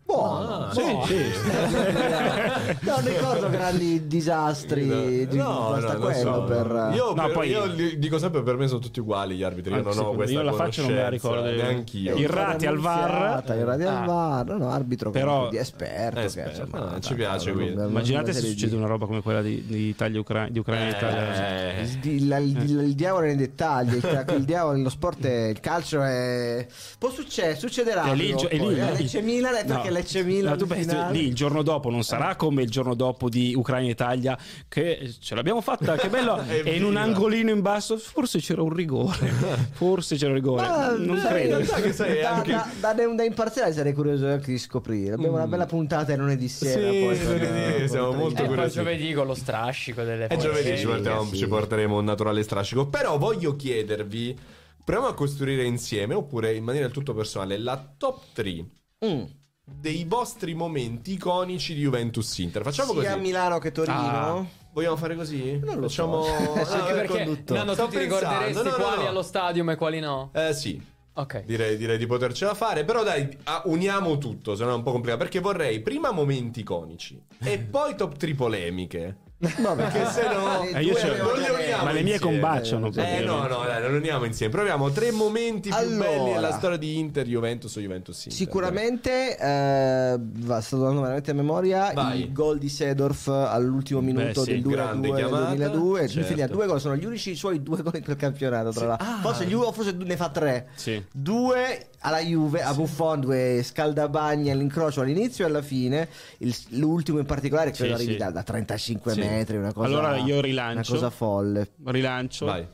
Buono. 0.06 0.66
Ah, 0.68 0.72
buono. 0.72 1.04
sì, 1.06 1.16
non 2.80 3.04
ricordo 3.04 3.50
grandi 3.50 4.06
disastri. 4.06 5.26
di- 5.26 5.36
No, 5.36 5.70
basta 5.72 5.94
no, 5.94 5.98
quello 5.98 6.32
so. 6.34 6.44
per. 6.44 6.90
Io, 6.94 7.06
No, 7.12 7.22
per- 7.24 7.32
poi- 7.32 7.48
io 7.48 7.66
dico 7.96 8.16
sempre 8.18 8.42
per 8.44 8.56
me 8.56 8.68
sono 8.68 8.78
tutti 8.78 9.00
uguali 9.00 9.34
gli 9.34 9.42
arbitri. 9.42 9.72
Io 9.72 9.78
Anche 9.78 9.94
non 9.96 10.06
ho 10.06 10.12
questa 10.12 10.32
io 10.34 10.42
la 10.42 10.52
faccia 10.52 10.82
non 10.82 10.92
me 10.92 11.00
la 11.00 11.08
ricordo. 11.08 11.36
conoscenza, 11.40 11.66
Neanch'io. 11.66 12.14
Il 12.14 12.20
Irrati 12.22 12.66
al 12.66 12.78
VAR. 12.78 13.42
Irrati 13.56 13.82
al 13.82 13.96
Ah. 13.96 14.04
VAR, 14.04 14.46
no, 14.56 14.70
arbitro 14.70 15.10
Però- 15.10 15.48
di 15.48 15.56
esperto. 15.56 16.18
Eh, 16.18 16.20
che, 16.20 16.26
esperto, 16.26 16.60
insomma, 16.62 16.84
no, 16.84 17.00
ci 17.00 17.08
dai, 17.08 17.16
piace, 17.18 17.50
una- 17.50 17.84
Immaginate 17.86 18.32
se 18.32 18.40
succede 18.42 18.70
di- 18.70 18.76
una 18.76 18.86
roba 18.86 19.06
come 19.06 19.22
quella 19.22 19.42
di, 19.42 19.64
di 19.66 19.88
Italia 19.88 20.20
Ucra- 20.20 20.46
di 20.48 20.58
Ucraina 20.60 20.88
Italia. 20.96 21.74
Eh, 21.78 21.98
Il, 22.02 22.28
la- 22.28 22.38
il- 22.38 22.94
diavolo 22.94 23.24
è 23.24 23.26
nei 23.26 23.36
dettagli, 23.36 23.94
il, 23.96 24.24
il 24.36 24.44
diavolo 24.44 24.76
nello 24.76 24.88
sport 24.88 25.26
è 25.26 25.46
il 25.48 25.58
calcio 25.58 26.00
è 26.00 26.64
può 26.96 27.10
succedere, 27.10 27.56
succederà. 27.56 28.04
E 28.04 28.14
lì, 28.14 28.30
eh, 28.30 28.94
Lecce 28.96 29.20
Milan 29.20 29.54
è 29.56 29.64
perché. 29.64 29.94
Lecce 29.96 30.22
Milan 30.24 30.56
No, 30.58 30.66
pensi, 30.66 30.96
lì 31.10 31.26
il 31.26 31.34
giorno 31.34 31.62
dopo 31.62 31.90
non 31.90 32.02
sarà 32.02 32.36
come 32.36 32.62
il 32.62 32.70
giorno 32.70 32.94
dopo 32.94 33.28
di 33.28 33.54
Ucraina 33.56 33.90
Italia 33.90 34.38
che 34.68 35.14
ce 35.20 35.34
l'abbiamo 35.34 35.60
fatta 35.60 35.96
che 35.96 36.08
bello 36.08 36.40
e 36.48 36.74
in 36.74 36.84
un 36.84 36.96
angolino 36.96 37.50
in 37.50 37.60
basso 37.62 37.96
forse 37.98 38.38
c'era 38.40 38.62
un 38.62 38.72
rigore 38.72 39.26
forse 39.72 40.16
c'era 40.16 40.30
un 40.30 40.36
rigore 40.36 40.66
Ma, 40.66 40.90
non 40.96 41.18
sai, 41.18 41.28
credo 41.32 41.58
in 41.58 41.64
realtà 41.66 41.80
che 41.80 41.92
sai, 41.92 42.20
da, 42.22 42.30
anche- 42.34 42.50
da, 42.80 42.92
da, 42.92 43.06
da 43.14 43.24
imparziale 43.24 43.72
sarei 43.72 43.92
curioso 43.92 44.26
anche 44.26 44.50
di 44.50 44.58
scoprire. 44.58 45.14
Abbiamo 45.14 45.34
una 45.36 45.46
bella 45.46 45.66
puntata 45.66 46.12
e 46.12 46.16
lunedì 46.16 46.48
sera. 46.48 46.90
Sì, 46.90 46.98
poi, 47.00 47.22
lunedì 47.24 47.78
con- 47.78 47.88
siamo 47.88 48.08
con- 48.08 48.16
molto 48.18 48.34
E 48.42 48.44
poi 48.46 48.54
curiosi. 48.54 48.74
giovedì 48.74 49.12
con 49.12 49.26
lo 49.26 49.34
strascico 49.34 50.02
delle 50.02 50.26
E 50.28 50.36
giovedì 50.36 50.76
ci 50.78 50.86
portiamo- 50.86 51.24
sì. 51.24 51.36
ci 51.36 51.46
porteremo 51.46 51.98
un 51.98 52.04
naturale 52.04 52.42
strascico. 52.42 52.86
Però 52.88 53.18
voglio 53.18 53.56
chiedervi: 53.56 54.36
proviamo 54.84 55.08
a 55.10 55.14
costruire 55.14 55.64
insieme, 55.64 56.14
oppure 56.14 56.54
in 56.54 56.64
maniera 56.64 56.86
del 56.86 56.94
tutto 56.94 57.14
personale, 57.14 57.58
la 57.58 57.94
top 57.96 58.22
3 58.32 58.64
Mm. 59.04 59.22
Dei 59.68 60.04
vostri 60.04 60.54
momenti 60.54 61.14
iconici 61.14 61.74
di 61.74 61.80
Juventus 61.80 62.38
Inter. 62.38 62.62
Facciamo 62.62 62.92
Sia 62.92 63.10
a 63.10 63.12
così. 63.14 63.26
Milano 63.26 63.58
che 63.58 63.72
Torino. 63.72 63.96
Ah. 63.96 64.46
Vogliamo 64.72 64.96
fare 64.96 65.16
così? 65.16 65.58
Non 65.58 65.76
lo 65.76 65.88
Facciamo... 65.88 66.22
so. 66.22 66.52
Anche 66.72 66.92
perché. 66.92 67.42
Nando, 67.48 67.74
tu 67.74 67.88
ti 67.88 67.98
ricorderesti 67.98 68.62
no, 68.62 68.70
no, 68.70 68.76
quali 68.76 69.02
no. 69.02 69.08
allo 69.08 69.22
stadium 69.22 69.70
e 69.70 69.76
quali 69.76 69.98
no? 69.98 70.30
Eh 70.32 70.54
sì. 70.54 70.94
Ok. 71.14 71.44
Direi, 71.44 71.76
direi 71.78 71.96
di 71.96 72.06
potercela 72.06 72.54
fare, 72.54 72.84
però 72.84 73.02
dai, 73.02 73.26
ah, 73.44 73.62
uniamo 73.64 74.18
tutto, 74.18 74.54
se 74.54 74.64
no 74.64 74.72
è 74.72 74.74
un 74.74 74.82
po' 74.82 74.92
complicato, 74.92 75.22
perché 75.22 75.40
vorrei 75.40 75.80
prima 75.80 76.10
momenti 76.10 76.60
iconici 76.60 77.18
e 77.38 77.58
poi 77.58 77.96
top 77.96 78.16
3 78.16 78.34
polemiche. 78.34 79.16
Vabbè, 79.38 79.82
Perché 79.90 80.06
se 80.12 80.22
no- 80.32 80.62
Eh, 80.76 80.82
io 80.82 80.94
ce- 80.94 81.14
non 81.18 81.38
le 81.38 81.48
uniamo 81.50 81.84
ma 81.84 81.92
le 81.92 82.02
mie 82.02 82.14
insieme. 82.14 82.18
combaciano 82.40 82.90
Eh 82.94 83.20
no, 83.20 83.46
no, 83.46 83.64
dai, 83.66 83.82
non 83.82 83.90
le 83.92 83.98
uniamo 83.98 84.24
insieme. 84.24 84.50
Proviamo 84.52 84.90
tre 84.90 85.10
momenti 85.10 85.68
più 85.68 85.76
Allora. 85.76 86.08
belli 86.08 86.32
della 86.32 86.52
storia 86.52 86.76
di 86.78 86.98
Inter, 86.98 87.26
Juventus 87.26 87.76
o 87.76 87.80
Juventus 87.80 88.16
Inter. 88.24 88.32
Sicuramente 88.32 89.36
eh, 89.38 90.18
va, 90.18 90.60
sto 90.62 90.78
dando 90.78 91.02
veramente 91.02 91.30
a 91.32 91.34
memoria 91.34 91.92
Vai. 91.92 92.20
il 92.22 92.32
gol 92.32 92.58
di 92.58 92.70
Sedorf 92.70 93.28
all'ultimo 93.28 94.00
minuto 94.00 94.42
sì, 94.42 94.52
del 94.52 94.62
2 94.62 94.72
grande 94.72 95.08
2 95.08 95.16
chiamata, 95.16 95.44
2002 95.48 95.98
lui 96.00 96.08
certo. 96.08 96.26
finiva 96.28 96.46
due 96.46 96.66
gol 96.66 96.80
sono 96.80 96.96
gli 96.96 97.04
unici 97.04 97.34
suoi 97.34 97.62
due 97.62 97.82
gol 97.82 97.96
in 97.96 98.04
quel 98.04 98.16
campionato 98.16 98.70
tra 98.70 98.86
l'altro 98.86 99.06
Ah. 99.06 99.18
forse, 99.20 99.46
forse 99.72 99.92
ne 99.92 100.16
fa 100.16 100.30
tre 100.30 100.68
Sì. 100.74 101.02
due 101.12 101.88
alla 102.00 102.20
Juve 102.20 102.62
a 102.62 102.72
Buffon 102.72 103.20
due 103.20 103.60
scaldabagni 103.62 104.50
all'incrocio 104.50 105.00
all'inizio 105.02 105.44
e 105.44 105.48
alla 105.48 105.62
fine 105.62 106.08
il- 106.38 106.54
l'ultimo 106.70 107.18
in 107.18 107.26
particolare 107.26 107.70
credo 107.72 107.96
Sì, 107.96 108.02
arrivi 108.02 108.12
sì. 108.12 108.18
da, 108.18 108.30
da 108.30 108.42
35 108.42 109.12
Sì. 109.12 109.20
Metri 109.28 109.56
una 109.56 109.72
cosa, 109.72 109.86
Allora 109.86 110.16
io 110.16 110.40
rilancio. 110.40 110.92
una 110.92 111.00
cosa 111.00 111.10
folle 111.10 111.68
rilancio 111.84 112.46
Vai. 112.46 112.66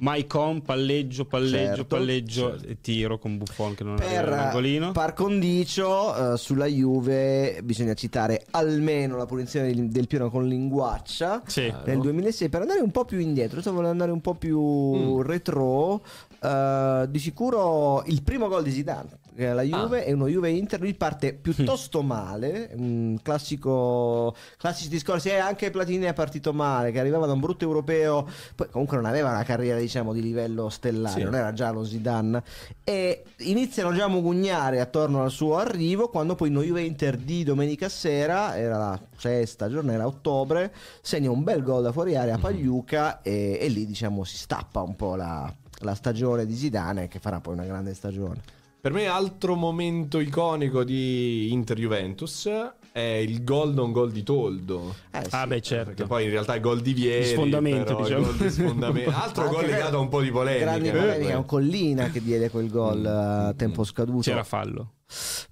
Maicon 0.00 0.62
palleggio 0.62 1.24
palleggio 1.24 1.66
Certo, 1.74 1.84
palleggio 1.86 2.50
certo. 2.50 2.68
e 2.68 2.80
tiro 2.80 3.18
con 3.18 3.36
Buffon 3.36 3.74
che 3.74 3.82
non 3.82 3.94
arriva 3.94 4.10
Per 4.20 4.28
all'angolino 4.32 4.92
par 4.92 5.12
condicio, 5.12 6.34
eh, 6.34 6.36
sulla 6.36 6.66
Juve 6.66 7.58
bisogna 7.64 7.94
citare 7.94 8.46
almeno 8.52 9.16
la 9.16 9.26
punizione 9.26 9.74
del, 9.74 9.88
del 9.88 10.06
pieno 10.06 10.30
con 10.30 10.46
linguaccia 10.46 11.42
sì. 11.46 11.72
nel 11.84 11.98
2006 11.98 12.48
per 12.48 12.60
andare 12.60 12.78
un 12.78 12.92
po' 12.92 13.04
più 13.06 13.18
indietro. 13.18 13.60
Sto 13.60 13.70
volendo 13.72 13.90
andare 13.90 14.12
un 14.12 14.20
po' 14.20 14.34
più 14.36 14.60
Mm. 14.60 15.20
retro. 15.22 16.00
Eh, 16.40 17.06
di 17.08 17.18
sicuro 17.18 18.02
il 18.06 18.22
primo 18.22 18.48
gol 18.48 18.62
di 18.62 18.70
Zidane. 18.70 19.26
che 19.38 19.50
è 19.50 19.52
la 19.52 19.62
Juve, 19.62 20.04
e 20.04 20.12
uno 20.12 20.26
Juve-Inter. 20.26 20.80
Lui 20.80 20.94
parte 20.94 21.32
piuttosto 21.32 22.02
male, 22.02 22.70
un 22.74 23.18
classico, 23.22 24.34
classici 24.56 24.88
discorsi. 24.88 25.28
E 25.28 25.36
anche 25.36 25.70
Platini 25.70 26.06
è 26.06 26.12
partito 26.12 26.52
male, 26.52 26.90
che 26.90 26.98
arrivava 26.98 27.26
da 27.26 27.34
un 27.34 27.40
brutto 27.40 27.64
europeo, 27.64 28.26
poi 28.56 28.68
comunque 28.68 28.96
non 28.96 29.06
aveva 29.06 29.30
una 29.30 29.44
carriera 29.44 29.78
diciamo 29.78 30.12
di 30.12 30.22
livello 30.22 30.68
stellare, 30.68 31.18
Sì. 31.20 31.22
non 31.22 31.36
era 31.36 31.52
già 31.52 31.70
lo 31.70 31.84
Zidane. 31.84 32.42
E 32.82 33.22
iniziano 33.38 33.92
già 33.94 34.04
a 34.06 34.08
mugugnare 34.08 34.80
attorno 34.80 35.22
al 35.22 35.30
suo 35.30 35.56
arrivo, 35.56 36.08
quando 36.08 36.34
poi 36.34 36.50
no 36.50 36.62
Juve-Inter 36.62 37.16
di 37.16 37.44
domenica 37.44 37.88
sera, 37.88 38.56
era 38.56 38.76
la 38.76 39.00
sesta 39.16 39.68
giornata, 39.68 39.94
era 39.98 40.06
ottobre, 40.06 40.74
segna 41.00 41.30
un 41.30 41.44
bel 41.44 41.62
gol 41.62 41.84
da 41.84 41.92
fuori 41.92 42.16
area 42.16 42.34
a 42.34 42.38
Pagliuca 42.38 43.22
e, 43.22 43.56
e 43.60 43.68
lì 43.68 43.86
diciamo 43.86 44.24
si 44.24 44.36
stappa 44.36 44.82
un 44.82 44.96
po' 44.96 45.14
la, 45.14 45.52
la 45.80 45.94
stagione 45.94 46.46
di 46.46 46.54
Zidane 46.54 47.08
che 47.08 47.18
farà 47.18 47.40
poi 47.40 47.54
una 47.54 47.64
grande 47.64 47.94
stagione. 47.94 48.40
Per 48.80 48.92
me 48.92 49.06
altro 49.06 49.56
momento 49.56 50.20
iconico 50.20 50.84
di 50.84 51.52
Inter-Juventus 51.52 52.48
è 52.92 53.00
il 53.00 53.44
gol 53.44 53.74
non 53.74 53.92
gol 53.92 54.12
di 54.12 54.22
Toldo. 54.22 54.94
Eh, 55.10 55.22
sì. 55.22 55.28
Ah, 55.30 55.46
beh, 55.46 55.54
Perché 55.56 55.66
certo. 55.66 56.06
poi 56.06 56.24
in 56.24 56.30
realtà 56.30 56.54
è 56.54 56.60
gol 56.60 56.80
di 56.80 56.92
Vieri. 56.92 57.24
Di 57.24 57.30
sfondamento, 57.30 57.96
però 57.96 58.02
diciamo. 58.02 58.24
gol 58.24 58.36
di 58.36 58.50
sfondamento. 58.50 59.10
Altro 59.14 59.42
Anche 59.44 59.54
gol 59.56 59.66
legato 59.66 59.96
a 59.96 60.00
un 60.00 60.08
po' 60.08 60.20
di 60.20 60.30
polemica. 60.30 60.64
Grandi 60.64 60.88
eh. 60.88 60.92
polemiche, 60.92 61.30
è 61.30 61.34
un 61.34 61.44
Collina 61.44 62.10
che 62.10 62.22
diede 62.22 62.50
quel 62.50 62.70
gol 62.70 63.04
a 63.04 63.52
tempo 63.56 63.84
scaduto. 63.84 64.22
C'era 64.22 64.44
fallo. 64.44 64.92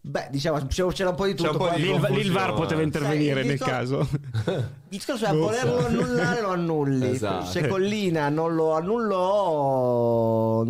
Beh, 0.03 0.29
diciamo, 0.31 0.67
c'era 0.67 1.09
un 1.09 1.15
po' 1.15 1.25
di 1.25 1.35
tutto. 1.35 1.57
po' 1.57 1.71
di 1.75 1.83
Lì 1.83 1.91
il, 1.91 2.07
lì 2.11 2.21
il 2.21 2.31
VAR 2.31 2.53
poteva 2.53 2.83
intervenire 2.83 3.41
Sai, 3.41 3.45
nel 3.45 3.57
discor- 3.57 3.71
caso. 3.71 4.09
Il 4.09 4.69
discorso 4.89 5.25
è 5.25 5.33
volerlo 5.33 5.81
so. 5.81 5.87
annullare 5.87 6.41
lo 6.43 6.49
annulli. 6.51 7.09
Esatto. 7.09 7.47
Se 7.47 7.67
Collina 7.67 8.29
non 8.29 8.55
lo 8.55 8.73
annullò, 8.73 9.96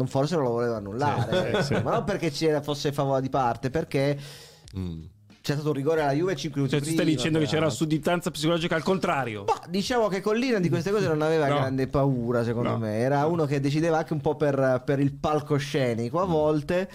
non 0.07 0.09
forse 0.09 0.35
non 0.37 0.45
lo 0.45 0.51
voleva 0.51 0.77
annullare. 0.77 1.63
Sì, 1.63 1.75
sì. 1.75 1.83
Ma 1.83 1.93
non 1.93 2.05
perché 2.05 2.31
c'era, 2.31 2.61
fosse 2.63 2.93
favore 2.93 3.21
di 3.21 3.29
parte, 3.29 3.71
perché 3.71 4.19
Mm. 4.77 5.03
c'è 5.41 5.53
stato 5.55 5.69
un 5.69 5.75
rigore 5.75 6.03
alla 6.03 6.13
Juve 6.13 6.37
5 6.37 6.61
minuti 6.61 6.77
Cioè, 6.77 6.85
tu 6.87 6.93
stai 6.93 7.05
prima, 7.05 7.17
dicendo 7.17 7.39
che 7.39 7.45
c'era 7.45 7.57
peraltro. 7.61 7.85
sudditanza 7.85 8.31
psicologica 8.31 8.75
al 8.75 8.83
contrario. 8.83 9.45
Ma 9.47 9.61
diciamo 9.69 10.09
che 10.09 10.21
Collina 10.21 10.59
di 10.59 10.69
queste 10.69 10.91
cose 10.91 11.07
non 11.09 11.23
aveva 11.23 11.47
No. 11.49 11.55
grande 11.57 11.87
paura, 11.89 12.45
secondo 12.45 12.71
No. 12.71 12.79
me. 12.79 12.99
Era 12.99 13.25
uno 13.27 13.47
che 13.47 13.61
decideva 13.61 13.99
anche 13.99 14.13
un 14.13 14.21
po' 14.21 14.35
per, 14.37 14.83
per 14.85 14.99
il 15.01 15.15
palcoscenico 15.15 16.21
a 16.21 16.25
volte. 16.27 16.89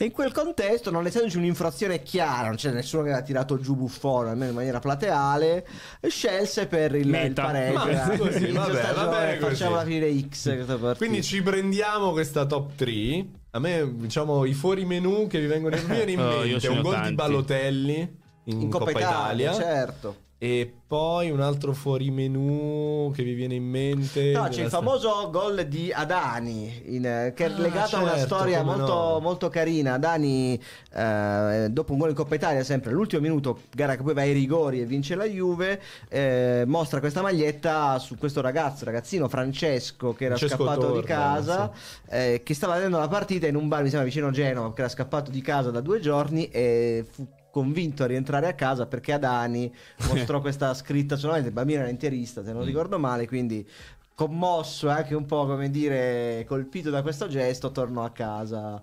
E 0.00 0.04
in 0.04 0.12
quel 0.12 0.30
contesto, 0.30 0.90
non 0.92 1.04
essendoci 1.06 1.36
un'infrazione 1.38 2.02
chiara, 2.02 2.46
non 2.46 2.54
c'era 2.56 2.74
nessuno 2.74 3.02
che 3.02 3.08
aveva 3.10 3.24
tirato 3.24 3.58
giù 3.58 3.74
Buffone, 3.74 4.30
almeno 4.30 4.50
in 4.50 4.56
maniera 4.56 4.78
plateale, 4.78 5.66
scelse 6.06 6.66
per 6.68 6.94
il, 6.94 7.00
il 7.04 7.08
Meta. 7.08 7.42
pareggio. 7.42 7.74
Ma 7.78 7.88
Era 7.90 8.16
così, 8.16 8.46
vabbè, 8.52 8.74
stagione, 8.76 8.94
va 8.94 9.06
bene 9.18 9.38
così. 9.38 9.50
Facciamola 9.54 9.82
finire 9.84 10.20
X. 10.20 10.54
questa 10.54 10.76
partita. 10.76 10.94
Quindi 10.96 11.22
ci 11.24 11.42
prendiamo 11.42 12.12
questa 12.12 12.46
top 12.46 12.74
3. 12.76 13.26
A 13.50 13.58
me, 13.58 13.92
diciamo, 13.96 14.44
i 14.44 14.52
fuori 14.52 14.84
menù 14.84 15.26
che 15.26 15.40
vi 15.40 15.46
vengono 15.46 15.74
in 15.74 15.82
Oh, 15.84 15.88
mente 15.88 16.14
ne 16.14 16.68
un 16.68 16.80
gol 16.82 16.94
di 16.94 17.00
tanti. 17.00 17.14
Balotelli 17.14 18.16
in, 18.44 18.60
in 18.62 18.70
Coppa, 18.70 18.90
Italia. 18.90 19.52
certo. 19.52 20.16
E 20.40 20.72
poi 20.86 21.30
un 21.30 21.40
altro 21.40 21.72
fuori 21.72 22.12
menù 22.12 23.10
che 23.12 23.24
vi 23.24 23.34
viene 23.34 23.56
in 23.56 23.64
mente. 23.64 24.30
No, 24.30 24.46
c'è 24.48 24.62
il 24.62 24.68
famoso 24.68 25.28
gol 25.32 25.64
di 25.66 25.90
Adani, 25.92 26.80
in- 26.94 27.32
che 27.34 27.46
è 27.46 27.50
Ah, 27.50 27.58
legato 27.58 27.96
a 27.96 28.02
una 28.02 28.16
certo, 28.16 28.36
storia 28.36 28.62
molto, 28.62 28.94
no. 28.94 29.18
molto 29.18 29.48
carina. 29.48 29.94
Adani, 29.94 30.54
eh, 30.94 31.66
dopo 31.70 31.92
un 31.92 31.98
gol 31.98 32.10
in 32.10 32.14
Coppa 32.14 32.36
Italia, 32.36 32.62
sempre 32.62 32.90
all'ultimo 32.90 33.20
minuto, 33.20 33.62
gara 33.74 33.96
che 33.96 34.04
poi 34.04 34.14
va 34.14 34.20
ai 34.20 34.32
rigori 34.32 34.80
e 34.80 34.84
vince 34.84 35.16
la 35.16 35.24
Juve, 35.24 35.80
eh, 36.08 36.62
mostra 36.68 37.00
questa 37.00 37.20
maglietta 37.20 37.98
su 37.98 38.16
questo 38.16 38.40
ragazzo, 38.40 38.84
ragazzino 38.84 39.26
Francesco, 39.28 40.12
che 40.12 40.26
era 40.26 40.36
Francesco 40.36 40.62
scappato 40.64 40.86
di 40.86 41.00
Torda, 41.00 41.06
casa, 41.06 41.72
eh, 42.10 42.42
che 42.44 42.54
stava 42.54 42.74
vedendo 42.74 42.98
la 42.98 43.08
partita 43.08 43.48
in 43.48 43.56
un 43.56 43.66
bar, 43.66 43.82
mi 43.82 43.88
sembra 43.88 44.06
vicino 44.06 44.28
a 44.28 44.30
Genova, 44.30 44.72
che 44.72 44.82
era 44.82 44.88
scappato 44.88 45.32
di 45.32 45.40
casa 45.42 45.72
da 45.72 45.80
due 45.80 45.98
giorni 45.98 46.48
e 46.48 47.04
fu 47.10 47.26
convinto 47.58 48.04
a 48.04 48.06
rientrare 48.06 48.46
a 48.46 48.52
casa 48.52 48.86
perché 48.86 49.12
Adani 49.12 49.72
mostrò 50.06 50.38
questa 50.40 50.72
scritta 50.74 51.16
solamente 51.16 51.48
il 51.48 51.54
bambino 51.54 51.80
era 51.80 51.88
interista 51.88 52.44
se 52.44 52.52
non 52.52 52.64
ricordo 52.64 53.00
male 53.00 53.26
quindi 53.26 53.66
commosso 54.14 54.88
e 54.88 54.92
anche 54.92 55.16
un 55.16 55.26
po' 55.26 55.44
come 55.44 55.68
dire 55.68 56.44
colpito 56.46 56.88
da 56.90 57.02
questo 57.02 57.26
gesto 57.26 57.72
tornò 57.72 58.04
a 58.04 58.10
casa 58.10 58.80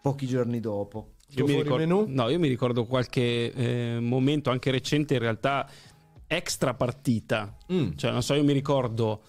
pochi 0.00 0.28
giorni 0.28 0.60
dopo 0.60 1.14
Io 1.30 1.44
mi, 1.44 1.56
ricordo, 1.56 1.76
menù? 1.78 2.04
no, 2.06 2.28
io 2.28 2.38
mi 2.38 2.48
ricordo 2.48 2.84
qualche 2.84 3.52
eh, 3.52 3.98
momento 4.00 4.50
anche 4.50 4.70
recente, 4.70 5.14
in 5.14 5.20
realtà 5.20 5.68
extra 6.26 6.74
partita. 6.74 7.56
Mm. 7.72 7.92
Cioè, 7.96 8.10
non 8.10 8.22
so, 8.22 8.34
io 8.34 8.44
mi 8.44 8.52
ricordo 8.52 9.22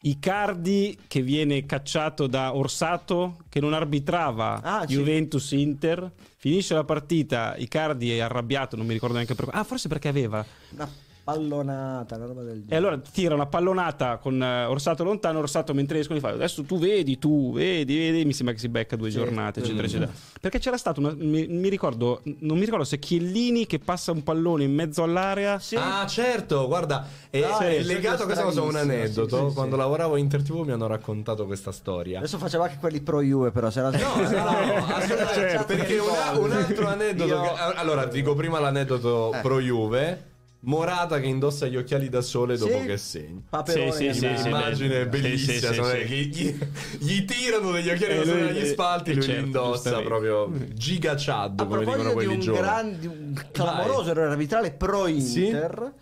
Icardi 0.00 0.96
che 1.08 1.22
viene 1.22 1.66
cacciato 1.66 2.26
da 2.28 2.54
Orsato 2.54 3.38
che 3.48 3.60
non 3.60 3.72
arbitrava 3.74 4.60
Ah, 4.62 4.86
sì. 4.86 4.94
Juventus-Inter. 4.94 6.12
Finisce 6.36 6.74
la 6.74 6.84
partita, 6.84 7.56
Icardi 7.56 8.12
è 8.12 8.20
arrabbiato, 8.20 8.76
non 8.76 8.86
mi 8.86 8.92
ricordo 8.92 9.16
neanche 9.16 9.34
per 9.34 9.48
Ah, 9.52 9.64
forse 9.64 9.88
perché 9.88 10.06
aveva. 10.08 10.44
una 10.70 10.88
pallonata 11.32 12.16
una 12.16 12.26
roba 12.26 12.42
del 12.42 12.56
E 12.56 12.60
genere 12.60 12.76
allora 12.76 12.98
tira 13.12 13.34
una 13.34 13.46
pallonata 13.46 14.16
con 14.16 14.42
eh, 14.42 14.64
Orsato 14.64 15.04
lontano, 15.04 15.38
Orsato 15.40 15.74
mentre 15.74 15.98
escono 15.98 16.18
gli 16.18 16.22
fa 16.22 16.30
adesso 16.30 16.62
tu 16.62 16.78
vedi, 16.78 17.18
tu 17.18 17.52
vedi, 17.52 17.96
vedi, 17.98 18.24
mi 18.24 18.32
sembra 18.32 18.54
che 18.54 18.60
si 18.60 18.68
becca 18.68 18.96
due 18.96 19.10
Sì. 19.10 19.18
giornate, 19.18 19.60
eccetera, 19.60 19.86
eccetera. 19.86 20.10
Perché 20.40 20.58
c'era 20.58 20.76
stato, 20.78 21.00
una, 21.00 21.12
mi, 21.14 21.46
mi 21.46 21.68
ricordo, 21.68 22.22
non 22.40 22.56
mi 22.58 22.64
ricordo 22.64 22.84
se 22.84 22.98
Chiellini 22.98 23.66
che 23.66 23.78
passa 23.78 24.12
un 24.12 24.22
pallone 24.22 24.64
in 24.64 24.72
mezzo 24.74 25.02
all'area. 25.02 25.58
Sì. 25.58 25.76
Ah, 25.76 26.06
certo, 26.06 26.66
guarda, 26.66 27.06
è, 27.30 27.40
No, 27.40 27.58
è 27.58 27.80
sì, 27.82 27.86
legato 27.86 28.22
a 28.22 28.26
questa 28.26 28.44
cosa 28.44 28.62
un 28.62 28.76
aneddoto. 28.76 29.38
sì, 29.44 29.48
sì, 29.48 29.54
Quando 29.54 29.76
lavoravo 29.76 30.16
in 30.16 30.24
Inter 30.24 30.42
TV 30.42 30.60
mi 30.64 30.72
hanno 30.72 30.86
raccontato 30.86 31.44
questa 31.46 31.72
storia. 31.72 32.18
adesso 32.18 32.38
facciamo 32.38 32.64
anche 32.64 32.76
quelli 32.78 33.00
pro 33.00 33.20
Juve 33.22 33.50
però 33.50 33.70
se 33.70 33.80
la 33.80 33.90
No, 33.90 33.98
no, 33.98 34.30
no, 34.30 34.86
assolutamente, 34.94 35.34
Certo. 35.34 35.64
perché 35.66 35.98
una- 35.98 36.38
un 36.38 36.52
altro 36.52 36.86
aneddoto. 36.88 37.28
Io- 37.34 37.42
che- 37.42 37.58
allora, 37.76 38.06
dico 38.06 38.34
prima 38.34 38.58
l'aneddoto 38.60 39.32
Eh. 39.34 39.40
pro 39.40 39.60
Juve. 39.60 40.27
Morata 40.60 41.20
che 41.20 41.26
indossa 41.26 41.66
gli 41.66 41.76
occhiali 41.76 42.08
da 42.08 42.20
sole 42.20 42.56
Sì. 42.56 42.64
dopo 42.68 42.84
che 42.84 42.96
segna. 42.96 43.40
Paperone 43.48 43.92
Sì, 43.92 44.12
sì, 44.12 44.12
sì, 44.12 44.36
sì, 44.38 44.48
Immagine 44.48 45.06
beh. 45.06 45.20
bellissima, 45.20 45.72
Sì, 45.72 45.74
sì, 45.74 45.82
sì, 45.84 46.04
che 46.04 46.16
gli, 46.16 46.58
gli 46.98 47.24
tirano 47.24 47.70
degli 47.70 47.88
occhiali 47.90 48.12
E 48.14 48.16
da 48.16 48.24
sole 48.24 48.42
lui- 48.42 48.52
dagli 48.52 48.66
spalti, 48.66 49.10
eh, 49.10 49.14
lui 49.14 49.22
certo, 49.22 49.40
li 49.40 49.46
indossa 49.46 50.00
proprio 50.02 50.52
giga 50.74 51.14
chad, 51.16 51.60
A 51.60 51.64
come 51.64 51.84
dicono 51.84 52.02
proposito 52.02 52.08
di 52.08 52.12
quelli 52.14 52.34
un, 52.34 52.40
giovani. 52.40 52.62
gran, 52.64 52.98
di 52.98 53.06
un 53.06 53.44
clamoroso 53.52 54.10
errore 54.10 54.30
arbitrale 54.32 54.72
pro 54.72 55.06
Inter, 55.06 55.92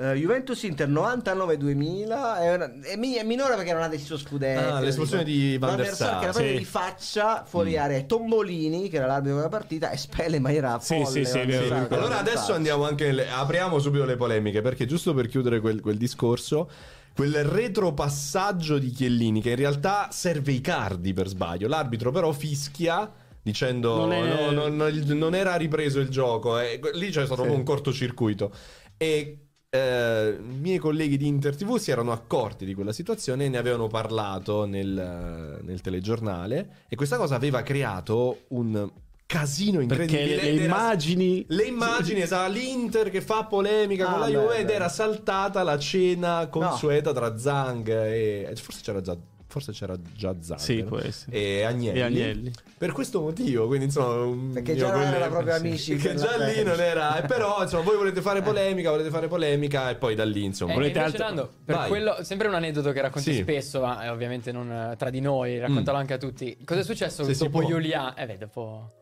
eh, 0.00 0.14
Juventus 0.14 0.62
Inter 0.62 0.88
99-2000 0.88 2.40
è, 2.40 2.54
una- 2.54 2.72
è 2.82 2.96
mi- 2.96 3.14
è 3.14 3.22
minore 3.22 3.54
perché 3.56 3.72
non 3.72 3.82
ha 3.82 3.88
deciso 3.88 4.16
scudetto. 4.16 4.74
Ah, 4.74 4.80
l'espulsione 4.80 5.24
di 5.24 5.58
Van 5.58 5.76
der 5.76 5.94
Sar 5.94 6.18
che 6.18 6.22
era 6.24 6.32
proprio 6.32 6.52
sì. 6.52 6.58
di 6.58 6.64
faccia 6.64 7.44
fuori 7.44 7.76
area 7.76 7.98
e 7.98 8.06
Tombolini 8.06 8.88
che 8.88 8.96
era 8.96 9.06
l'arbitro 9.06 9.36
della 9.36 9.48
partita 9.48 9.92
espelle 9.92 10.36
in 10.36 10.42
maniera 10.42 10.78
Sì, 10.80 10.94
folle 11.02 11.06
sì, 11.06 11.24
sì, 11.24 11.40
vero, 11.44 11.62
ricordo. 11.64 11.94
Allora 11.96 12.18
adesso 12.18 12.52
andiamo 12.54 12.84
anche 12.86 13.06
nelle- 13.06 13.28
apriamo 13.28 13.78
subito 13.78 14.04
le 14.04 14.16
polemiche 14.16 14.60
perché 14.62 14.86
giusto 14.86 15.12
per 15.14 15.28
chiudere 15.28 15.60
quel, 15.60 15.80
quel 15.80 15.96
discorso 15.96 16.70
quel 17.14 17.44
retropassaggio 17.44 18.78
di 18.78 18.90
Chiellini 18.90 19.42
che 19.42 19.50
in 19.50 19.56
realtà 19.56 20.08
serve 20.10 20.52
i 20.52 20.60
cardi 20.60 21.12
per 21.12 21.28
sbaglio 21.28 21.68
l'arbitro 21.68 22.10
però 22.10 22.32
fischia 22.32 23.10
dicendo 23.42 23.96
Non 23.96 24.12
è- 24.12 24.50
"No, 24.50 24.50
no, 24.50 24.68
no, 24.68 24.88
non 25.14 25.34
era 25.34 25.56
ripreso 25.56 26.00
il 26.00 26.08
gioco 26.08 26.58
e 26.58 26.78
lì 26.94 27.06
c'è 27.06 27.24
stato 27.24 27.34
proprio 27.34 27.54
un 27.56 27.64
cortocircuito 27.64 28.52
e 28.96 29.38
eh, 29.72 30.36
miei 30.40 30.78
colleghi 30.78 31.16
di 31.16 31.26
Inter 31.28 31.54
TV 31.56 31.76
si 31.76 31.90
erano 31.92 32.10
accorti 32.12 32.64
di 32.64 32.74
quella 32.74 32.92
situazione 32.92 33.44
e 33.44 33.48
ne 33.48 33.56
avevano 33.58 33.86
parlato 33.86 34.64
nel, 34.66 35.60
nel 35.62 35.80
telegiornale 35.80 36.84
e 36.88 36.96
questa 36.96 37.16
cosa 37.16 37.36
aveva 37.36 37.62
creato 37.62 38.42
un 38.48 38.90
casino 39.26 39.78
Perché 39.86 40.02
incredibile 40.02 40.36
le, 40.36 40.42
le 40.42 40.48
ed 40.48 40.54
era- 40.56 40.64
immagini. 40.64 41.44
le 41.48 41.62
immagini, 41.64 42.20
esatto, 42.20 42.50
l'Inter 42.50 43.10
che 43.10 43.20
fa 43.20 43.44
polemica 43.44 44.08
Ah, 44.08 44.10
con 44.10 44.20
la 44.20 44.26
beh, 44.26 44.32
Juve 44.32 44.56
ed 44.58 44.66
beh. 44.66 44.72
era 44.74 44.88
saltata 44.88 45.62
la 45.62 45.78
cena 45.78 46.48
consueta 46.48 47.12
tra 47.12 47.38
Zang 47.38 47.88
e 47.88 48.52
forse 48.56 48.80
c'era 48.82 49.00
già 49.00 49.16
forse 49.50 49.72
c'era 49.72 49.96
già 50.14 50.34
Zang 50.40 50.58
Sì, 50.58 50.84
e 51.28 51.62
Agnelli. 51.64 51.98
E 51.98 52.02
Agnelli. 52.02 52.52
Per 52.78 52.92
questo 52.92 53.20
motivo, 53.20 53.66
quindi 53.66 53.86
insomma, 53.86 54.54
Perché 54.54 54.76
già 54.76 54.92
non 54.92 55.02
erano 55.02 55.30
proprio 55.30 55.54
sì, 55.54 55.66
amici 55.66 55.96
che 55.96 56.14
già 56.14 56.36
lì 56.36 56.62
non 56.62 56.80
era, 56.80 57.20
eh, 57.20 57.26
però 57.28 57.62
insomma, 57.62 57.82
voi 57.82 57.96
volete 57.96 58.22
fare 58.22 58.40
polemica, 58.40 58.90
volete 58.90 59.10
fare 59.10 59.26
polemica 59.26 59.90
e 59.90 59.96
poi 59.96 60.14
da 60.14 60.24
lì 60.24 60.44
insomma. 60.44 60.72
Eh, 60.72 60.76
Volete 60.76 60.98
altro? 61.00 61.24
Nando, 61.24 61.50
per 61.64 61.74
Vai. 61.76 61.88
quello, 61.88 62.16
sempre 62.22 62.48
un 62.48 62.54
aneddoto 62.54 62.92
che 62.92 63.00
racconti 63.00 63.34
Sì. 63.34 63.40
spesso, 63.42 63.80
ma 63.80 64.04
eh, 64.04 64.08
ovviamente 64.08 64.52
non 64.52 64.70
eh, 64.70 64.94
tra 64.96 65.10
di 65.10 65.20
noi, 65.20 65.58
raccontalo 65.58 65.98
anche 65.98 66.14
a 66.14 66.18
tutti. 66.18 66.56
Cosa 66.64 66.80
è 66.80 66.84
successo 66.84 67.24
Se 67.24 67.34
dopo. 67.36 67.64
Giuliano? 67.66 68.16
Eh, 68.16 68.26
beh, 68.26 68.38
dopo, 68.38 68.92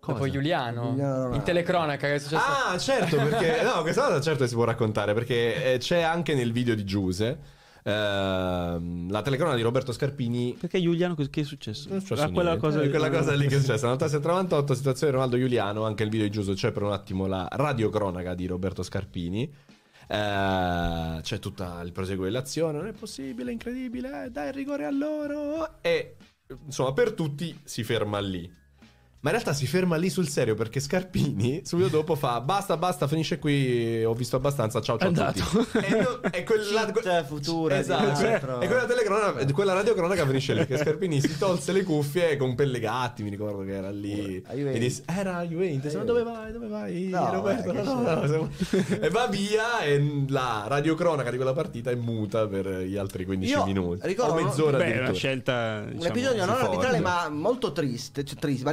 Cosa? 0.00 0.18
dopo 0.18 0.30
Giuliano, 0.30 0.90
Giuliano 0.90 1.34
in 1.34 1.42
telecronaca 1.42 2.06
che 2.06 2.14
è 2.14 2.18
successo. 2.18 2.42
Ah, 2.42 2.78
certo, 2.78 3.16
perché 3.16 3.60
no, 3.68 3.82
questa 3.82 4.06
cosa 4.06 4.20
certo 4.20 4.46
si 4.46 4.54
può 4.54 4.64
raccontare 4.64 5.12
perché 5.14 5.74
eh, 5.74 5.78
c'è 5.78 6.00
anche 6.00 6.34
nel 6.34 6.52
video 6.52 6.74
di 6.74 6.84
Giuse 6.84 7.58
la 7.90 9.22
telecronaca 9.22 9.56
di 9.56 9.62
Roberto 9.62 9.92
Scarpini 9.92 10.56
Perché 10.58 10.80
Giuliano, 10.80 11.14
che 11.14 11.40
è 11.40 11.44
successo? 11.44 11.88
Non 11.88 11.98
è 11.98 12.00
successo 12.00 12.22
Ah, 12.26 12.30
quella 12.30 12.56
cosa, 12.56 12.82
Eh, 12.82 12.90
quella 12.90 13.10
cosa 13.10 13.34
lì 13.34 13.46
che 13.46 13.56
è 13.56 13.60
successa. 13.60 13.92
96-98, 13.94 14.72
situazione 14.72 15.12
Ronaldo 15.12 15.36
Giuliano. 15.38 15.84
Anche 15.84 16.02
il 16.02 16.10
video 16.10 16.26
di 16.26 16.32
Giuso 16.32 16.52
c'è 16.54 16.72
per 16.72 16.82
un 16.82 16.92
attimo 16.92 17.26
la 17.26 17.48
radiocronaca 17.50 18.34
di 18.34 18.46
Roberto 18.46 18.82
Scarpini. 18.82 19.52
Eh, 20.08 21.18
c'è 21.22 21.38
tutto 21.38 21.64
il 21.84 21.92
proseguo 21.92 22.24
dell'azione. 22.24 22.78
Non 22.78 22.86
è 22.88 22.92
possibile, 22.92 23.52
incredibile. 23.52 24.24
eh, 24.24 24.30
dai 24.30 24.48
il 24.48 24.54
rigore 24.54 24.84
a 24.84 24.90
loro. 24.90 25.80
E 25.82 26.16
insomma, 26.66 26.92
per 26.92 27.12
tutti 27.12 27.58
si 27.64 27.84
ferma 27.84 28.18
lì. 28.20 28.50
Ma 29.22 29.28
in 29.28 29.36
realtà 29.36 29.52
si 29.52 29.66
ferma 29.66 29.96
lì 29.96 30.08
sul 30.08 30.28
serio 30.28 30.54
perché 30.54 30.80
Scarpini 30.80 31.60
subito 31.66 31.88
dopo 31.90 32.14
fa 32.14 32.40
basta, 32.40 32.78
basta, 32.78 33.06
finisce 33.06 33.38
qui, 33.38 34.02
ho 34.02 34.14
visto 34.14 34.36
abbastanza, 34.36 34.80
ciao 34.80 34.96
ciao 34.96 35.08
a 35.08 35.10
Andato. 35.10 35.40
tutti. 35.42 35.76
E, 35.76 35.90
no- 36.00 36.22
e 36.32 36.42
quella, 36.44 36.90
Cheat 36.90 37.26
futura 37.26 37.74
di 37.74 37.80
esatto, 37.82 38.24
altro. 38.26 38.60
e 38.62 38.66
quella, 38.66 38.86
telecronaca, 38.86 39.52
quella 39.52 39.72
radiocronaca 39.74 40.24
finisce 40.26 40.54
lì 40.54 40.64
che 40.66 40.78
Scarpini 40.78 41.20
si 41.20 41.36
tolse 41.36 41.72
le 41.72 41.82
cuffie 41.84 42.38
con 42.38 42.54
Pellegatti, 42.54 43.22
mi 43.22 43.28
ricordo 43.28 43.62
che 43.62 43.72
era 43.74 43.90
lì. 43.90 44.42
A. 44.46 44.54
E 44.54 44.78
disse, 44.78 45.02
era 45.06 45.42
Juventus, 45.44 45.92
ma 45.92 46.04
dove 46.04 46.22
vai, 46.22 46.52
dove 46.52 46.66
vai? 46.68 47.08
No, 47.08 47.30
Roberto, 47.30 47.72
no, 47.74 47.82
no, 47.82 48.24
no. 48.26 48.50
E 49.02 49.10
va 49.10 49.26
via 49.26 49.80
e 49.82 50.24
la 50.28 50.64
radiocronaca 50.66 51.28
di 51.28 51.36
quella 51.36 51.52
partita 51.52 51.90
è 51.90 51.94
muta 51.94 52.46
per 52.46 52.66
gli 52.84 52.96
altri 52.96 53.26
15 53.26 53.52
Io 53.52 53.64
minuti. 53.66 54.06
ricordo- 54.06 54.32
o 54.32 54.42
mezz'ora 54.42 54.78
Beh, 54.78 54.94
è 54.94 54.98
una 55.00 55.12
scelta. 55.12 55.82
Un 55.84 55.90
diciamo, 55.96 56.08
episodio 56.14 56.46
non 56.46 56.56
si 56.56 56.62
arbitrale, 56.64 57.00
ma 57.00 57.28
molto 57.28 57.72
triste, 57.72 58.24
cioè 58.24 58.38
triste, 58.38 58.64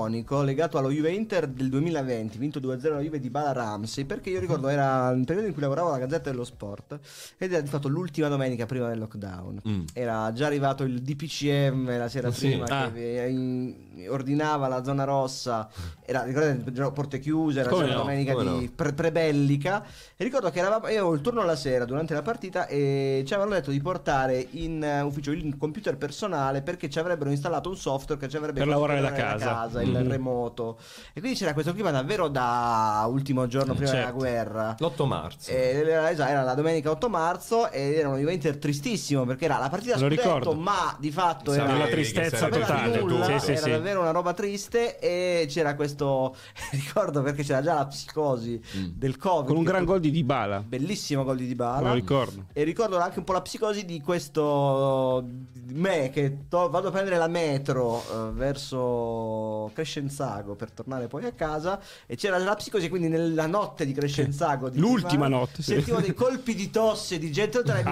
malinconico, 0.00 0.42
legato 0.42 0.78
allo 0.78 0.90
Juve 0.90 1.10
Inter 1.12 1.46
del 1.46 1.68
2020, 1.68 2.38
vinto 2.38 2.60
2-0 2.60 2.90
la 2.94 3.00
Juve 3.00 3.18
di 3.18 3.30
Bala 3.30 3.52
Ramsey, 3.52 4.04
perché 4.04 4.30
io 4.30 4.40
ricordo 4.40 4.68
era 4.68 5.10
il 5.10 5.24
periodo 5.24 5.46
in 5.48 5.52
cui 5.52 5.62
lavoravo 5.62 5.88
alla 5.88 5.98
Gazzetta 5.98 6.30
dello 6.30 6.44
Sport 6.44 6.98
ed 7.38 7.52
era 7.52 7.60
di 7.62 7.68
fatto 7.68 7.88
l'ultima 7.88 8.28
domenica 8.28 8.66
prima 8.66 8.88
del 8.88 8.98
lockdown. 8.98 9.62
Mm. 9.68 9.82
Era 9.92 10.32
già 10.32 10.46
arrivato 10.46 10.82
il 10.84 11.00
DPCM 11.02 11.96
la 11.96 12.08
sera 12.08 12.30
Sì. 12.30 12.48
prima 12.48 12.64
Ah. 12.68 12.90
che 12.92 13.26
in- 13.28 13.74
ordinava 14.08 14.68
la 14.68 14.84
zona 14.84 15.04
rossa, 15.04 15.68
era, 16.04 16.22
ricordate, 16.22 16.90
porte 16.92 17.18
chiuse, 17.18 17.60
era 17.60 17.74
una 17.74 17.86
no, 17.86 17.92
domenica 17.94 18.34
no. 18.34 18.62
pre- 18.74 18.92
prebellica 18.92 19.84
e 20.16 20.22
ricordo 20.24 20.50
che 20.50 20.58
eravamo, 20.58 20.86
io 20.88 20.98
avevo 21.00 21.14
il 21.14 21.20
turno 21.22 21.42
la 21.44 21.56
sera 21.56 21.84
durante 21.86 22.12
la 22.12 22.20
partita 22.22 22.66
e 22.66 23.22
ci 23.26 23.32
avevano 23.34 23.54
detto 23.56 23.70
di 23.70 23.80
portare 23.80 24.46
in 24.50 25.00
ufficio 25.04 25.30
il 25.32 25.56
computer 25.56 25.96
personale 25.96 26.60
perché 26.62 26.90
ci 26.90 26.98
avrebbero 26.98 27.30
installato 27.30 27.70
un 27.70 27.76
software 27.76 28.20
che 28.20 28.28
ci 28.28 28.36
avrebbe 28.36 28.58
Per 28.58 28.68
lavorare 28.68 29.00
da 29.00 29.08
lavorare 29.10 29.38
casa. 29.38 29.66
Il 29.88 29.98
Mhm. 30.04 30.08
remoto 30.10 30.78
e 31.12 31.20
quindi 31.20 31.38
c'era 31.38 31.52
questo 31.52 31.72
clima 31.72 31.90
davvero 31.90 32.28
da 32.28 33.06
ultimo 33.10 33.46
giorno 33.46 33.74
prima 33.74 33.90
Certo. 33.90 34.06
della 34.06 34.12
guerra 34.12 34.74
L'8 34.78 35.04
marzo. 35.06 35.50
e 35.50 35.54
era, 35.54 36.10
esatto, 36.10 36.30
era 36.30 36.42
la 36.42 36.54
domenica 36.54 36.90
8 36.90 37.08
marzo 37.08 37.70
ed 37.70 37.94
era 37.94 38.08
un 38.08 38.18
Juventus 38.18 38.58
tristissimo 38.58 39.24
perché 39.24 39.44
era 39.46 39.58
la 39.58 39.68
partita 39.68 39.94
lo 39.98 40.00
scudetto 40.06 40.22
ricordo. 40.22 40.54
ma 40.54 40.96
di 40.98 41.10
fatto 41.10 41.52
Sapevi 41.52 41.68
era 41.68 41.76
Una 41.76 41.84
che 41.86 41.90
tristezza 41.92 42.48
totale. 42.48 42.98
nulla, 43.00 43.24
Sì, 43.24 43.38
sì, 43.44 43.50
era 43.52 43.60
sì. 43.62 43.70
davvero 43.70 44.00
una 44.00 44.10
roba 44.10 44.32
triste 44.32 44.98
e 44.98 45.46
c'era 45.48 45.74
questo 45.74 46.34
ricordo 46.72 47.22
perché 47.22 47.42
c'era 47.42 47.62
già 47.62 47.74
la 47.74 47.86
psicosi 47.86 48.60
del 48.94 49.16
covid 49.16 49.46
Con 49.48 49.56
un 49.56 49.64
gran 49.64 49.84
gol 49.84 50.00
di 50.00 50.10
Dybala. 50.10 50.62
bellissimo 50.66 51.24
gol 51.24 51.36
di 51.36 51.46
Dybala 51.46 51.88
lo 51.88 51.94
ricordo. 51.94 52.44
e 52.52 52.62
ricordo 52.64 52.98
anche 52.98 53.18
un 53.18 53.24
po' 53.24 53.32
la 53.32 53.42
psicosi 53.42 53.84
di 53.84 54.00
questo 54.00 55.24
me 55.72 56.10
che 56.10 56.46
to- 56.48 56.68
vado 56.70 56.88
a 56.88 56.90
prendere 56.90 57.16
la 57.16 57.28
metro 57.28 58.02
eh, 58.02 58.30
verso 58.32 59.70
Crescenzago 59.76 60.54
per 60.54 60.70
tornare 60.70 61.06
poi 61.06 61.26
a 61.26 61.32
casa 61.32 61.78
e 62.06 62.16
c'era 62.16 62.38
la 62.38 62.54
psicosi 62.54 62.88
quindi 62.88 63.08
nella 63.08 63.46
notte 63.46 63.84
di 63.84 63.92
Crescenzago 63.92 64.70
di 64.70 64.78
L'ultima 64.78 65.24
prima, 65.24 65.28
notte, 65.28 65.62
sì. 65.62 65.72
sentivo 65.74 66.00
dei 66.00 66.14
colpi 66.14 66.54
di 66.54 66.70
tosse 66.70 67.18
di 67.18 67.30
gente 67.30 67.58
oltre 67.58 67.82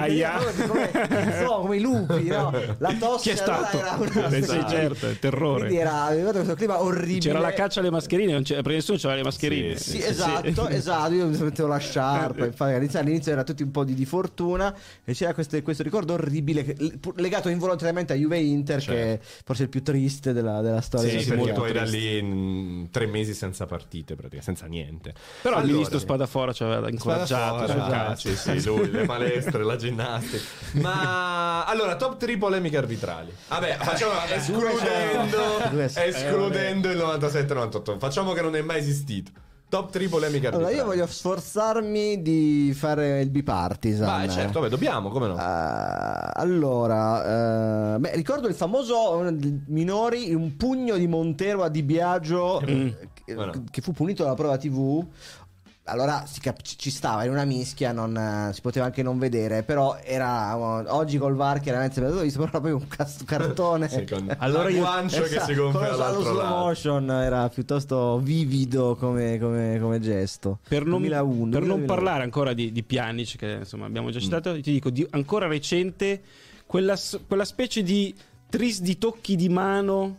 come, 0.66 1.44
come 1.46 1.76
i 1.76 1.80
lupi 1.80 2.24
no? 2.24 2.50
la 2.78 2.94
tosse 2.98 3.32
Chi 3.32 3.38
è 3.38 3.42
allora 3.42 3.66
stato? 3.66 3.78
era 3.78 3.96
una 3.98 4.36
Eh 4.36 4.42
sì, 4.42 4.64
certo, 4.68 5.06
il 5.06 5.18
terrore. 5.18 5.60
quindi 5.60 5.76
era 5.76 6.04
aveva 6.04 6.32
questo 6.32 6.54
clima 6.54 6.82
orribile 6.82 7.20
C'era 7.20 7.38
la 7.38 7.52
caccia 7.52 7.80
alle 7.80 7.90
mascherine, 7.90 8.32
non 8.32 8.42
c'era, 8.42 8.62
perché 8.62 8.76
nessuno 8.78 8.98
c'aveva 8.98 9.18
le 9.18 9.24
mascherine. 9.24 9.76
Sì, 9.76 9.90
sì, 9.90 10.02
esatto, 10.02 10.68
esatto. 10.68 11.12
Io 11.12 11.26
mi 11.26 11.36
mettevo 11.36 11.68
la 11.68 11.78
sciarpa. 11.78 12.46
Infatti, 12.46 12.72
all'inizio, 12.72 12.98
all'inizio 12.98 13.32
era 13.32 13.44
tutti 13.44 13.62
un 13.62 13.70
po' 13.70 13.84
di, 13.84 13.94
di 13.94 14.04
fortuna. 14.04 14.74
E 15.04 15.12
c'era 15.12 15.34
questo, 15.34 15.60
questo 15.62 15.82
ricordo 15.82 16.14
orribile, 16.14 16.76
legato 17.16 17.48
involontariamente 17.48 18.12
a 18.12 18.16
Juve 18.16 18.38
Inter, 18.38 18.82
che 18.82 19.12
è 19.14 19.18
forse 19.44 19.64
il 19.64 19.68
più 19.68 19.82
triste 19.82 20.32
della, 20.32 20.60
della 20.60 20.80
storia. 20.80 21.18
Sì, 21.20 21.30
A. 21.30 21.52
poi 21.52 21.72
da 21.78 21.84
lì 21.84 22.88
tre 22.90 23.06
mesi 23.06 23.34
senza 23.34 23.66
partite, 23.66 24.14
praticamente, 24.14 24.44
senza 24.44 24.66
niente. 24.66 25.12
Però 25.42 25.56
il 25.56 25.60
Allora, 25.60 25.72
ministro 25.72 25.98
Spadafora 25.98 26.52
ci 26.52 26.62
aveva 26.62 26.88
incoraggiato. 26.88 27.66
Sul 27.70 27.86
cazzo. 27.88 28.34
sì, 28.34 28.60
sì, 28.60 28.64
lui, 28.66 28.90
le 28.90 29.04
palestre, 29.06 29.64
la 29.64 29.76
ginnastica. 29.76 30.42
Ma 30.80 31.64
allora, 31.64 31.96
top 31.96 32.16
3 32.16 32.36
polemiche 32.38 32.76
arbitrali. 32.76 33.32
Vabbè, 33.48 33.76
facciamo 33.80 34.12
escludendo, 34.28 35.58
escludendo 35.94 36.90
il 36.90 36.98
97-98. 36.98 37.98
Facciamo 37.98 38.32
che 38.32 38.42
non 38.42 38.56
è 38.56 38.62
mai 38.62 38.78
esistito. 38.78 39.30
Top 39.74 39.90
3 39.90 40.06
polemiche 40.06 40.46
Allora, 40.46 40.66
arbitrali. 40.66 40.76
io 40.76 40.84
voglio 40.94 41.12
sforzarmi 41.12 42.22
di 42.22 42.72
fare 42.76 43.20
il 43.22 43.30
bipartisan. 43.30 44.06
Vai, 44.06 44.30
certo, 44.30 44.60
vabbè, 44.60 44.70
dobbiamo, 44.70 45.08
come 45.08 45.26
no? 45.26 45.36
Eh, 45.36 46.30
allora, 46.34 47.94
eh, 47.94 47.98
beh, 47.98 48.12
ricordo 48.14 48.46
il 48.46 48.54
famoso 48.54 49.26
eh, 49.26 49.36
Minori, 49.66 50.32
un 50.32 50.56
pugno 50.56 50.96
di 50.96 51.08
Montero 51.08 51.64
a 51.64 51.68
Di 51.68 51.82
Biagio 51.82 52.60
eh, 52.60 53.08
che, 53.24 53.34
Bueno. 53.34 53.64
che 53.68 53.80
fu 53.80 53.90
punito 53.92 54.22
dalla 54.22 54.36
prova 54.36 54.56
TV. 54.58 55.04
Allora 55.86 56.24
si 56.26 56.40
cap- 56.40 56.62
ci 56.62 56.90
stava 56.90 57.24
in 57.24 57.30
una 57.30 57.44
mischia, 57.44 57.92
non, 57.92 58.50
si 58.54 58.62
poteva 58.62 58.86
anche 58.86 59.02
non 59.02 59.18
vedere, 59.18 59.62
però 59.64 59.98
era 60.02 60.56
oggi 60.56 61.18
col 61.18 61.34
VAR 61.34 61.60
chiaramente 61.60 62.02
è 62.02 62.22
visto, 62.22 62.42
proprio 62.46 62.76
un 62.76 62.88
cazzo 62.88 63.24
cartone. 63.26 63.90
Sì, 63.90 64.06
con 64.06 64.34
Allora 64.38 64.70
io- 64.70 64.76
l'agguancio 64.82 65.22
che 65.24 65.40
si 65.40 65.54
gonfia 65.54 65.88
con 65.90 65.98
lo- 65.98 66.20
slow 66.22 66.36
lato. 66.36 66.54
motion 66.56 67.10
era 67.10 67.48
piuttosto 67.50 68.18
vivido 68.22 68.96
come, 68.96 69.38
come- 69.38 69.78
come 69.78 70.00
gesto. 70.00 70.60
Per 70.66 70.86
non, 70.86 71.00
2001, 71.00 71.50
per 71.50 71.60
non 71.60 71.68
2001. 71.80 71.84
parlare 71.86 72.22
ancora 72.22 72.54
di, 72.54 72.72
di 72.72 72.82
Pjanic, 72.82 73.36
che 73.36 73.50
insomma 73.60 73.84
abbiamo 73.84 74.08
già 74.10 74.20
citato, 74.20 74.54
ti 74.54 74.72
dico 74.72 74.88
di 74.88 75.06
ancora 75.10 75.46
recente 75.48 76.22
quella, 76.64 76.96
quella 77.26 77.44
specie 77.44 77.82
di 77.82 78.14
tris 78.48 78.80
di 78.80 78.96
tocchi 78.96 79.36
di 79.36 79.50
mano. 79.50 80.16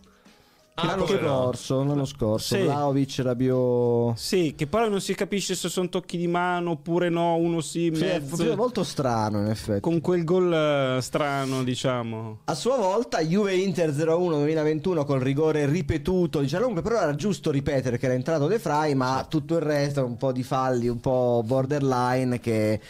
Ah, 0.77 0.95
no? 0.95 1.05
scorso, 1.07 1.83
l'anno 1.85 2.03
scorso, 2.03 2.55
Sì. 2.55 2.61
Vlaovic, 2.63 3.19
Rabiot... 3.23 4.17
Sì, 4.17 4.55
che 4.57 4.67
però 4.67 4.89
non 4.89 4.99
si 4.99 5.15
capisce 5.15 5.55
se 5.55 5.69
sono 5.69 5.87
tocchi 5.87 6.17
di 6.17 6.27
mano 6.27 6.71
oppure 6.71 7.07
no, 7.07 7.35
uno 7.35 7.61
sì, 7.61 7.89
Sì, 7.93 8.03
è 8.03 8.19
mezzo. 8.19 8.35
fu- 8.35 8.53
molto 8.55 8.83
strano 8.83 9.39
in 9.39 9.47
effetti. 9.47 9.79
con 9.79 10.01
quel 10.01 10.25
gol 10.25 10.51
eh, 10.97 11.01
strano, 11.01 11.63
diciamo. 11.63 12.39
A 12.43 12.55
sua 12.55 12.75
volta 12.75 13.21
Juve 13.21 13.55
Inter 13.55 13.91
0-1 13.91 14.29
2021 14.31 15.05
col 15.05 15.21
rigore 15.21 15.65
ripetuto 15.65 16.41
di 16.41 16.47
Cialunque, 16.49 16.81
però 16.81 16.99
era 16.99 17.15
giusto 17.15 17.51
ripetere 17.51 17.97
che 17.97 18.05
era 18.07 18.15
entrato 18.15 18.47
De 18.47 18.59
Frey, 18.59 18.95
ma 18.95 19.25
tutto 19.29 19.55
il 19.55 19.61
resto 19.61 20.03
un 20.03 20.17
po' 20.17 20.33
di 20.33 20.43
falli, 20.43 20.89
un 20.89 20.99
po' 20.99 21.41
borderline 21.45 22.39
che, 22.41 22.81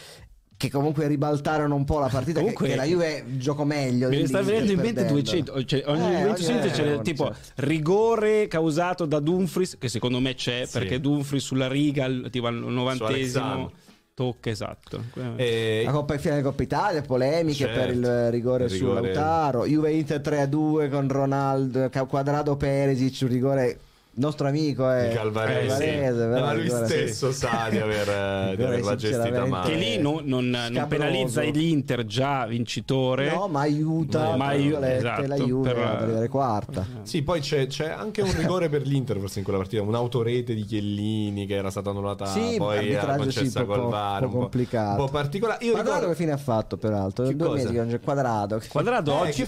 che 0.58 0.70
comunque 0.70 1.06
ribaltarono 1.06 1.74
un 1.74 1.84
po' 1.84 1.98
la 1.98 2.08
partita 2.08 2.38
Comunque- 2.40 2.66
che, 2.66 2.72
che 2.72 2.78
la 2.78 2.84
Juve 2.84 3.24
giocò 3.36 3.64
meglio. 3.64 4.08
Me 4.08 4.18
ne 4.20 4.26
sta 4.26 4.40
venendo 4.42 4.72
in 4.72 4.78
mente 4.78 5.02
perdendo. 5.04 5.20
200, 5.20 5.64
cioè 5.64 5.82
ogni 5.86 5.98
Eh, 6.00 6.02
momento 6.12 6.30
ogni- 6.32 6.42
sente 6.42 6.66
eh, 6.68 6.70
c'è 6.70 6.92
ogni- 6.94 7.02
tipo 7.02 7.24
certo. 7.26 7.40
rigore 7.56 8.48
causato 8.48 9.04
da 9.04 9.20
Dumfries, 9.20 9.76
che 9.78 9.88
secondo 9.88 10.18
me 10.20 10.34
c'è, 10.34 10.64
Sì. 10.64 10.78
perché 10.78 10.98
Dumfries 11.00 11.44
sulla 11.44 11.68
riga, 11.68 12.08
tipo 12.30 12.46
al 12.46 12.54
novantesimo, 12.54 13.44
Alexandro. 13.44 13.72
tocca 14.14 14.48
esatto. 14.48 15.02
E- 15.36 15.82
La 15.84 15.90
Coppa 15.92 16.16
finale 16.16 16.40
Coppa 16.40 16.62
Italia, 16.62 17.02
polemiche 17.02 17.64
Certo. 17.66 17.78
per 17.78 17.90
il 17.90 18.30
rigore, 18.30 18.64
Il 18.64 18.70
su 18.70 18.76
rigore. 18.78 19.12
Lautaro. 19.12 19.66
Juve 19.66 19.92
Inter 19.92 20.20
3-2 20.22 20.88
con 20.88 21.06
Ronaldo, 21.06 21.90
Quadrado 22.08 22.56
Perisic, 22.56 23.18
un 23.22 23.28
rigore 23.28 23.78
nostro 24.16 24.48
amico 24.48 24.90
è 24.90 25.08
di 25.08 25.14
Calvarese, 25.14 26.12
però 26.12 26.44
ma 26.46 26.52
il 26.52 26.58
lui 26.66 26.68
stesso 26.86 27.32
sa 27.32 27.68
di, 27.70 27.78
aver, 27.80 28.06
di 28.06 28.50
rigore 28.62 28.66
averla 28.66 28.90
sì, 28.92 28.96
gestita 29.08 29.46
male. 29.46 29.70
che 29.70 29.76
lì 29.76 29.98
non, 29.98 30.22
non- 30.24 30.48
non 30.70 30.86
penalizza 30.88 31.42
l'Inter 31.42 32.04
già 32.04 32.46
vincitore. 32.46 33.30
No, 33.30 33.48
ma 33.48 33.60
aiuta, 33.60 34.36
Ma 34.36 34.46
aiuta, 34.46 34.94
esatto, 34.94 35.26
la 35.26 35.36
Juve 35.36 35.72
per- 35.72 35.82
ad 35.84 36.02
arrivare 36.02 36.28
quarta. 36.28 36.86
Sì, 37.02 37.22
poi 37.22 37.40
c'è, 37.40 37.66
c'è 37.66 37.88
anche 37.90 38.22
un 38.22 38.34
rigore 38.36 38.68
per 38.68 38.82
l'Inter 38.86 39.18
forse 39.18 39.38
in 39.38 39.44
quella 39.44 39.58
partita, 39.60 39.82
un'autorete 39.82 40.54
di 40.54 40.64
Chiellini 40.64 41.46
che 41.46 41.54
era 41.54 41.70
stata 41.70 41.90
annullata, 41.90 42.26
Sì, 42.26 42.54
poi 42.58 42.90
era 42.90 43.12
sì, 43.12 43.18
concessa 43.18 43.60
un 43.60 43.66
po', 43.66 43.72
col 43.74 43.90
VAR, 43.90 44.24
un 44.24 44.30
po' 44.30 44.38
complicato. 44.38 45.00
un 45.00 45.06
po' 45.06 45.12
particolare. 45.12 45.64
Io 45.64 45.72
Quadrado 45.72 45.94
ricordo 45.96 46.14
che 46.14 46.20
fine 46.22 46.32
ha 46.32 46.36
fatto 46.38 46.76
peraltro? 46.76 47.26
Che 47.26 47.36
Due 47.36 47.46
cosa? 47.46 47.62
mesi 47.62 47.72
che 47.72 47.78
non 47.80 47.88
c'è 47.88 48.00
quadrado. 48.00 48.60
Quadrado 48.68 49.12
Eh, 49.12 49.20
oggi, 49.20 49.44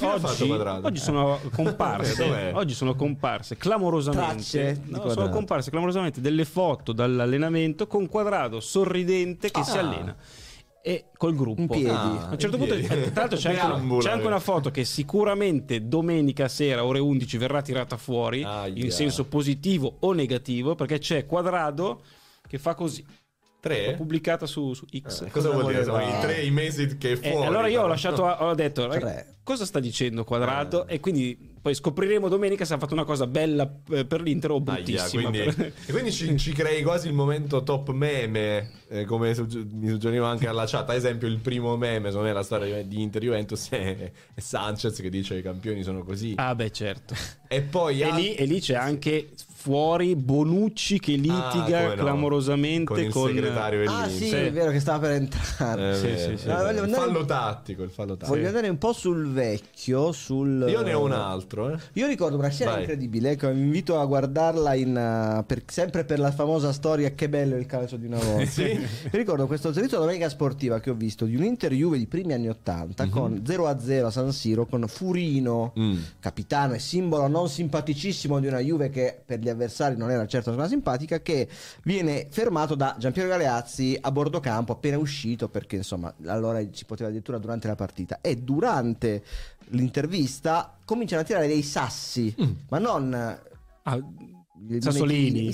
sono 0.98 1.38
comparse, 1.54 2.50
oggi 2.54 2.74
sono 2.74 2.94
comparse 2.94 3.56
clamorosamente, 3.56 4.57
Tracce 4.64 4.80
di 4.84 4.90
no, 4.90 5.08
sono 5.10 5.28
comparse 5.28 5.70
clamorosamente 5.70 6.20
delle 6.20 6.44
foto 6.44 6.92
dall'allenamento 6.92 7.86
con 7.86 8.08
Quadrado 8.08 8.60
sorridente 8.60 9.50
che 9.50 9.62
si 9.64 9.76
Ah. 9.76 9.80
allena 9.80 10.16
e 10.80 11.06
col 11.16 11.34
gruppo. 11.34 11.60
In 11.60 11.66
piedi. 11.68 11.88
Ah, 11.88 12.28
A 12.28 12.30
un 12.32 12.38
certo 12.38 12.56
in 12.56 12.62
punto, 12.66 12.74
piedi. 12.76 12.86
eh, 13.04 13.12
tra 13.12 13.20
l'altro, 13.22 13.38
c'è 13.38 13.54
anche, 13.58 13.82
una, 13.84 13.98
c'è 13.98 14.10
anche 14.10 14.26
una 14.26 14.36
eh. 14.36 14.40
foto 14.40 14.70
che 14.70 14.84
sicuramente 14.84 15.86
domenica 15.86 16.48
sera, 16.48 16.84
ore 16.84 16.98
11, 17.00 17.36
verrà 17.36 17.60
tirata 17.62 17.96
fuori 17.96 18.42
Aia. 18.42 18.84
in 18.84 18.90
senso 18.90 19.24
positivo 19.26 19.96
o 20.00 20.12
negativo 20.12 20.74
perché 20.76 20.98
c'è 20.98 21.26
Quadrado 21.26 22.02
che 22.48 22.58
fa 22.58 22.74
così. 22.74 23.04
Tre. 23.60 23.94
Pubblicata 23.94 24.46
su, 24.46 24.72
su 24.74 24.86
X. 24.86 25.22
Eh, 25.22 25.30
cosa, 25.30 25.50
vuol 25.50 25.66
dire? 25.66 25.84
Sono 25.84 26.00
i 26.00 26.20
tre 26.20 26.42
i 26.42 26.50
mesi 26.50 26.96
che 26.96 27.08
è 27.10 27.12
E 27.12 27.30
fuori. 27.30 27.46
allora 27.46 27.66
io 27.68 27.82
ho 27.82 27.86
lasciato, 27.86 28.22
ho 28.24 28.54
detto, 28.54 28.86
Tre. 28.88 28.98
"Ragazzi, 29.00 29.34
cosa 29.42 29.64
sta 29.64 29.80
dicendo 29.80 30.24
Quadrado? 30.24 30.86
Eh. 30.86 30.94
E 30.94 31.00
quindi 31.00 31.56
poi 31.60 31.74
scopriremo 31.74 32.28
domenica 32.28 32.64
se 32.64 32.74
ha 32.74 32.78
fatto 32.78 32.94
una 32.94 33.04
cosa 33.04 33.26
bella 33.26 33.68
eh, 33.90 34.04
per 34.04 34.22
l'Inter 34.22 34.52
o 34.52 34.62
Aia, 34.64 34.74
bruttissima. 34.82 35.28
quindi, 35.28 35.52
per- 35.52 35.72
e 35.86 35.92
quindi 35.92 36.12
ci, 36.12 36.36
ci 36.38 36.52
crei 36.52 36.82
quasi 36.82 37.08
il 37.08 37.14
momento 37.14 37.62
top 37.64 37.90
meme, 37.90 38.70
eh, 38.88 39.04
come 39.04 39.34
sugge- 39.34 39.66
mi 39.70 39.88
suggeriva 39.88 40.28
anche 40.28 40.46
alla 40.46 40.64
chat. 40.66 40.88
Ad 40.88 40.96
esempio, 40.96 41.26
il 41.26 41.38
primo 41.38 41.76
meme, 41.76 42.06
secondo 42.08 42.28
me, 42.28 42.32
la 42.32 42.42
storia 42.44 42.82
di 42.84 43.02
Inter 43.02 43.22
Juventus 43.22 43.68
è, 43.70 44.12
è 44.34 44.40
Sanchez 44.40 45.00
che 45.00 45.10
dice 45.10 45.34
che 45.34 45.40
i 45.40 45.42
campioni 45.42 45.82
sono 45.82 46.04
così. 46.04 46.34
Ah, 46.36 46.54
beh, 46.54 46.70
certo. 46.70 47.14
E 47.48 47.60
poi 47.62 48.00
E 48.00 48.04
al- 48.04 48.14
lì, 48.14 48.34
e 48.34 48.44
lì 48.44 48.60
c'è 48.60 48.74
anche 48.74 49.30
fuori 49.60 50.14
Bonucci 50.14 51.00
che 51.00 51.14
Ah, 51.14 51.16
litiga 51.16 51.88
no. 51.88 51.94
clamorosamente 51.94 52.84
con 52.84 53.00
il 53.02 53.10
con, 53.10 53.26
segretario 53.26 53.90
Ah 53.90 54.08
sì, 54.08 54.28
Sì. 54.28 54.34
è 54.36 54.52
vero 54.52 54.70
che 54.70 54.78
stava 54.78 55.00
per 55.00 55.10
entrare. 55.12 55.90
Eh, 55.90 55.94
Sì, 55.96 56.16
sì, 56.16 56.36
sì. 56.36 56.48
Ah, 56.48 56.58
voglio 56.62 56.70
Il 56.70 56.78
andare- 56.84 57.02
fallo 57.06 57.24
tattico, 57.24 57.82
il 57.82 57.90
fallo 57.90 58.16
tattico. 58.16 58.36
Voglio 58.36 58.46
andare 58.46 58.68
un 58.68 58.78
po' 58.78 58.92
sul 58.92 59.28
vecchio, 59.32 60.12
sul... 60.12 60.64
Io 60.68 60.82
ne 60.82 60.94
ho 60.94 61.02
un 61.02 61.10
altro, 61.12 61.72
eh. 61.72 61.78
Io 61.94 62.06
ricordo 62.06 62.36
una 62.38 62.48
scena 62.50 62.70
Vai. 62.72 62.80
incredibile, 62.82 63.30
ecco, 63.32 63.50
vi 63.50 63.58
invito 63.60 63.98
a 63.98 64.04
guardarla 64.04 64.74
in, 64.74 64.90
uh, 65.40 65.44
per- 65.44 65.64
sempre 65.66 66.04
per 66.04 66.20
la 66.20 66.30
famosa 66.30 66.72
storia 66.72 67.10
Che 67.10 67.28
bello 67.28 67.56
il 67.56 67.66
calcio 67.66 67.96
di 67.96 68.06
una 68.06 68.18
volta. 68.18 68.46
Sì. 68.46 68.62
Mi 68.62 69.10
ricordo 69.10 69.46
questo 69.48 69.72
servizio 69.72 69.98
domenica 69.98 70.28
sportiva 70.28 70.78
che 70.78 70.90
ho 70.90 70.94
visto 70.94 71.24
di 71.24 71.34
un 71.34 71.42
Inter 71.42 71.72
Juve 71.72 71.98
di 71.98 72.06
primi 72.06 72.32
anni 72.32 72.48
80 72.48 73.08
con 73.08 73.42
0-0 73.44 74.04
a 74.06 74.10
San 74.12 74.30
Siro 74.32 74.66
con 74.66 74.84
Furino, 74.86 75.72
Mm. 75.78 75.96
capitano 76.20 76.74
e 76.74 76.78
simbolo 76.78 77.26
non 77.26 77.48
simpaticissimo 77.48 78.38
di 78.38 78.46
una 78.46 78.60
Juve 78.60 78.88
che 78.90 79.20
per 79.24 79.38
gli 79.40 79.47
avversari 79.50 79.96
non 79.96 80.10
era 80.10 80.26
certo 80.26 80.50
una 80.50 80.68
simpatica, 80.68 81.20
che 81.20 81.48
viene 81.82 82.28
fermato 82.30 82.74
da 82.74 82.96
Giampiero 82.98 83.28
Galeazzi 83.28 83.96
a 84.00 84.10
bordo 84.10 84.40
campo 84.40 84.72
appena 84.72 84.98
uscito 84.98 85.48
perché 85.48 85.76
insomma 85.76 86.12
allora 86.26 86.60
si 86.72 86.84
poteva 86.84 87.08
addirittura 87.08 87.38
durante 87.38 87.66
la 87.68 87.74
partita 87.74 88.20
e 88.20 88.36
durante 88.36 89.22
l'intervista 89.70 90.76
cominciano 90.84 91.22
a 91.22 91.24
tirare 91.24 91.46
dei 91.46 91.62
sassi, 91.62 92.34
ma 92.70 92.78
non... 92.78 93.14
Ah, 93.82 93.98
Sassolini. 94.80 95.52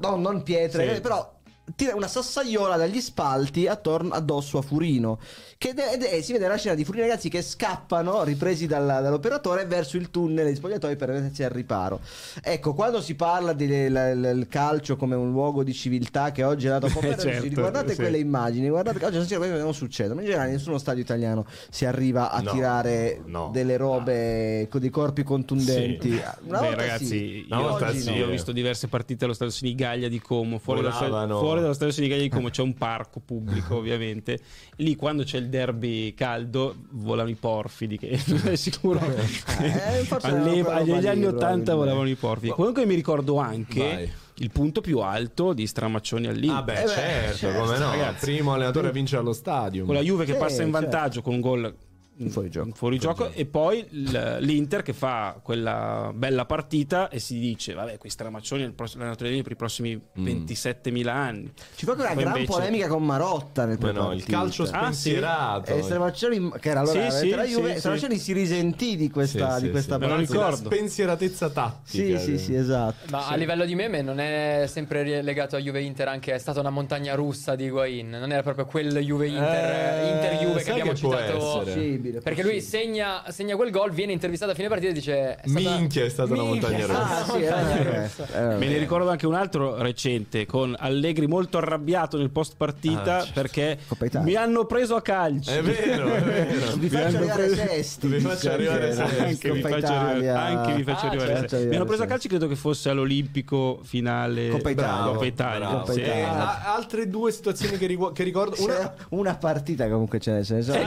no, 0.00 0.16
non 0.16 0.42
pietre, 0.42 0.94
Sì. 0.96 1.00
però 1.00 1.38
tira 1.76 1.94
una 1.94 2.08
sassaiola 2.08 2.76
dagli 2.76 3.00
spalti 3.00 3.66
attorno 3.66 4.12
addosso 4.14 4.58
a 4.58 4.62
Furino. 4.62 5.18
Che 5.62 5.74
è- 5.74 5.92
ed 5.92 6.02
è- 6.04 6.22
si 6.22 6.32
vede 6.32 6.48
la 6.48 6.56
scena 6.56 6.74
di 6.74 6.86
Furino 6.86 7.02
ragazzi 7.04 7.28
che 7.28 7.42
scappano, 7.42 8.22
ripresi 8.24 8.66
dalla- 8.66 9.00
dall'operatore, 9.02 9.66
verso 9.66 9.98
il 9.98 10.10
tunnel 10.10 10.46
dei 10.46 10.54
spogliatoi 10.54 10.96
per 10.96 11.10
mettersi 11.10 11.42
al 11.42 11.50
riparo. 11.50 12.00
Ecco, 12.42 12.72
quando 12.72 13.02
si 13.02 13.14
parla 13.14 13.52
del 13.52 14.46
calcio 14.48 14.96
come 14.96 15.16
un 15.16 15.30
luogo 15.30 15.62
di 15.62 15.74
civiltà 15.74 16.32
che 16.32 16.44
oggi 16.44 16.64
è 16.64 16.70
dato 16.70 16.86
un 16.86 16.92
po' 16.94 17.00
Eh, 17.02 17.18
certo, 17.18 17.60
guardate 17.60 17.90
sì. 17.90 17.96
quelle 17.96 18.16
immagini, 18.16 18.70
guardate 18.70 18.98
che 19.00 19.04
oggi 19.04 19.34
a 19.34 19.36
questo 19.36 19.58
non 19.58 19.74
succede, 19.74 20.14
ma 20.14 20.20
in 20.22 20.26
generale 20.28 20.48
in 20.48 20.56
nessuno 20.56 20.78
stadio 20.78 21.02
italiano 21.02 21.44
si 21.68 21.84
arriva 21.84 22.30
a 22.30 22.40
No, 22.40 22.52
tirare 22.52 23.20
no. 23.26 23.50
delle 23.52 23.76
robe 23.76 24.66
con 24.70 24.80
dei 24.80 24.88
corpi 24.88 25.22
contundenti. 25.24 26.10
Sì. 26.10 26.22
Una 26.46 26.60
Beh, 26.60 26.66
volta 26.68 26.74
ragazzi, 26.80 27.04
sì, 27.04 27.46
io, 27.46 27.54
Una 27.58 27.68
volta 27.68 27.92
sì, 27.92 28.08
no. 28.08 28.16
io 28.16 28.24
ho 28.24 28.28
eh. 28.28 28.30
visto 28.30 28.52
diverse 28.52 28.88
partite 28.88 29.24
allo 29.26 29.34
stadio 29.34 29.52
Sinigaglia 29.52 30.08
di 30.08 30.20
Como. 30.22 30.58
Fuori, 30.58 30.80
dallo 30.80 30.94
stadio, 30.94 31.38
fuori 31.38 31.60
dallo 31.60 31.74
stadio 31.74 31.92
Sinigaglia 31.92 32.22
di 32.22 32.30
Como 32.30 32.48
c'è 32.48 32.62
un 32.62 32.72
parco 32.72 33.20
pubblico, 33.22 33.76
ovviamente. 33.76 34.38
Lì, 34.76 34.96
quando 34.96 35.22
c'è 35.22 35.36
il 35.36 35.48
derby 35.50 36.14
caldo, 36.14 36.74
volano 36.92 37.28
i 37.28 37.34
porfidi. 37.34 37.98
Che 37.98 38.18
non 38.28 38.40
è 38.52 38.56
sicuro. 38.56 38.98
Eh, 39.00 40.06
Alle- 40.22 40.60
agli 40.62 40.92
lì, 40.94 41.06
anni 41.06 41.26
80 41.26 41.34
probabilmente. 41.34 41.72
volavano 41.74 42.08
i 42.08 42.14
porfidi. 42.14 42.52
Comunque, 42.52 42.86
mi 42.86 42.94
ricordo 42.94 43.36
anche 43.36 43.78
Vai. 43.80 44.12
il 44.36 44.50
punto 44.50 44.80
più 44.80 45.00
alto 45.00 45.52
di 45.52 45.66
Stramaccioni 45.66 46.26
all'Inter. 46.28 46.56
Ah, 46.56 46.62
beh, 46.62 46.80
Eh 46.80 46.82
beh, 46.84 46.88
certo, 46.88 47.36
certo, 47.36 47.60
come 47.64 47.78
no. 47.78 47.90
ragazzi. 47.90 48.24
Primo 48.24 48.52
allenatore 48.54 48.88
a 48.88 48.92
vincere 48.92 49.20
allo 49.20 49.32
stadio. 49.34 49.84
con 49.84 49.94
la 49.94 50.00
Juve 50.00 50.24
che 50.24 50.32
Sì, 50.32 50.38
passa 50.38 50.62
in 50.62 50.72
certo. 50.72 50.88
vantaggio 50.88 51.22
con 51.22 51.34
un 51.34 51.40
gol 51.40 51.74
In 52.20 52.30
fuorigioco. 52.30 52.66
in 52.68 52.74
fuorigioco, 52.74 53.30
e 53.32 53.46
poi 53.46 53.86
l'Inter 53.90 54.82
che 54.82 54.92
fa 54.92 55.38
quella 55.42 56.10
bella 56.14 56.44
partita 56.44 57.08
e 57.08 57.18
si 57.18 57.38
dice 57.38 57.72
vabbè 57.72 57.96
qui 57.98 58.10
Stramaccioni 58.10 58.62
è 58.62 58.66
il 58.66 58.74
prossimo 58.74 59.02
allenatore 59.02 59.40
per 59.42 59.52
i 59.52 59.56
prossimi 59.56 60.00
27.000 60.18 61.06
anni 61.08 61.50
Ci 61.74 61.84
fu 61.84 61.90
anche 61.92 62.02
una 62.02 62.12
Poi 62.14 62.22
gran 62.22 62.36
invece- 62.36 62.52
polemica 62.52 62.88
con 62.88 63.04
Marotta 63.04 63.64
nel 63.64 63.78
no, 63.80 64.12
il 64.12 64.24
calcio 64.24 64.62
Ah, 64.64 64.66
sì? 64.66 64.72
spensierato. 65.10 65.74
E 65.74 65.82
Stramaccioni, 65.82 66.52
che 66.60 66.68
era 66.70 66.80
allora 66.80 67.10
Sì, 67.10 67.18
sì, 67.18 67.30
la 67.30 67.44
Juve, 67.44 67.72
sì, 67.74 67.78
Stramaccioni 67.78 68.18
si 68.18 68.32
risentì 68.32 68.96
di 68.96 69.10
questa, 69.10 69.54
Sì, 69.54 69.60
di 69.60 69.64
sì, 69.66 69.70
questa 69.70 69.94
sì. 69.94 70.00
Partita. 70.00 70.34
La 70.38 70.46
ricordo. 70.50 70.70
spensieratezza 70.70 71.48
Sì, 71.48 71.54
tattica. 71.54 72.18
sì, 72.18 72.38
sì, 72.38 72.54
esatto. 72.54 73.06
Ma 73.10 73.28
a 73.28 73.34
livello 73.36 73.64
di 73.64 73.74
meme 73.74 74.02
non 74.02 74.20
è 74.20 74.64
sempre 74.68 75.22
legato 75.22 75.56
a 75.56 75.58
Juve 75.58 75.80
Inter, 75.82 76.08
anche 76.08 76.34
è 76.34 76.38
stata 76.38 76.60
una 76.60 76.70
montagna 76.70 77.14
russa 77.14 77.54
di 77.54 77.64
Higuain, 77.64 78.08
non 78.10 78.30
era 78.30 78.42
proprio 78.42 78.66
quel 78.66 78.98
Juve 78.98 79.28
Inter, 79.28 79.70
Eh, 80.04 80.08
Inter 80.10 80.32
Juve 80.38 80.62
che 80.62 80.70
abbiamo 80.70 80.90
che 80.92 80.96
citato. 80.96 81.64
Possibile, 82.10 82.20
Perché 82.20 82.42
lui 82.42 82.60
segna, 82.60 83.22
segna 83.28 83.56
quel 83.56 83.70
gol, 83.70 83.90
viene 83.92 84.12
intervistato 84.12 84.52
a 84.52 84.54
fine 84.54 84.68
partita 84.68 84.90
e 84.90 84.94
dice: 84.94 85.34
è 85.36 85.48
stata- 85.48 85.76
Minchia, 85.76 86.04
è 86.04 86.08
stata 86.08 86.32
una 86.32 86.42
Minchia, 86.42 86.68
montagna. 86.68 86.98
Ah, 86.98 87.24
una 87.24 87.24
sì, 87.24 87.42
era 87.42 87.56
montagna 87.56 87.82
vero, 87.82 88.00
russa. 88.02 88.26
era 88.32 88.56
me 88.56 88.66
ne 88.68 88.78
ricordo 88.78 89.10
anche 89.10 89.26
un 89.26 89.34
altro 89.34 89.82
recente 89.82 90.46
con 90.46 90.74
Allegri 90.78 91.26
molto 91.26 91.58
arrabbiato 91.58 92.16
nel 92.16 92.30
post 92.30 92.54
partita 92.56 93.18
Ah, 93.18 93.24
certo. 93.24 93.32
perché 93.40 93.78
mi 94.22 94.34
hanno 94.34 94.64
preso 94.66 94.94
a 94.96 95.02
calcio 95.02 95.50
È 95.50 95.62
vero, 95.62 96.12
è 96.12 96.22
vero. 96.22 96.76
Vi 96.80 96.88
faccio 96.88 97.16
arrivare 97.16 97.46
preso- 97.46 97.66
Sesti. 97.66 98.06
vi 98.06 98.20
faccio 98.20 98.50
arrivare 98.50 98.90
anche- 98.90 99.04
Sesti. 99.08 99.20
anche 99.22 99.52
vi 99.52 99.60
faccio 99.60 99.92
arrivare, 99.92 100.28
anche 100.30 100.74
vi 100.74 100.82
faccio 100.84 101.06
Ah, 101.06 101.08
arrivare 101.08 101.34
certo, 101.48 101.56
mi 101.68 101.74
hanno 101.76 101.84
preso 101.84 102.02
a 102.02 102.06
calcio 102.06 102.28
credo 102.28 102.46
che 102.48 102.56
fosse 102.56 102.88
all'Olimpico 102.90 103.80
finale 103.82 104.48
Coppa 104.48 104.70
Italia. 104.70 105.12
Coppa 105.12 105.24
Italia, 105.26 105.58
bravo. 105.58 105.78
Coppa 105.80 105.92
sì. 105.92 106.00
Italia. 106.00 106.18
Eh, 106.18 106.22
a- 106.22 106.74
altre 106.74 107.08
due 107.08 107.30
situazioni 107.32 107.76
che, 107.78 107.86
rigu- 107.86 108.12
che 108.12 108.22
ricordo. 108.22 108.56
Una, 108.62 108.94
una 109.10 109.34
partita 109.36 109.88
comunque 109.88 110.18
ce 110.20 110.32
ne 110.32 110.42
sono. 110.44 110.78
Eh, 110.78 110.84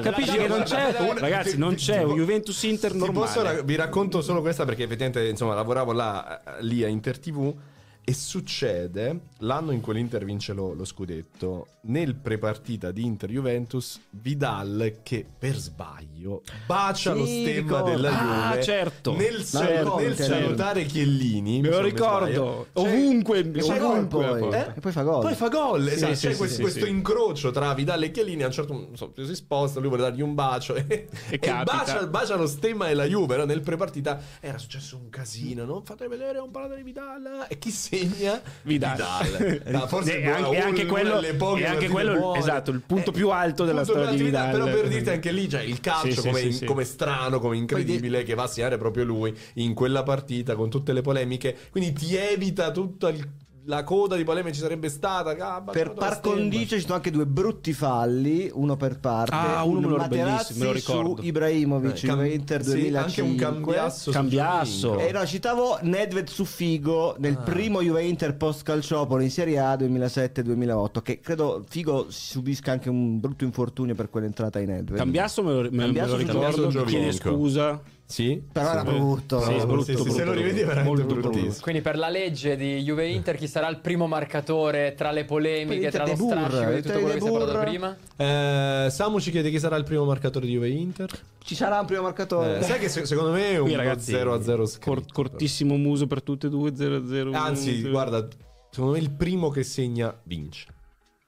capisci 0.00 0.36
che 0.36 0.46
non 0.48 0.57
c'è 0.62 0.96
una- 1.00 1.20
ragazzi 1.20 1.56
non 1.58 1.74
c'è 1.74 2.02
un 2.02 2.14
Juventus 2.14 2.62
Inter 2.62 2.92
posso 2.92 3.06
normale. 3.40 3.56
ra- 3.56 3.62
vi 3.62 3.74
racconto 3.76 4.20
solo 4.22 4.40
questa 4.40 4.64
perché 4.64 4.84
effettivamente 4.84 5.26
insomma 5.28 5.54
lavoravo 5.54 5.92
là 5.92 6.42
eh, 6.58 6.62
lì 6.62 6.82
a 6.84 6.88
Inter 6.88 7.18
TV 7.18 7.54
e 8.04 8.12
succede 8.14 9.20
l'anno 9.40 9.70
in 9.72 9.80
cui 9.80 9.94
l'Inter 9.94 10.24
vince 10.24 10.52
lo, 10.52 10.72
lo 10.74 10.84
scudetto 10.84 11.66
nel 11.82 12.14
prepartita 12.16 12.90
di 12.90 13.04
Inter 13.04 13.30
Juventus 13.30 14.00
Vidal 14.10 14.98
che 15.02 15.24
per 15.38 15.54
sbaglio 15.56 16.42
bacia 16.66 17.12
Sì, 17.12 17.18
lo 17.18 17.24
stemma 17.26 17.82
della 17.82 18.08
Ah, 18.10 18.50
Juve 18.50 18.62
certo. 18.62 19.14
nel, 19.16 19.44
Certo, 19.44 19.98
nel 19.98 20.16
salutare 20.16 20.84
Chiellini 20.84 21.60
me 21.60 21.68
lo 21.68 21.80
ricordo 21.80 22.26
sbaglio. 22.26 22.66
Cioè, 22.74 22.88
ovunque 22.94 23.38
E 23.52 23.62
ovunque 23.62 24.38
poi. 24.38 24.52
Eh? 24.52 24.72
E 24.76 24.80
poi 24.80 24.92
fa 24.92 25.02
gol. 25.02 25.20
Poi 25.22 25.34
fa 25.34 25.48
gol, 25.48 25.86
esatto. 25.88 26.14
sì, 26.14 26.26
C'è 26.26 26.32
sì, 26.32 26.36
questo, 26.38 26.56
sì, 26.56 26.62
questo 26.62 26.84
sì. 26.84 26.90
incrocio 26.90 27.50
tra 27.50 27.72
Vidal 27.74 28.02
e 28.02 28.10
Chiellini. 28.10 28.42
A 28.42 28.46
un 28.46 28.52
certo 28.52 28.72
punto 28.72 28.96
so, 28.96 29.12
si 29.24 29.34
sposta, 29.34 29.78
lui 29.78 29.88
vuole 29.88 30.02
dargli 30.02 30.20
un 30.20 30.34
bacio 30.34 30.74
e, 30.74 31.08
e 31.30 31.38
capita. 31.38 31.62
bacia, 31.64 32.06
bacia 32.06 32.34
lo 32.36 32.46
stemma 32.46 32.86
della 32.88 33.04
Juve. 33.04 33.36
no? 33.36 33.44
Nel 33.44 33.60
prepartita 33.60 34.20
era 34.40 34.58
successo 34.58 34.96
un 34.96 35.08
casino. 35.10 35.64
No? 35.64 35.80
Fate 35.84 36.08
vedere 36.08 36.38
un 36.38 36.50
parlato 36.50 36.74
di 36.74 36.82
Vidal. 36.82 37.46
E 37.48 37.58
chi 37.58 37.70
segna? 37.70 38.40
Vidal. 38.62 39.26
Ah, 39.72 39.86
forse 39.86 40.18
E 40.18 40.22
buona- 40.22 40.46
anche- 40.46 40.58
anche 40.60 40.86
quello- 40.86 41.20
e 41.20 41.64
anche 41.66 41.88
quello, 41.88 42.34
esatto, 42.34 42.70
il 42.70 42.82
punto 42.84 43.10
Eh, 43.10 43.12
più 43.12 43.30
alto 43.30 43.64
della 43.64 43.84
storia 43.84 44.06
di 44.10 44.22
Vidal. 44.22 44.50
Però 44.50 44.64
per 44.64 44.88
dirti 44.88 45.10
anche 45.10 45.32
lì, 45.32 45.48
cioè, 45.48 45.62
il 45.62 45.80
calcio 45.80 46.06
Sì, 46.10 46.12
sì, 46.20 46.26
come, 46.28 46.40
sì, 46.40 46.52
sì. 46.52 46.64
come 46.64 46.84
strano, 46.84 47.38
come 47.40 47.56
incredibile, 47.56 48.22
che 48.22 48.34
va 48.34 48.44
a 48.44 48.46
segnare 48.46 48.78
proprio 48.78 49.04
lui 49.04 49.36
in 49.54 49.74
quella 49.74 50.02
partita 50.02 50.54
con 50.54 50.70
tutte 50.70 50.92
le 50.92 51.02
polemiche. 51.02 51.56
Quindi 51.70 51.92
ti 51.92 52.14
evita 52.16 52.70
tutta 52.70 53.08
il- 53.10 53.26
la 53.68 53.84
coda 53.84 54.16
di 54.16 54.24
polemiche 54.24 54.54
ci 54.54 54.60
sarebbe 54.60 54.88
stata. 54.88 55.36
ah, 55.38 55.60
Per 55.60 55.92
par 55.92 56.20
condicio 56.20 56.74
ci 56.76 56.80
sono 56.80 56.94
anche 56.94 57.10
due 57.10 57.26
brutti 57.26 57.74
falli, 57.74 58.50
uno 58.52 58.76
per 58.76 58.98
parte. 58.98 59.34
Ah, 59.34 59.62
uno 59.64 59.76
un 59.78 59.84
me 59.84 59.90
lo- 59.90 59.96
me 60.08 60.64
lo 60.64 60.72
ricordo. 60.72 61.16
su 61.20 61.26
Ibrahimovic, 61.26 62.02
Eh, 62.02 62.06
cam- 62.06 62.16
Juve 62.16 62.28
Inter 62.30 62.62
sì, 62.64 62.70
2005. 62.70 63.02
anche 63.02 63.20
un 63.20 63.36
cambiasso. 63.36 64.10
Cambiasso. 64.10 64.88
Giovinco. 64.92 65.06
E 65.08 65.12
no, 65.12 65.26
citavo 65.26 65.78
Nedved 65.82 66.28
su 66.28 66.44
Figo 66.46 67.14
nel 67.18 67.36
Ah. 67.38 67.42
primo 67.42 67.82
Juve 67.82 68.04
Inter 68.04 68.36
post 68.36 68.62
calciopolo 68.62 69.22
in 69.22 69.30
Serie 69.30 69.58
A 69.58 69.76
2007-2008 69.76 71.02
che 71.02 71.20
credo 71.20 71.62
Figo 71.68 72.06
subisca 72.08 72.72
anche 72.72 72.88
un 72.88 73.20
brutto 73.20 73.44
infortunio 73.44 73.94
per 73.94 74.08
quell'entrata 74.08 74.58
in 74.60 74.70
Nedved. 74.70 74.96
Cambiasso 74.96 75.42
me 75.42 75.52
lo, 75.52 75.60
me- 75.62 75.70
me 75.70 75.76
Cambiasso 75.84 76.16
lo 76.16 76.18
su 76.18 76.26
ricordo 76.26 76.84
chiede 76.84 77.12
scusa 77.12 77.80
Sì? 78.10 78.42
Però 78.50 78.70
era 78.70 78.84
brutto. 78.84 79.38
Sì, 79.42 79.54
brutto, 79.66 79.82
sì, 79.82 79.90
sì, 79.94 80.02
brutto, 80.02 80.12
se 80.12 80.24
lo 80.24 80.32
rivedi 80.32 80.60
è 80.60 80.64
veramente 80.64 80.88
Molto 80.88 81.12
brutto. 81.12 81.28
bruttissimo. 81.28 81.60
Quindi 81.60 81.82
per 81.82 81.98
la 81.98 82.08
legge 82.08 82.56
di 82.56 82.80
Juve 82.82 83.06
Inter 83.06 83.36
chi 83.36 83.46
sarà 83.46 83.68
il 83.68 83.80
primo 83.80 84.06
marcatore 84.06 84.94
tra 84.96 85.10
le 85.10 85.26
polemiche, 85.26 85.90
tra 85.90 86.06
lo 86.06 86.14
strascico 86.16 86.70
di 86.70 86.80
tutto 86.80 86.94
De 86.94 87.00
quello 87.00 87.14
che 87.14 87.20
si 87.20 87.26
è 87.26 87.30
parlato 87.30 87.58
prima? 87.58 87.96
Eh, 88.16 88.88
Samu 88.90 89.20
ci 89.20 89.30
chiede 89.30 89.50
chi 89.50 89.58
sarà 89.58 89.76
il 89.76 89.84
primo 89.84 90.06
marcatore 90.06 90.46
di 90.46 90.52
Juve 90.52 90.70
Inter. 90.70 91.10
Ci 91.44 91.54
sarà 91.54 91.80
un 91.80 91.86
primo 91.86 92.00
marcatore. 92.00 92.60
Eh, 92.60 92.62
sai 92.62 92.78
che 92.78 92.88
se- 92.88 93.04
secondo 93.04 93.30
me 93.32 93.50
è 93.50 93.58
un 93.58 93.66
Qui, 93.66 93.74
ragazzi, 93.76 94.10
0 94.12 94.32
a 94.32 94.42
0 94.42 94.66
cor- 94.80 95.04
cortissimo 95.12 95.76
muso 95.76 96.06
per 96.06 96.22
tutte 96.22 96.46
e 96.46 96.50
due 96.50 96.74
0 96.74 97.06
0 97.06 97.32
Anzi, 97.32 97.82
guarda, 97.90 98.26
secondo 98.70 98.94
me 98.94 99.00
il 99.00 99.10
primo 99.10 99.50
che 99.50 99.62
segna 99.64 100.18
vince. 100.22 100.64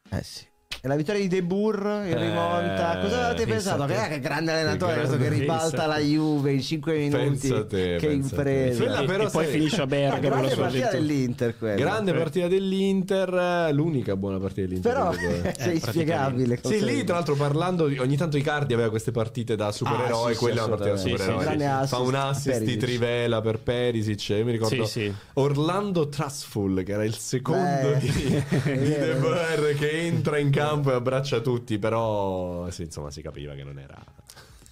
Eh 0.09 0.23
sì. 0.23 0.49
E 0.83 0.89
la 0.89 0.97
vittoria 0.97 1.21
di 1.21 1.29
De 1.29 1.43
Boer 1.43 2.07
in 2.07 2.13
Eh, 2.17 2.19
rimonta. 2.19 2.99
Cosa 3.03 3.27
avete 3.27 3.45
pensa 3.47 3.75
pensato? 3.77 3.85
te. 3.85 4.09
Che, 4.09 4.15
che 4.15 4.21
grande 4.21 4.53
allenatore 4.53 4.93
Che 4.95 4.99
questo 5.01 5.17
che 5.19 5.29
ribalta 5.29 5.87
la. 5.87 5.99
Juve 5.99 6.53
in 6.53 6.63
5 6.63 6.97
minuti. 6.97 7.67
Te, 7.69 7.97
che 8.01 8.07
impresa. 8.11 8.83
Quella 8.83 9.03
E- 9.03 9.05
però 9.05 9.27
e 9.27 9.31
poi 9.31 9.47
finisce 9.47 9.83
a 9.83 9.87
Bergamo 9.87 10.13
la 10.15 10.19
grande 10.21 10.55
partita 10.57 10.87
avventura. 10.87 10.91
dell'Inter 10.93 11.59
quella. 11.59 11.75
Grande 11.77 12.13
partita 12.15 12.49
dell'Inter, 12.49 13.35
eh, 13.69 13.73
l'unica 13.75 14.17
buona 14.17 14.39
partita 14.39 14.67
dell'Inter. 14.67 14.93
Però 14.93 15.11
credo. 15.11 15.33
sei 15.59 15.79
praticamente. 15.79 15.91
spiegabile. 15.91 16.61
Sì, 16.63 16.83
lì 16.85 17.05
tra 17.05 17.15
l'altro 17.17 17.35
parlando, 17.35 17.87
di- 17.87 17.99
ogni 17.99 18.17
tanto 18.17 18.39
Icardi 18.39 18.73
aveva 18.73 18.89
queste 18.89 19.11
partite 19.11 19.57
da 19.57 19.73
supereroe, 19.73 20.23
Ah, 20.23 20.27
sì, 20.29 20.33
sì, 20.33 20.39
quella 20.39 20.61
è 20.63 20.65
una 20.65 20.77
partita 20.77 20.95
da 20.95 21.01
supereroe. 21.01 21.43
Sì, 21.43 21.51
sì, 21.51 21.57
grande 21.59 21.87
Fa 21.89 21.99
un 21.99 22.15
assist 22.15 22.63
di 22.63 22.77
trivela 22.79 23.41
per 23.43 23.59
Perisic, 23.59 24.29
io 24.31 24.45
mi 24.47 24.53
ricordo 24.53 24.85
Sì, 24.87 25.01
sì. 25.01 25.15
Orlando 25.35 26.09
Trustful, 26.09 26.83
che 26.85 26.93
era 26.93 27.05
il 27.05 27.17
secondo 27.17 27.91
Beh, 27.91 27.99
di, 27.99 28.43
è 28.65 28.79
De. 28.99 29.15
Boer 29.21 29.75
che 29.77 29.91
entra 30.07 30.39
in 30.39 30.49
campo 30.51 30.69
e 30.91 30.93
abbraccia 30.95 31.41
tutti, 31.41 31.79
però 31.79 32.69
sì, 32.71 32.83
insomma 32.83 33.11
si 33.11 33.23
capiva 33.23 33.55
che 33.55 33.65
non 33.65 33.79
era 33.79 33.97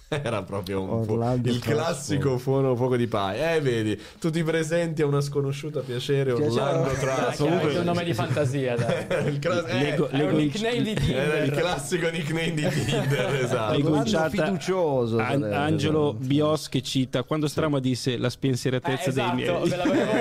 era 0.23 0.41
proprio 0.41 0.81
un 0.81 1.03
fu- 1.03 1.21
il 1.43 1.59
classico 1.59 2.39
fuoco, 2.39 2.75
fuoco 2.75 2.95
di 2.97 3.05
paia. 3.05 3.53
Eh, 3.53 3.61
vedi, 3.61 3.99
tu 4.19 4.31
ti 4.31 4.43
presenti 4.43 5.03
a 5.03 5.05
una 5.05 5.21
sconosciuta 5.21 5.81
piacere 5.81 6.33
Piacere. 6.33 6.61
Orlando 6.61 6.89
Ah, 6.89 7.31
chiaro, 7.31 7.69
è 7.69 7.77
un 7.77 7.85
nome 7.85 8.03
di 8.03 8.13
fantasia, 8.15 8.75
dai. 8.75 9.05
il 9.29 9.37
cla- 9.37 9.67
eh, 9.67 9.95
un 9.99 10.29
in- 10.31 10.35
nickname 10.37 10.81
di 10.81 10.95
era 11.13 11.37
il 11.37 11.43
Tinder. 11.43 11.59
classico 11.61 12.09
nickname 12.09 12.53
di 12.53 12.67
Tinder, 12.69 13.35
esatto. 13.35 13.77
Orlando 13.85 14.29
fiducioso, 14.29 15.17
An-. 15.19 15.43
Angelo 15.43 16.13
Bios 16.15 16.69
che 16.69 16.81
cita 16.81 17.21
quando 17.21 17.47
Strama 17.47 17.79
disse 17.79 18.17
la 18.17 18.27
Eh, 18.27 18.31
spensieratezza 18.31 19.09
esatto, 19.09 19.35
dei 19.35 19.45
ve 19.45 19.51
miei 19.51 19.77
l'avevo 19.77 19.83
ve 19.83 19.91
l'avevo 19.91 20.11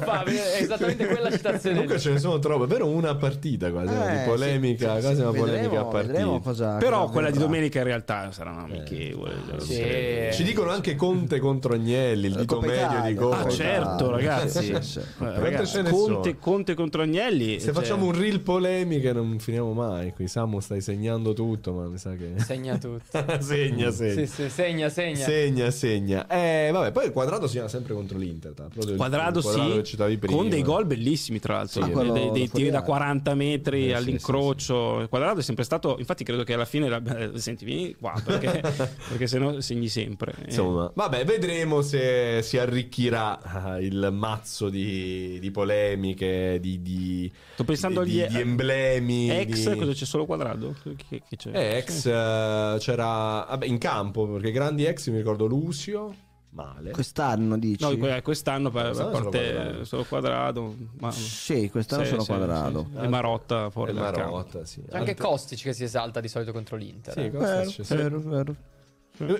fa, 0.00 0.24
è 0.24 0.58
esattamente 0.62 1.06
quella 1.06 1.30
citazione. 1.30 1.74
Comunque 1.76 1.98
ce 1.98 2.10
ne 2.12 2.18
sono 2.18 2.38
troppe, 2.38 2.66
però 2.66 2.86
una 2.86 3.14
partita 3.14 3.70
quasi, 3.70 3.92
Eh, 3.94 4.18
di 4.18 4.24
polemica, 4.28 4.94
sì, 4.94 4.96
sì, 4.96 5.00
quasi 5.02 5.14
sì, 5.16 5.20
una 5.22 5.30
polemica 5.32 5.64
a 5.80 5.84
vedremo- 5.84 5.90
vedremo 5.92 6.30
partita. 6.40 6.48
cosa- 6.50 6.76
però 6.76 7.00
cosa 7.00 7.12
quella 7.12 7.30
di 7.30 7.38
domenica 7.38 7.78
in 7.78 7.84
realtà 7.84 8.30
sarà 8.32 8.50
una 8.52 8.62
amichevole 8.64 9.34
Sì. 9.58 10.28
Ci 10.32 10.42
dicono 10.44 10.70
anche 10.70 10.94
Conte 10.96 11.38
contro 11.38 11.74
Agnelli, 11.74 12.26
il 12.26 12.34
dito 12.36 12.54
Coppa 12.56 12.66
medio 12.66 12.82
Italia, 12.86 13.10
di 13.10 13.16
ah 13.16 13.20
Conte. 13.20 13.36
Italia. 13.38 13.54
certo 13.56 14.10
ragazzi, 14.10 14.62
Sì, 14.64 14.76
sì. 14.80 14.98
Eh, 14.98 15.04
ragazzi, 15.40 15.82
ne 15.82 15.90
Conte? 15.90 16.38
Conte 16.38 16.74
contro 16.74 17.02
Agnelli 17.02 17.58
Se 17.58 17.66
cioè, 17.66 17.74
facciamo 17.74 18.06
un 18.06 18.18
reel 18.18 18.40
polemiche 18.40 19.12
non 19.12 19.38
finiamo 19.38 19.72
mai. 19.72 20.12
Qui 20.12 20.26
Samu 20.28 20.60
stai 20.60 20.80
segnando 20.80 21.32
tutto, 21.32 21.72
ma 21.72 21.86
mi 21.88 21.98
sa 21.98 22.14
che 22.14 22.32
Segna 22.38 22.76
tutto. 22.78 23.00
segna, 23.40 23.90
segna. 23.90 24.12
Sì, 24.12 24.26
sì, 24.26 24.48
segna, 24.48 24.88
segna. 24.88 25.24
Segna, 25.24 25.70
segna. 25.70 26.26
Eh, 26.28 26.70
vabbè, 26.72 26.92
poi 26.92 27.06
il 27.06 27.12
quadrato 27.12 27.46
si 27.46 27.54
chiama 27.54 27.68
sempre 27.68 27.94
contro 27.94 28.18
l'Inter. 28.18 28.52
il- 28.56 28.96
Quadrado, 28.96 29.38
il 29.38 29.44
quadrato 29.44 29.84
sì, 29.84 29.87
citavi 29.88 30.18
prima. 30.18 30.36
con 30.36 30.48
dei 30.48 30.62
gol 30.62 30.86
bellissimi 30.86 31.38
tra 31.40 31.54
l'altro, 31.54 31.80
Sì, 31.80 31.86
dei- 31.86 31.94
quello 31.94 32.12
dei, 32.12 32.30
dei 32.30 32.48
tiri 32.50 32.70
da 32.70 32.82
fuori 32.82 32.98
40 32.98 33.34
metri 33.34 33.84
Eh, 33.84 33.88
sì, 33.88 33.92
all'incrocio. 33.94 35.00
Il 35.00 35.08
Quadrado 35.08 35.40
è 35.40 35.42
sempre 35.42 35.64
stato, 35.64 35.96
infatti 35.98 36.24
credo 36.24 36.44
che 36.44 36.54
alla 36.54 36.64
fine, 36.64 36.88
la, 36.88 37.02
eh, 37.32 37.38
senti, 37.38 37.64
vieni 37.64 37.94
qua 37.98 38.14
perché, 38.24 38.60
perché 39.08 39.26
sennò 39.26 39.60
segni 39.60 39.88
sempre. 39.88 40.32
Eh, 40.40 40.44
Insomma, 40.46 40.90
vabbè, 40.94 41.24
vedremo 41.24 41.82
se 41.82 42.40
si 42.42 42.58
arricchirà 42.58 43.76
eh, 43.78 43.84
il 43.84 44.08
mazzo 44.12 44.68
di, 44.68 45.38
di 45.40 45.50
polemiche, 45.50 46.58
di, 46.60 46.82
di, 46.82 47.32
Sto 47.54 47.64
pensando 47.64 48.02
di, 48.04 48.20
agli 48.22 48.28
di 48.30 48.40
emblemi. 48.40 49.30
ex, 49.30 49.72
di- 49.72 49.78
cosa 49.78 49.92
c'è 49.92 50.04
solo 50.04 50.26
Quadrado? 50.26 50.74
Che, 50.82 51.22
che 51.28 51.36
c'è? 51.36 51.50
Eh, 51.52 51.76
ex 51.78 52.06
eh, 52.06 52.76
c'era 52.78 53.46
vabbè, 53.48 53.66
in 53.66 53.78
campo 53.78 54.26
perché 54.28 54.50
grandi 54.50 54.84
ex 54.84 55.08
mi 55.08 55.16
ricordo 55.18 55.46
Lucio, 55.46 56.14
male. 56.62 56.90
Quest'anno 56.90 57.56
dici? 57.56 57.82
No, 57.84 57.96
que- 57.96 58.22
quest'anno 58.22 58.68
a 58.68 58.70
Quest'anno 58.70 59.10
parte 59.10 59.52
Quadrado. 59.52 59.84
solo 59.84 60.04
quadrado, 60.04 60.74
ma, 60.98 61.10
Sì, 61.12 61.70
quest'anno 61.70 62.02
Sì, 62.02 62.08
sono 62.10 62.22
sì, 62.22 62.28
quadrato. 62.32 62.86
sì, 62.90 62.96
sì. 62.98 63.04
E 63.04 63.08
Marotta 63.08 63.70
fuori 63.70 63.90
E 63.92 63.94
dal 63.94 64.12
campo. 64.12 64.20
Marotta, 64.36 64.64
sì. 64.64 64.82
C'è 64.88 64.96
anche 64.98 65.14
Kostic 65.14 65.62
che 65.62 65.72
si 65.72 65.84
esalta 65.84 66.20
di 66.20 66.28
solito 66.28 66.52
contro 66.52 66.76
l'Inter. 66.76 67.12
Sì, 67.14 67.20
eh. 67.20 67.30
cosa 67.30 67.64
Vero, 67.94 68.18
vero, 68.20 68.20
vero. 68.20 68.56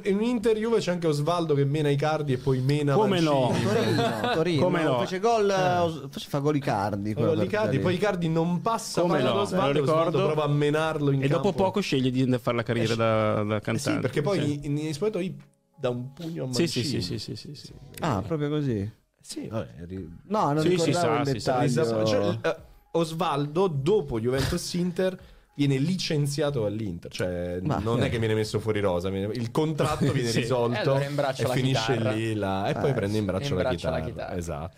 In 0.07 0.20
Inter 0.23 0.57
Juve 0.57 0.78
c'è 0.81 0.90
anche 0.90 1.07
Osvaldo 1.07 1.55
che 1.55 1.65
mena 1.65 1.89
i 1.89 1.95
cardi 1.95 2.32
e 2.32 2.39
poi 2.39 2.59
mena 2.59 2.95
Come 2.95 3.20
no? 3.20 3.51
Mancini. 3.51 3.73
Torino, 3.73 4.31
Torino. 4.35 4.62
Come 4.65 4.82
no? 4.82 4.99
Fece 4.99 5.20
gol, 5.20 5.49
eh, 5.49 6.09
forse 6.11 6.28
fa 6.28 6.39
gol 6.40 6.57
Icardi. 6.57 7.15
partita 7.15 7.43
Icardi, 7.45 7.78
poi 7.78 7.95
Icardi 7.95 8.28
non 8.28 8.61
passa 8.61 9.03
Come 9.03 9.23
no? 9.23 9.35
Osvaldo, 9.35 9.55
Me 9.55 9.73
lo 9.73 9.81
ricordo. 9.81 9.93
Osvaldo 9.93 10.27
prova 10.27 10.43
a 10.45 10.49
menarlo 10.49 11.12
in 11.12 11.23
E 11.23 11.28
dopo 11.28 11.51
campo. 11.51 11.62
poco 11.62 11.81
sceglie 11.81 12.11
di 12.11 12.19
andare 12.23 12.39
a 12.39 12.40
fare 12.40 12.57
la 12.57 12.62
carriera 12.65 12.93
Eh, 12.93 12.97
da, 12.97 13.43
da 13.45 13.57
Eh 13.57 13.61
cantante. 13.61 13.78
sì, 13.78 13.99
perché 14.01 14.20
poi 14.20 14.40
Sì. 14.40 14.66
in, 14.66 14.77
in 14.78 14.93
spogliatoi 14.95 15.36
dà 15.79 15.91
un 15.91 16.13
pugno 16.13 16.45
a 16.45 16.53
Sì, 16.53 16.61
Mancini. 16.63 16.85
sì, 16.85 17.01
sì, 17.01 17.19
sì, 17.19 17.37
sì, 17.37 17.55
sì, 17.55 17.67
sì. 17.67 17.75
Ah, 18.01 18.21
proprio 18.23 18.49
così. 18.49 18.91
Sì, 19.21 19.47
vabbè, 19.47 19.85
ri- 19.87 20.09
No, 20.25 20.53
non 20.53 20.63
Sì, 20.63 20.79
si 20.79 20.93
sa, 20.93 21.21
il 21.21 21.27
si 21.27 21.41
sa. 21.41 21.63
dettaglio. 21.63 22.05
Cioè, 22.07 22.39
eh, 22.43 22.57
Osvaldo 22.93 23.67
dopo 23.69 24.19
Juventus 24.19 24.73
Inter 24.75 25.19
viene 25.66 25.76
licenziato 25.78 26.62
dall'Inter, 26.62 27.10
cioè 27.10 27.59
Ma- 27.62 27.80
non 27.82 28.01
eh. 28.02 28.06
è 28.06 28.10
che 28.10 28.18
viene 28.20 28.35
messo 28.35 28.60
fuori 28.60 28.78
rosa, 28.80 29.09
il 29.09 29.51
contratto 29.51 30.12
viene 30.12 30.28
Sì. 30.30 30.39
E 30.39 30.40
risolto 30.43 30.78
allora 30.93 31.05
imbraccia 31.05 31.43
e 31.43 31.47
la 31.48 31.52
finisce 31.55 31.93
chitarra. 31.97 32.12
lì 32.12 32.35
là, 32.35 32.68
e 32.68 32.74
poi 32.74 32.90
Eh, 32.90 32.94
prende 32.94 33.18
in 33.18 33.24
braccio, 33.24 33.55
imbraccia 33.55 33.90
la, 33.90 33.98
la 33.98 34.05
chitarra. 34.05 34.30
chitarra. 34.30 34.36
Esatto. 34.36 34.76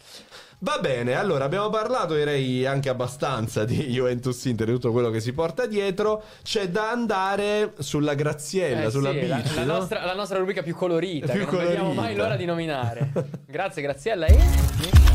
Va 0.62 0.78
bene, 0.78 1.14
allora 1.14 1.44
abbiamo 1.44 1.70
parlato 1.70 2.14
direi 2.14 2.66
anche 2.66 2.90
abbastanza 2.90 3.64
di 3.64 3.76
Juventus 3.88 4.44
Inter 4.44 4.68
e 4.68 4.72
tutto 4.72 4.92
quello 4.92 5.08
che 5.10 5.20
si 5.20 5.32
porta 5.32 5.64
dietro. 5.66 6.22
C'è 6.42 6.68
da 6.68 6.90
andare 6.90 7.72
sulla 7.78 8.12
Graziella, 8.14 8.82
Eh 8.84 8.90
sulla 8.90 9.10
sì, 9.12 9.26
la, 9.26 9.36
bici, 9.36 9.54
la 9.54 9.64
no? 9.64 9.72
nostra, 9.78 10.04
la 10.04 10.14
nostra 10.14 10.38
rubrica 10.38 10.62
più 10.62 10.74
colorita, 10.74 11.32
Più 11.32 11.46
che 11.46 11.50
non 11.56 11.64
vediamo 11.64 11.78
colorita. 11.88 12.00
mai 12.02 12.14
l'ora 12.14 12.36
di 12.36 12.44
nominare. 12.44 13.10
Grazie, 13.46 13.80
Graziella. 13.82 14.26
E... 14.26 15.09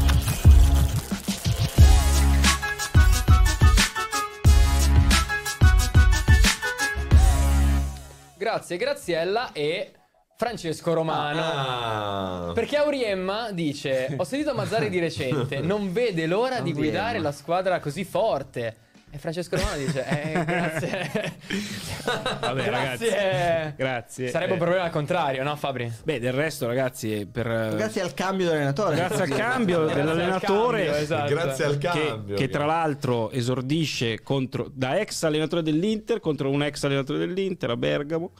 Grazie, 8.55 8.77
Graziella 8.77 9.51
e 9.51 9.91
Francesco 10.37 10.93
Romano. 10.93 11.41
Ah. 11.43 12.51
Perché 12.53 12.77
Auriemma 12.77 13.51
dice: 13.51 14.15
Ho 14.15 14.23
sentito 14.23 14.53
Mazzari 14.53 14.89
di 14.89 14.97
recente, 14.97 15.59
non 15.61 15.91
vede 15.91 16.25
l'ora 16.25 16.61
di 16.61 16.69
Auriemma. 16.69 16.79
guidare 16.79 17.19
la 17.19 17.33
squadra 17.33 17.81
così 17.81 18.05
forte. 18.05 18.77
E 19.15 19.17
Francesco 19.17 19.55
Romano 19.55 19.77
dice: 19.77 20.05
Eh, 20.05 20.43
grazie. 20.43 21.09
Vabbè, 22.41 22.63
grazie. 22.65 23.09
ragazzi. 23.09 23.73
Grazie. 23.77 24.27
Sarebbe 24.27 24.51
un 24.51 24.57
Eh, 24.57 24.61
problema 24.61 24.83
al 24.83 24.89
contrario, 24.91 25.41
no, 25.43 25.55
Fabri? 25.55 25.89
Beh, 26.03 26.19
del 26.19 26.33
resto, 26.33 26.67
ragazzi, 26.67 27.25
per, 27.31 27.47
Grazie 27.75 28.01
al 28.01 28.13
cambio 28.13 28.47
dell'allenatore. 28.47 28.95
grazie 28.97 29.21
al 29.23 29.29
cambio 29.29 29.85
Grazie 29.85 29.99
al 30.01 30.05
dell'allenatore, 30.07 30.83
cambio, 30.83 31.01
esatto. 31.01 31.33
Grazie 31.33 31.65
al 31.65 31.77
che, 31.77 31.87
cambio. 32.07 32.35
che 32.35 32.49
tra 32.49 32.65
l'altro 32.65 33.31
esordisce 33.31 34.21
contro, 34.21 34.69
da 34.73 34.99
ex 34.99 35.23
allenatore 35.23 35.61
dell'Inter 35.63 36.19
contro 36.19 36.49
un 36.49 36.61
ex 36.63 36.83
allenatore 36.83 37.19
dell'Inter 37.19 37.69
a 37.69 37.77
Bergamo 37.77 38.31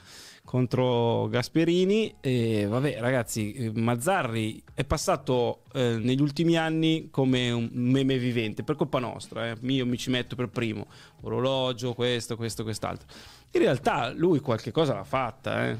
contro 0.46 1.28
Gasperini 1.28 2.16
e 2.22 2.66
vabbè 2.68 3.00
ragazzi 3.00 3.52
eh, 3.54 3.72
Mazzarri 3.74 4.64
è 4.74 4.86
passato 4.86 5.64
eh, 5.74 5.98
negli 6.00 6.22
ultimi 6.22 6.56
anni 6.56 7.10
come 7.12 7.52
un 7.52 7.70
meme 7.74 8.18
vivente 8.18 8.64
per 8.64 8.76
colpa 8.76 9.00
nostra 9.00 9.50
eh. 9.50 9.58
io 9.62 9.86
mi 9.86 9.98
ci 9.98 10.12
metto 10.12 10.36
per 10.36 10.48
primo 10.50 10.86
orologio 11.22 11.94
questo 11.94 12.38
questo 12.38 12.64
quest'altro 12.64 13.08
in 13.52 13.60
realtà 13.60 14.14
lui 14.14 14.40
qualche 14.40 14.72
cosa 14.72 14.94
l'ha 14.94 15.04
fatta 15.04 15.68
eh. 15.68 15.78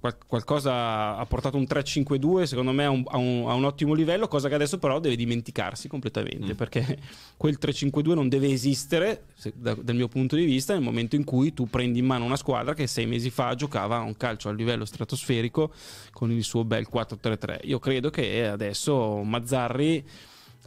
Qual- 0.00 0.18
qualcosa 0.26 1.16
ha 1.16 1.24
portato 1.26 1.56
un 1.56 1.62
3-5-2 1.64 2.42
secondo 2.42 2.72
me 2.72 2.84
a 2.84 2.90
un, 2.90 3.02
a 3.06 3.16
un- 3.16 3.48
a 3.48 3.54
un 3.54 3.64
ottimo 3.64 3.94
livello 3.94 4.28
cosa 4.28 4.48
che 4.48 4.54
adesso 4.54 4.78
però 4.78 4.98
deve 5.00 5.16
dimenticarsi 5.16 5.88
completamente 5.88 6.54
perché 6.54 6.98
quel 7.36 7.56
3-5-2 7.60 8.14
non 8.14 8.28
deve 8.28 8.48
esistere 8.50 9.26
se- 9.34 9.52
da- 9.56 9.74
dal 9.74 9.94
mio 9.94 10.08
punto 10.08 10.36
di 10.36 10.44
vista 10.44 10.74
nel 10.74 10.82
momento 10.82 11.16
in 11.16 11.24
cui 11.24 11.54
tu 11.54 11.68
prendi 11.70 12.00
in 12.00 12.06
mano 12.06 12.24
una 12.24 12.36
squadra 12.36 12.74
che 12.74 12.86
sei 12.86 13.06
mesi 13.06 13.30
fa 13.30 13.54
giocava 13.54 13.96
a 13.96 14.00
un 14.02 14.16
calcio 14.16 14.48
a 14.48 14.52
livello 14.52 14.84
stratosferico 14.84 15.72
con 16.12 16.30
il 16.30 16.44
suo 16.44 16.64
bel 16.64 16.86
4-3-3 16.92 17.60
io 17.62 17.78
credo 17.78 18.10
che 18.10 18.46
adesso 18.46 19.22
Mazzarri 19.22 20.04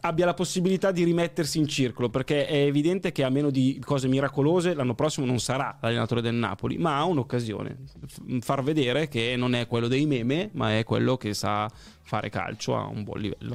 abbia 0.00 0.24
la 0.26 0.34
possibilità 0.34 0.90
di 0.92 1.04
rimettersi 1.04 1.58
in 1.58 1.66
circolo 1.66 2.08
perché 2.08 2.46
è 2.46 2.62
evidente 2.64 3.12
che 3.12 3.24
a 3.24 3.28
meno 3.28 3.50
di 3.50 3.80
cose 3.84 4.08
miracolose 4.08 4.74
l'anno 4.74 4.94
prossimo 4.94 5.26
non 5.26 5.38
sarà 5.40 5.78
l'allenatore 5.80 6.20
del 6.20 6.34
Napoli 6.34 6.78
ma 6.78 6.96
ha 6.96 7.04
un'occasione 7.04 7.78
F- 8.06 8.38
far 8.40 8.62
vedere 8.62 9.08
che 9.08 9.34
non 9.36 9.54
è 9.54 9.66
quello 9.66 9.88
dei 9.88 10.06
meme 10.06 10.50
ma 10.52 10.76
è 10.76 10.84
quello 10.84 11.16
che 11.16 11.34
sa 11.34 11.70
fare 12.02 12.28
calcio 12.30 12.76
a 12.76 12.86
un 12.86 13.04
buon 13.04 13.20
livello 13.20 13.54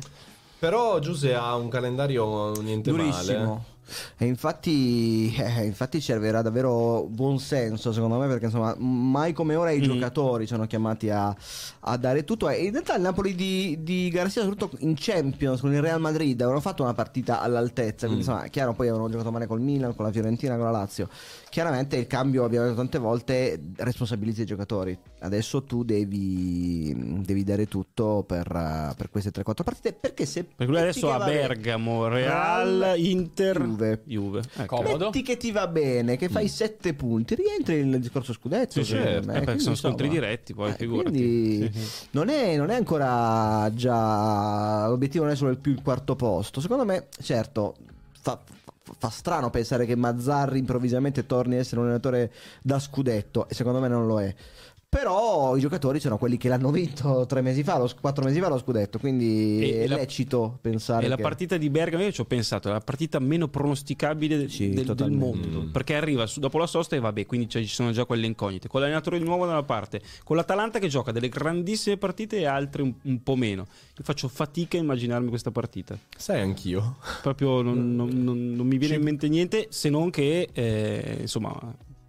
Però 0.59 0.99
Giuse 0.99 1.33
ha 1.35 1.55
un 1.55 1.67
calendario 1.69 2.51
niente 2.61 2.89
Durissimo. 2.89 3.45
male. 3.45 3.73
E 4.17 4.25
infatti, 4.25 5.33
eh, 5.37 5.63
infatti 5.65 6.01
servirà 6.01 6.41
davvero 6.41 7.03
buon 7.09 7.39
senso 7.39 7.91
secondo 7.93 8.17
me 8.17 8.27
perché 8.27 8.45
insomma 8.45 8.75
mai 8.77 9.33
come 9.33 9.55
ora 9.55 9.71
i 9.71 9.79
Mm. 9.79 9.83
giocatori 9.83 10.45
sono 10.47 10.65
chiamati 10.67 11.09
a, 11.09 11.35
a 11.81 11.97
dare 11.97 12.23
tutto 12.23 12.49
e 12.49 12.63
in 12.63 12.71
realtà 12.71 12.95
il 12.95 13.01
Napoli 13.01 13.35
di, 13.35 13.79
di 13.81 14.09
Garcia 14.09 14.41
soprattutto 14.41 14.77
in 14.81 14.95
Champions 14.97 15.59
con 15.61 15.73
il 15.73 15.81
Real 15.81 15.99
Madrid 15.99 16.39
avevano 16.39 16.61
fatto 16.61 16.81
una 16.83 16.93
partita 16.93 17.41
all'altezza 17.41 18.07
quindi 18.07 18.23
Mm. 18.25 18.27
insomma 18.27 18.47
chiaro 18.47 18.73
poi 18.73 18.87
avevano 18.87 19.09
giocato 19.09 19.31
male 19.31 19.45
col 19.47 19.59
Milan 19.61 19.95
con 19.95 20.05
la 20.05 20.11
Fiorentina 20.11 20.55
con 20.55 20.65
la 20.65 20.71
Lazio 20.71 21.09
chiaramente 21.55 21.95
il 21.95 22.05
cambio 22.05 22.43
abbiamo 22.43 22.65
detto 22.65 22.75
tante 22.75 22.97
volte 22.97 23.61
responsabilizza 23.77 24.41
i 24.41 24.45
giocatori 24.45 24.97
adesso 25.19 25.63
tu 25.63 25.85
devi, 25.85 26.93
devi 27.23 27.45
dare 27.45 27.65
tutto 27.69 28.25
per, 28.27 28.45
per 28.97 29.09
queste 29.09 29.31
3-4 29.31 29.63
partite 29.63 29.93
perché 29.93 30.25
se 30.25 30.43
perché 30.43 30.69
lui 30.69 30.81
adesso 30.81 31.13
ha 31.13 31.23
bene- 31.23 31.47
Bergamo, 31.47 32.09
Real, 32.09 32.95
Inter 32.97 33.61
Juve. 33.61 34.01
Juve. 34.03 34.41
Ecco. 34.53 34.75
Comodo. 34.75 35.05
Metti 35.05 35.21
che 35.21 35.37
ti 35.37 35.53
va 35.53 35.67
bene, 35.67 36.17
che 36.17 36.27
fai 36.27 36.49
7 36.49 36.93
punti, 36.93 37.35
rientri 37.35 37.85
nel 37.85 38.01
discorso 38.01 38.33
scudetto. 38.33 38.71
Sì, 38.73 38.83
certo, 38.83 39.27
me. 39.27 39.31
eh, 39.31 39.39
perché 39.39 39.43
Quindi, 39.45 39.63
sono 39.63 39.75
scontri 39.79 40.09
diretti, 40.09 40.53
poi 40.53 40.71
eh, 40.71 40.73
figurati. 40.73 41.09
quindi 41.09 41.71
sì. 41.73 42.07
Non, 42.11 42.27
è, 42.27 42.57
non 42.57 42.69
è 42.69 42.75
ancora 42.75 43.71
già 43.73 44.87
l'obiettivo 44.87 45.23
non 45.23 45.31
è 45.31 45.37
solo 45.37 45.51
il 45.51 45.57
più 45.57 45.71
il 45.71 45.81
quarto 45.81 46.17
posto. 46.17 46.59
Secondo 46.59 46.83
me, 46.83 47.07
certo, 47.21 47.75
fa, 48.19 48.41
fa 48.97 49.09
strano 49.09 49.49
pensare 49.49 49.85
che 49.85 49.95
Mazzarri 49.95 50.59
improvvisamente 50.59 51.25
torni 51.25 51.55
a 51.55 51.59
essere 51.59 51.79
un 51.79 51.87
allenatore 51.87 52.31
da 52.61 52.79
scudetto 52.79 53.47
e 53.49 53.55
secondo 53.55 53.79
me 53.79 53.87
non 53.87 54.05
lo 54.05 54.21
è. 54.21 54.33
Però 54.95 55.57
i 55.57 55.59
giocatori 55.59 55.99
sono 55.99 56.17
quelli 56.17 56.37
che 56.37 56.47
l'hanno 56.47 56.71
vinto 56.71 57.25
tre 57.27 57.41
mesi 57.41 57.63
fa, 57.63 57.77
lo, 57.77 57.91
quattro 57.99 58.23
mesi 58.23 58.39
fa 58.39 58.47
lo 58.47 58.57
scudetto, 58.57 58.97
quindi 58.97 59.59
E- 59.61 59.83
è 59.83 59.87
la- 59.87 59.97
lecito 59.97 60.57
pensare 60.61 61.05
E 61.05 61.09
la 61.09 61.17
che... 61.17 61.21
partita 61.21 61.57
di 61.57 61.69
Bergamo, 61.69 62.03
io 62.03 62.13
ci 62.13 62.21
ho 62.21 62.25
pensato, 62.25 62.69
è 62.69 62.71
la 62.71 62.79
partita 62.79 63.19
meno 63.19 63.49
pronosticabile 63.49 64.47
Sì, 64.47 64.69
del, 64.69 64.95
del 64.95 65.11
mondo. 65.11 65.63
Mm. 65.63 65.71
Perché 65.71 65.95
arriva 65.95 66.25
su- 66.27 66.39
dopo 66.39 66.57
la 66.57 66.65
sosta 66.65 66.95
e 66.95 66.99
vabbè, 66.99 67.25
quindi 67.25 67.49
ci 67.49 67.67
sono 67.67 67.91
già 67.91 68.05
quelle 68.05 68.25
incognite. 68.25 68.69
Con 68.69 68.79
l'allenatore 68.79 69.19
di 69.19 69.25
nuovo 69.25 69.45
da 69.45 69.51
una 69.51 69.63
parte, 69.63 70.01
con 70.23 70.37
l'Atalanta 70.37 70.79
che 70.79 70.87
gioca 70.87 71.11
delle 71.11 71.27
grandissime 71.27 71.97
partite 71.97 72.37
e 72.37 72.45
altre 72.45 72.81
un, 72.81 72.93
un 73.01 73.21
po' 73.21 73.35
meno. 73.35 73.63
Io 73.97 74.03
faccio 74.03 74.29
fatica 74.29 74.77
a 74.77 74.79
immaginarmi 74.81 75.27
questa 75.27 75.51
partita. 75.51 75.97
Sai 76.15 76.39
anch'io. 76.39 76.95
Proprio 77.21 77.61
non, 77.61 77.95
non- 77.95 78.09
non- 78.23 78.53
non 78.55 78.65
mi 78.65 78.77
viene 78.77 78.93
Ci- 78.93 78.99
in 78.99 79.05
mente 79.05 79.27
niente 79.27 79.67
se 79.71 79.89
non 79.89 80.09
che, 80.09 80.47
eh, 80.53 81.17
insomma, 81.19 81.59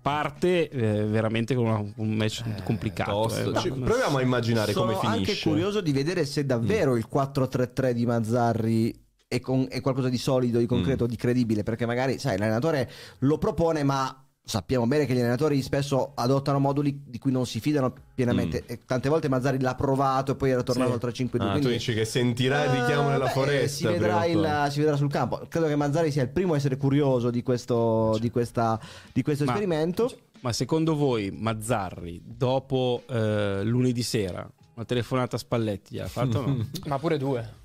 parte 0.06 0.68
eh, 0.68 1.04
veramente 1.04 1.56
con 1.56 1.66
una- 1.66 1.84
un 1.96 2.10
match 2.14 2.44
complicato. 2.62 3.10
Tosto. 3.10 3.50
eh. 3.64 3.68
No, 3.70 3.84
proviamo 3.84 4.18
a 4.18 4.22
immaginare 4.22 4.70
Sono 4.70 4.92
come 4.92 4.98
finisce. 5.00 5.30
anche 5.32 5.42
curioso 5.42 5.80
di 5.80 5.90
vedere 5.90 6.24
se 6.24 6.46
davvero 6.46 6.94
il 6.96 7.08
4-3-3 7.12 7.90
di 7.92 8.06
Mazzarri 8.06 8.94
è, 9.26 9.40
con- 9.40 9.66
è 9.68 9.80
qualcosa 9.80 10.08
di 10.08 10.16
solido, 10.18 10.60
di 10.60 10.66
concreto, 10.66 11.06
di 11.06 11.16
credibile, 11.16 11.64
perché 11.64 11.86
magari, 11.86 12.20
sai, 12.20 12.38
l'allenatore 12.38 12.88
lo 13.20 13.38
propone, 13.38 13.82
ma 13.82 14.24
sappiamo 14.48 14.86
bene 14.86 15.06
che 15.06 15.12
gli 15.12 15.18
allenatori 15.18 15.60
spesso 15.60 16.12
adottano 16.14 16.60
moduli 16.60 17.02
di 17.04 17.18
cui 17.18 17.32
non 17.32 17.46
si 17.46 17.58
fidano 17.58 17.92
pienamente. 18.14 18.62
E 18.66 18.78
tante 18.86 19.08
volte 19.08 19.28
Mazzarri 19.28 19.58
l'ha 19.60 19.74
provato 19.74 20.32
e 20.32 20.34
poi 20.36 20.50
era 20.50 20.62
tornato 20.62 20.92
al 20.92 21.00
3-5-2. 21.02 21.42
Ah, 21.42 21.46
tu 21.54 21.58
quindi- 21.58 21.68
dici 21.72 21.92
che 21.94 22.04
sentirà 22.04 22.62
il 22.64 22.70
richiamo 22.80 23.08
Eh, 23.08 23.12
nella 23.12 23.24
beh, 23.24 23.30
foresta. 23.32 23.76
Si 23.76 23.84
vedrà, 23.86 24.24
il- 24.24 24.66
si 24.70 24.78
vedrà 24.78 24.94
sul 24.96 25.10
campo. 25.10 25.42
Credo 25.48 25.66
che 25.66 25.74
Mazzari 25.74 26.12
sia 26.12 26.22
il 26.22 26.28
primo 26.28 26.52
a 26.52 26.56
essere 26.56 26.76
curioso 26.76 27.30
di 27.30 27.42
questo, 27.42 28.16
di 28.20 28.30
questa- 28.30 28.78
di 29.12 29.22
questo 29.22 29.44
Ma- 29.44 29.50
esperimento. 29.52 30.10
Ma 30.40 30.52
secondo 30.52 30.94
voi 30.94 31.32
Mazzarri, 31.32 32.22
dopo 32.24 33.02
eh, 33.08 33.62
lunedì 33.64 34.04
sera, 34.04 34.48
una 34.74 34.84
telefonata 34.84 35.34
a 35.34 35.38
Spalletti, 35.40 35.98
ha 35.98 36.06
fatto 36.06 36.40
no? 36.46 36.66
Ma 36.86 36.98
pure 37.00 37.18
due. 37.18 37.64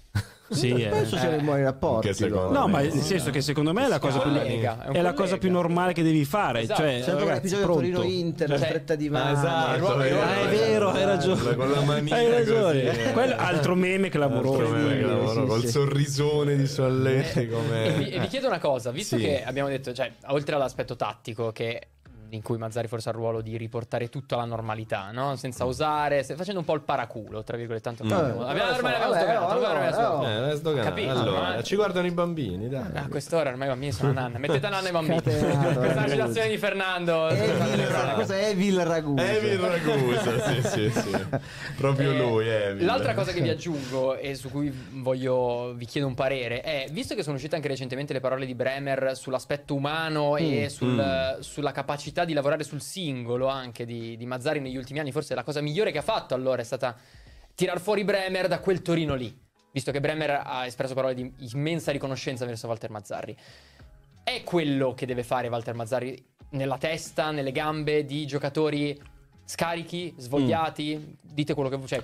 Sì, 0.51 0.69
eh. 0.83 0.87
Penso 0.89 1.17
siano 1.17 1.35
in 1.37 1.45
buoni 1.45 1.63
rapporti. 1.63 2.07
Che 2.07 2.13
secondo 2.13 2.43
loro. 2.47 2.59
No, 2.59 2.67
ma 2.67 2.79
nel 2.81 2.91
senso 2.93 3.29
che 3.31 3.41
secondo 3.41 3.73
me 3.73 3.85
è 3.85 3.87
la 3.87 3.99
cosa 3.99 4.19
più, 4.19 4.31
collega, 4.31 4.83
è 4.83 4.87
un 4.89 4.95
è 4.95 5.01
la 5.01 5.13
cosa 5.13 5.37
più 5.37 5.49
normale 5.51 5.93
che 5.93 6.03
devi 6.03 6.25
fare. 6.25 6.61
Esatto. 6.61 6.81
Cioè, 6.81 7.01
C'è 7.03 7.13
ragazzi, 7.13 7.55
pronto. 7.55 7.73
Torino-Inter, 7.73 8.49
la 8.49 8.57
Cioè- 8.57 8.67
stretta 8.67 8.95
di 8.95 9.09
mano. 9.09 9.37
esatto, 9.37 9.87
Ah, 9.87 9.99
Ah, 10.01 10.39
è 10.41 10.47
vero, 10.49 10.89
hai 10.91 11.05
ragione. 11.05 11.55
Con 11.55 11.71
la 11.71 11.81
manina 11.81 12.15
Hai 12.15 12.29
ragione. 12.29 12.85
così, 12.85 12.99
eh. 12.99 13.11
Quello 13.11 13.35
altro 13.37 13.75
meme 13.75 14.09
clamoroso. 14.09 14.59
Altro 14.61 14.75
meme 14.77 14.99
clamoroso, 14.99 15.41
sì, 15.41 15.47
col 15.47 15.59
sì. 15.61 15.67
sorrisone 15.69 16.55
di 16.55 16.67
Soalletti 16.67 17.39
E 17.39 17.45
vi, 17.45 17.51
come 17.51 18.09
e 18.11 18.19
vi 18.19 18.27
chiedo 18.27 18.47
una 18.47 18.59
cosa, 18.59 18.91
visto 18.91 19.17
Sì. 19.17 19.23
che 19.23 19.43
abbiamo 19.43 19.69
detto, 19.69 19.93
cioè, 19.93 20.11
oltre 20.27 20.55
all'aspetto 20.55 20.95
tattico, 20.95 21.51
che 21.51 21.81
in 22.35 22.41
cui 22.41 22.57
Mazzari 22.57 22.87
forse 22.87 23.09
ha 23.09 23.11
il 23.11 23.17
ruolo 23.17 23.41
di 23.41 23.57
riportare 23.57 24.09
tutto 24.09 24.35
alla 24.35 24.45
normalità, 24.45 25.09
no? 25.11 25.35
senza 25.35 25.65
osare, 25.65 26.23
se- 26.23 26.35
facendo 26.35 26.59
un 26.59 26.65
po' 26.65 26.73
il 26.75 26.81
paraculo, 26.81 27.43
tra 27.43 27.57
virgolette. 27.57 27.83
Tanto 27.83 28.03
Mm. 28.03 28.11
abbiamo, 28.11 28.45
abbiamo, 28.45 28.71
ormai 28.75 28.91
l'abbiamo 28.91 29.11
vabbè, 29.13 29.23
sdoganato, 29.23 29.51
allora, 29.51 29.69
ormai 29.69 29.89
l'abbiamo 29.91 30.17
allora, 30.25 30.55
sdoganato. 30.55 30.81
Eh, 30.81 30.81
è. 30.81 30.83
Capito, 30.83 31.11
allora, 31.19 31.63
ci 31.63 31.75
guardano 31.75 32.07
i 32.07 32.11
bambini, 32.11 32.69
dai. 32.69 32.89
A 32.93 33.07
quest'ora 33.09 33.49
ormai 33.49 33.67
i 33.67 33.69
bambini 33.71 33.91
sono 33.91 34.11
nanna. 34.11 34.37
Mettete 34.39 34.65
a 34.65 34.69
nanna 34.69 34.89
i 34.89 34.91
bambini. 34.91 35.21
Questa 35.21 36.05
eh. 36.05 36.09
citazione 36.09 36.49
di 36.49 36.57
Fernando. 36.57 37.27
Evil, 37.29 37.87
cosa 38.15 38.37
è 38.37 38.45
Evil 38.49 38.85
Ragusa? 38.85 39.29
Evil 39.31 39.59
Ragusa, 39.59 40.39
sì, 40.51 40.61
sì, 40.67 40.89
sì. 40.91 41.25
Proprio 41.75 42.11
Eh, 42.11 42.17
lui, 42.17 42.47
Evil. 42.47 42.85
L'altra 42.85 43.13
cosa 43.13 43.31
che 43.31 43.41
vi 43.41 43.49
aggiungo 43.49 44.15
e 44.15 44.35
su 44.35 44.49
cui 44.49 44.71
voglio 44.91 45.73
vi 45.75 45.85
chiedo 45.85 46.07
un 46.07 46.13
parere 46.13 46.61
è, 46.61 46.87
visto 46.91 47.15
che 47.15 47.23
sono 47.23 47.35
uscite 47.35 47.55
anche 47.55 47.67
recentemente 47.67 48.13
le 48.13 48.19
parole 48.19 48.45
di 48.45 48.55
Bremer 48.55 49.15
sull'aspetto 49.15 49.73
umano 49.75 50.37
e 50.37 50.69
sul- 50.69 51.37
sulla 51.39 51.71
capacità 51.71 52.20
di 52.25 52.33
lavorare 52.33 52.63
sul 52.63 52.81
singolo 52.81 53.47
anche 53.47 53.85
di, 53.85 54.17
di 54.17 54.25
Mazzari 54.25 54.59
negli 54.59 54.77
ultimi 54.77 54.99
anni, 54.99 55.11
forse 55.11 55.35
la 55.35 55.43
cosa 55.43 55.61
migliore 55.61 55.91
che 55.91 55.97
ha 55.97 56.03
fatto 56.03 56.33
allora 56.33 56.61
è 56.61 56.65
stata 56.65 56.95
tirar 57.55 57.79
fuori 57.79 58.03
Bremer 58.03 58.47
da 58.47 58.59
quel 58.59 58.81
Torino 58.81 59.15
lì, 59.15 59.35
visto 59.71 59.91
che 59.91 59.99
Bremer 59.99 60.41
ha 60.43 60.65
espresso 60.65 60.93
parole 60.93 61.13
di 61.13 61.31
immensa 61.53 61.91
riconoscenza 61.91 62.45
verso 62.45 62.67
Walter 62.67 62.89
Mazzarri. 62.89 63.35
È 64.23 64.43
quello 64.43 64.93
che 64.93 65.05
deve 65.05 65.23
fare 65.23 65.47
Walter 65.47 65.73
Mazzarri 65.73 66.23
nella 66.51 66.77
testa, 66.77 67.31
nelle 67.31 67.51
gambe 67.51 68.05
di 68.05 68.25
giocatori 68.25 68.99
scarichi, 69.45 70.13
svogliati? 70.17 71.17
Dite 71.21 71.53
quello 71.53 71.69
che 71.69 71.75
vuoi. 71.75 71.87
Cioè, 71.87 72.03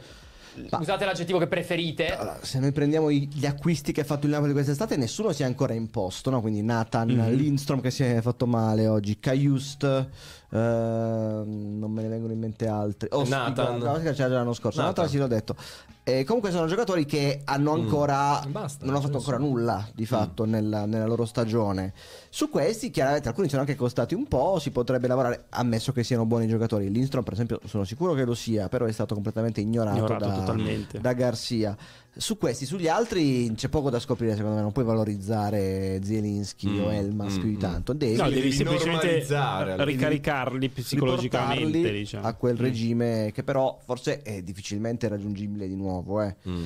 Ma- 0.69 0.79
usate 0.79 1.05
l'aggettivo 1.05 1.37
che 1.39 1.47
preferite. 1.47 2.15
Allora, 2.15 2.39
se 2.41 2.59
noi 2.59 2.71
prendiamo 2.71 3.09
i- 3.09 3.27
gli 3.31 3.45
acquisti 3.45 3.91
che 3.91 4.01
ha 4.01 4.03
fatto 4.05 4.25
il 4.25 4.31
Napoli 4.31 4.51
quest'estate, 4.53 4.95
nessuno 4.97 5.31
si 5.31 5.43
è 5.43 5.45
ancora 5.45 5.73
imposto, 5.73 6.29
no? 6.29 6.41
Quindi 6.41 6.61
Nathan, 6.61 7.09
Lindstrom 7.35 7.81
che 7.81 7.91
si 7.91 8.03
è 8.03 8.21
fatto 8.21 8.47
male 8.47 8.87
oggi, 8.87 9.19
Caiust, 9.19 10.07
ehm, 10.49 11.77
non 11.79 11.91
me 11.91 12.01
ne 12.01 12.07
vengono 12.07 12.33
in 12.33 12.39
mente 12.39 12.67
altri. 12.67 13.09
Oh, 13.11 13.27
Nathan. 13.27 13.77
no, 13.77 13.93
c'era 13.93 14.13
già 14.13 14.27
l'anno 14.27 14.53
scorso. 14.53 14.79
Nathan. 14.79 15.05
Nathan 15.05 15.09
sì 15.09 15.17
l'ho 15.17 15.27
detto. 15.27 15.55
E 16.03 16.23
comunque 16.23 16.51
sono 16.51 16.67
giocatori 16.67 17.05
che 17.05 17.41
hanno 17.43 17.73
ancora 17.73 18.41
Basta, 18.47 18.85
non 18.85 18.93
hanno 18.93 19.03
fatto 19.03 19.17
ancora 19.17 19.37
nulla 19.37 19.85
di 19.93 20.05
fatto 20.05 20.45
nella, 20.45 20.85
nella 20.85 21.05
loro 21.05 21.25
stagione. 21.25 21.91
Su 22.29 22.49
questi, 22.49 22.91
chiaramente, 22.91 23.27
alcuni 23.27 23.49
sono 23.49 23.61
anche 23.61 23.75
costati 23.75 24.15
un 24.15 24.25
po'. 24.25 24.57
Si 24.57 24.71
potrebbe 24.71 25.07
lavorare, 25.07 25.47
ammesso 25.49 25.91
che 25.91 26.05
siano 26.05 26.25
buoni 26.25 26.47
giocatori. 26.47 26.89
Lindstrom, 26.89 27.25
per 27.25 27.33
esempio, 27.33 27.59
sono 27.65 27.83
sicuro 27.83 28.13
che 28.13 28.23
lo 28.23 28.35
sia, 28.35 28.69
però 28.69 28.85
è 28.85 28.91
stato 28.93 29.15
completamente 29.15 29.59
ignorato, 29.59 29.97
Ignorato 29.97 30.53
da, 30.53 30.99
da 31.01 31.13
Garcia. 31.13 31.75
Su 32.17 32.37
questi, 32.37 32.65
sugli 32.65 32.87
altri 32.87 33.51
c'è 33.55 33.69
poco 33.69 33.89
da 33.89 33.99
scoprire, 33.99 34.35
secondo 34.35 34.55
me. 34.55 34.61
Non 34.61 34.71
puoi 34.71 34.85
valorizzare 34.85 35.99
Zielinski 36.03 36.67
Mm, 36.69 36.79
o 36.83 36.91
Elmas 36.91 37.33
mm, 37.35 37.39
più 37.39 37.49
di 37.49 37.55
mm. 37.55 37.59
tanto. 37.59 37.93
Devi 37.93 38.15
No, 38.15 38.23
Devi 38.23 38.35
devi 38.35 38.51
semplicemente 38.51 39.25
ricaricarli 39.83 40.69
psicologicamente, 40.69 41.63
riportarli 41.65 41.97
diciamo. 41.99 42.27
a 42.27 42.33
quel 42.33 42.57
regime 42.57 43.31
che 43.33 43.43
però 43.43 43.79
forse 43.83 44.21
è 44.21 44.41
difficilmente 44.41 45.07
raggiungibile 45.07 45.67
di 45.67 45.75
nuovo. 45.75 46.21
Eh. 46.21 46.35
Mm. 46.49 46.65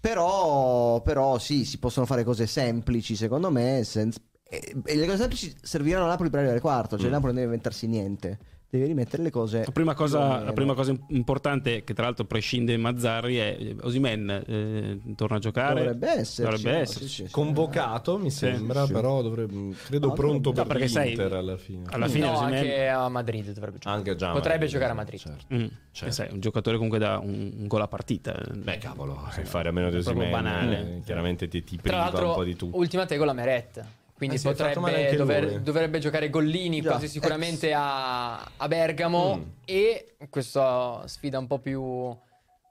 Però, 0.00 1.00
però 1.02 1.38
sì, 1.38 1.64
si 1.64 1.78
possono 1.78 2.06
fare 2.06 2.24
cose 2.24 2.46
semplici, 2.46 3.16
secondo 3.16 3.50
me. 3.50 3.82
senza- 3.84 4.20
E, 4.54 4.74
e 4.84 4.96
le 4.96 5.06
cose 5.06 5.16
semplici 5.16 5.54
serviranno 5.62 6.04
a 6.04 6.08
Napoli 6.08 6.28
per 6.28 6.40
arrivare 6.40 6.58
al 6.58 6.62
quarto. 6.62 6.98
Cioè, 6.98 7.08
Mm. 7.08 7.12
Napoli 7.12 7.32
non 7.32 7.34
deve 7.36 7.46
inventarsi 7.46 7.86
niente, 7.86 8.38
deve 8.72 8.86
rimettere 8.86 9.22
le 9.22 9.30
cose. 9.30 9.64
La 9.66 9.70
prima, 9.70 9.92
cosa, 9.92 10.42
la 10.42 10.52
prima 10.54 10.72
cosa 10.72 10.94
importante, 11.08 11.84
che 11.84 11.92
tra 11.92 12.04
l'altro 12.04 12.24
prescinde 12.24 12.74
Mazzarri, 12.78 13.36
è 13.36 13.56
eh, 13.58 13.76
Osimen 13.82 14.30
eh, 14.46 15.14
torna 15.14 15.36
a 15.36 15.40
giocare. 15.40 15.80
Dovrebbe 15.80 16.08
esserci, 16.08 16.40
Dovrebbe 16.42 16.72
no? 16.72 16.78
esserci. 16.82 17.06
Sì, 17.06 17.14
sì, 17.14 17.24
sì. 17.26 17.30
Convocato, 17.30 18.16
mi 18.18 18.30
sembra, 18.30 18.86
sì. 18.86 18.92
però 18.92 19.20
dovrebbe, 19.20 19.74
credo 19.84 20.06
No, 20.06 20.12
pronto 20.14 20.48
no, 20.48 20.54
per 20.54 20.66
perché 20.68 20.88
sai, 20.88 21.08
l'Inter 21.08 21.34
alla 21.34 21.58
fine. 21.58 21.82
alla 21.90 22.08
fine 22.08 22.24
no, 22.24 22.32
Osimhen- 22.32 22.54
anche 22.54 22.88
a 22.88 23.08
Madrid 23.10 23.52
dovrebbe 23.52 23.78
giocare. 23.78 23.96
Anche 23.98 24.16
già 24.16 24.32
Potrebbe 24.32 24.48
Madrid, 24.54 24.70
giocare 24.70 24.90
a 24.90 24.94
Madrid. 24.94 25.20
certo. 25.20 25.54
Mm. 25.54 25.66
Certo. 25.92 26.06
Eh, 26.06 26.10
sai, 26.10 26.32
un 26.32 26.40
giocatore 26.40 26.76
comunque 26.76 26.98
da 26.98 27.18
un, 27.18 27.52
un 27.58 27.66
gol 27.66 27.82
a 27.82 27.88
partita. 27.88 28.34
Beh, 28.54 28.78
cavolo, 28.78 29.28
se 29.32 29.44
fare 29.44 29.68
a 29.68 29.72
meno 29.72 29.90
di 29.90 29.96
Osimhen, 29.96 30.30
banale. 30.30 30.96
eh, 30.96 31.00
chiaramente 31.04 31.46
ti, 31.46 31.62
ti 31.62 31.76
priva 31.76 32.08
un 32.10 32.32
po' 32.32 32.42
di 32.42 32.56
tutto. 32.56 32.78
ultima 32.78 33.04
tegola 33.04 33.34
Meret. 33.34 33.84
Quindi 34.26 34.36
Eh 34.36 34.52
potrebbe 34.52 35.16
dover- 35.16 35.58
dovrebbe 35.60 35.98
giocare 35.98 36.30
Gollini 36.30 36.80
Già, 36.80 36.90
quasi 36.90 37.08
sicuramente 37.08 37.72
a, 37.74 38.34
a 38.56 38.68
Bergamo. 38.68 39.36
Mm. 39.36 39.42
E 39.64 40.14
questa 40.30 41.02
sfida 41.06 41.38
un 41.38 41.46
po' 41.48 41.58
più 41.58 42.16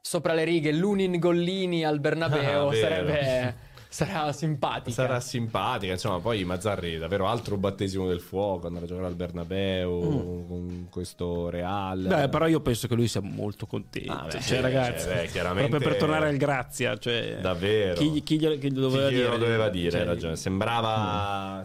sopra 0.01 0.33
le 0.33 0.43
righe, 0.45 0.71
l'Unin 0.71 1.19
Gollini 1.19 1.83
al 1.83 1.99
Bernabeu 1.99 2.69
Ah, 2.69 2.73
sarebbe 2.75 3.55
sarà 3.93 4.31
simpatica. 4.31 4.91
Sarà 4.91 5.19
simpatica, 5.19 5.91
insomma, 5.91 6.19
poi 6.19 6.43
Mazzarri 6.45 6.97
davvero 6.97 7.27
altro 7.27 7.57
battesimo 7.57 8.07
del 8.07 8.21
fuoco, 8.21 8.67
andare 8.67 8.85
a 8.85 8.87
giocare 8.87 9.07
al 9.07 9.15
Bernabeu 9.15 10.45
con 10.47 10.87
questo 10.89 11.49
Real. 11.49 12.05
Beh, 12.07 12.29
però 12.29 12.47
io 12.47 12.61
penso 12.61 12.87
che 12.87 12.95
lui 12.95 13.07
sia 13.09 13.19
molto 13.21 13.65
contento. 13.67 14.11
Ah, 14.11 14.23
beh, 14.23 14.31
cioè, 14.31 14.41
sì, 14.41 14.59
ragazzi, 14.61 15.07
cioè, 15.07 15.15
beh, 15.23 15.27
chiaramente- 15.27 15.69
proprio 15.69 15.89
per 15.89 15.99
tornare 15.99 16.27
al 16.29 16.37
Grazia. 16.37 16.97
Cioè, 16.97 17.39
Davvero. 17.41 17.95
Chi, 17.95 18.23
chi 18.23 18.39
glielo, 18.39 18.57
chi 18.57 18.71
glielo 18.71 18.87
Chi 18.87 18.93
doveva 18.95 19.09
glielo 19.11 19.25
dire? 19.35 19.37
doveva 19.37 19.69
dire, 19.69 19.85
hai 19.87 19.91
Cioè, 20.05 20.13
ragione. 20.13 20.35
Sembrava... 20.37 21.59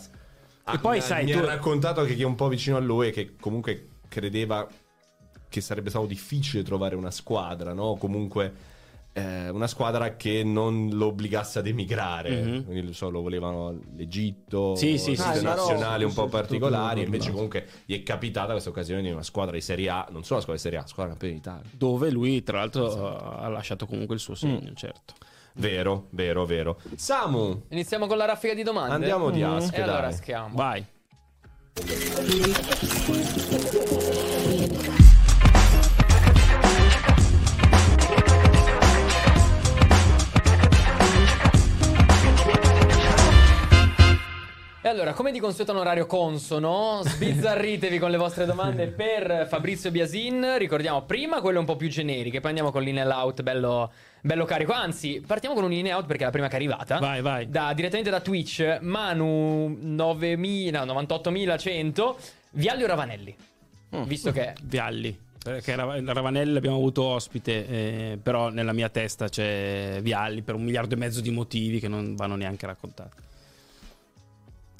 Ah, 0.69 0.75
E 0.75 0.79
poi, 0.79 0.97
mi 0.97 1.01
sai, 1.03 1.25
mi 1.25 1.31
tu- 1.31 1.39
ha 1.39 1.45
raccontato 1.45 2.03
che 2.05 2.15
chi 2.17 2.23
è 2.23 2.27
un 2.27 2.35
po' 2.35 2.49
vicino 2.49 2.77
a 2.77 2.81
lui 2.81 3.09
e 3.09 3.11
che 3.13 3.37
comunque 3.39 3.89
credeva 4.09 4.67
che 5.49 5.61
sarebbe 5.61 5.91
stato 5.91 6.07
difficile 6.07 6.65
trovare 6.65 6.97
una 6.97 7.13
squadra, 7.13 7.73
no? 7.73 7.95
Comunque 7.95 8.53
eh, 9.19 9.49
una 9.49 9.67
squadra 9.67 10.15
che 10.17 10.43
non 10.45 10.91
lo 10.93 11.07
obbligasse 11.07 11.61
ad 11.61 11.67
emigrare. 11.67 12.31
Mhm. 12.43 12.65
Quindi 12.67 12.93
so, 12.93 13.09
lo 13.09 13.23
volevano 13.23 13.79
l'Egitto, 13.97 14.75
Sì, 14.77 14.99
sì, 14.99 15.17
sì, 15.17 15.23
sì. 15.37 15.43
nazionali 15.43 16.05
Ah, 16.05 16.07
un 16.07 16.13
po' 16.13 16.25
sì, 16.25 16.31
particolari. 16.31 17.03
Invece 17.03 17.31
comunque 17.33 17.67
gli 17.87 17.95
è 17.99 18.03
capitata 18.03 18.51
questa 18.53 18.69
occasione 18.69 19.01
di 19.01 19.11
una 19.11 19.23
squadra 19.23 19.55
di 19.55 19.63
Serie 19.63 19.89
A, 19.89 20.07
non 20.11 20.23
solo 20.23 20.41
una 20.41 20.43
squadra 20.43 20.53
di 20.55 20.59
Serie 20.61 20.79
A, 20.79 20.87
squadra 20.87 21.13
campione 21.13 21.35
d'Italia. 21.35 21.71
Dove 21.73 22.11
lui, 22.11 22.43
tra 22.43 22.59
l'altro, 22.59 23.39
ha 23.39 23.49
lasciato 23.49 23.87
comunque 23.87 24.15
il 24.17 24.21
suo 24.21 24.35
segno, 24.35 24.73
certo. 24.75 25.15
Vero, 25.55 26.09
vero, 26.11 26.45
vero. 26.45 26.79
Samu, 26.97 27.63
Iniziamo 27.71 28.07
con 28.07 28.19
la 28.19 28.27
raffica 28.27 28.53
di 28.53 28.63
domande. 28.63 28.93
andiamo 28.95 29.31
di 29.31 29.41
E 29.41 29.45
Ask, 29.45 29.79
allora 29.79 30.01
dai. 30.03 30.13
schiamo. 30.13 30.55
Vai. 30.55 30.85
E 44.87 44.89
allora, 44.89 45.15
come 45.15 45.33
di 45.33 45.41
consueto 45.41 45.73
un 45.73 45.79
orario 45.79 46.07
consono, 46.07 47.01
sbizzarritevi 47.03 47.99
con 47.99 48.09
le 48.09 48.17
vostre 48.17 48.47
domande 48.47 48.87
per 48.87 49.49
Fabrizio 49.49 49.91
Biasin. 49.91 50.59
Ricordiamo 50.59 51.03
prima 51.03 51.41
quelle 51.41 51.59
un 51.59 51.65
po' 51.65 51.75
più 51.75 51.89
generiche, 51.89 52.39
poi 52.39 52.51
andiamo 52.51 52.71
con 52.71 52.85
l'in 52.85 53.01
and 53.01 53.11
out 53.11 53.43
bello, 53.43 53.91
bello 54.21 54.45
carico. 54.45 54.71
Anzi, 54.71 55.21
partiamo 55.27 55.57
con 55.57 55.65
un 55.65 55.73
in 55.73 55.87
and 55.87 55.97
out 55.97 56.07
perché 56.07 56.23
è 56.23 56.27
la 56.27 56.31
prima 56.31 56.47
che 56.47 56.53
è 56.53 56.57
arrivata. 56.59 56.99
Vai, 57.01 57.21
vai. 57.21 57.49
Da, 57.49 57.73
direttamente 57.75 58.11
da 58.11 58.21
Twitch, 58.21 58.79
Manu 58.83 59.77
9000, 59.77 60.85
98100, 60.85 62.19
Vialli 62.51 62.85
o 62.85 62.87
Ravanelli? 62.87 63.37
Visto 64.05 64.31
che 64.31 64.55
Vialli. 64.63 65.19
Perché 65.43 65.75
Ra- 65.75 66.01
Ravanelli 66.01 66.53
l'abbiamo 66.53 66.77
avuto 66.77 67.03
ospite, 67.03 67.67
eh, 67.67 68.19
però 68.23 68.51
nella 68.51 68.73
mia 68.73 68.89
testa 68.89 69.29
c'è 69.29 69.99
Vialli 70.01 70.43
per 70.43 70.55
un 70.55 70.63
miliardo 70.63 70.95
e 70.95 70.97
mezzo 70.97 71.21
di 71.21 71.31
motivi 71.31 71.81
che 71.81 71.89
non 71.89 72.15
vanno 72.15 72.37
neanche 72.37 72.67
raccontati. 72.67 73.25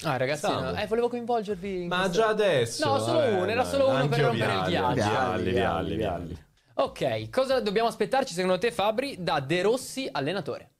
Ah, 0.03 0.17
ragazzi, 0.17 0.41
Samu. 0.41 0.61
no, 0.71 0.75
eh, 0.75 0.85
volevo 0.87 1.09
coinvolgervi. 1.09 1.81
in 1.83 1.87
ma 1.87 2.01
questo- 2.01 2.17
già 2.21 2.27
adesso. 2.27 2.87
No, 2.87 2.99
solo 2.99 3.21
eh, 3.23 3.33
uno, 3.33 3.45
era 3.47 3.63
solo 3.63 3.89
uno 3.89 4.07
per 4.07 4.19
rompere 4.19 4.53
il 4.53 4.63
Vialli, 4.65 4.71
ghiaccio. 4.71 4.93
Vialli, 5.11 5.51
Vialli, 5.51 5.95
Vialli. 5.95 6.37
Ok, 6.75 7.29
cosa 7.31 7.59
dobbiamo 7.59 7.87
aspettarci 7.87 8.33
secondo 8.33 8.59
te, 8.59 8.71
Fabri, 8.71 9.15
da 9.19 9.39
De 9.39 9.61
Rossi 9.63 10.07
allenatore? 10.11 10.71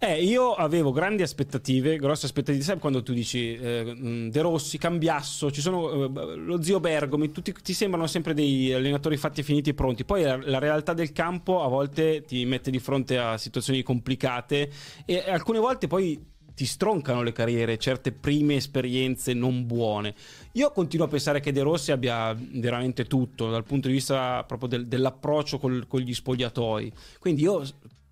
Eh, 0.00 0.22
io 0.22 0.54
avevo 0.54 0.92
grandi 0.92 1.22
aspettative, 1.22 1.96
grosse 1.98 2.26
aspettative. 2.26 2.62
Sai 2.62 2.78
quando 2.78 3.02
tu 3.02 3.12
dici 3.12 3.54
eh, 3.56 3.82
mh, 3.84 4.30
De 4.30 4.40
Rossi, 4.40 4.78
Cambiasso, 4.78 5.50
ci 5.50 5.60
sono 5.60 6.04
eh, 6.04 6.36
lo 6.36 6.62
zio 6.62 6.78
Bergomi, 6.80 7.30
tutti 7.32 7.52
ti 7.52 7.74
sembrano 7.74 8.06
sempre 8.06 8.32
dei 8.32 8.72
allenatori 8.72 9.16
fatti 9.16 9.40
e 9.40 9.42
finiti 9.42 9.70
e 9.70 9.74
pronti. 9.74 10.04
Poi 10.04 10.22
la, 10.22 10.38
la 10.40 10.58
realtà 10.58 10.94
del 10.94 11.12
campo 11.12 11.62
a 11.62 11.68
volte 11.68 12.22
ti 12.22 12.44
mette 12.46 12.70
di 12.70 12.78
fronte 12.78 13.18
a 13.18 13.36
situazioni 13.36 13.82
complicate 13.82 14.70
e 15.04 15.24
alcune 15.28 15.58
volte 15.58 15.86
poi 15.88 16.36
ti 16.58 16.66
stroncano 16.66 17.22
le 17.22 17.30
carriere, 17.30 17.78
certe 17.78 18.10
prime 18.10 18.56
esperienze 18.56 19.32
non 19.32 19.64
buone. 19.64 20.12
Io 20.54 20.72
continuo 20.72 21.06
a 21.06 21.08
pensare 21.08 21.38
che 21.38 21.52
De 21.52 21.62
Rossi 21.62 21.92
abbia 21.92 22.36
veramente 22.36 23.04
tutto 23.04 23.48
dal 23.48 23.62
punto 23.62 23.86
di 23.86 23.94
vista 23.94 24.42
proprio 24.42 24.68
del- 24.68 24.88
dell'approccio 24.88 25.58
col- 25.58 25.86
con 25.86 26.00
gli 26.00 26.12
spogliatoi. 26.12 26.92
Quindi 27.20 27.42
io 27.42 27.62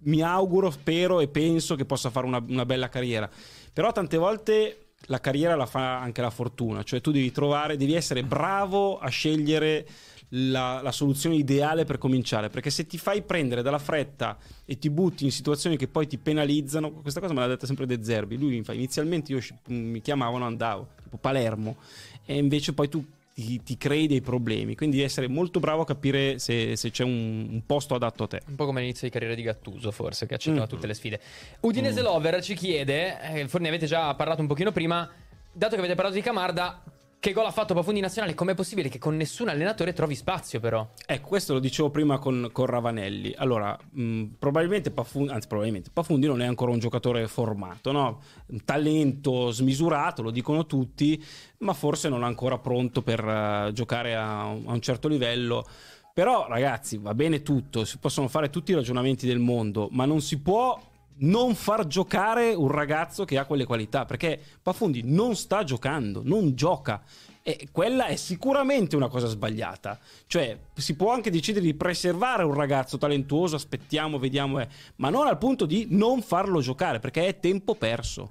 mi 0.02 0.22
auguro, 0.22 0.70
spero 0.70 1.18
e 1.18 1.26
penso 1.26 1.74
che 1.74 1.84
possa 1.84 2.08
fare 2.10 2.24
una, 2.24 2.40
una 2.46 2.64
bella 2.64 2.88
carriera. 2.88 3.28
Però 3.72 3.90
tante 3.90 4.16
volte 4.16 4.90
la 5.06 5.18
carriera 5.18 5.56
la 5.56 5.66
fa 5.66 5.98
anche 5.98 6.20
la 6.20 6.30
fortuna, 6.30 6.84
cioè 6.84 7.00
tu 7.00 7.10
devi 7.10 7.32
trovare, 7.32 7.76
devi 7.76 7.94
essere 7.94 8.22
bravo 8.22 8.96
a 9.00 9.08
scegliere 9.08 9.84
la, 10.30 10.80
la 10.82 10.92
soluzione 10.92 11.36
ideale 11.36 11.84
per 11.84 11.98
cominciare, 11.98 12.48
perché 12.50 12.70
se 12.70 12.86
ti 12.86 12.98
fai 12.98 13.22
prendere 13.22 13.62
dalla 13.62 13.78
fretta 13.78 14.36
e 14.64 14.78
ti 14.78 14.90
butti 14.90 15.24
in 15.24 15.30
situazioni 15.32 15.76
che 15.76 15.86
poi 15.88 16.06
ti 16.06 16.18
penalizzano, 16.18 16.90
questa 16.90 17.20
cosa 17.20 17.32
me 17.32 17.40
l'ha 17.40 17.46
detta 17.46 17.66
sempre 17.66 17.86
De 17.86 18.02
Zerbi, 18.02 18.36
lui 18.36 18.56
mi 18.56 18.64
fa, 18.64 18.72
inizialmente 18.72 19.32
io 19.32 19.40
sci- 19.40 19.54
mi 19.68 20.00
chiamavano 20.00 20.44
andavo, 20.44 20.88
tipo 21.02 21.16
Palermo, 21.16 21.76
e 22.24 22.36
invece 22.36 22.72
poi 22.72 22.88
tu 22.88 23.04
ti, 23.34 23.62
ti 23.62 23.76
crei 23.76 24.06
dei 24.06 24.20
problemi, 24.22 24.74
quindi 24.74 25.00
essere 25.02 25.28
molto 25.28 25.60
bravo 25.60 25.82
a 25.82 25.86
capire 25.86 26.38
se, 26.38 26.74
se 26.74 26.90
c'è 26.90 27.04
un, 27.04 27.46
un 27.50 27.62
posto 27.66 27.94
adatto 27.94 28.24
a 28.24 28.26
te. 28.26 28.40
Un 28.48 28.54
po' 28.56 28.64
come 28.64 28.80
l'inizio 28.80 29.06
di 29.06 29.12
carriera 29.12 29.34
di 29.34 29.42
Gattuso, 29.42 29.90
forse, 29.92 30.26
che 30.26 30.34
accettava 30.34 30.64
Mm. 30.64 30.68
tutte 30.68 30.86
le 30.86 30.94
sfide. 30.94 31.20
Udinese 31.60 32.00
Lover 32.02 32.42
ci 32.42 32.54
chiede, 32.54 33.20
eh, 33.20 33.42
forse 33.42 33.58
ne 33.58 33.68
avete 33.68 33.86
già 33.86 34.12
parlato 34.14 34.40
un 34.40 34.46
pochino 34.48 34.72
prima, 34.72 35.08
dato 35.52 35.74
che 35.74 35.78
avete 35.80 35.94
parlato 35.94 36.16
di 36.16 36.22
Camarda, 36.22 36.82
che 37.18 37.32
gol 37.32 37.46
ha 37.46 37.50
fatto 37.50 37.74
Pafundi 37.74 38.00
nazionale? 38.00 38.34
Com'è 38.34 38.54
possibile 38.54 38.88
che 38.88 38.98
con 38.98 39.16
nessun 39.16 39.48
allenatore 39.48 39.92
trovi 39.92 40.14
spazio, 40.14 40.60
però? 40.60 40.86
Ecco, 41.04 41.28
questo 41.28 41.54
lo 41.54 41.58
dicevo 41.58 41.90
prima 41.90 42.18
con, 42.18 42.50
con 42.52 42.66
Ravanelli. 42.66 43.34
Allora, 43.36 43.76
mh, 43.90 44.24
probabilmente 44.38 44.90
Pafundi, 44.90 45.32
anzi, 45.32 45.48
probabilmente 45.48 45.90
Pafundi 45.92 46.26
non 46.26 46.40
è 46.40 46.46
ancora 46.46 46.70
un 46.70 46.78
giocatore 46.78 47.26
formato, 47.26 47.90
no? 47.90 48.20
Un 48.46 48.64
talento 48.64 49.50
smisurato, 49.50 50.22
lo 50.22 50.30
dicono 50.30 50.66
tutti, 50.66 51.22
ma 51.58 51.72
forse 51.72 52.08
non 52.08 52.22
è 52.22 52.26
ancora 52.26 52.58
pronto 52.58 53.02
per 53.02 53.20
eh, 53.26 53.70
giocare 53.72 54.14
a, 54.14 54.42
a 54.42 54.52
un 54.52 54.80
certo 54.80 55.08
livello. 55.08 55.66
Però, 56.12 56.46
ragazzi, 56.48 56.96
va 56.96 57.12
bene 57.12 57.42
tutto, 57.42 57.84
si 57.84 57.98
possono 57.98 58.28
fare 58.28 58.50
tutti 58.50 58.70
i 58.70 58.74
ragionamenti 58.74 59.26
del 59.26 59.38
mondo, 59.38 59.88
ma 59.90 60.06
non 60.06 60.20
si 60.20 60.40
può 60.40 60.80
non 61.18 61.54
far 61.54 61.86
giocare 61.86 62.54
un 62.54 62.70
ragazzo 62.70 63.24
che 63.24 63.38
ha 63.38 63.44
quelle 63.44 63.64
qualità, 63.64 64.04
perché 64.04 64.40
Pafundi 64.62 65.02
non 65.04 65.36
sta 65.36 65.64
giocando, 65.64 66.22
non 66.24 66.54
gioca. 66.54 67.02
E 67.42 67.68
quella 67.70 68.06
è 68.06 68.16
sicuramente 68.16 68.96
una 68.96 69.08
cosa 69.08 69.28
sbagliata. 69.28 69.98
Cioè, 70.26 70.58
si 70.74 70.96
può 70.96 71.12
anche 71.12 71.30
decidere 71.30 71.64
di 71.64 71.74
preservare 71.74 72.42
un 72.42 72.54
ragazzo 72.54 72.98
talentuoso, 72.98 73.54
aspettiamo, 73.54 74.18
vediamo, 74.18 74.58
eh, 74.58 74.68
ma 74.96 75.10
non 75.10 75.28
al 75.28 75.38
punto 75.38 75.64
di 75.64 75.86
non 75.90 76.22
farlo 76.22 76.60
giocare, 76.60 76.98
perché 76.98 77.26
è 77.26 77.38
tempo 77.38 77.76
perso. 77.76 78.30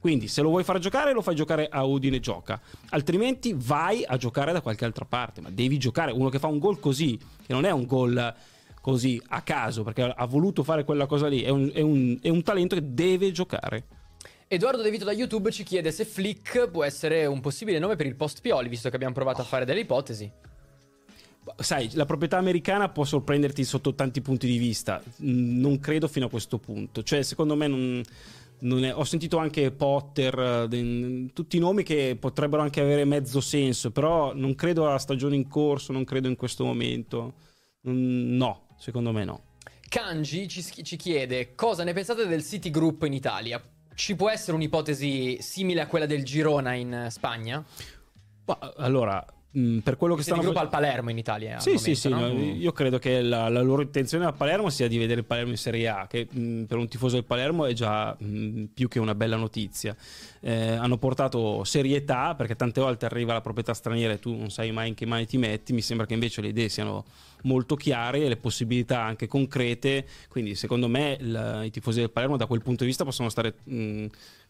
Quindi, 0.00 0.26
se 0.28 0.42
lo 0.42 0.48
vuoi 0.48 0.64
far 0.64 0.78
giocare, 0.78 1.12
lo 1.12 1.22
fai 1.22 1.36
giocare 1.36 1.68
a 1.68 1.84
Udine 1.84 2.20
gioca. 2.20 2.60
Altrimenti 2.90 3.54
vai 3.56 4.04
a 4.04 4.16
giocare 4.16 4.52
da 4.52 4.60
qualche 4.60 4.84
altra 4.84 5.04
parte. 5.04 5.40
Ma 5.40 5.50
devi 5.50 5.78
giocare. 5.78 6.12
Uno 6.12 6.28
che 6.28 6.38
fa 6.38 6.48
un 6.48 6.58
gol 6.58 6.80
così, 6.80 7.16
che 7.16 7.52
non 7.52 7.64
è 7.64 7.70
un 7.70 7.86
gol 7.86 8.34
così 8.86 9.20
a 9.30 9.42
caso, 9.42 9.82
perché 9.82 10.02
ha 10.02 10.26
voluto 10.26 10.62
fare 10.62 10.84
quella 10.84 11.06
cosa 11.06 11.26
lì, 11.26 11.40
è 11.42 11.48
un, 11.48 11.72
è 11.74 11.80
un- 11.80 12.16
è 12.22 12.28
un 12.28 12.40
talento 12.44 12.76
che 12.76 12.94
deve 12.94 13.32
giocare. 13.32 13.84
Edoardo 14.46 14.80
De 14.80 14.92
Vito 14.92 15.04
da 15.04 15.10
YouTube 15.10 15.50
ci 15.50 15.64
chiede 15.64 15.90
se 15.90 16.04
Flick 16.04 16.68
può 16.70 16.84
essere 16.84 17.26
un 17.26 17.40
possibile 17.40 17.80
nome 17.80 17.96
per 17.96 18.06
il 18.06 18.14
post 18.14 18.40
Pioli, 18.40 18.68
visto 18.68 18.88
che 18.88 18.94
abbiamo 18.94 19.12
provato 19.12 19.40
a 19.40 19.44
fare 19.44 19.64
delle 19.64 19.80
ipotesi. 19.80 20.30
Sai, 21.56 21.90
la 21.94 22.04
proprietà 22.04 22.38
americana 22.38 22.88
può 22.88 23.02
sorprenderti 23.04 23.64
sotto 23.64 23.92
tanti 23.96 24.20
punti 24.20 24.46
di 24.46 24.56
vista. 24.56 25.02
Non 25.16 25.80
credo 25.80 26.06
fino 26.06 26.26
a 26.26 26.30
questo 26.30 26.58
punto. 26.58 27.02
Cioè, 27.02 27.22
secondo 27.24 27.56
me 27.56 27.66
non. 27.66 28.00
non 28.60 28.84
è- 28.84 28.94
Ho 28.94 29.02
sentito 29.04 29.36
anche 29.38 29.72
Potter, 29.72 30.68
tutti 31.32 31.56
i 31.56 31.60
nomi 31.60 31.82
che 31.82 32.16
potrebbero 32.18 32.62
anche 32.62 32.80
avere 32.80 33.04
mezzo 33.04 33.40
senso, 33.40 33.90
però 33.90 34.32
non 34.32 34.54
credo 34.54 34.86
alla 34.86 34.98
stagione 34.98 35.34
in 35.34 35.48
corso, 35.48 35.90
non 35.92 36.04
credo 36.04 36.28
in 36.28 36.36
questo 36.36 36.64
momento. 36.64 37.34
No, 37.82 38.65
secondo 38.76 39.12
me 39.12 39.24
no. 39.24 39.40
Kanji 39.88 40.48
ci, 40.48 40.62
ci 40.62 40.96
chiede 40.96 41.54
cosa 41.54 41.84
ne 41.84 41.92
pensate 41.92 42.26
del 42.26 42.44
City 42.44 42.70
Group 42.70 43.04
in 43.04 43.12
Italia. 43.12 43.62
Ci 43.94 44.14
può 44.14 44.28
essere 44.28 44.56
un'ipotesi 44.56 45.38
simile 45.40 45.80
a 45.80 45.86
quella 45.86 46.06
del 46.06 46.22
Girona 46.22 46.74
in 46.74 46.92
eh, 46.92 47.10
Spagna? 47.10 47.64
Ma, 48.44 48.58
allora, 48.76 49.24
mm, 49.58 49.78
per 49.78 49.96
quello 49.96 50.14
che 50.14 50.22
stanno 50.22 50.38
facendo. 50.42 50.60
al 50.60 50.68
Palermo 50.68 51.10
in 51.10 51.18
Italia. 51.18 51.54
al 51.56 51.60
Sì, 51.60 51.78
sì, 51.78 51.94
sì, 51.94 52.08
no? 52.08 52.20
no, 52.28 52.28
io 52.40 52.72
credo 52.72 52.98
che 52.98 53.22
la, 53.22 53.48
la 53.48 53.60
loro 53.62 53.82
intenzione 53.82 54.24
a 54.26 54.32
Palermo 54.32 54.70
sia 54.70 54.88
di 54.88 54.98
vedere 54.98 55.20
il 55.20 55.26
Palermo 55.26 55.50
in 55.50 55.56
Serie 55.56 55.88
A, 55.88 56.06
che 56.08 56.26
mh, 56.30 56.62
per 56.64 56.78
un 56.78 56.88
tifoso 56.88 57.14
del 57.16 57.24
Palermo 57.24 57.66
è 57.66 57.72
già 57.72 58.14
mh, 58.18 58.64
più 58.74 58.88
che 58.88 58.98
una 58.98 59.14
bella 59.14 59.36
notizia. 59.36 59.96
Eh, 60.40 60.72
hanno 60.72 60.96
portato 60.98 61.64
serietà 61.64 62.34
perché 62.34 62.54
tante 62.56 62.80
volte 62.80 63.04
arriva 63.06 63.32
la 63.32 63.40
proprietà 63.40 63.74
straniera 63.74 64.12
e 64.12 64.18
tu 64.18 64.34
non 64.34 64.50
sai 64.50 64.70
mai 64.70 64.88
in 64.88 64.94
che 64.94 65.06
mani 65.06 65.26
ti 65.26 65.38
metti. 65.38 65.72
Mi 65.72 65.82
sembra 65.82 66.06
che 66.06 66.14
invece 66.14 66.40
le 66.40 66.48
idee 66.48 66.68
siano 66.68 67.04
molto 67.42 67.76
chiare 67.76 68.20
e 68.24 68.28
le 68.28 68.36
possibilità 68.36 69.02
anche 69.02 69.26
concrete. 69.26 70.06
Quindi, 70.28 70.54
secondo 70.54 70.88
me, 70.88 71.16
il- 71.20 71.62
i 71.64 71.70
tifosi 71.70 72.00
del 72.00 72.10
Palermo 72.10 72.36
da 72.36 72.46
quel 72.46 72.62
punto 72.62 72.82
di 72.82 72.88
vista 72.88 73.04
possono 73.04 73.28
stare 73.28 73.54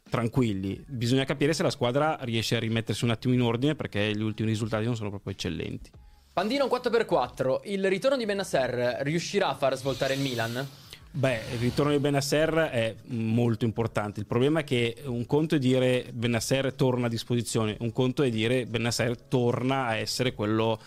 tranquilli. 0.08 0.82
Bisogna 0.86 1.24
capire 1.24 1.52
se 1.52 1.62
la 1.62 1.70
squadra 1.70 2.18
riesce 2.22 2.56
a 2.56 2.60
rimettersi 2.60 3.04
un 3.04 3.10
attimo 3.10 3.34
in 3.34 3.42
ordine 3.42 3.74
perché 3.74 4.14
gli 4.16 4.22
ultimi 4.22 4.48
risultati 4.48 4.84
non 4.84 4.96
sono 4.96 5.10
proprio 5.10 5.32
eccellenti. 5.32 5.90
Pandino 6.32 6.66
4x4, 6.66 7.60
il 7.64 7.88
ritorno 7.88 8.16
di 8.16 8.26
Benasser 8.26 8.98
riuscirà 9.00 9.48
a 9.48 9.54
far 9.54 9.74
svoltare 9.76 10.14
il 10.14 10.20
Milan? 10.20 10.68
Beh, 11.10 11.40
il 11.54 11.58
ritorno 11.60 11.92
di 11.92 11.98
Benasser 11.98 12.52
è 12.52 12.94
molto 13.06 13.64
importante. 13.64 14.20
Il 14.20 14.26
problema 14.26 14.60
è 14.60 14.64
che 14.64 14.96
un 15.06 15.24
conto 15.24 15.54
è 15.54 15.58
dire 15.58 16.10
Benasser 16.12 16.74
torna 16.74 17.06
a 17.06 17.08
disposizione, 17.08 17.74
un 17.80 17.90
conto 17.90 18.22
è 18.22 18.28
dire 18.28 18.66
Benasser 18.66 19.16
torna 19.16 19.86
a 19.86 19.96
essere 19.96 20.34
quello 20.34 20.78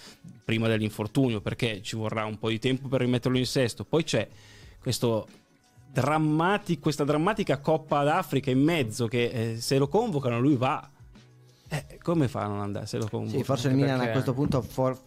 prima 0.46 0.68
dell'infortunio, 0.68 1.42
perché 1.42 1.82
ci 1.82 1.96
vorrà 1.96 2.26
un 2.26 2.38
po' 2.38 2.50
di 2.50 2.60
tempo 2.60 2.88
per 2.88 3.00
rimetterlo 3.00 3.40
in 3.40 3.48
sesto. 3.48 3.86
Poi 3.86 4.04
c'è 4.04 4.28
questo 4.80 5.28
drammati- 5.92 6.80
questa 6.80 7.04
drammatica 7.04 7.60
Coppa 7.60 8.04
d'Africa 8.04 8.52
in 8.52 8.62
mezzo 8.64 9.08
che 9.08 9.26
eh, 9.54 9.62
se 9.62 9.78
lo 9.78 9.88
convocano 9.88 10.40
lui 10.40 10.56
va. 10.56 10.90
Eh, 11.72 12.00
come 12.02 12.28
fa 12.28 12.46
a 12.46 12.48
non 12.48 12.62
andare 12.62 12.88
se 12.88 12.98
lo 12.98 13.08
convocano? 13.08 13.38
Sì, 13.38 13.44
forse 13.44 13.68
il 13.68 13.76
Milan 13.76 13.94
a 13.94 13.98
perché- 13.98 14.12
questo 14.14 14.34
punto 14.34 14.62
for- 14.64 14.98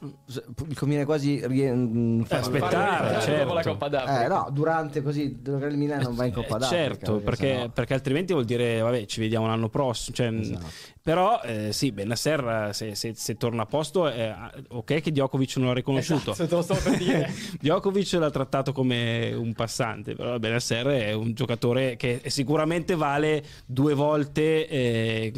conviene 0.76 1.04
quasi 1.04 1.44
rie- 1.44 1.72
mm, 1.74 2.20
fare- 2.22 2.40
aspettare, 2.40 3.20
certo. 3.20 3.42
dopo 3.42 3.54
la 3.54 3.62
Coppa 3.64 3.88
d'Africa. 3.88 4.24
Eh, 4.24 4.28
no, 4.28 4.48
durante 4.52 5.02
così 5.02 5.38
dove 5.42 5.66
il 5.66 5.76
Milan 5.76 6.02
non 6.02 6.14
va 6.14 6.24
in 6.24 6.32
Coppa 6.32 6.54
Eh, 6.54 6.58
d'Africa. 6.60 6.82
Certo, 6.84 7.16
perché, 7.18 7.48
sennò- 7.54 7.68
perché 7.70 7.94
altrimenti 7.94 8.32
vuol 8.32 8.44
dire, 8.44 8.80
vabbè, 8.80 9.06
ci 9.06 9.18
vediamo 9.18 9.48
l'anno 9.48 9.68
prossimo. 9.68 10.14
Cioè, 10.14 10.28
Esatto. 10.32 10.66
Però 11.02 11.40
eh, 11.42 11.72
sì, 11.72 11.90
Benasser 11.90 12.70
se, 12.72 12.94
se, 12.94 13.14
se, 13.16 13.36
torna 13.36 13.62
a 13.62 13.66
posto, 13.66 14.08
eh, 14.08 14.32
ok 14.68 15.00
che 15.00 15.10
Djokovic 15.10 15.56
non 15.56 15.66
l'ha 15.66 15.74
riconosciuto. 15.74 16.30
Esatto, 16.30 16.48
te 16.48 16.54
lo 16.54 16.62
stavo 16.62 16.80
per 16.80 16.96
dire. 16.96 17.28
Djokovic 17.60 18.12
l'ha 18.12 18.30
trattato 18.30 18.72
come 18.72 19.32
un 19.32 19.52
passante, 19.52 20.14
però 20.14 20.38
Benasser 20.38 20.86
è 20.86 21.12
un 21.12 21.32
giocatore 21.34 21.96
che 21.96 22.22
sicuramente 22.26 22.94
vale 22.94 23.44
due 23.66 23.94
volte 23.94 24.68
eh, 24.68 25.32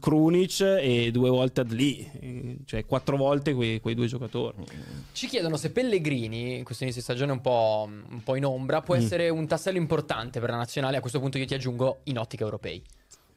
Krunic 0.00 0.60
e 0.60 1.10
due 1.12 1.28
volte 1.28 1.60
Adli, 1.60 2.62
cioè 2.64 2.86
quattro 2.86 3.18
volte 3.18 3.52
quei, 3.52 3.80
quei, 3.80 3.94
due 3.94 4.06
giocatori. 4.06 4.56
Ci 5.12 5.26
chiedono 5.26 5.58
se 5.58 5.72
Pellegrini, 5.72 6.56
in 6.56 6.64
questo 6.64 6.84
inizio 6.84 7.02
di 7.02 7.06
stagione 7.06 7.32
un 7.32 7.42
po', 7.42 7.86
un 7.86 8.22
po 8.22 8.34
in 8.34 8.46
ombra, 8.46 8.80
può 8.80 8.94
mm. 8.94 8.98
essere 8.98 9.28
un 9.28 9.46
tassello 9.46 9.76
importante 9.76 10.40
per 10.40 10.48
la 10.48 10.56
nazionale, 10.56 10.96
a 10.96 11.00
questo 11.00 11.20
punto 11.20 11.36
io 11.36 11.44
ti 11.44 11.52
aggiungo 11.52 12.00
in 12.04 12.16
ottica 12.16 12.44
europei. 12.44 12.82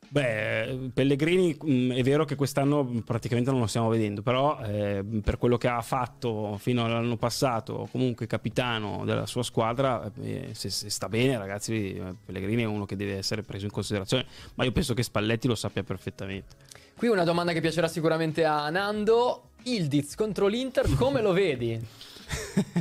Beh, 0.09 0.91
Pellegrini 0.93 1.57
mh, 1.59 1.71
mm, 1.71 1.91
è 1.91 2.01
vero 2.03 2.23
che 2.23 2.35
quest'anno 2.35 2.85
praticamente 3.05 3.51
non 3.51 3.59
lo 3.59 3.67
stiamo 3.67 3.89
vedendo, 3.89 4.21
però 4.21 4.59
eh, 4.63 5.03
per 5.23 5.37
quello 5.37 5.57
che 5.57 5.67
ha 5.67 5.81
fatto 5.81 6.57
fino 6.57 6.85
all'anno 6.85 7.17
passato, 7.17 7.87
comunque 7.91 8.25
capitano 8.25 9.03
della 9.05 9.25
sua 9.25 9.43
squadra, 9.43 10.09
eh, 10.21 10.49
se, 10.53 10.69
se, 10.69 10.89
sta 10.89 11.09
bene 11.09 11.37
ragazzi, 11.37 12.01
Pellegrini 12.25 12.63
è 12.63 12.65
uno 12.65 12.85
che 12.85 12.95
deve 12.95 13.17
essere 13.17 13.43
preso 13.43 13.65
in 13.65 13.71
considerazione, 13.71 14.25
ma 14.55 14.63
io 14.63 14.71
penso 14.71 14.93
che 14.93 15.03
Spalletti 15.03 15.47
lo 15.47 15.55
sappia 15.55 15.83
perfettamente. 15.83 16.55
Qui 16.95 17.09
una 17.09 17.25
domanda 17.25 17.51
che 17.51 17.61
piacerà 17.61 17.87
sicuramente 17.87 18.45
a 18.45 18.69
Nando, 18.69 19.49
Ildiz 19.63 20.15
contro 20.15 20.47
l'Inter, 20.47 20.91
come 20.95 21.21
lo 21.21 21.33
vedi? 21.33 21.79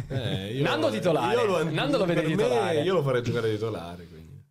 Eh, 0.09 0.55
io, 0.55 0.63
Nando 0.65 0.91
titolare, 0.91 1.47
lo, 1.47 1.71
Nando 1.71 1.99
lo 1.99 2.05
vede 2.05 2.25
titolare. 2.25 2.83
io 2.83 2.95
lo 2.95 3.03
farei 3.03 3.23
giocare 3.23 3.51
titolare. 3.53 4.07
Quindi. 4.07 4.43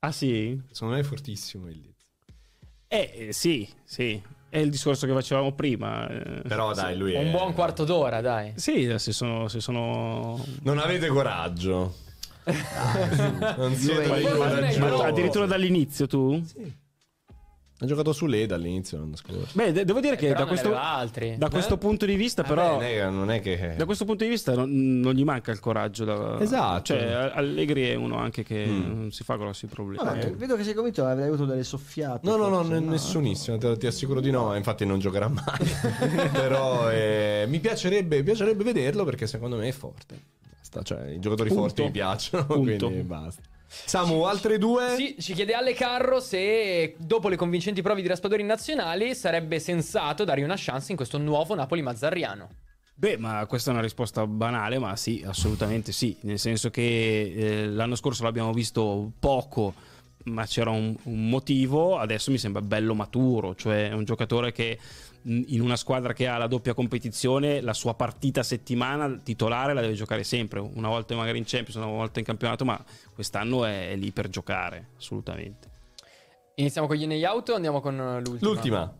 Ah 0.00 0.12
sì? 0.12 0.60
Secondo 0.70 0.94
me 0.94 1.00
è 1.00 1.04
fortissimo 1.04 1.68
Ildiz. 1.68 1.93
Eh, 2.88 3.28
sì, 3.32 3.68
sì. 3.82 4.20
È 4.48 4.58
il 4.58 4.70
discorso 4.70 5.06
che 5.06 5.12
facevamo 5.12 5.52
prima. 5.52 6.08
Eh. 6.08 6.42
Però 6.46 6.72
dai, 6.72 6.96
lui 6.96 7.12
è... 7.12 7.18
Un 7.18 7.30
buon 7.30 7.54
quarto 7.54 7.84
d'ora, 7.84 8.20
dai. 8.20 8.52
Sì, 8.54 8.92
se 8.98 9.12
sono... 9.12 9.48
Se 9.48 9.60
sono... 9.60 10.44
Non 10.62 10.78
avete 10.78 11.08
coraggio. 11.08 11.96
Non 13.56 13.74
siete 13.74 14.08
coraggiosi. 14.08 14.80
Addirittura 14.80 15.46
dall'inizio 15.46 16.06
tu? 16.06 16.42
Sì. 16.44 16.82
Ha 17.84 17.86
giocato 17.86 18.12
su 18.12 18.26
Leda 18.26 18.54
all'inizio 18.54 18.98
l'anno 18.98 19.16
scorso. 19.16 19.48
Beh, 19.52 19.72
de- 19.72 19.84
devo 19.84 20.00
dire 20.00 20.14
eh, 20.14 20.16
che 20.16 20.32
da, 20.32 20.46
questo, 20.46 20.70
da 20.70 21.48
questo, 21.50 21.76
punto 21.76 22.06
di 22.06 22.14
vista, 22.14 22.42
eh 22.42 22.46
però, 22.46 22.78
beh, 22.78 23.10
non 23.10 23.30
è 23.30 23.40
che... 23.40 23.74
da 23.76 23.84
questo 23.84 24.06
punto 24.06 24.24
di 24.24 24.30
vista 24.30 24.54
non, 24.54 25.00
non 25.00 25.12
gli 25.12 25.24
manca 25.24 25.52
il 25.52 25.60
coraggio. 25.60 26.04
Da, 26.04 26.40
esatto. 26.40 26.94
Cioè, 26.94 27.32
Allegri 27.34 27.88
è 27.88 27.94
uno 27.94 28.16
anche 28.16 28.42
che 28.42 28.66
mm. 28.66 28.98
non 28.98 29.10
si 29.12 29.22
fa 29.22 29.36
grossi 29.36 29.66
problemi. 29.66 30.02
Vabbè, 30.02 30.32
vedo 30.32 30.56
che 30.56 30.64
sei 30.64 30.72
convinto 30.72 31.04
avrei 31.04 31.26
avuto 31.26 31.44
delle 31.44 31.64
soffiate. 31.64 32.26
No, 32.26 32.36
no, 32.36 32.48
no, 32.48 32.62
no, 32.62 32.78
nessunissimo. 32.80 33.58
Ti, 33.58 33.76
ti, 33.76 33.86
assicuro 33.86 34.20
di 34.20 34.30
no. 34.30 34.56
Infatti, 34.56 34.86
non 34.86 34.98
giocherà 34.98 35.28
mai. 35.28 36.30
però 36.32 36.90
eh, 36.90 37.44
mi, 37.48 37.60
piacerebbe, 37.60 38.22
piacerebbe 38.22 38.64
vederlo 38.64 39.04
perché 39.04 39.26
secondo 39.26 39.56
me 39.56 39.68
è 39.68 39.72
forte. 39.72 40.32
Basta. 40.74 40.82
Cioè, 40.82 41.10
i 41.10 41.20
giocatori 41.20 41.48
Punto. 41.50 41.64
forti 41.64 41.82
mi 41.82 41.90
piacciono. 41.90 42.46
Punto. 42.46 42.86
Quindi 42.86 43.02
basta. 43.06 43.42
Samu, 43.66 44.22
altre 44.22 44.58
due? 44.58 44.94
Sì, 44.96 45.16
ci 45.18 45.34
chiede 45.34 45.54
Ale 45.54 45.74
Carro 45.74 46.20
se 46.20 46.94
dopo 46.98 47.28
le 47.28 47.36
convincenti 47.36 47.82
prove 47.82 48.02
di 48.02 48.08
Raspadori 48.08 48.42
nazionali 48.42 49.14
sarebbe 49.14 49.58
sensato 49.58 50.24
dare 50.24 50.42
una 50.42 50.54
chance 50.56 50.90
in 50.90 50.96
questo 50.96 51.18
nuovo 51.18 51.54
Napoli-Mazzarriano. 51.54 52.48
Beh, 52.96 53.16
ma 53.16 53.44
questa 53.46 53.70
è 53.70 53.72
una 53.72 53.82
risposta 53.82 54.24
banale, 54.24 54.78
ma 54.78 54.94
sì, 54.94 55.24
assolutamente 55.26 55.90
sì, 55.90 56.16
nel 56.20 56.38
senso 56.38 56.70
che 56.70 57.32
eh, 57.34 57.66
l'anno 57.66 57.96
scorso 57.96 58.22
l'abbiamo 58.22 58.52
visto 58.52 59.10
poco, 59.18 59.74
ma 60.24 60.46
c'era 60.46 60.70
un, 60.70 60.94
un, 61.02 61.28
motivo, 61.28 61.98
adesso 61.98 62.30
mi 62.30 62.38
sembra 62.38 62.62
bello 62.62 62.94
maturo, 62.94 63.56
cioè 63.56 63.88
è 63.88 63.92
un 63.92 64.04
giocatore 64.04 64.52
che 64.52 64.78
in 65.26 65.60
una 65.60 65.76
squadra 65.76 66.12
che 66.12 66.26
ha 66.26 66.36
la 66.36 66.46
doppia 66.46 66.74
competizione, 66.74 67.60
la 67.60 67.72
sua 67.72 67.94
partita 67.94 68.42
settimana 68.42 69.18
titolare 69.22 69.72
la 69.72 69.80
deve 69.80 69.94
giocare 69.94 70.24
sempre, 70.24 70.60
una 70.60 70.88
volta 70.88 71.14
magari 71.14 71.38
in 71.38 71.44
Champions, 71.46 71.76
una 71.76 71.86
volta 71.86 72.18
in 72.18 72.24
campionato, 72.24 72.64
ma 72.64 72.82
quest'anno 73.14 73.64
è, 73.64 73.90
è 73.90 73.96
lì 73.96 74.10
per 74.10 74.28
giocare, 74.28 74.90
assolutamente. 74.96 75.70
Iniziamo 76.56 76.86
con 76.86 76.96
gli 76.96 77.06
nei 77.06 77.24
auto 77.24 77.52
o 77.52 77.54
andiamo 77.56 77.80
con 77.80 77.96
l'ultima? 78.24 78.50
L'ultima. 78.50 78.98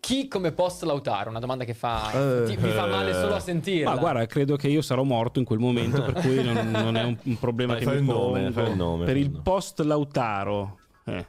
Chi 0.00 0.28
come 0.28 0.52
post 0.52 0.84
Lautaro? 0.84 1.30
Una 1.30 1.40
domanda 1.40 1.64
che 1.64 1.74
fa, 1.74 2.10
uh, 2.12 2.46
ti, 2.46 2.56
mi 2.56 2.70
fa 2.70 2.86
male 2.86 3.12
solo 3.12 3.34
a 3.34 3.40
sentirla. 3.40 3.90
Ma 3.90 3.96
guarda, 3.96 4.26
credo 4.26 4.56
che 4.56 4.68
io 4.68 4.80
sarò 4.80 5.02
morto 5.02 5.38
in 5.38 5.44
quel 5.44 5.58
momento, 5.58 6.02
per 6.02 6.14
cui 6.14 6.42
non, 6.42 6.70
non 6.70 6.96
è 6.96 7.02
un, 7.02 7.16
un 7.20 7.38
problema 7.38 7.74
Vai, 7.74 7.84
che 7.84 8.00
mi 8.00 8.06
pongo. 8.06 8.38
Nome, 8.38 8.74
nome, 8.74 9.04
per 9.04 9.16
il 9.16 9.30
post 9.30 9.80
Lautaro. 9.80 10.78
Eh. 11.04 11.26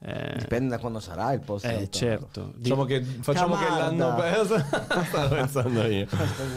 Eh, 0.00 0.34
Dipende 0.38 0.68
da 0.68 0.78
quando 0.78 1.00
sarà 1.00 1.32
il 1.32 1.40
posto. 1.40 1.66
Eh, 1.66 1.88
certo. 1.90 2.52
Diciamo 2.56 2.84
che, 2.84 3.02
facciamo 3.02 3.56
che 3.56 3.68
l'anno 3.68 4.16
Stavo 5.06 5.34
pensando 5.34 5.82
io. 5.86 6.06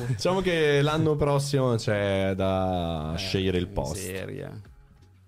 diciamo 0.08 0.42
che 0.42 0.82
l'anno 0.84 1.16
prossimo 1.16 1.76
c'è 1.76 2.34
da 2.36 3.14
eh, 3.16 3.18
scegliere 3.18 3.58
il 3.58 3.68
posto. 3.68 3.96
Seria. 3.96 4.52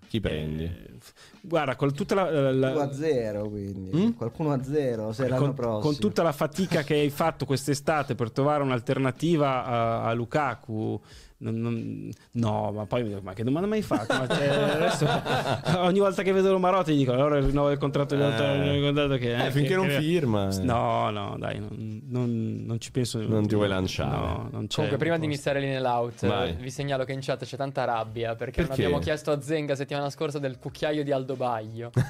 Chi 0.06 0.20
prendi? 0.20 0.62
Eh, 0.62 0.98
guarda, 1.40 1.74
con 1.74 1.92
tutta 1.92 2.14
la, 2.14 2.52
la... 2.52 2.82
a 2.82 2.92
zero, 2.92 3.48
quindi 3.48 3.90
mm? 3.92 4.10
qualcuno 4.12 4.52
a 4.52 4.62
zero. 4.62 5.12
Se 5.12 5.26
l'anno 5.26 5.46
con, 5.46 5.54
prossimo. 5.54 5.80
con 5.80 5.96
tutta 5.96 6.22
la 6.22 6.32
fatica 6.32 6.84
che 6.84 6.94
hai 6.94 7.10
fatto 7.10 7.44
quest'estate 7.44 8.14
per 8.14 8.30
trovare 8.30 8.62
un'alternativa 8.62 9.64
a, 9.64 10.04
a 10.04 10.12
Lukaku 10.12 11.00
non, 11.44 11.60
non, 11.60 12.10
no, 12.32 12.72
ma 12.72 12.86
poi 12.86 13.20
ma 13.22 13.34
che 13.34 13.44
domanda 13.44 13.68
mai 13.68 13.82
fatto? 13.82 14.14
Ma 14.14 14.26
cioè, 14.26 14.46
adesso, 14.46 15.06
ogni 15.80 15.98
volta 15.98 16.22
che 16.22 16.32
vedo 16.32 16.50
Romarotti 16.52 16.96
dico 16.96 17.12
allora 17.12 17.38
rinnovo 17.38 17.70
il 17.70 17.78
contratto 17.78 18.14
di 18.14 18.22
eh, 18.22 18.80
contratto 18.82 19.16
che, 19.16 19.46
eh, 19.46 19.50
finché 19.50 19.68
che, 19.68 19.74
non 19.74 19.86
che, 19.86 19.98
firma. 20.00 20.48
No, 20.62 21.10
no, 21.10 21.36
dai, 21.38 21.60
non, 21.60 22.62
non 22.64 22.80
ci 22.80 22.90
penso. 22.90 23.20
Non 23.20 23.46
ti 23.46 23.54
vuoi 23.54 23.68
lanciare. 23.68 24.10
No, 24.10 24.66
Comunque, 24.74 24.96
prima 24.98 25.18
di 25.18 25.26
iniziare 25.26 25.60
lì 25.60 25.66
nell'out, 25.66 26.26
Vai. 26.26 26.54
vi 26.54 26.70
segnalo 26.70 27.04
che 27.04 27.12
in 27.12 27.20
chat 27.20 27.44
c'è 27.44 27.56
tanta 27.56 27.84
rabbia 27.84 28.34
perché, 28.34 28.62
perché? 28.62 28.62
non 28.62 28.72
abbiamo 28.72 28.98
chiesto 28.98 29.30
a 29.30 29.40
Zenga 29.40 29.74
settimana 29.74 30.08
scorsa 30.08 30.38
del 30.38 30.58
cucchiaio 30.58 31.04
di 31.04 31.12
Aldo 31.12 31.36
Baglio. 31.36 31.90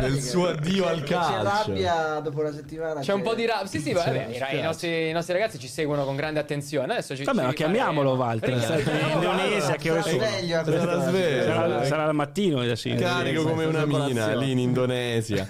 del 0.00 0.20
suo 0.20 0.48
addio 0.48 0.86
al 0.88 1.04
calcio. 1.04 1.32
C'è 1.32 1.42
rabbia 1.42 2.20
dopo 2.20 2.40
una 2.40 2.52
settimana. 2.52 3.00
C'è 3.00 3.12
un 3.12 3.22
po' 3.22 3.34
di 3.34 3.46
rabbia. 3.46 3.66
Sì, 3.66 3.78
sì, 3.78 3.92
vabbè, 3.92 4.54
i, 4.54 4.60
nostri, 4.60 5.08
i, 5.10 5.12
nostri, 5.12 5.34
ragazzi 5.34 5.58
ci 5.58 5.68
seguono 5.68 6.04
con 6.04 6.16
grande 6.16 6.40
attenzione. 6.40 6.94
Adesso 6.94 7.14
ci, 7.14 7.22
vabbè, 7.22 7.48
ci 7.50 7.54
chiamiamolo 7.54 8.07
Paolo 8.08 8.22
Walter. 8.22 8.50
in 8.50 9.12
Indonesia 9.14 9.76
che 9.76 9.90
ore 9.90 10.02
sono? 10.02 10.18
Sarà 10.18 11.08
sveglio. 11.08 11.44
Sarà, 11.44 11.84
sarà 11.84 12.04
al 12.04 12.14
mattino 12.14 12.60
adesso. 12.60 12.88
Carico 12.94 13.42
come 13.42 13.64
una 13.64 13.84
mina 13.84 14.34
lì 14.34 14.52
in 14.52 14.58
Indonesia. 14.58 15.46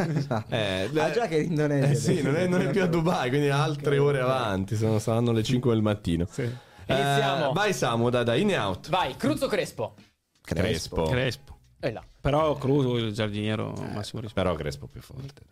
eh, 0.48 0.90
ah, 0.94 1.10
già 1.10 1.26
che 1.26 1.38
in 1.38 1.50
Indonesia. 1.50 1.90
Eh, 1.90 1.94
sì, 1.94 2.22
non 2.22 2.36
è, 2.36 2.46
non 2.46 2.62
è, 2.62 2.70
più 2.70 2.82
a 2.82 2.86
Dubai, 2.86 3.28
quindi 3.28 3.50
altre 3.50 3.98
ore 3.98 4.20
avanti. 4.20 4.76
Sono, 4.76 4.98
saranno 4.98 5.32
le 5.32 5.42
5 5.42 5.72
del 5.72 5.82
mattino. 5.82 6.26
Sì. 6.30 6.42
Iniziamo. 6.86 7.50
Eh, 7.50 7.52
vai 7.52 7.72
Samu, 7.72 8.08
da, 8.08 8.22
da 8.22 8.34
in 8.34 8.50
e 8.50 8.58
out. 8.58 8.88
Vai, 8.88 9.14
Cruzzo 9.16 9.46
Crespo. 9.46 9.94
Crespo. 10.40 11.04
Crespo. 11.04 11.56
E 11.80 11.92
là. 11.92 12.02
Però 12.20 12.56
Cruz, 12.56 13.02
il 13.02 13.12
giardiniero, 13.12 13.74
eh, 13.76 13.92
massimo 13.92 14.20
rispetto. 14.20 14.46
Però 14.46 14.54
Crespo 14.54 14.86
più 14.86 15.00
forte. 15.00 15.42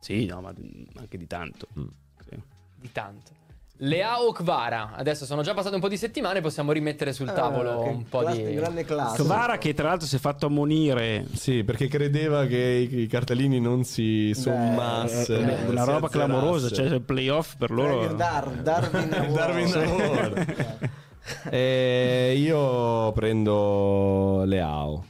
Sì, 0.00 0.26
no, 0.26 0.40
ma 0.40 0.52
anche 0.96 1.18
di 1.18 1.26
tanto. 1.26 1.68
Mm. 1.78 1.86
Sì. 2.28 2.42
Di 2.76 2.92
tanto. 2.92 3.30
Leao 3.84 4.30
Kvara, 4.30 4.92
adesso 4.94 5.24
sono 5.24 5.42
già 5.42 5.54
passate 5.54 5.74
un 5.74 5.80
po' 5.80 5.88
di 5.88 5.96
settimane, 5.96 6.40
possiamo 6.40 6.70
rimettere 6.70 7.12
sul 7.12 7.28
eh, 7.28 7.32
tavolo 7.32 7.80
uh, 7.80 7.88
un 7.88 8.04
po' 8.08 8.20
classe, 8.20 8.44
di 8.44 8.54
grande 8.54 8.84
classe. 8.84 9.22
Kvara 9.24 9.58
che 9.58 9.74
tra 9.74 9.88
l'altro 9.88 10.06
si 10.06 10.14
è 10.14 10.18
fatto 10.20 10.46
ammonire. 10.46 11.26
Sì, 11.32 11.64
perché 11.64 11.88
credeva 11.88 12.46
che 12.46 12.88
i, 12.88 13.06
cartellini 13.08 13.58
non 13.58 13.82
si 13.82 14.34
sommassero. 14.34 15.42
Beh, 15.42 15.62
eh, 15.62 15.68
una 15.68 15.82
roba 15.82 16.08
clamorosa, 16.08 16.70
cioè 16.70 16.86
il 16.86 17.02
playoff 17.02 17.56
per 17.56 17.72
loro. 17.72 18.14
Dar, 18.14 18.50
Darwin 18.50 19.12
Award. 19.18 19.34
Darwin 19.34 19.74
Award. 19.74 20.90
eh, 21.50 22.34
io 22.36 23.10
prendo 23.10 24.44
Leao. 24.44 25.04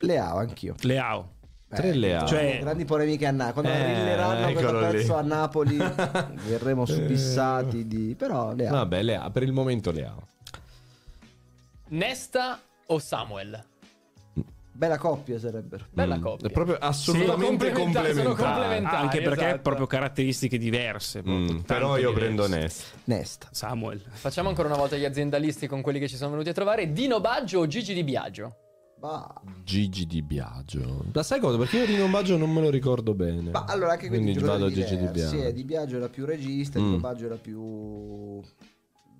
Leao, 0.00 0.36
anch'io. 0.36 0.74
Leao. 0.82 1.36
Tre 1.68 1.92
Leao. 1.92 2.26
Cioè, 2.26 2.58
grandi 2.60 2.84
polemiche 2.84 3.26
a 3.26 3.30
Napoli. 3.30 3.68
Quando 3.68 3.84
eh, 3.84 3.94
rilleranno 3.94 4.52
questo 4.52 4.78
pezzo 4.78 5.16
a 5.16 5.22
Napoli 5.22 5.76
verremo 6.48 6.86
subissati 6.86 7.86
di... 7.86 8.14
Però 8.16 8.54
Leao. 8.54 8.72
Vabbè, 8.72 9.02
Leao. 9.02 9.30
Per 9.30 9.42
il 9.42 9.52
momento 9.52 9.90
Leao. 9.90 10.26
Nesta 11.88 12.58
o 12.86 12.98
Samuel? 12.98 13.64
Bella 14.78 14.96
coppia 14.96 15.38
sarebbero. 15.40 15.86
Bella 15.90 16.16
mm, 16.16 16.22
coppia. 16.22 16.48
È 16.48 16.50
proprio 16.52 16.76
assolutamente 16.78 17.66
sì, 17.66 17.72
complementare. 17.72 18.22
complementari. 18.22 19.02
Anche 19.02 19.22
perché 19.22 19.46
esatto. 19.46 19.62
proprio 19.62 19.86
caratteristiche 19.86 20.56
diverse. 20.56 21.20
Mm, 21.28 21.58
però 21.66 21.98
io 21.98 22.10
diverse. 22.10 22.18
prendo 22.18 22.46
Nesta. 22.46 22.96
Nesta. 23.04 23.48
Samuel. 23.50 24.00
Facciamo 24.08 24.48
ancora 24.48 24.68
una 24.68 24.76
volta 24.76 24.96
gli 24.96 25.04
aziendalisti 25.04 25.66
con 25.66 25.82
quelli 25.82 25.98
che 25.98 26.06
ci 26.06 26.16
sono 26.16 26.30
venuti 26.30 26.48
a 26.48 26.52
trovare. 26.52 26.92
Dino 26.92 27.20
Baggio 27.20 27.58
o 27.58 27.66
Gigi 27.66 27.92
Di 27.92 28.04
Biagio? 28.04 28.67
Bah. 28.98 29.32
Gigi 29.64 30.06
Di 30.06 30.22
Biagio. 30.22 31.04
La 31.12 31.22
sai 31.22 31.38
cosa? 31.40 31.56
Perché 31.56 31.78
io 31.78 31.84
Rino 31.84 32.08
Baggio 32.08 32.36
non 32.36 32.50
me 32.52 32.60
lo 32.60 32.68
ricordo 32.70 33.14
bene. 33.14 33.50
Ma 33.50 33.64
allora 33.64 33.92
anche 33.92 34.08
quindi 34.08 34.32
vado 34.38 34.66
a 34.66 34.70
Gigi 34.70 34.96
Di 34.96 35.06
Biagio. 35.06 35.40
Sì, 35.40 35.52
Di 35.52 35.64
Biagio 35.64 35.96
era 35.96 36.08
più 36.08 36.24
regista, 36.24 36.80
mm. 36.80 36.84
Dino 36.84 36.98
Baggio 36.98 37.26
era 37.26 37.36
più 37.36 38.40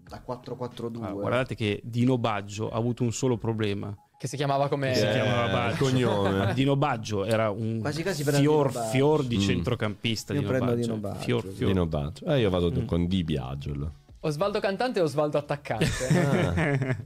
da 0.09 0.23
4-4-2. 0.27 1.03
Ah, 1.05 1.13
guardate 1.13 1.55
che 1.55 1.81
Dino 1.85 2.19
Baggio 2.19 2.71
ha 2.71 2.77
avuto 2.77 3.03
un 3.05 3.13
solo 3.13 3.37
problema 3.37 3.95
Che 4.19 4.27
si 4.27 4.37
chiamava 4.37 4.67
come... 4.69 4.95
si 4.95 5.05
Eh, 5.05 5.13
chiamava 5.13 5.45
il 5.45 5.53
Baggio. 5.53 5.85
cognome. 5.85 6.55
Dino 6.55 6.77
Baggio 6.77 7.25
era 7.25 7.51
un 7.51 7.79
Quasi 7.81 8.03
quasi 8.03 8.25
fior, 8.25 8.37
Dino 8.41 8.63
Baggio. 8.81 8.91
fior 8.91 9.25
di 9.25 9.37
Mm. 9.37 9.41
centrocampista. 9.41 10.33
Io 10.33 10.39
Dino 10.41 10.51
prendo 10.51 10.71
Baggio. 10.73 10.81
Dino 10.87 10.97
Baggio. 10.97 11.19
Fior, 11.21 11.43
fior. 11.47 11.71
Dino 11.71 11.87
Baggio. 11.87 12.25
Eh, 12.25 12.41
io 12.41 12.51
vado 12.51 12.73
Mm. 12.73 12.85
con 12.87 13.07
Di 13.07 13.23
Biagio. 13.23 13.93
Osvaldo 14.21 14.59
cantante 14.59 14.99
e 14.99 15.03
Osvaldo 15.03 15.39
attaccante. 15.39 15.87
Ah. 16.09 16.97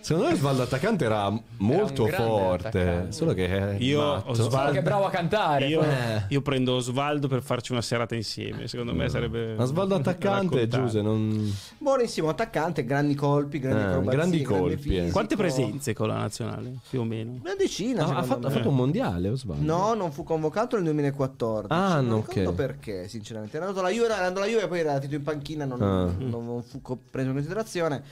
Secondo 0.00 0.28
me 0.28 0.34
Osvaldo 0.34 0.62
attaccante 0.62 1.04
era 1.04 1.30
molto 1.58 2.04
grande 2.04 2.26
forte, 2.26 2.68
attaccante. 2.68 3.12
solo 3.12 3.34
che 3.34 3.46
è 3.46 3.76
Io, 3.80 4.00
matto. 4.00 4.30
Osvaldo- 4.30 4.56
Solo 4.56 4.70
che 4.70 4.78
è 4.78 4.82
bravo 4.82 5.04
a 5.04 5.10
cantare. 5.10 5.66
Io. 5.66 5.82
Eh. 5.82 6.22
io 6.28 6.40
prendo 6.40 6.76
Osvaldo 6.76 7.28
per 7.28 7.42
farci 7.42 7.72
una 7.72 7.82
serata 7.82 8.14
insieme. 8.14 8.66
Secondo 8.66 8.94
me 8.94 9.08
sarebbe. 9.10 9.54
Osvaldo 9.58 9.94
attaccante. 9.96 10.66
Giuse, 10.68 11.02
non... 11.02 11.52
Buonissimo 11.76 12.28
attaccante, 12.30 12.84
grandi 12.84 13.14
colpi, 13.14 13.58
grandi 13.58 14.08
Eh, 14.08 14.10
grandi 14.10 14.42
colpi, 14.42 14.96
eh. 14.96 15.10
Quante 15.10 15.36
presenze 15.36 15.92
con 15.92 16.08
la 16.08 16.16
nazionale? 16.16 16.76
Più 16.88 17.00
o 17.00 17.04
meno. 17.04 17.38
Una 17.42 17.54
decina, 17.56 18.06
Ah, 18.06 18.16
ha, 18.18 18.22
fatto, 18.22 18.46
ha 18.46 18.50
fatto 18.50 18.68
un 18.70 18.76
mondiale 18.76 19.28
Osvaldo? 19.28 19.64
No, 19.64 19.92
non 19.94 20.12
fu 20.12 20.22
convocato 20.24 20.76
nel 20.76 20.84
2014. 20.84 21.66
Ah, 21.72 21.96
non 22.00 22.06
no, 22.08 22.24
ricordo 22.26 22.50
ok. 22.50 22.54
perché, 22.56 23.08
sinceramente. 23.08 23.56
Era 23.56 23.66
andato 23.66 23.84
alla 23.84 23.94
Juve, 23.94 24.06
era 24.06 24.16
andato 24.16 24.38
alla 24.40 24.46
Juve, 24.50 24.66
poi 24.68 24.78
era 24.80 24.92
andato 24.94 25.14
in 25.14 25.22
panchina, 25.22 25.64
non, 25.66 25.82
Ah. 25.82 26.04
non- 26.18 26.37
non 26.40 26.62
fu 26.62 26.80
co- 26.80 26.98
preso 27.10 27.28
in 27.28 27.34
considerazione. 27.34 28.02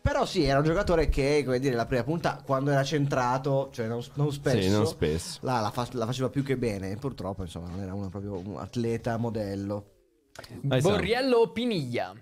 Però 0.00 0.24
sì, 0.24 0.44
era 0.44 0.58
un 0.58 0.64
giocatore 0.64 1.08
che, 1.08 1.42
come 1.44 1.58
dire, 1.58 1.74
la 1.74 1.86
prima 1.86 2.04
punta, 2.04 2.40
quando 2.44 2.70
era 2.70 2.82
centrato, 2.84 3.70
cioè 3.72 3.86
non, 3.86 4.02
non 4.14 4.32
spesso, 4.32 4.60
Sì, 4.60 4.70
non 4.70 4.86
spesso. 4.86 5.38
La, 5.42 5.60
la 5.60 5.70
fa- 5.70 5.88
la 5.92 6.06
faceva 6.06 6.28
più 6.28 6.42
che 6.42 6.56
bene. 6.56 6.96
Purtroppo, 6.96 7.42
insomma, 7.42 7.68
non 7.68 7.80
era 7.80 7.94
uno 7.94 8.08
proprio 8.08 8.38
un 8.38 8.56
atleta 8.58 9.16
modello. 9.16 9.92
Borriello 10.62 11.38
o 11.38 11.52
Piniglia? 11.52 12.14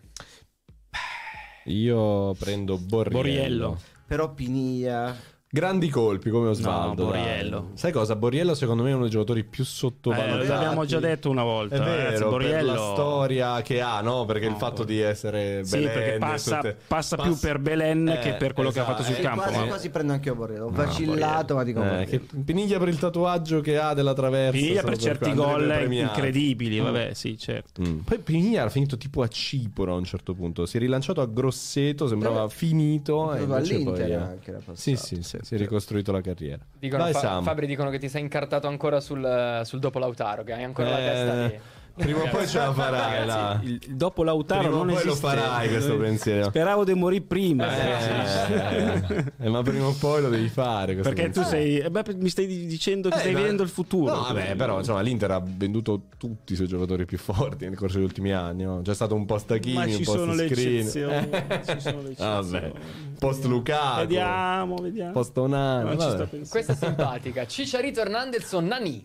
Io 1.66 2.34
prendo 2.34 2.78
Borriello. 2.78 3.16
Borriello. 3.18 3.80
Però 4.06 4.32
Piniglia... 4.32 5.34
Grandi 5.56 5.88
colpi 5.88 6.28
come 6.28 6.48
Osvaldo. 6.48 7.04
No, 7.06 7.10
dai. 7.12 7.20
Borriello. 7.22 7.70
Sai 7.72 7.90
cosa? 7.90 8.14
Borriello 8.14 8.52
secondo 8.54 8.82
me 8.82 8.90
è 8.90 8.92
uno 8.92 9.04
dei 9.04 9.10
giocatori 9.10 9.42
più 9.42 9.62
Eh, 9.62 9.66
sottovalutati. 9.66 10.46
l'abbiamo 10.48 10.84
già 10.84 11.00
detto 11.00 11.30
una 11.30 11.44
volta. 11.44 11.76
È 11.76 11.78
ragazzi, 11.78 11.96
vero, 12.02 12.18
per 12.18 12.28
Borriello. 12.28 12.72
la 12.74 12.78
storia 12.92 13.62
che 13.62 13.80
ha, 13.80 14.00
no? 14.02 14.26
Perché 14.26 14.44
il 14.44 14.50
No, 14.50 14.58
fatto 14.58 14.74
Bor- 14.76 14.86
di 14.86 15.00
essere 15.00 15.64
Sì, 15.64 15.78
Belen, 15.78 15.92
perché 15.94 16.18
passa, 16.18 16.56
tutte- 16.56 16.76
passa 16.86 17.16
pass- 17.16 17.26
più 17.26 17.38
per 17.38 17.58
Belen 17.58 18.06
Eh, 18.08 18.18
che 18.18 18.34
per 18.34 18.52
quello 18.52 18.70
che 18.70 18.80
ha 18.80 18.84
fatto 18.84 19.02
sul 19.02 19.12
esatto. 19.14 19.26
campo. 19.28 19.42
quasi, 19.44 19.58
ma- 19.58 19.66
quasi 19.66 19.88
prendo 19.90 20.12
anche 20.12 20.28
io 20.28 20.34
Borriello. 20.34 20.64
Ho 20.66 20.70
No, 20.70 20.76
vacillato, 20.76 21.54
ma 21.54 21.62
dico 21.64 21.80
Eh, 21.80 21.84
Borriello. 21.88 22.04
che 22.10 22.20
Piniglia 22.44 22.78
per 22.78 22.88
il 22.88 22.98
tatuaggio 22.98 23.60
che 23.62 23.78
ha 23.78 23.94
della 23.94 24.12
traversa. 24.12 24.58
Piniglia 24.58 24.82
per 24.82 24.98
certi 24.98 25.32
gol 25.32 25.88
incredibili, 25.90 26.80
vabbè, 26.80 27.14
sì, 27.14 27.38
certo. 27.38 27.80
Mm. 27.80 27.98
Poi 28.00 28.18
Piniglia 28.18 28.60
era 28.60 28.68
finito 28.68 28.98
tipo 28.98 29.22
a 29.22 29.28
Cipro 29.28 29.94
a 29.94 29.96
un 29.96 30.04
certo 30.04 30.34
punto. 30.34 30.66
Si 30.66 30.76
è 30.76 30.80
rilanciato 30.80 31.22
a 31.22 31.26
Grosseto, 31.26 32.06
sembrava 32.06 32.46
finito. 32.50 33.32
E 33.32 33.42
all'Inter 33.42 34.10
eh, 34.10 34.14
anche 34.14 34.50
era 34.50 34.58
passato. 34.58 34.74
Sì, 34.78 34.96
sì, 34.96 35.22
sì, 35.22 35.38
si 35.46 35.54
è 35.54 35.58
ricostruito 35.58 36.10
la 36.10 36.20
carriera. 36.20 36.58
Dicono, 36.76 37.04
Vai, 37.04 37.12
Fa-. 37.12 37.40
Fabri 37.40 37.68
dicono 37.68 37.88
che 37.90 37.98
ti 37.98 38.08
sei 38.08 38.20
incartato 38.20 38.66
ancora 38.66 38.98
sul, 38.98 39.60
sul 39.62 39.78
dopo 39.78 40.00
Lautaro, 40.00 40.42
che 40.42 40.52
hai 40.52 40.64
ancora 40.64 40.90
la 40.90 40.98
Eh, 40.98 41.04
testa 41.04 41.46
lì. 41.46 41.60
Prima 41.96 42.22
o 42.24 42.28
poi 42.28 42.46
ce 42.46 42.58
la 42.58 42.72
farai. 42.74 43.26
là. 43.26 43.58
Il, 43.62 43.80
il 43.88 43.96
dopo 43.96 44.22
Lautaro 44.22 44.60
Prima 44.60 44.74
o 44.76 44.84
non 44.84 44.94
poi 44.94 45.04
lo 45.04 45.10
esiste. 45.12 45.26
farai 45.26 45.68
questo 45.68 45.96
pensiero. 45.96 46.44
Speravo 46.48 46.84
di 46.84 46.92
morire 46.94 47.24
prima. 47.24 47.66
Eh, 47.74 49.24
eh, 49.38 49.48
ma 49.48 49.62
prima 49.62 49.86
o 49.86 49.92
poi 49.98 50.20
lo 50.22 50.28
devi 50.28 50.48
fare. 50.48 50.94
Perché 50.94 51.30
tu 51.30 51.40
pensiero. 51.40 51.48
sei. 51.48 51.78
eh, 51.78 51.90
beh, 51.90 52.02
mi 52.16 52.28
stai 52.28 52.46
dicendo 52.66 53.08
che 53.08 53.16
Eh, 53.16 53.20
stai 53.20 53.32
ma- 53.32 53.40
vedendo 53.40 53.62
il 53.62 53.68
futuro. 53.70 54.14
No, 54.14 54.20
vabbè, 54.22 54.56
però 54.56 54.78
insomma 54.78 55.00
l'Inter 55.00 55.30
ha 55.30 55.42
venduto 55.44 56.02
tutti 56.18 56.52
i 56.52 56.56
suoi 56.56 56.68
giocatori 56.68 57.06
più 57.06 57.18
forti 57.18 57.64
nel 57.66 57.76
corso 57.76 57.96
degli 57.96 58.04
ultimi 58.06 58.32
anni. 58.32 58.64
No? 58.64 58.82
C'è 58.82 58.94
stato 58.94 59.14
un 59.14 59.24
post 59.24 59.50
Hakimi, 59.50 59.74
Ma 59.74 59.84
un 59.84 60.36
le 60.36 60.48
Screen. 60.48 60.84
Ci 60.86 61.80
sono 61.80 62.02
le 62.02 62.14
Vabbè. 62.16 62.56
eccezioni. 62.56 62.72
Post 63.18 63.44
Lukaku. 63.46 63.98
Vediamo, 64.00 64.76
vediamo. 64.76 65.12
Post 65.12 65.36
Onana. 65.38 65.94
Questa 65.96 66.72
è 66.72 66.76
simpatica. 66.76 67.46
Cicciarito 67.46 68.00
Hernandez 68.00 68.52
o 68.52 68.60
Nani? 68.60 69.02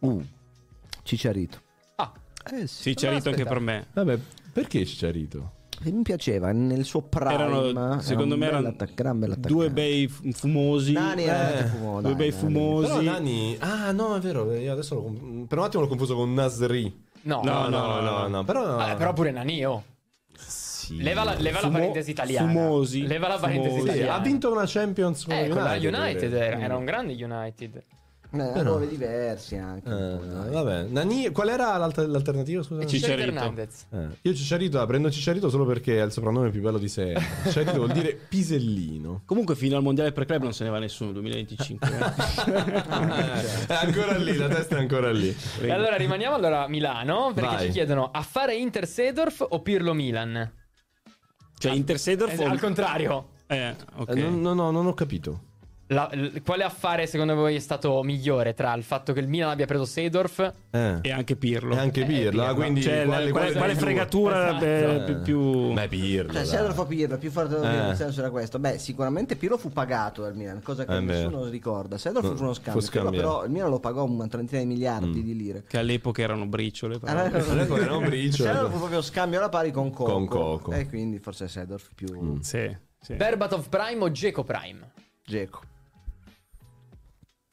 Uh, 0.00 0.20
Cicciarito. 1.02 1.58
Eh 2.52 2.66
sì. 2.66 2.82
Sì, 2.82 2.94
c'è 2.94 3.10
rito 3.10 3.28
anche 3.30 3.44
per 3.44 3.60
me. 3.60 3.86
Vabbè, 3.92 4.18
perché 4.52 4.84
Cicciarito? 4.84 5.52
E 5.82 5.90
mi 5.90 6.02
piaceva 6.02 6.52
nel 6.52 6.84
suo 6.84 7.02
prime. 7.02 7.32
Erano, 7.34 8.00
secondo 8.00 8.36
me, 8.36 8.46
era 8.46 8.58
un 8.58 8.64
erano 8.66 8.76
attac- 8.80 9.38
due 9.48 9.70
bei 9.70 10.06
fumosi. 10.08 10.92
Nani 10.92 11.24
Eh, 11.24 11.64
fumo, 11.66 12.00
due 12.00 12.14
dai, 12.14 12.14
bei 12.14 12.28
Nani. 12.30 12.40
fumosi. 12.40 12.86
Però 12.88 13.00
Nani... 13.02 13.56
Ah, 13.58 13.90
no, 13.92 14.14
è 14.16 14.20
vero. 14.20 14.52
Io 14.54 14.72
adesso 14.72 14.94
lo... 14.94 15.02
Per 15.48 15.58
un 15.58 15.64
attimo 15.64 15.82
l'ho 15.82 15.88
confuso 15.88 16.14
con 16.14 16.32
Nasri. 16.32 17.04
no. 17.22 17.40
No, 17.42 17.68
No, 17.68 17.68
no, 17.68 18.00
no, 18.00 18.28
no. 18.28 18.44
Però... 18.44 18.76
Vabbè, 18.76 18.96
però 18.96 19.12
pure 19.12 19.30
Nani, 19.32 19.64
oh. 19.66 19.82
Sì. 20.36 21.02
Leva 21.02 21.24
la, 21.24 21.34
leva 21.38 21.56
la 21.60 21.66
Fumo- 21.66 21.78
parentesi 21.78 22.10
italiana. 22.10 22.46
fumosi. 22.52 23.06
Leva 23.06 23.28
la 23.28 23.38
parentesi 23.38 23.68
Fumosi. 23.70 23.88
Italiana. 23.88 24.14
ha 24.14 24.20
vinto 24.20 24.52
una 24.52 24.64
Champions 24.66 25.24
con 25.24 25.34
Eh, 25.34 25.48
con 25.48 25.62
la 25.62 25.72
United. 25.72 25.94
United 25.94 26.32
era, 26.34 26.60
era 26.60 26.76
un 26.76 26.84
grande 26.84 27.12
United. 27.14 27.82
Eh, 28.34 28.62
ruoli 28.62 28.88
diversi 28.88 29.56
anche. 29.56 29.88
Eh, 29.88 30.50
vabbè, 30.50 30.84
Nani, 30.84 31.30
qual 31.30 31.48
era 31.48 31.76
l'alter- 31.76 32.08
l'alternativa? 32.08 32.62
Scusa? 32.62 32.82
Hernandez. 33.06 33.86
Eh, 33.90 34.06
io 34.22 34.34
Cicciarito 34.34 34.78
la 34.78 34.86
prendo 34.86 35.10
Cicciarito 35.10 35.48
solo 35.48 35.64
perché 35.64 36.00
è 36.00 36.04
il 36.04 36.12
soprannome 36.12 36.50
più 36.50 36.60
bello 36.60 36.78
di 36.78 36.88
sé. 36.88 37.14
Cicciarito 37.44 37.76
vuol 37.76 37.92
dire 37.92 38.18
pisellino. 38.28 39.22
Comunque, 39.24 39.54
fino 39.54 39.76
al 39.76 39.82
mondiale 39.82 40.12
per 40.12 40.24
club 40.24 40.42
non 40.42 40.52
se 40.52 40.64
ne 40.64 40.70
va 40.70 40.78
nessuno. 40.78 41.12
2025. 41.12 41.88
eh. 41.88 42.52
Eh, 42.52 43.66
è 43.66 43.74
ancora 43.74 44.16
lì, 44.18 44.36
la 44.36 44.48
testa 44.48 44.76
è 44.76 44.80
ancora 44.80 45.12
lì. 45.12 45.34
E 45.60 45.70
allora 45.70 45.96
rimaniamo 45.96 46.34
allora 46.34 46.64
a 46.64 46.68
Milano 46.68 47.32
perché 47.34 47.54
Vai. 47.54 47.66
ci 47.66 47.72
chiedono 47.72 48.10
a 48.10 48.22
fare 48.22 48.54
Inter 48.56 48.86
Sedorf 48.86 49.44
o 49.48 49.60
Pirlo 49.60 49.94
Milan? 49.94 50.62
cioè, 51.58 51.72
Inter 51.72 51.98
Sedorf. 51.98 52.38
Eh, 52.38 52.44
al 52.44 52.60
contrario. 52.60 53.28
Eh, 53.46 53.74
ok. 53.96 54.08
Eh, 54.08 54.22
no, 54.22 54.54
no, 54.54 54.70
non 54.70 54.86
ho 54.86 54.94
capito. 54.94 55.52
La- 55.94 56.10
l- 56.12 56.42
quale 56.44 56.64
affare 56.64 57.06
secondo 57.06 57.34
voi 57.34 57.54
è 57.54 57.58
stato 57.58 58.02
migliore 58.02 58.52
tra 58.54 58.74
il 58.74 58.82
fatto 58.82 59.12
che 59.12 59.20
il 59.20 59.28
Milan 59.28 59.50
abbia 59.50 59.66
preso 59.66 59.84
Sedorf 59.84 60.52
Eh. 60.70 60.98
E 61.00 61.10
anche 61.12 61.36
Pirlo. 61.36 61.74
E 61.74 61.78
anche 61.78 62.04
Pirlo, 62.04 62.42
Pirlo. 62.42 62.54
quindi 62.54 62.82
Cioè, 62.82 63.04
quale, 63.04 63.30
quale, 63.30 63.52
quale 63.52 63.74
fregatura 63.74 64.48
Esatto. 64.48 64.64
eh, 64.64 64.94
Eh. 64.96 65.00
più, 65.04 65.22
più- 65.22 65.72
Beh, 65.72 65.88
Pirlo. 65.88 66.32
Cioè, 66.32 66.40
dai. 66.42 66.46
se 66.46 66.56
allora 66.56 66.74
fa 66.74 66.84
Pirlo, 66.84 67.16
più 67.18 67.30
forte 67.30 67.56
Eh. 67.56 67.60
nel 67.60 67.96
senso 67.96 68.20
era 68.20 68.30
questo. 68.30 68.58
Beh, 68.58 68.78
sicuramente 68.78 69.36
Pirlo 69.36 69.56
fu 69.56 69.70
pagato 69.70 70.22
dal 70.22 70.34
Milan, 70.34 70.60
cosa 70.62 70.84
che 70.84 70.96
Eh, 70.96 71.00
nessuno 71.00 71.44
beh. 71.44 71.50
ricorda. 71.50 71.96
Sedorf 71.96 72.24
No, 72.28 72.34
fu 72.36 72.42
uno 72.42 72.52
fu 72.54 72.60
scambio. 72.80 72.90
Pirlo, 72.90 73.10
però 73.10 73.44
il 73.44 73.50
Milan 73.50 73.70
lo 73.70 73.78
pagò 73.80 74.04
una 74.04 74.26
trentina 74.26 74.60
di 74.60 74.66
miliardi 74.66 75.22
di 75.22 75.36
lire. 75.36 75.62
che 75.66 75.78
all'epoca 75.78 76.20
erano 76.22 76.46
briciole. 76.46 76.98
però. 76.98 77.12
Allora, 77.12 77.38
All'epoca 77.50 77.82
era 77.82 77.96
un 77.96 78.04
briciolo. 78.04 78.50
Sedorf 78.52 78.72
fu 78.72 78.78
proprio 78.78 79.00
scambio 79.02 79.38
alla 79.38 79.48
pari 79.48 79.70
con 79.70 79.90
Coco. 79.90 80.10
Con 80.12 80.26
Coco. 80.26 80.72
E 80.72 80.88
quindi 80.88 81.18
forse 81.18 81.46
Sedorf 81.48 81.90
più 81.94 82.38
Sì, 82.40 82.74
sì. 83.00 83.14
Berbatov 83.14 83.68
Prime 83.68 84.02
o 84.02 84.10
Geco 84.10 84.42
Prime? 84.44 84.90
Geco. 85.24 85.60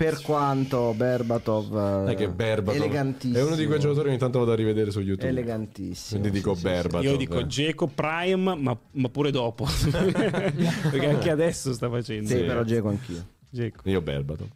Per 0.01 0.21
quanto 0.23 0.93
Berbatov 0.95 2.05
Sai 2.05 2.15
che 2.15 2.27
Berbatov 2.29 2.81
elegantissimo. 2.81 3.37
è 3.37 3.43
uno 3.45 3.55
di 3.55 3.67
quei 3.67 3.79
giocatori 3.79 4.05
che 4.05 4.09
ogni 4.09 4.19
tanto 4.19 4.39
vado 4.39 4.51
a 4.51 4.55
rivedere 4.55 4.89
su 4.89 4.99
YouTube. 4.99 5.27
elegantissimo. 5.27 6.19
Quindi 6.19 6.37
dico 6.39 6.55
sì. 6.55 6.63
Berbatov. 6.63 7.03
Io 7.03 7.17
dico 7.17 7.45
Geco 7.45 7.85
Prime, 7.85 8.55
ma, 8.55 8.75
ma 8.93 9.09
pure 9.09 9.29
dopo. 9.29 9.65
Perché 9.91 11.05
anche 11.07 11.29
adesso 11.29 11.71
sta 11.73 11.87
facendo. 11.87 12.27
Sì, 12.27 12.37
però 12.37 12.63
Geco 12.63 12.87
anch'io. 12.89 13.25
Dzeko. 13.47 13.87
Io 13.89 14.01
Berbatov. 14.01 14.47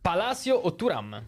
Palacio 0.00 0.54
o 0.54 0.72
Turam? 0.76 1.20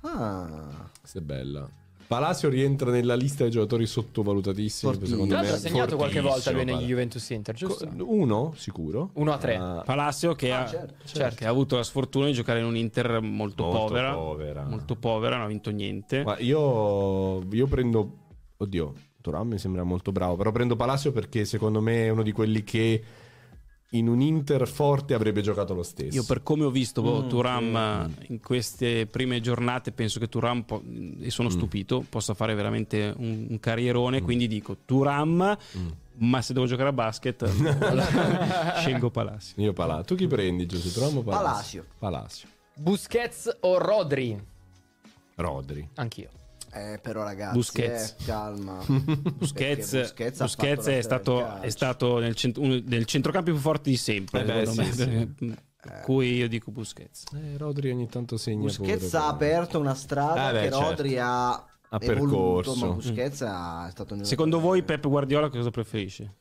Ah, 0.00 0.88
Questa 0.98 1.18
è 1.18 1.22
bella. 1.22 1.68
Palacio 2.10 2.48
rientra 2.48 2.90
nella 2.90 3.14
lista 3.14 3.44
dei 3.44 3.52
giocatori 3.52 3.86
sottovalutatissimi. 3.86 4.90
Fortissimo. 4.90 5.22
Secondo 5.22 5.34
Tra 5.40 5.42
me 5.44 5.54
ha 5.54 5.56
segnato 5.56 5.94
qualche 5.94 6.20
volta 6.20 6.50
lui 6.50 6.64
negli 6.64 6.86
Juventus 6.86 7.30
Inter, 7.30 7.54
giusto? 7.54 7.88
Uno, 7.98 8.52
sicuro? 8.56 9.10
1 9.14 9.32
a 9.32 9.38
3. 9.38 9.54
Ah, 9.54 9.82
Palacio 9.86 10.34
che, 10.34 10.50
ha, 10.50 10.66
certo, 10.66 10.94
certo, 11.04 11.36
che 11.36 11.46
ha 11.46 11.50
avuto 11.50 11.76
la 11.76 11.84
sfortuna 11.84 12.26
di 12.26 12.32
giocare 12.32 12.58
in 12.58 12.64
un 12.64 12.74
Inter 12.74 13.20
molto, 13.20 13.62
Molto 13.62 13.78
povera, 13.78 14.12
povera. 14.12 14.64
Molto 14.64 14.96
povera, 14.96 15.36
non 15.36 15.44
ha 15.44 15.48
vinto 15.48 15.70
niente. 15.70 16.24
Ma 16.24 16.36
io, 16.40 17.44
io 17.48 17.66
prendo. 17.68 18.16
Oddio, 18.56 18.92
Turam 19.20 19.46
mi 19.46 19.58
sembra 19.58 19.84
molto 19.84 20.10
bravo. 20.10 20.34
Però 20.34 20.50
prendo 20.50 20.74
Palacio 20.74 21.12
perché 21.12 21.44
secondo 21.44 21.80
me 21.80 22.06
è 22.06 22.08
uno 22.08 22.24
di 22.24 22.32
quelli 22.32 22.64
che 22.64 23.00
in 23.92 24.06
un 24.08 24.20
Inter 24.20 24.68
forte 24.68 25.14
avrebbe 25.14 25.40
giocato 25.40 25.74
lo 25.74 25.82
stesso. 25.82 26.14
Io 26.16 26.24
per 26.24 26.42
come 26.44 26.64
ho 26.64 26.70
visto 26.70 27.00
Mm, 27.02 27.04
boh, 27.04 27.26
Turam 27.26 28.14
in 28.28 28.40
queste 28.40 29.06
prime 29.06 29.40
giornate 29.40 29.90
penso 29.90 30.20
che 30.20 30.28
Turam, 30.28 30.62
po- 30.62 30.80
e 30.86 31.24
Mm. 31.24 31.26
sono 31.28 31.48
stupito, 31.48 32.04
possa 32.08 32.34
fare 32.34 32.54
veramente 32.54 33.12
un, 33.16 33.46
un 33.50 33.58
carrierone, 33.58 34.22
quindi 34.22 34.46
dico 34.46 34.76
Turam, 34.84 35.56
Mm. 35.76 35.88
ma 36.18 36.40
se 36.40 36.52
devo 36.52 36.66
giocare 36.66 36.90
a 36.90 36.92
basket 36.92 37.44
scelgo 38.78 39.10
Palacio. 39.10 39.60
Io 39.60 39.72
Palacio. 39.72 40.04
Tu 40.04 40.14
chi 40.14 40.26
prendi, 40.28 40.66
Giuseppe? 40.66 40.94
Turam 40.94 41.16
o 41.18 41.22
Palacio? 41.22 41.42
Palacio. 41.48 41.84
Palacio. 41.98 42.48
Busquets 42.74 43.56
o 43.60 43.78
Rodri? 43.78 44.40
Rodri. 45.34 45.88
Anch'io. 45.94 46.28
Eh, 46.72 46.98
però 47.02 47.22
ragazzi, 47.22 47.56
Busquets. 47.56 48.10
eh, 48.20 48.24
calma. 48.24 48.78
Busquets, 48.86 49.96
Busquets 49.98 50.38
Busquets 50.40 50.86
è, 50.86 51.00
stato, 51.02 51.60
è 51.60 51.70
stato 51.70 52.18
nel, 52.18 52.34
cent- 52.34 52.56
uno 52.58 52.78
del 52.80 53.04
centrocampo 53.06 53.50
più 53.50 53.60
forti 53.60 53.90
di 53.90 53.96
sempre, 53.96 54.40
Eh 54.40 54.44
beh, 54.44 54.66
secondo 54.66 54.92
sì, 54.92 55.06
me. 55.44 55.64
Per 55.80 56.00
cui 56.04 56.34
io 56.34 56.46
dico 56.48 56.70
Busquets. 56.70 57.24
Eh, 57.34 57.56
Rodri 57.56 57.90
ogni 57.90 58.06
tanto 58.08 58.36
segna 58.36 58.60
Busquets 58.62 59.06
pure, 59.06 59.16
ha 59.16 59.20
però. 59.20 59.28
aperto 59.28 59.78
una 59.78 59.94
strada 59.94 60.50
Eh 60.50 60.52
beh, 60.52 60.58
che 60.64 60.70
certo. 60.72 60.88
Rodri 60.90 61.18
ha, 61.18 61.48
Ha 61.52 61.64
evoluto, 62.00 62.54
percorso. 62.72 62.86
ma 62.86 62.92
Busquets 62.92 63.42
ha- 63.42 63.86
è 63.88 63.90
stato 63.90 64.14
un 64.14 64.24
Secondo 64.24 64.60
voi 64.60 64.82
Pep 64.82 65.08
Guardiola 65.08 65.48
cosa 65.48 65.70
preferisce? 65.70 66.34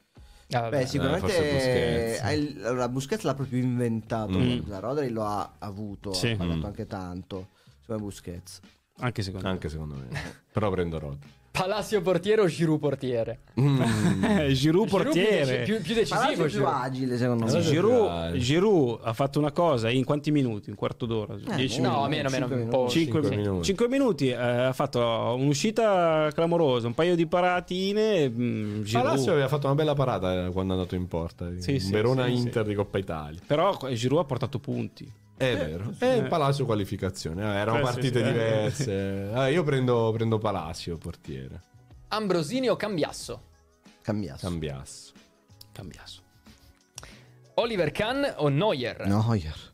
Ah. 0.52 0.68
Beh, 0.68 0.86
sicuramente 0.88 1.28
forse 1.28 1.52
Busquets. 1.54 2.22
allora, 2.66 2.90
Busquets 2.90 3.24
l'ha 3.24 3.34
proprio 3.36 3.62
inventato. 3.62 4.38
Mm. 4.38 4.60
La 4.68 4.80
Rodri 4.80 5.10
lo 5.10 5.24
ha 5.24 5.54
avuto, 5.60 6.12
Sì. 6.12 6.30
ha 6.32 6.36
pagato 6.36 6.58
Mm. 6.60 6.66
anche 6.66 6.86
tanto. 6.88 7.48
Secondo 7.82 8.02
me 8.04 8.10
Busquets. 8.10 8.60
Anche 9.00 9.22
secondo 9.22 9.46
me. 9.48 9.52
Anche 9.54 9.70
secondo 9.70 9.96
me. 9.96 10.08
Però 10.52 10.70
prendo 10.70 11.00
Rod. 11.00 11.18
Palacio 11.52 12.00
portiere 12.02 12.42
o 12.42 12.46
Giroud 12.48 12.80
portiere? 12.80 13.40
Eh, 14.40 14.54
Giroud 14.54 14.88
portiere. 14.88 15.64
Più, 15.64 15.82
più 15.82 15.94
Palazzo 15.96 16.16
decisivo 16.16 16.44
è 16.44 16.48
più 16.48 16.58
Giroud. 16.60 16.74
agile, 16.74 17.18
secondo 17.18 17.46
me. 17.46 17.60
Giroud. 17.62 18.36
Giroud 18.38 19.00
ha 19.04 19.14
fatto 19.14 19.40
una 19.40 19.52
cosa 19.52 19.90
in 19.90 20.04
quanti 20.06 20.32
minuti? 20.32 20.70
Un 20.70 20.76
quarto 20.76 21.06
d'ora? 21.06 21.36
Dieci 21.56 21.82
no, 21.82 21.90
No, 21.90 22.08
minuti? 22.08 22.16
meno, 22.16 22.30
meno, 22.30 22.48
Cinque 22.48 22.62
un 22.62 22.70
po'. 22.70 22.78
minuti. 22.78 22.92
Cinque, 23.00 23.22
Cinque 23.22 23.38
minuti. 23.38 23.64
cinque 23.66 23.88
minuti, 23.90 24.28
eh, 24.30 24.36
ha 24.36 24.74
fatto 24.74 25.00
un'uscita 25.38 26.30
clamorosa, 26.34 26.88
un 26.88 26.94
paio 26.94 27.16
di 27.16 27.26
paratine. 27.28 28.30
mm, 28.30 28.82
Giroud. 28.84 29.06
Palacio 29.08 29.32
aveva 29.32 29.48
fatto 29.48 29.66
una 29.66 29.76
bella 29.76 29.94
parata 29.96 30.46
eh, 30.46 30.52
quando 30.52 30.74
è 30.74 30.78
andato 30.78 30.96
in 30.96 31.08
porta. 31.08 31.50
Sì, 31.58 31.72
Un 31.74 31.80
sì, 31.80 31.92
Verona 31.92 32.26
sì, 32.26 32.36
Inter 32.36 32.64
sì. 32.64 32.70
di 32.70 32.76
Coppa 32.76 32.98
Italia. 33.00 33.40
Però 33.46 33.78
Giroud 33.92 34.22
ha 34.22 34.26
portato 34.26 34.60
punti. 34.60 35.12
È 35.40 35.56
vero. 35.56 35.94
E 36.00 36.16
il 36.18 36.28
Palacio 36.28 36.66
qualificazione. 36.66 37.42
Eh, 37.44 37.60
erano 37.60 37.78
Eh, 37.78 37.80
sì, 37.80 37.84
partite 37.86 38.20
sì. 38.20 38.32
diverse. 38.32 39.32
Eh, 39.34 39.52
io 39.54 39.64
prendo, 39.64 40.12
prendo 40.12 40.38
Palacio, 40.38 40.98
portiere. 40.98 41.62
Ambrosini 42.10 42.68
o 42.68 42.76
Cambiasso? 42.76 43.44
Cambiasso. 44.02 44.46
Cambiasso. 44.46 45.14
Cambiasso. 45.72 46.22
Oliver 47.56 47.92
Kahn 47.92 48.26
o 48.38 48.50
Neuer? 48.50 49.06
Neuer. 49.08 49.69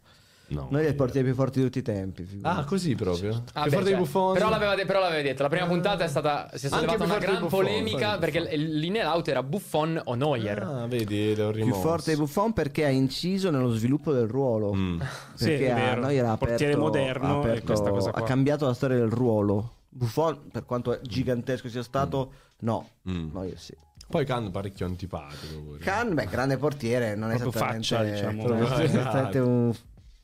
No. 0.47 0.67
Noi 0.69 0.85
è 0.85 0.89
il 0.89 0.95
portiere 0.95 1.25
più 1.25 1.35
forte 1.35 1.59
di 1.59 1.65
tutti 1.65 1.79
i 1.79 1.81
tempi. 1.81 2.23
figurati. 2.23 2.59
Ah, 2.59 2.63
così 2.65 2.93
proprio? 2.95 3.43
Ah, 3.53 3.63
che 3.63 3.69
beh, 3.69 3.75
forte 3.75 3.89
cioè, 3.89 3.95
di 3.95 3.99
Buffon. 4.03 4.33
però, 4.33 4.49
l'aveva 4.49 4.75
de- 4.75 4.85
però 4.85 4.99
l'aveva 4.99 5.21
detto, 5.23 5.41
la 5.41 5.49
prima 5.49 5.65
puntata 5.65 6.03
è 6.03 6.07
stata 6.07 6.49
si 6.53 6.67
è 6.67 6.69
Anche 6.69 6.85
sollevata 6.87 6.97
più 6.97 7.05
una 7.05 7.17
gran 7.17 7.39
Buffon, 7.41 7.59
polemica 7.59 8.17
perché 8.19 8.55
linea 8.55 9.11
out 9.13 9.27
era 9.27 9.41
Buffon 9.43 9.99
o 10.03 10.13
Neuer. 10.15 10.61
Ah, 10.61 10.85
vedi, 10.87 11.33
le 11.35 11.41
ho 11.43 11.51
più 11.51 11.63
rimosso. 11.63 11.81
forte 11.81 12.11
di 12.11 12.17
Buffon 12.17 12.53
perché 12.53 12.85
ha 12.85 12.89
inciso 12.89 13.49
nello 13.49 13.71
sviluppo 13.73 14.11
del 14.11 14.27
ruolo. 14.27 14.73
Mm. 14.73 15.01
Sì, 15.35 15.45
Perché 15.47 15.65
è 15.67 15.71
ha, 15.71 15.75
vero. 15.75 16.01
Neuer 16.01 16.25
ha 16.25 16.37
Portiere 16.37 16.63
aperto- 16.73 16.79
moderno 16.81 17.27
ha, 17.27 17.39
aperto- 17.39 17.65
questa 17.65 17.89
cosa 17.89 18.11
qua. 18.11 18.21
ha 18.21 18.23
cambiato 18.23 18.65
la 18.65 18.73
storia 18.73 18.97
del 18.97 19.09
ruolo. 19.09 19.71
Buffon, 19.89 20.49
per 20.51 20.65
quanto 20.65 20.97
gigantesco 21.01 21.69
sia 21.69 21.83
stato, 21.83 22.31
no. 22.59 22.87
Mm. 23.09 23.29
Neuer 23.33 23.57
sì. 23.59 23.75
Poi 24.07 24.23
Can 24.23 24.51
parecchio 24.51 24.85
antipatico. 24.85 25.59
pure. 25.63 25.79
Khan, 25.79 26.13
beh, 26.13 26.27
grande 26.27 26.57
portiere, 26.57 27.15
non 27.15 27.31
è 27.31 27.35
esattamente, 27.35 27.87
faccia, 27.87 28.03
diciamo. 28.03 28.47
non 28.47 28.57
è 28.57 28.61
Esatto. 28.61 28.81
esattamente 28.83 29.39
un, 29.39 29.73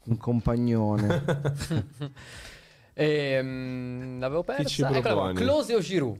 un 0.06 0.18
compagnone. 0.18 1.24
Ehm, 2.94 4.20
l'avevo 4.20 4.44
Chi 4.44 4.66
ci 4.66 4.82
persa. 4.82 4.98
Eccola 4.98 5.02
qua. 5.02 5.12
proponi? 5.24 5.36
Close 5.36 5.76
o 5.76 5.80
Giroud? 5.80 6.20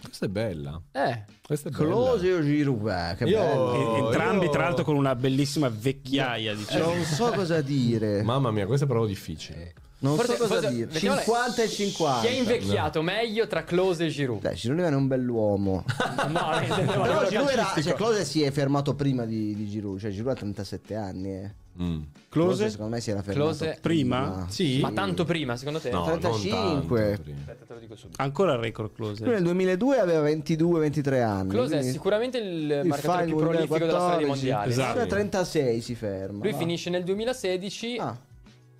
Questa 0.00 0.26
è 0.26 0.28
bella. 0.28 0.80
Eh, 0.92 1.24
Questa 1.44 1.68
è. 1.68 1.72
Close 1.72 2.32
o 2.32 2.40
Giroud? 2.42 2.80
Beh, 2.80 3.14
che 3.16 3.24
Io- 3.24 3.38
bello. 3.38 3.74
E- 3.74 3.98
entrambi, 4.06 4.44
io- 4.44 4.50
tra 4.52 4.62
l'altro, 4.62 4.84
con 4.84 4.94
una 4.96 5.14
bellissima 5.16 5.68
vecchiaia. 5.68 6.54
Diciamo. 6.54 6.94
Non 6.94 7.02
so 7.04 7.32
cosa 7.32 7.60
dire. 7.60 8.22
Mamma 8.22 8.50
mia, 8.52 8.64
questo 8.66 8.84
è 8.84 8.88
proprio 8.88 9.08
difficile. 9.08 9.74
Non 10.00 10.14
forse- 10.14 10.36
so 10.36 10.38
cosa 10.46 10.54
forse- 10.60 10.70
dire. 10.72 10.86
mettiamola- 10.92 11.22
50 11.22 11.62
e 11.64 11.68
50. 11.68 12.20
chi 12.20 12.26
è 12.28 12.38
invecchiato 12.38 13.02
meglio 13.02 13.46
tra 13.48 13.64
Close 13.64 14.06
e 14.06 14.08
Giroud? 14.10 14.40
Dai, 14.40 14.54
Giroud 14.54 14.78
rimane 14.78 14.94
un 14.96 15.08
bell'uomo. 15.08 15.84
No, 16.28 16.60
intendevo 16.62 17.02
a 17.02 17.06
Però 17.06 17.28
Giroud 17.28 17.48
era, 17.48 17.72
cioè, 17.82 17.94
Close 17.94 18.24
si 18.24 18.42
è 18.44 18.52
fermato 18.52 18.94
prima 18.94 19.24
di, 19.24 19.56
di 19.56 19.68
Giroud. 19.68 19.98
Cioè, 19.98 20.12
Giroud 20.12 20.36
ha 20.36 20.38
37 20.38 20.94
anni. 20.94 21.30
Eh. 21.34 21.54
Mm. 21.80 22.00
Close? 22.28 22.70
secondo 22.70 22.94
me 22.94 23.00
si 23.00 23.10
era 23.10 23.22
fermato 23.22 23.56
Close? 23.56 23.78
Prima? 23.80 24.46
Sì. 24.48 24.80
Ma 24.80 24.90
tanto 24.92 25.24
prima, 25.24 25.56
secondo 25.56 25.78
te? 25.78 25.90
No, 25.90 26.06
non 26.06 26.18
35. 26.18 27.00
tanto 27.00 27.22
prima. 27.22 27.38
Aspetta, 27.38 27.64
te 27.64 27.74
lo 27.74 27.78
dico 27.80 27.96
subito. 27.96 28.22
Ancora 28.22 28.52
il 28.54 28.58
record 28.58 28.90
Lui 28.96 29.14
close. 29.14 29.24
nel 29.24 29.42
2002 29.42 29.98
aveva 29.98 30.28
22-23 30.28 31.22
anni. 31.22 31.48
Close 31.50 31.78
è 31.78 31.82
sicuramente 31.82 32.38
il 32.38 32.70
il 32.82 32.86
marcatore 32.86 33.24
più 33.26 33.36
prolifico 33.36 33.78
della 33.78 33.98
storia 33.98 34.16
dei 34.18 34.26
2014. 34.26 34.26
mondiali. 34.26 34.70
Esatto. 34.70 34.94
Lui 34.94 35.02
a 35.02 35.06
36 35.06 35.80
si 35.80 35.94
ferma. 35.94 36.42
Lui 36.42 36.52
va. 36.52 36.58
finisce 36.58 36.90
nel 36.90 37.04
2016 37.04 37.96
Ah, 37.98 38.18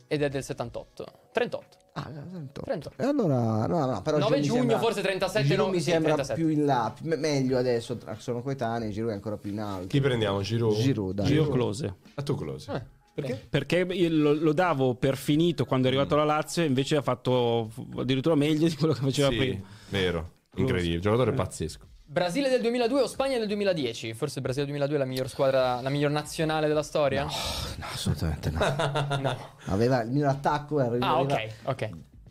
ed 0.06 0.22
è 0.22 0.28
del 0.28 0.42
78. 0.44 1.06
38. 1.32 1.76
Ah, 2.04 2.10
38. 2.10 2.60
38. 2.62 3.02
E 3.02 3.04
allora, 3.06 3.66
no, 3.66 3.86
no, 3.86 4.02
però 4.02 4.18
9 4.18 4.18
Giroud 4.18 4.32
mi 4.40 4.42
giugno, 4.42 4.58
sembra- 4.58 4.78
forse 4.78 5.00
37, 5.02 5.46
Giroud 5.46 5.68
no, 5.68 5.74
mi 5.74 5.80
sembra 5.80 6.14
37. 6.14 6.34
più 6.40 6.48
in 6.58 6.64
là, 6.66 6.94
me- 7.02 7.16
meglio 7.16 7.58
adesso. 7.58 7.98
Sono 8.18 8.42
coetanei. 8.42 8.90
Giroud 8.90 9.10
è 9.12 9.14
ancora 9.14 9.36
più 9.36 9.50
in 9.52 9.60
alto. 9.60 9.86
Chi 9.88 10.00
prendiamo? 10.00 10.40
Giroud? 10.42 10.76
Giroud, 10.76 11.14
dai. 11.14 11.26
Giro 11.26 11.48
close. 11.48 11.94
A 12.14 12.22
tu 12.22 12.34
close. 12.34 12.72
Eh, 12.72 12.82
Perché? 13.14 13.46
Perché 13.50 13.76
io 13.90 14.08
lo, 14.10 14.32
lo 14.32 14.52
davo 14.52 14.94
per 14.94 15.16
finito 15.16 15.64
quando 15.64 15.86
è 15.88 15.90
arrivato 15.90 16.14
alla 16.14 16.24
Lazio, 16.24 16.62
invece 16.62 16.96
ha 16.96 17.02
fatto 17.02 17.70
addirittura 17.96 18.34
meglio 18.36 18.68
di 18.68 18.76
quello 18.76 18.92
che 18.92 19.00
faceva 19.00 19.28
Sì, 19.30 19.36
prima. 19.36 19.60
vero. 19.88 20.30
Incredibile. 20.54 21.00
Giocatore 21.00 21.32
pazzesco. 21.32 21.86
Brasile 22.10 22.48
del 22.48 22.62
2002 22.62 23.02
o 23.02 23.06
Spagna 23.06 23.36
del 23.36 23.46
2010? 23.48 24.14
Forse 24.14 24.38
il 24.38 24.42
Brasile 24.42 24.64
del 24.64 24.74
2002 24.74 24.96
è 24.96 24.98
la 24.98 25.04
miglior 25.04 25.28
squadra, 25.28 25.82
la 25.82 25.90
miglior 25.90 26.10
nazionale 26.10 26.66
della 26.66 26.82
storia? 26.82 27.24
No, 27.24 27.30
assolutamente 27.92 28.48
no. 28.50 28.58
No. 29.20 29.36
Aveva 29.66 30.00
il 30.00 30.10
mio 30.10 30.26
attacco. 30.26 30.80
Era, 30.80 30.96
Ah, 31.06 31.18
aveva- 31.18 31.34
ok, 31.34 31.48
ok. 31.64 31.90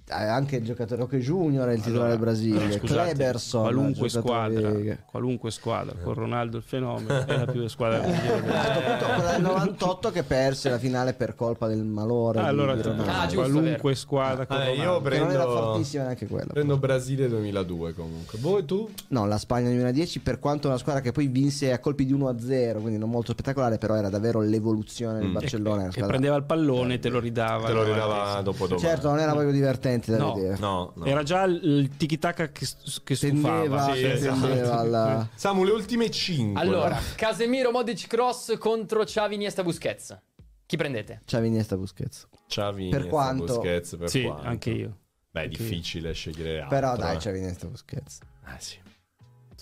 Eh, 0.10 0.14
Anche 0.14 0.56
il 0.58 0.64
giocatore 0.64 1.02
Roque 1.02 1.20
Junior 1.20 1.68
è 1.70 1.74
il 1.74 1.82
titolare 1.82 2.12
del 2.12 2.20
Brasile. 2.20 2.72
Scusate, 2.72 3.14
Cleberson. 3.14 3.62
qualunque 3.64 4.10
squadra, 4.10 4.72
qualunque 5.06 5.52
squadra, 5.52 5.94
con 6.02 6.14
Ronaldo 6.14 6.58
il 6.58 6.64
fenomeno, 6.64 7.20
è 7.26 7.38
la 7.38 7.46
più 7.46 7.68
squadra 7.68 8.00
migliore 8.00 8.42
del 8.42 8.50
A 8.52 8.62
questo 8.62 8.80
punto 8.82 9.06
quella 9.16 9.32
del 9.32 9.42
98 9.42 10.12
che 10.12 10.24
perse 10.24 10.70
la 10.70 10.78
finale 10.78 11.14
per 11.14 11.36
colpa 11.36 11.68
del 11.68 11.84
malore 11.84 12.40
Ah, 12.40 12.46
allora 12.46 12.76
di. 12.76 12.82
Ah, 12.88 13.22
giusto, 13.24 13.36
qualunque 13.36 13.78
vero. 13.82 13.96
squadra 13.96 14.46
con 14.46 14.58
Eh, 14.62 14.76
io 14.76 15.02
che 15.02 15.18
non 15.20 15.30
era 15.32 15.44
prendo, 15.44 15.52
fortissima 15.52 16.04
neanche 16.04 16.28
quella. 16.28 16.54
prendo 16.54 16.78
Brasile 16.78 17.28
2002 17.28 17.94
comunque. 17.94 18.40
Voi 18.40 18.64
tu? 18.66 18.90
No, 19.10 19.26
la 19.26 19.38
Spagna 19.38 19.68
2010 19.68 20.20
per 20.20 20.40
quanto 20.40 20.68
una 20.68 20.78
squadra 20.78 21.02
che 21.02 21.12
poi 21.12 21.28
vinse 21.28 21.72
a 21.74 21.80
colpi 21.80 22.06
di 22.06 22.14
1-0, 22.14 22.80
quindi 22.80 22.98
non 22.98 23.10
molto 23.10 23.34
spettacolare, 23.34 23.78
però 23.78 23.96
era 23.96 24.10
davvero 24.10 24.40
l'evoluzione 24.42 25.20
del 25.20 25.32
Barcellona. 25.32 25.70
era 25.70 25.76
una 25.82 25.86
che 25.88 25.92
squadra- 25.92 26.12
prendeva 26.12 26.36
il 26.38 26.44
pallone 26.44 26.94
e 26.94 27.00
te 27.00 27.10
lo 27.10 27.20
ridava. 27.20 27.68
Te 27.68 27.74
lo 27.74 27.84
ridava 27.84 28.42
dopo 28.42 28.68
dopo. 28.68 28.80
Certo, 28.80 29.10
non 29.10 29.20
era 29.20 29.32
proprio 29.32 29.52
divertente 29.52 29.96
da 30.06 30.18
No. 30.18 30.34
vedere. 30.34 30.58
No, 30.60 30.94
no. 30.96 31.06
Era 31.06 31.24
già 31.24 31.44
il, 31.44 31.60
il 31.64 31.98
tiki-taka 31.98 32.52
che, 32.52 32.66
che 33.04 33.16
stufava. 33.16 33.94
Sì, 33.94 34.06
esatto. 34.06 34.72
alla- 34.72 35.28
Samu, 35.36 35.64
le 35.64 35.72
ultime 35.72 36.10
5. 36.12 36.62
Allora, 36.62 37.00
Casemiro, 37.16 37.72
Modic, 37.72 38.08
Cross 38.08 38.58
contro 38.58 39.04
Xavi, 39.04 39.36
Iniesta, 39.36 39.64
Busquets. 39.64 40.18
Chi 40.66 40.76
prendete? 40.78 41.22
Xavi 41.26 41.48
Iniesta 41.48 41.78
Busquets. 41.78 42.28
Xavi, 42.48 42.90
Per 42.90 43.00
Iniesta, 43.00 43.10
quanto- 43.10 43.44
Busquets, 43.46 43.96
per 43.98 44.10
Sì, 44.10 44.24
quanto. 44.24 44.48
anche 44.48 44.70
io. 44.70 44.98
Beh, 45.32 45.44
è 45.44 45.48
difficile 45.48 46.12
scegliere 46.14 46.62
altro. 46.62 46.70
Però 46.80 46.96
dai, 46.98 47.16
eh. 47.16 47.20
Xavi 47.20 47.38
Iniesta 47.38 47.68
Busquets. 47.68 48.20
Eh 48.48 48.60
sì, 48.60 48.78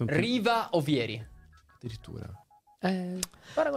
Riva 0.06 0.70
o 0.72 0.82
Vieri? 0.82 1.24
addirittura. 1.76 2.30
Eh, 2.90 3.20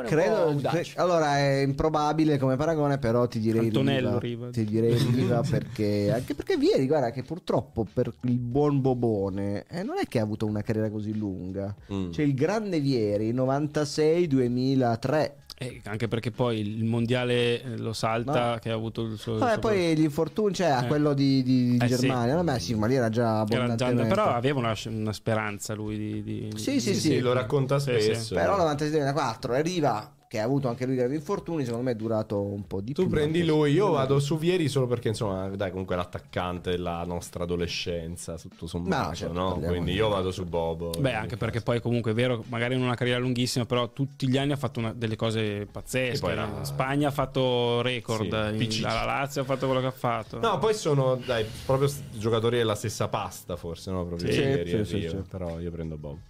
Credo, 0.06 0.56
cre- 0.60 0.86
allora 0.96 1.38
è 1.38 1.60
improbabile 1.60 2.36
come 2.36 2.56
paragone, 2.56 2.98
però 2.98 3.28
ti 3.28 3.38
direi 3.38 3.66
Antonello 3.66 4.18
Riva. 4.18 4.46
Riva. 4.46 4.50
Ti 4.50 4.64
direi 4.64 4.96
Riva 4.96 5.40
perché 5.48 6.10
anche 6.12 6.34
perché 6.34 6.56
Vieri, 6.56 6.88
guarda 6.88 7.12
che 7.12 7.22
purtroppo 7.22 7.86
per 7.92 8.12
il 8.22 8.38
buon 8.38 8.80
Bobone 8.80 9.66
eh, 9.68 9.84
non 9.84 9.98
è 9.98 10.06
che 10.08 10.18
ha 10.18 10.22
avuto 10.22 10.46
una 10.46 10.62
carriera 10.62 10.90
così 10.90 11.16
lunga. 11.16 11.72
Mm. 11.92 12.10
C'è 12.10 12.22
il 12.22 12.34
grande 12.34 12.80
Vieri 12.80 13.32
96-2003. 13.32 15.30
Eh, 15.60 15.80
anche 15.86 16.06
perché 16.06 16.30
poi 16.30 16.60
il 16.60 16.84
mondiale 16.84 17.60
eh, 17.60 17.76
lo 17.78 17.92
salta, 17.92 18.52
No. 18.52 18.58
che 18.60 18.70
ha 18.70 18.74
avuto 18.74 19.02
il 19.02 19.18
suo. 19.18 19.32
il 19.32 19.38
Vabbè, 19.40 19.52
suo- 19.54 19.60
poi 19.60 19.96
gli 19.96 20.02
infortuni, 20.02 20.54
cioè 20.54 20.68
a 20.68 20.84
Eh. 20.84 20.86
quello 20.86 21.14
di, 21.14 21.42
di- 21.42 21.70
di 21.76 21.84
Eh, 21.84 21.88
sì. 21.88 21.96
Germania. 22.06 22.36
Vabbè, 22.36 22.58
sì, 22.60 22.74
ma 22.74 22.86
lì 22.86 22.94
era 22.94 23.08
già 23.08 23.44
Era 23.48 23.74
già- 23.74 23.92
però 24.06 24.26
aveva 24.26 24.60
una, 24.60 24.74
una 24.86 25.12
speranza 25.12 25.74
lui 25.74 25.96
di. 25.98 26.22
di- 26.22 26.50
Sì, 26.56 26.80
sì, 26.80 26.80
Sì, 26.80 26.94
sì. 26.94 27.00
sì, 27.08 27.18
lo 27.18 27.32
racconta 27.32 27.80
Sì, 27.80 27.90
spesso. 28.00 28.22
sì. 28.22 28.34
Però 28.34 28.56
96-2004 28.56 29.54
e 29.56 29.62
Riva, 29.62 30.12
che 30.28 30.38
ha 30.38 30.44
avuto 30.44 30.68
anche 30.68 30.84
lui 30.84 30.94
gravi 30.94 31.14
infortuni, 31.14 31.64
secondo 31.64 31.86
me 31.86 31.92
è 31.92 31.94
durato 31.94 32.38
un 32.42 32.66
po' 32.66 32.82
di 32.82 32.92
Tu 32.92 33.00
più. 33.02 33.10
prendi 33.10 33.40
anche 33.40 33.50
lui, 33.50 33.72
io 33.72 33.90
vado 33.92 34.20
su 34.20 34.36
Vieri 34.36 34.68
solo 34.68 34.86
perché 34.86 35.08
insomma, 35.08 35.48
dai, 35.48 35.70
comunque 35.70 35.94
è 35.94 35.98
l'attaccante 35.98 36.70
della 36.70 37.02
nostra 37.04 37.44
adolescenza, 37.44 38.36
tutto 38.36 38.66
sommato, 38.66 39.08
No, 39.08 39.14
certo, 39.14 39.32
no? 39.32 39.54
Quindi 39.58 39.92
di- 39.92 39.96
io 39.96 40.08
vado 40.10 40.30
su 40.30 40.44
Bobo. 40.44 40.90
Beh, 40.90 41.14
anche 41.14 41.38
perché 41.38 41.62
poi 41.62 41.80
comunque 41.80 42.10
è 42.10 42.14
vero, 42.14 42.44
magari 42.48 42.74
non 42.76 42.84
una 42.84 42.94
carriera 42.94 43.18
lunghissima, 43.18 43.64
però 43.64 43.90
tutti 43.90 44.28
gli 44.28 44.36
anni 44.36 44.52
ha 44.52 44.56
fatto 44.56 44.80
una- 44.80 44.92
delle 44.92 45.16
cose 45.16 45.64
pazzesche. 45.64 46.18
Poi 46.20 46.32
era- 46.32 46.44
In 46.58 46.64
Spagna 46.66 47.08
ha 47.08 47.12
fatto 47.12 47.80
record, 47.80 48.58
Sì, 48.58 48.64
in- 48.76 48.82
la 48.82 49.04
Lazio 49.04 49.40
ha 49.40 49.44
fatto 49.46 49.64
quello 49.64 49.80
che 49.80 49.86
ha 49.86 49.90
fatto. 49.92 50.38
No, 50.40 50.58
poi 50.58 50.74
sono, 50.74 51.16
dai, 51.24 51.46
proprio 51.64 51.90
giocatori 52.12 52.58
della 52.58 52.74
stessa 52.74 53.08
pasta, 53.08 53.56
forse, 53.56 53.90
no? 53.90 54.04
Proprio 54.04 54.30
Sì, 54.30 54.38
Vieri 54.40 54.68
sì, 54.68 54.84
sì, 54.84 54.96
Rio, 54.98 55.10
sì. 55.10 55.16
Però 55.26 55.58
io 55.58 55.70
prendo 55.70 55.96
Bobo. 55.96 56.20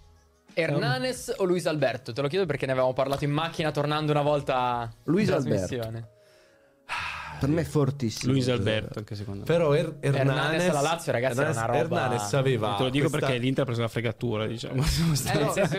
Hernanes 0.61 1.33
o 1.37 1.43
Luis 1.45 1.65
Alberto? 1.65 2.13
Te 2.13 2.21
lo 2.21 2.27
chiedo 2.27 2.45
perché 2.45 2.65
ne 2.65 2.71
avevamo 2.73 2.93
parlato 2.93 3.23
in 3.23 3.31
macchina 3.31 3.71
tornando 3.71 4.11
una 4.11 4.21
volta 4.21 4.89
Luis 5.05 5.29
Alberto. 5.29 5.65
trasmissione. 5.67 6.07
Per 7.39 7.47
me 7.47 7.61
è 7.61 7.63
fortissimo. 7.63 8.33
Luis 8.33 8.49
Alberto, 8.49 8.99
anche 8.99 9.15
secondo 9.15 9.39
me. 9.41 9.45
Però 9.45 9.71
er- 9.73 9.95
Hernanes, 10.01 10.27
Hernanes 10.35 10.69
alla 10.69 10.81
Lazio, 10.81 11.11
ragazzi, 11.13 11.39
era 11.39 11.51
una 11.51 11.65
roba- 11.65 11.77
Hernanes 11.77 12.33
aveva 12.33 12.75
Te 12.75 12.83
lo 12.83 12.89
dico 12.89 13.07
questa- 13.07 13.27
perché 13.27 13.41
l'Inter 13.41 13.63
ha 13.63 13.65
preso 13.65 13.81
la 13.81 13.87
fregatura, 13.87 14.45
diciamo. 14.45 14.81
Eh, 14.83 14.85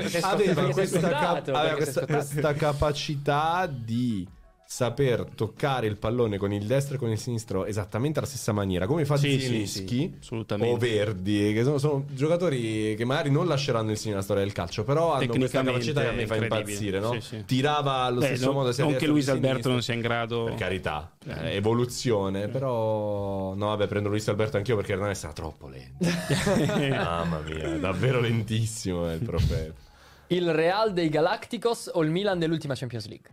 sei 0.08 0.22
aveva 0.22 0.70
questa, 0.70 1.00
cap- 1.00 1.48
aveva 1.48 1.74
questa- 1.74 2.06
questa 2.06 2.52
capacità 2.54 3.68
di 3.70 4.26
saper 4.72 5.24
toccare 5.34 5.88
il 5.88 5.96
pallone 5.96 6.38
con 6.38 6.52
il 6.52 6.64
destro 6.64 6.94
e 6.94 6.98
con 6.98 7.10
il 7.10 7.18
sinistro 7.18 7.64
esattamente 7.66 8.20
alla 8.20 8.28
stessa 8.28 8.52
maniera, 8.52 8.86
come 8.86 9.04
fa 9.04 9.16
Sì, 9.16 9.32
sì, 9.32 9.40
Zielinski 9.40 9.96
sì, 9.96 10.14
assolutamente. 10.20 10.72
o 10.72 10.76
Verdi, 10.78 11.52
che 11.52 11.64
sono, 11.64 11.78
sono 11.78 12.04
giocatori 12.10 12.94
che 12.96 13.04
magari 13.04 13.32
non 13.32 13.48
lasceranno 13.48 13.90
il 13.90 13.96
segno 13.96 14.10
nella 14.12 14.22
storia 14.22 14.44
del 14.44 14.52
calcio, 14.52 14.84
però 14.84 15.12
hanno 15.14 15.26
questa 15.34 15.64
capacità 15.64 16.02
che 16.02 16.06
a 16.06 16.12
me 16.12 16.24
fa 16.24 16.36
impazzire, 16.36 17.00
no? 17.00 17.14
Sì, 17.14 17.20
sì. 17.20 17.44
Tirava 17.46 17.94
allo 18.04 18.20
Beh, 18.20 18.26
stesso 18.26 18.46
no- 18.46 18.52
modo 18.52 18.70
sia 18.70 18.84
non 18.84 18.94
che 18.94 19.08
Luis 19.08 19.28
Alberto 19.28 19.68
non 19.70 19.82
sia 19.82 19.94
in 19.94 20.00
grado 20.02 20.44
Per 20.44 20.54
carità, 20.54 21.16
eh, 21.26 21.56
evoluzione, 21.56 22.46
però 22.46 23.54
no, 23.54 23.66
vabbè, 23.66 23.88
prendo 23.88 24.08
Luis 24.08 24.28
Alberto 24.28 24.56
anch'io 24.56 24.76
perché 24.76 24.92
Hernanes 24.92 25.20
era 25.24 25.32
troppo 25.32 25.66
lento. 25.66 26.06
Mamma 26.94 27.40
mia, 27.40 27.70
davvero 27.76 28.20
lentissimo 28.20 29.08
è 29.08 29.14
il 29.14 29.20
profeta. 29.24 29.72
Il 30.28 30.52
Real 30.54 30.92
dei 30.92 31.08
Galacticos 31.08 31.90
o 31.92 32.04
il 32.04 32.10
Milan 32.10 32.38
dell'ultima 32.38 32.76
Champions 32.76 33.08
League? 33.08 33.28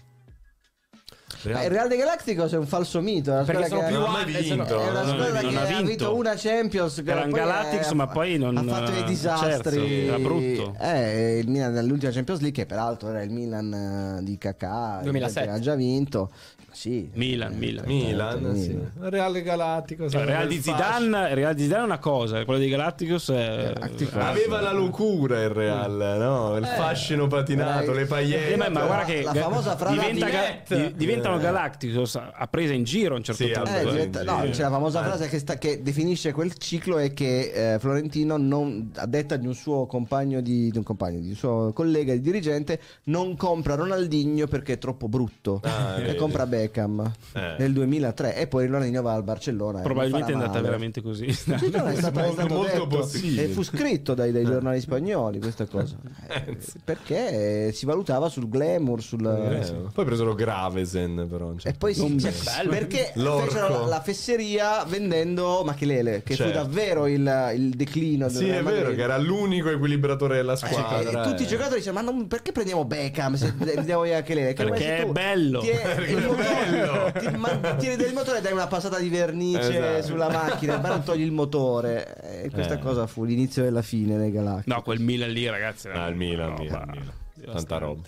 Ma 1.44 1.64
il 1.64 1.70
Real 1.70 1.88
de 1.88 1.96
Galacticos 1.98 2.52
è 2.52 2.58
un 2.58 2.66
falso 2.66 3.00
mito. 3.02 3.32
È 3.32 3.36
una 3.36 3.44
Perché 3.44 3.66
squadra 3.68 3.90
sono 3.90 4.06
che 4.06 4.12
più 4.12 4.32
mai 4.32 4.42
vinto. 4.42 4.82
È 4.82 4.90
una 4.90 5.04
squadra 5.04 5.42
non 5.42 5.52
che 5.52 5.58
ha 5.58 5.62
ha 5.62 5.66
vinto. 5.66 5.84
vinto 5.86 6.16
una 6.16 6.34
Champions. 6.36 7.04
Era 7.06 7.26
Galactics, 7.28 7.92
ma 7.92 8.08
poi 8.08 8.38
non- 8.38 8.58
ha 8.58 8.64
fatto 8.64 8.92
dei 8.92 8.96
certo, 8.98 9.08
disastri. 9.10 10.08
era 10.08 10.18
brutto. 10.20 10.76
Eh, 10.80 11.38
il 11.40 11.50
Milan 11.50 11.74
nell'ultima 11.74 12.12
Champions 12.12 12.40
League, 12.42 12.62
che 12.64 12.68
peraltro 12.68 13.10
era 13.10 13.22
il 13.22 13.30
Milan 13.32 14.18
eh, 14.20 14.24
di 14.24 14.38
Kakà, 14.38 15.00
2007. 15.04 15.48
che 15.48 15.54
ha 15.54 15.60
già 15.60 15.76
vinto. 15.76 16.32
Sì, 16.78 17.10
Milan, 17.14 17.54
Eh, 17.54 17.56
Milan. 17.56 17.86
Milan, 17.88 18.38
Milan. 18.40 18.56
sì. 18.56 18.78
Real 18.99 19.41
Galattico. 19.41 20.08
Cioè, 20.08 20.26
Real 20.26 20.48
di 20.48 20.62
Zidane, 20.62 21.34
Real 21.34 21.56
di 21.56 21.64
Zidane 21.64 21.82
è 21.82 21.86
una 21.86 21.98
cosa, 21.98 22.45
quello 22.45 22.60
di 22.60 22.70
Galacticos 22.70 23.30
è... 23.32 23.72
Galacticos. 23.74 24.14
Aveva 24.22 24.62
la 24.62 24.72
locura 24.74 25.41
il 25.41 25.49
Real, 25.49 25.91
no? 26.20 26.56
Il 26.56 26.68
fascino 26.68 27.26
patinato, 27.26 27.91
Eh, 27.91 27.95
le 27.95 28.02
Eh, 28.02 28.06
pagliette. 28.06 28.56
ma, 28.58 28.70
ma 28.70 28.86
guarda 28.86 29.06
che 29.06 29.24
la 29.24 29.34
famosa 29.34 29.76
frase 29.76 29.95
diventa 30.12 30.26
di 30.26 30.32
ga- 30.32 30.91
diventano 30.94 31.38
Eh. 31.38 31.41
Galacticos 31.41 32.16
a 32.16 32.48
presa 32.48 32.74
in 32.74 32.84
giro 32.84 33.16
a 33.16 33.18
un 33.18 33.24
certo 33.24 33.44
Sì, 33.44 33.52
punto. 33.52 33.70
Eh, 33.72 33.82
eh. 33.82 33.86
diventa- 33.90 34.22
no, 34.24 34.41
c'è 34.52 34.62
la 34.62 34.70
famosa 34.70 35.02
Eh. 35.02 35.04
frase 35.08 35.28
che, 35.30 35.40
sta- 35.40 35.58
che 35.58 35.82
definisce 35.82 36.32
quel 36.32 36.56
ciclo 36.58 36.99
e 36.99 37.12
che 37.14 37.74
eh, 37.74 37.80
Florentino, 37.80 38.38
non, 38.38 38.91
a 38.98 39.08
detta 39.08 39.36
di 39.36 39.48
un 39.48 39.56
suo 39.56 39.88
compagno, 39.88 40.41
di, 40.41 40.70
di 40.70 40.78
un 40.78 40.84
compagno, 40.84 41.20
di 41.22 41.30
un 41.30 41.36
suo 41.36 41.72
collega 41.74 42.14
di 42.14 42.22
dirigente, 42.22 42.80
non 43.06 43.36
compra 43.36 43.74
Ronaldinho 43.74 44.45
perché 44.45 44.74
è 44.74 44.78
troppo 44.78 45.08
brutto 45.08 45.60
Ah, 45.64 45.98
e 45.99 46.14
compra 46.14 46.45
Beckham 46.68 47.11
Eh. 47.34 47.56
nel 47.57 47.73
2003 47.73 48.35
e 48.35 48.48
poi 48.48 48.65
Ronaldinho 48.68 49.02
va 49.02 49.14
al 49.14 49.23
Barcellona. 49.23 49.81
Probabilmente 49.81 50.31
è 50.31 50.34
andata 50.34 50.52
male. 50.53 50.64
veramente 50.64 51.02
così. 51.02 51.31
Sì, 51.31 51.49
no, 51.72 51.85
è 51.85 51.95
stato, 51.95 52.19
è 52.19 52.23
Molto, 52.23 52.34
stato 52.41 52.53
molto 52.53 52.72
detto. 52.73 52.88
possibile. 52.88 53.44
e 53.44 53.48
fu 53.48 53.64
scritto 53.64 54.14
dai, 54.14 54.31
dai 54.31 54.44
giornali 54.45 54.80
spagnoli 54.81 55.39
questa 55.39 55.65
cosa 55.65 55.95
Eh, 56.27 56.57
perché 56.84 57.72
si 57.73 57.85
valutava 57.85 58.30
sul 58.30 58.49
glamour 58.49 59.02
sul, 59.02 59.26
Eh, 59.26 59.89
Poi 59.94 60.06
presero 60.06 60.34
Gravesen, 60.35 61.27
però. 61.30 61.48
un 61.48 61.56
e 61.57 61.60
certo 61.60 61.77
poi 61.80 61.94
si, 61.94 62.07
Non 62.07 62.19
si- 62.19 62.44
bello. 62.44 62.69
perché 62.69 63.11
L'orco. 63.15 63.45
fecero 63.52 63.80
la, 63.81 63.85
la 63.85 64.02
fesseria 64.02 64.84
vendendo 64.85 65.64
Machelele, 65.64 66.23
che 66.23 66.35
fu 66.35 66.44
Certo. 66.44 66.57
davvero 66.57 67.07
il, 67.07 67.52
il 67.56 67.69
declino 67.72 68.27
del 68.27 68.35
Sì, 68.35 68.49
è 68.49 68.61
vero 68.64 68.91
che 68.91 69.02
era 69.02 69.18
l'unico 69.18 69.69
equilibratore 69.69 70.35
della 70.35 70.56
Cioè, 70.56 70.72
squadra. 70.72 71.23
e 71.23 71.30
tutti 71.30 71.44
eh. 71.44 71.45
i 71.45 71.49
giocatori 71.49 71.80
dicevano: 71.80 72.06
Ma 72.06 72.11
non- 72.11 72.27
perché 72.27 72.52
prendiamo 72.52 72.85
Beckham 72.85 73.35
se 73.35 73.53
vendiamo 73.57 74.02
Machelele? 74.03 74.53
Che 74.53 74.64
Perché 74.64 74.98
è 74.98 75.06
bello. 75.06 75.60
ti- 75.61 75.68
Perché 75.98 76.11
il 76.11 76.18
è 76.18 76.27
motore- 76.27 76.57
bello. 76.66 77.12
Ti, 77.20 77.38
ma- 77.38 77.76
tiri 77.76 77.96
del 77.96 78.14
motore 78.14 78.40
e 78.40 78.42
dai 78.42 78.52
una 78.54 78.68
passata 78.68 79.00
di 79.00 79.10
vernice 79.10 79.78
Esatto. 79.98 80.04
sulla 80.14 80.30
macchina, 80.30 80.78
ma 80.80 80.90
non 80.90 81.04
togli 81.04 81.22
il 81.22 81.32
motore. 81.32 82.44
E 82.44 82.50
questa 82.50 82.76
Eh. 82.76 82.80
cosa 82.80 83.08
fu 83.08 83.24
l'inizio 83.24 83.64
della 83.64 83.82
fine 83.82 84.18
dei 84.18 84.32
Galactici. 84.32 84.70
No, 84.70 84.82
quel 84.82 85.00
Milan 85.00 85.30
lì, 85.32 85.48
ragazzi. 85.50 85.88
Ah, 85.90 86.08
il 86.08 86.16
Milan, 86.16 86.52
una 86.52 86.60
Milan, 86.60 86.90
Milan. 86.90 87.54
Tanta 87.56 87.78
roba. 87.78 88.02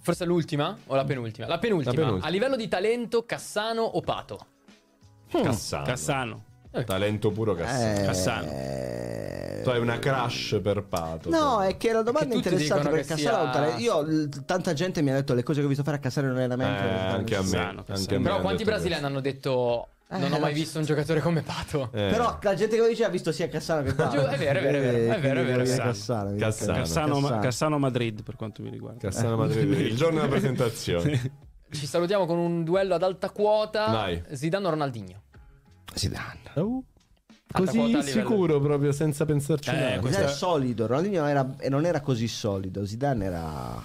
Forse 0.00 0.24
l'ultima 0.24 0.76
o 0.86 0.94
la 0.96 1.04
penultima? 1.04 1.46
La 1.46 1.58
penultima. 1.58 1.92
La 1.92 1.98
penultima. 2.00 2.26
A 2.26 2.30
livello 2.30 2.56
di 2.56 2.66
talento, 2.68 3.24
Cassano 3.24 3.82
o 3.82 4.00
Pato? 4.00 4.46
Cassano. 5.30 5.84
Cassano. 5.84 6.44
Talento 6.84 7.30
puro 7.30 7.54
Cassano. 7.54 8.00
Eh, 8.00 8.04
Cassano. 8.04 9.60
Tu 9.62 9.70
hai 9.70 9.78
una 9.78 9.98
crush 9.98 10.58
per 10.62 10.82
Pato. 10.82 11.28
No, 11.30 11.38
però. 11.38 11.60
è 11.60 11.76
che 11.76 11.92
la 11.92 12.02
domanda 12.02 12.34
è 12.34 12.36
interessante 12.36 12.88
perché 12.88 13.06
Cassano 13.06 13.36
ha 13.36 13.42
un 13.44 13.50
talento. 13.52 13.80
Io, 13.80 14.28
tanta 14.44 14.72
gente 14.72 15.02
mi 15.02 15.10
ha 15.10 15.14
detto 15.14 15.34
le 15.34 15.42
cose 15.42 15.60
che 15.60 15.66
ho 15.66 15.68
visto 15.68 15.84
fare 15.84 15.98
a 15.98 16.00
Cassano 16.00 16.28
in 16.28 16.32
Eh, 16.32 16.42
allenamento. 16.42 17.14
anche 17.16 17.36
a 17.36 17.42
me. 17.42 17.50
Cassano, 17.50 17.84
Anche 17.88 18.14
a 18.14 18.18
me 18.18 18.24
Però 18.24 18.40
quanti 18.40 18.64
brasiliani 18.64 19.04
hanno 19.04 19.20
detto 19.20 19.86
non 20.08 20.24
Eh, 20.30 20.34
ho 20.34 20.40
mai 20.40 20.52
visto 20.52 20.78
un 20.78 20.84
giocatore 20.84 21.20
come 21.20 21.42
Pato? 21.42 21.84
Eh. 21.92 22.08
Però 22.10 22.38
la 22.42 22.54
gente 22.54 22.74
che 22.74 22.82
lo 22.82 22.88
dice 22.88 23.04
ha 23.04 23.08
visto 23.08 23.32
sia 23.32 23.48
Cassano 23.48 23.82
che. 23.82 23.94
Giù, 23.94 24.18
è 24.18 24.36
vero, 24.36 24.58
è 24.58 24.62
vero, 24.62 24.78
è 24.78 24.80
vero, 24.80 25.14
è 25.14 25.20
vero, 25.20 25.40
è 25.40 25.64
vero. 25.64 25.82
Cassano. 25.84 25.84
Cassano. 25.84 26.36
Cassano. 26.36 26.72
Cassano. 26.78 27.14
Cassano, 27.20 27.38
Cassano 27.40 27.78
Madrid 27.78 28.22
per 28.22 28.36
quanto 28.36 28.62
mi 28.62 28.70
riguarda. 28.70 28.98
Cassano 28.98 29.36
Madrid, 29.36 29.70
il 29.78 29.94
giorno 29.96 30.16
della 30.20 30.28
presentazione. 30.32 31.32
Ci 31.70 31.86
salutiamo 31.86 32.26
con 32.26 32.36
un 32.38 32.64
duello 32.64 32.94
ad 32.94 33.02
alta 33.04 33.30
quota. 33.30 33.86
Vai. 33.86 34.22
Zidane 34.32 34.66
o 34.66 34.70
Ronaldinho? 34.70 35.22
Zidane. 35.94 36.40
Uh, 36.54 36.84
Alta 37.54 37.70
Così 37.70 38.02
sicuro 38.02 38.60
proprio 38.60 38.92
senza 38.92 39.26
pensarci 39.26 39.70
Eh, 39.70 39.98
questo- 40.00 40.08
Zidane 40.08 40.24
è 40.24 40.34
solido. 40.34 40.86
Ronaldinho 40.86 41.26
era, 41.26 41.54
e 41.58 41.68
non 41.68 41.84
era 41.84 42.00
così 42.00 42.26
solido. 42.28 42.84
Zidane 42.86 43.24
era. 43.24 43.82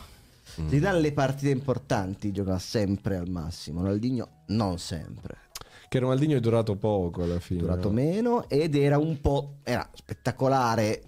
Mm. 0.59 0.67
Zidane 0.69 0.99
le 1.01 1.11
partite 1.11 1.51
importanti 1.51 2.31
giocava 2.31 2.59
sempre 2.59 3.17
al 3.17 3.29
massimo. 3.29 3.81
Ronaldinho 3.81 4.29
non 4.47 4.79
sempre. 4.79 5.35
Che 5.89 5.99
Ronaldinho 5.99 6.37
è 6.37 6.39
durato 6.39 6.75
poco 6.75 7.23
alla 7.23 7.39
fine. 7.39 7.59
Durato 7.61 7.89
no? 7.89 7.93
meno 7.93 8.49
ed 8.49 8.75
era 8.75 8.97
un 8.97 9.19
po'. 9.21 9.57
Era 9.63 9.87
spettacolare. 9.93 11.01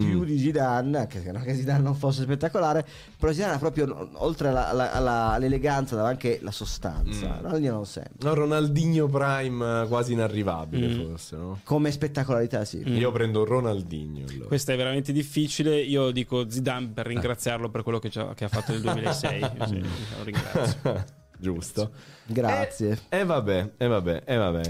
Più 0.00 0.20
Mm. 0.20 0.24
di 0.26 0.38
Zidane, 0.38 0.96
anche 0.98 1.20
se 1.20 1.32
non 1.32 1.42
che 1.42 1.56
Zidane 1.56 1.82
non 1.82 1.96
fosse 1.96 2.22
spettacolare, 2.22 2.86
però 3.18 3.32
Zidane 3.32 3.54
ha 3.54 3.58
proprio, 3.58 4.08
oltre 4.12 4.46
alla- 4.46 4.68
alla- 4.68 4.92
alla- 4.92 5.30
all'eleganza, 5.32 5.94
aveva 5.94 6.08
anche 6.08 6.38
la 6.40 6.52
sostanza. 6.52 7.26
Mm. 7.26 7.42
Ronaldinho 7.42 7.72
non 7.72 7.84
sempre. 7.84 8.12
No, 8.28 8.32
Ronaldinho 8.34 9.08
Prime 9.08 9.82
eh, 9.82 9.88
quasi 9.88 10.12
inarrivabile 10.12 10.86
Mm. 10.86 11.00
forse, 11.08 11.36
no? 11.36 11.58
Come 11.64 11.90
spettacolarità, 11.90 12.64
sì. 12.64 12.78
Io 12.88 13.10
prendo 13.10 13.44
Ronaldinho. 13.44 14.24
allora. 14.28 14.46
Questa 14.46 14.72
è 14.72 14.76
veramente 14.76 15.10
difficile. 15.10 15.80
Io 15.80 16.12
dico 16.12 16.48
Zidane 16.48 16.90
per 16.94 17.04
ringraziarlo 17.06 17.68
per 17.68 17.82
quello 17.82 17.98
che, 17.98 18.08
che 18.08 18.44
ha 18.44 18.48
fatto 18.48 18.70
nel 18.70 18.82
2006. 18.82 19.40
Io 19.40 19.66
sì, 19.66 19.80
lo 19.80 20.22
ringrazio. 20.22 21.04
Giusto. 21.40 21.90
Grazie. 21.90 22.16
E 23.08 23.24
vabbè, 23.24 23.70
e 23.76 23.86
vabbè, 23.86 24.22
e 24.24 24.36
vabbè. 24.36 24.60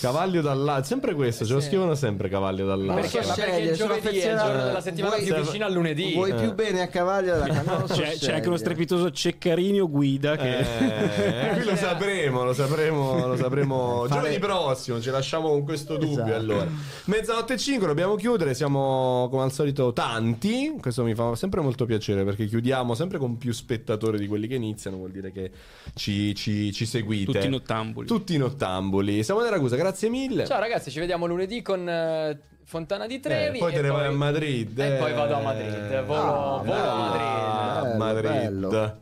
Cavaglio 0.00 0.40
dall'alto, 0.42 0.86
sempre 0.86 1.14
questo, 1.14 1.44
ce 1.44 1.52
lo 1.52 1.60
Sì. 1.60 1.68
scrivono 1.68 1.94
sempre 1.94 2.28
Cavaglio 2.28 2.66
dall'alto. 2.66 3.00
Perché? 3.00 3.26
Ma 3.26 3.34
perché 3.34 3.56
il 3.60 3.74
giovedì 3.74 4.18
è 4.18 4.32
il 4.32 4.38
giorno 4.38 4.62
della 4.64 4.80
settimana 4.80 5.16
Vuoi- 5.16 5.26
più 5.32 5.42
vicino 5.42 5.64
al 5.64 5.72
lunedì. 5.72 6.12
Vuoi 6.12 6.30
Eh. 6.30 6.34
più 6.34 6.54
bene 6.54 6.80
a 6.82 6.88
Cavaglio 6.88 7.34
della 7.38 7.84
so 7.86 7.94
C'è, 7.94 8.16
c'è 8.18 8.34
anche 8.34 8.48
uno 8.48 8.56
strepitoso 8.56 9.10
Ceccarini 9.10 9.80
Guida 9.80 10.36
che... 10.36 10.58
Eh, 10.58 11.52
qui 11.54 11.64
lo 11.64 11.76
sapremo, 11.76 12.44
lo 12.44 12.52
sapremo, 12.52 13.26
lo 13.26 13.36
sapremo 13.36 14.04
Fare- 14.06 14.20
giovedì 14.20 14.38
prossimo. 14.38 15.00
Ci 15.00 15.10
lasciamo 15.10 15.48
con 15.48 15.64
questo 15.64 15.96
dubbio. 15.96 16.22
Esatto. 16.24 16.34
Allora, 16.34 16.66
mezzanotte 17.06 17.54
e 17.54 17.58
5 17.58 17.86
dobbiamo 17.86 18.14
chiudere. 18.16 18.54
Siamo 18.54 19.28
come 19.30 19.42
al 19.44 19.52
solito 19.52 19.92
tanti. 19.92 20.76
Questo 20.80 21.04
mi 21.04 21.14
fa 21.14 21.34
sempre 21.36 21.60
molto 21.60 21.84
piacere 21.86 22.24
perché 22.24 22.46
chiudiamo 22.46 22.94
sempre 22.94 23.18
con 23.18 23.38
più 23.38 23.52
spettatori 23.52 24.18
di 24.18 24.26
quelli 24.26 24.46
che 24.46 24.54
iniziano. 24.54 24.96
Vuol 24.96 25.10
dire 25.10 25.32
che 25.32 25.50
ci, 25.94 26.34
ci, 26.34 26.72
ci 26.72 26.86
seguite. 27.04 27.32
Tutti 27.32 27.48
nottambuli. 27.48 28.06
Tutti 28.06 28.36
nottambuli. 28.36 29.22
Siamo 29.22 29.42
da 29.42 29.50
Ragusa, 29.50 29.76
grazie 29.76 30.08
mille. 30.08 30.44
Ciao 30.46 30.58
ragazzi, 30.60 30.90
ci 30.90 30.98
vediamo 30.98 31.26
lunedì 31.26 31.62
con 31.62 31.88
eh, 31.88 32.38
Fontana 32.64 33.06
di 33.06 33.20
Trevi. 33.20 33.56
Eh, 33.58 33.60
poi 33.60 33.72
e 33.72 33.74
te 33.76 33.82
ne 33.82 33.88
vai 33.88 34.06
a 34.06 34.10
Madrid. 34.10 34.78
E 34.78 34.94
eh. 34.94 34.98
poi 34.98 35.12
vado 35.12 35.34
a 35.36 35.40
Madrid. 35.40 36.02
Volo, 36.04 36.20
Ah, 36.20 36.62
volo 36.62 36.72
a 36.72 36.92
Ah, 36.92 36.96
Madrid. 36.96 37.82
Bello, 37.84 37.96
Madrid. 37.98 38.30
bello. 38.70 38.98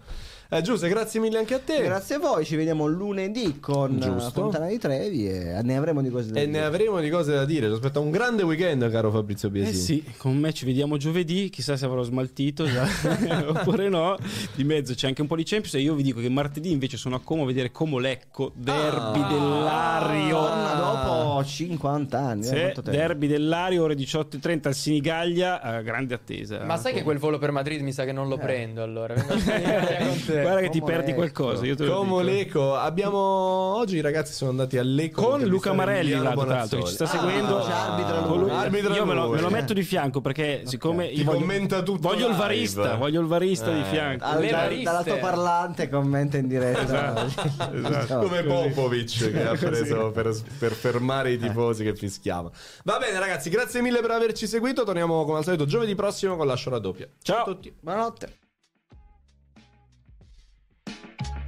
Eh, 0.54 0.60
Giuseppe, 0.60 0.92
grazie 0.92 1.18
mille 1.18 1.38
anche 1.38 1.54
a 1.54 1.58
te. 1.58 1.82
Grazie 1.82 2.16
a 2.16 2.18
voi, 2.18 2.44
ci 2.44 2.56
vediamo 2.56 2.86
lunedì 2.86 3.58
con 3.58 3.98
Giusto. 3.98 4.28
eh, 4.28 4.30
Fontana 4.32 4.66
di 4.66 4.76
Trevi 4.76 5.26
e 5.26 5.60
ne 5.62 5.76
avremo 5.78 6.02
di 6.02 6.10
cose 6.10 6.30
da 6.30 6.40
E 6.40 6.44
dire. 6.46 6.58
ne 6.58 6.64
avremo 6.66 7.00
di 7.00 7.08
cose 7.08 7.32
da 7.32 7.46
dire. 7.46 7.68
Ci 7.68 7.72
aspetta 7.72 8.00
un 8.00 8.10
grande 8.10 8.42
weekend, 8.42 8.90
caro 8.90 9.10
Fabrizio 9.10 9.48
Eh 9.48 9.50
Biasi. 9.52 9.74
sì, 9.74 10.04
con 10.18 10.36
me 10.36 10.52
ci 10.52 10.66
vediamo 10.66 10.98
giovedì, 10.98 11.48
chissà 11.48 11.78
se 11.78 11.86
avrò 11.86 12.02
smaltito 12.02 12.66
già, 12.66 12.86
oppure 13.48 13.88
no. 13.88 14.18
Di 14.54 14.64
mezzo 14.64 14.92
c'è 14.92 15.06
anche 15.06 15.22
un 15.22 15.26
po' 15.26 15.36
di 15.36 15.44
Champions 15.44 15.74
e 15.76 15.80
io 15.80 15.94
vi 15.94 16.02
dico 16.02 16.20
che 16.20 16.28
martedì 16.28 16.70
invece 16.70 16.98
sono 16.98 17.16
a 17.16 17.20
Como 17.24 17.44
a 17.44 17.46
vedere 17.46 17.70
Como 17.70 17.98
Lecco, 17.98 18.52
derby 18.54 19.20
Ah. 19.22 19.28
dell'Ario. 19.30 20.36
Torna 20.38 20.74
dopo 20.74 21.44
50 21.44 22.18
anni. 22.18 22.42
eh, 22.42 22.44
Sì, 22.44 22.52
tempo. 22.52 22.80
derby 22.82 23.26
dell'Ario, 23.26 23.84
ore 23.84 23.94
18.30 23.94 24.68
al 24.68 24.74
Sinigaglia, 24.74 25.78
eh, 25.78 25.82
grande 25.82 26.12
attesa. 26.12 26.62
Ma 26.64 26.76
sai 26.76 26.92
che 26.92 27.02
quel 27.02 27.16
volo 27.16 27.38
per 27.38 27.52
Madrid 27.52 27.80
mi 27.80 27.92
sa 27.92 28.04
che 28.04 28.12
non 28.12 28.28
lo 28.28 28.36
prendo 28.36 28.82
allora. 28.82 29.14
Vengo 29.16 29.32
a 29.32 29.96
con 30.08 30.22
te. 30.26 30.40
Guarda 30.42 30.60
che 30.60 30.68
ti 30.70 30.82
perdi 30.82 31.14
qualcosa. 31.14 31.64
Io 31.64 31.74
te 31.76 31.84
lo 31.84 31.94
Como 31.96 32.20
dico. 32.20 32.30
Lecco, 32.32 32.74
abbiamo 32.76 33.18
oggi 33.18 33.96
i 33.96 34.00
ragazzi 34.00 34.32
sono 34.32 34.50
andati 34.50 34.78
a 34.78 34.82
Lecco 34.82 35.22
Con 35.22 35.42
Luca 35.42 35.72
Marelli, 35.72 36.10
là, 36.12 36.32
tra 36.32 36.44
l'altro, 36.44 36.80
che 36.80 36.86
ci 36.86 36.92
sta 36.94 37.06
seguendo. 37.06 37.58
Ah, 37.64 37.92
arbitra 37.92 38.20
Con 38.22 38.40
lui. 38.40 38.50
Arbitra 38.50 38.94
Io 38.94 39.04
me 39.06 39.14
lo, 39.14 39.26
lui. 39.26 39.34
me 39.36 39.40
lo 39.40 39.50
metto 39.50 39.72
di 39.72 39.82
fianco 39.82 40.20
perché 40.20 40.62
siccome 40.64 41.08
Ti 41.08 41.18
io 41.18 41.24
voglio, 41.24 41.38
commenta 41.38 41.82
tutto 41.82 42.00
voglio 42.08 42.26
il 42.26 42.32
live. 42.32 42.36
varista, 42.38 42.94
voglio 42.96 43.20
il 43.20 43.26
varista 43.26 43.70
di 43.72 43.80
Eh. 43.80 43.84
fianco. 43.84 44.24
Al- 44.24 44.40
Le 44.40 44.50
dal- 44.50 44.60
bariste. 44.60 44.84
dall'altoparlante 44.84 45.88
commenta 45.88 46.36
in 46.36 46.48
diretta. 46.48 46.82
Esatto. 46.82 48.18
Come 48.22 48.42
Popovic 48.42 49.30
che 49.30 49.46
ha 49.46 49.54
preso 49.54 50.10
per, 50.10 50.34
per 50.58 50.72
fermare 50.72 51.32
i 51.32 51.38
tifosi 51.38 51.84
che 51.84 51.94
fischiavano. 51.94 52.52
Va 52.84 52.98
bene, 52.98 53.18
ragazzi, 53.18 53.50
grazie 53.50 53.80
mille 53.82 54.00
per 54.00 54.10
averci 54.10 54.46
seguito. 54.46 54.84
Torniamo 54.84 55.24
come 55.24 55.38
al 55.38 55.44
solito 55.44 55.64
giovedì 55.64 55.94
prossimo 55.94 56.36
con 56.36 56.46
la 56.46 56.58
raddoppia. 56.62 57.08
Ciao 57.22 57.36
a 57.36 57.44
Ciao. 57.44 57.54
tutti. 57.54 57.74
Buonanotte. 57.80 58.41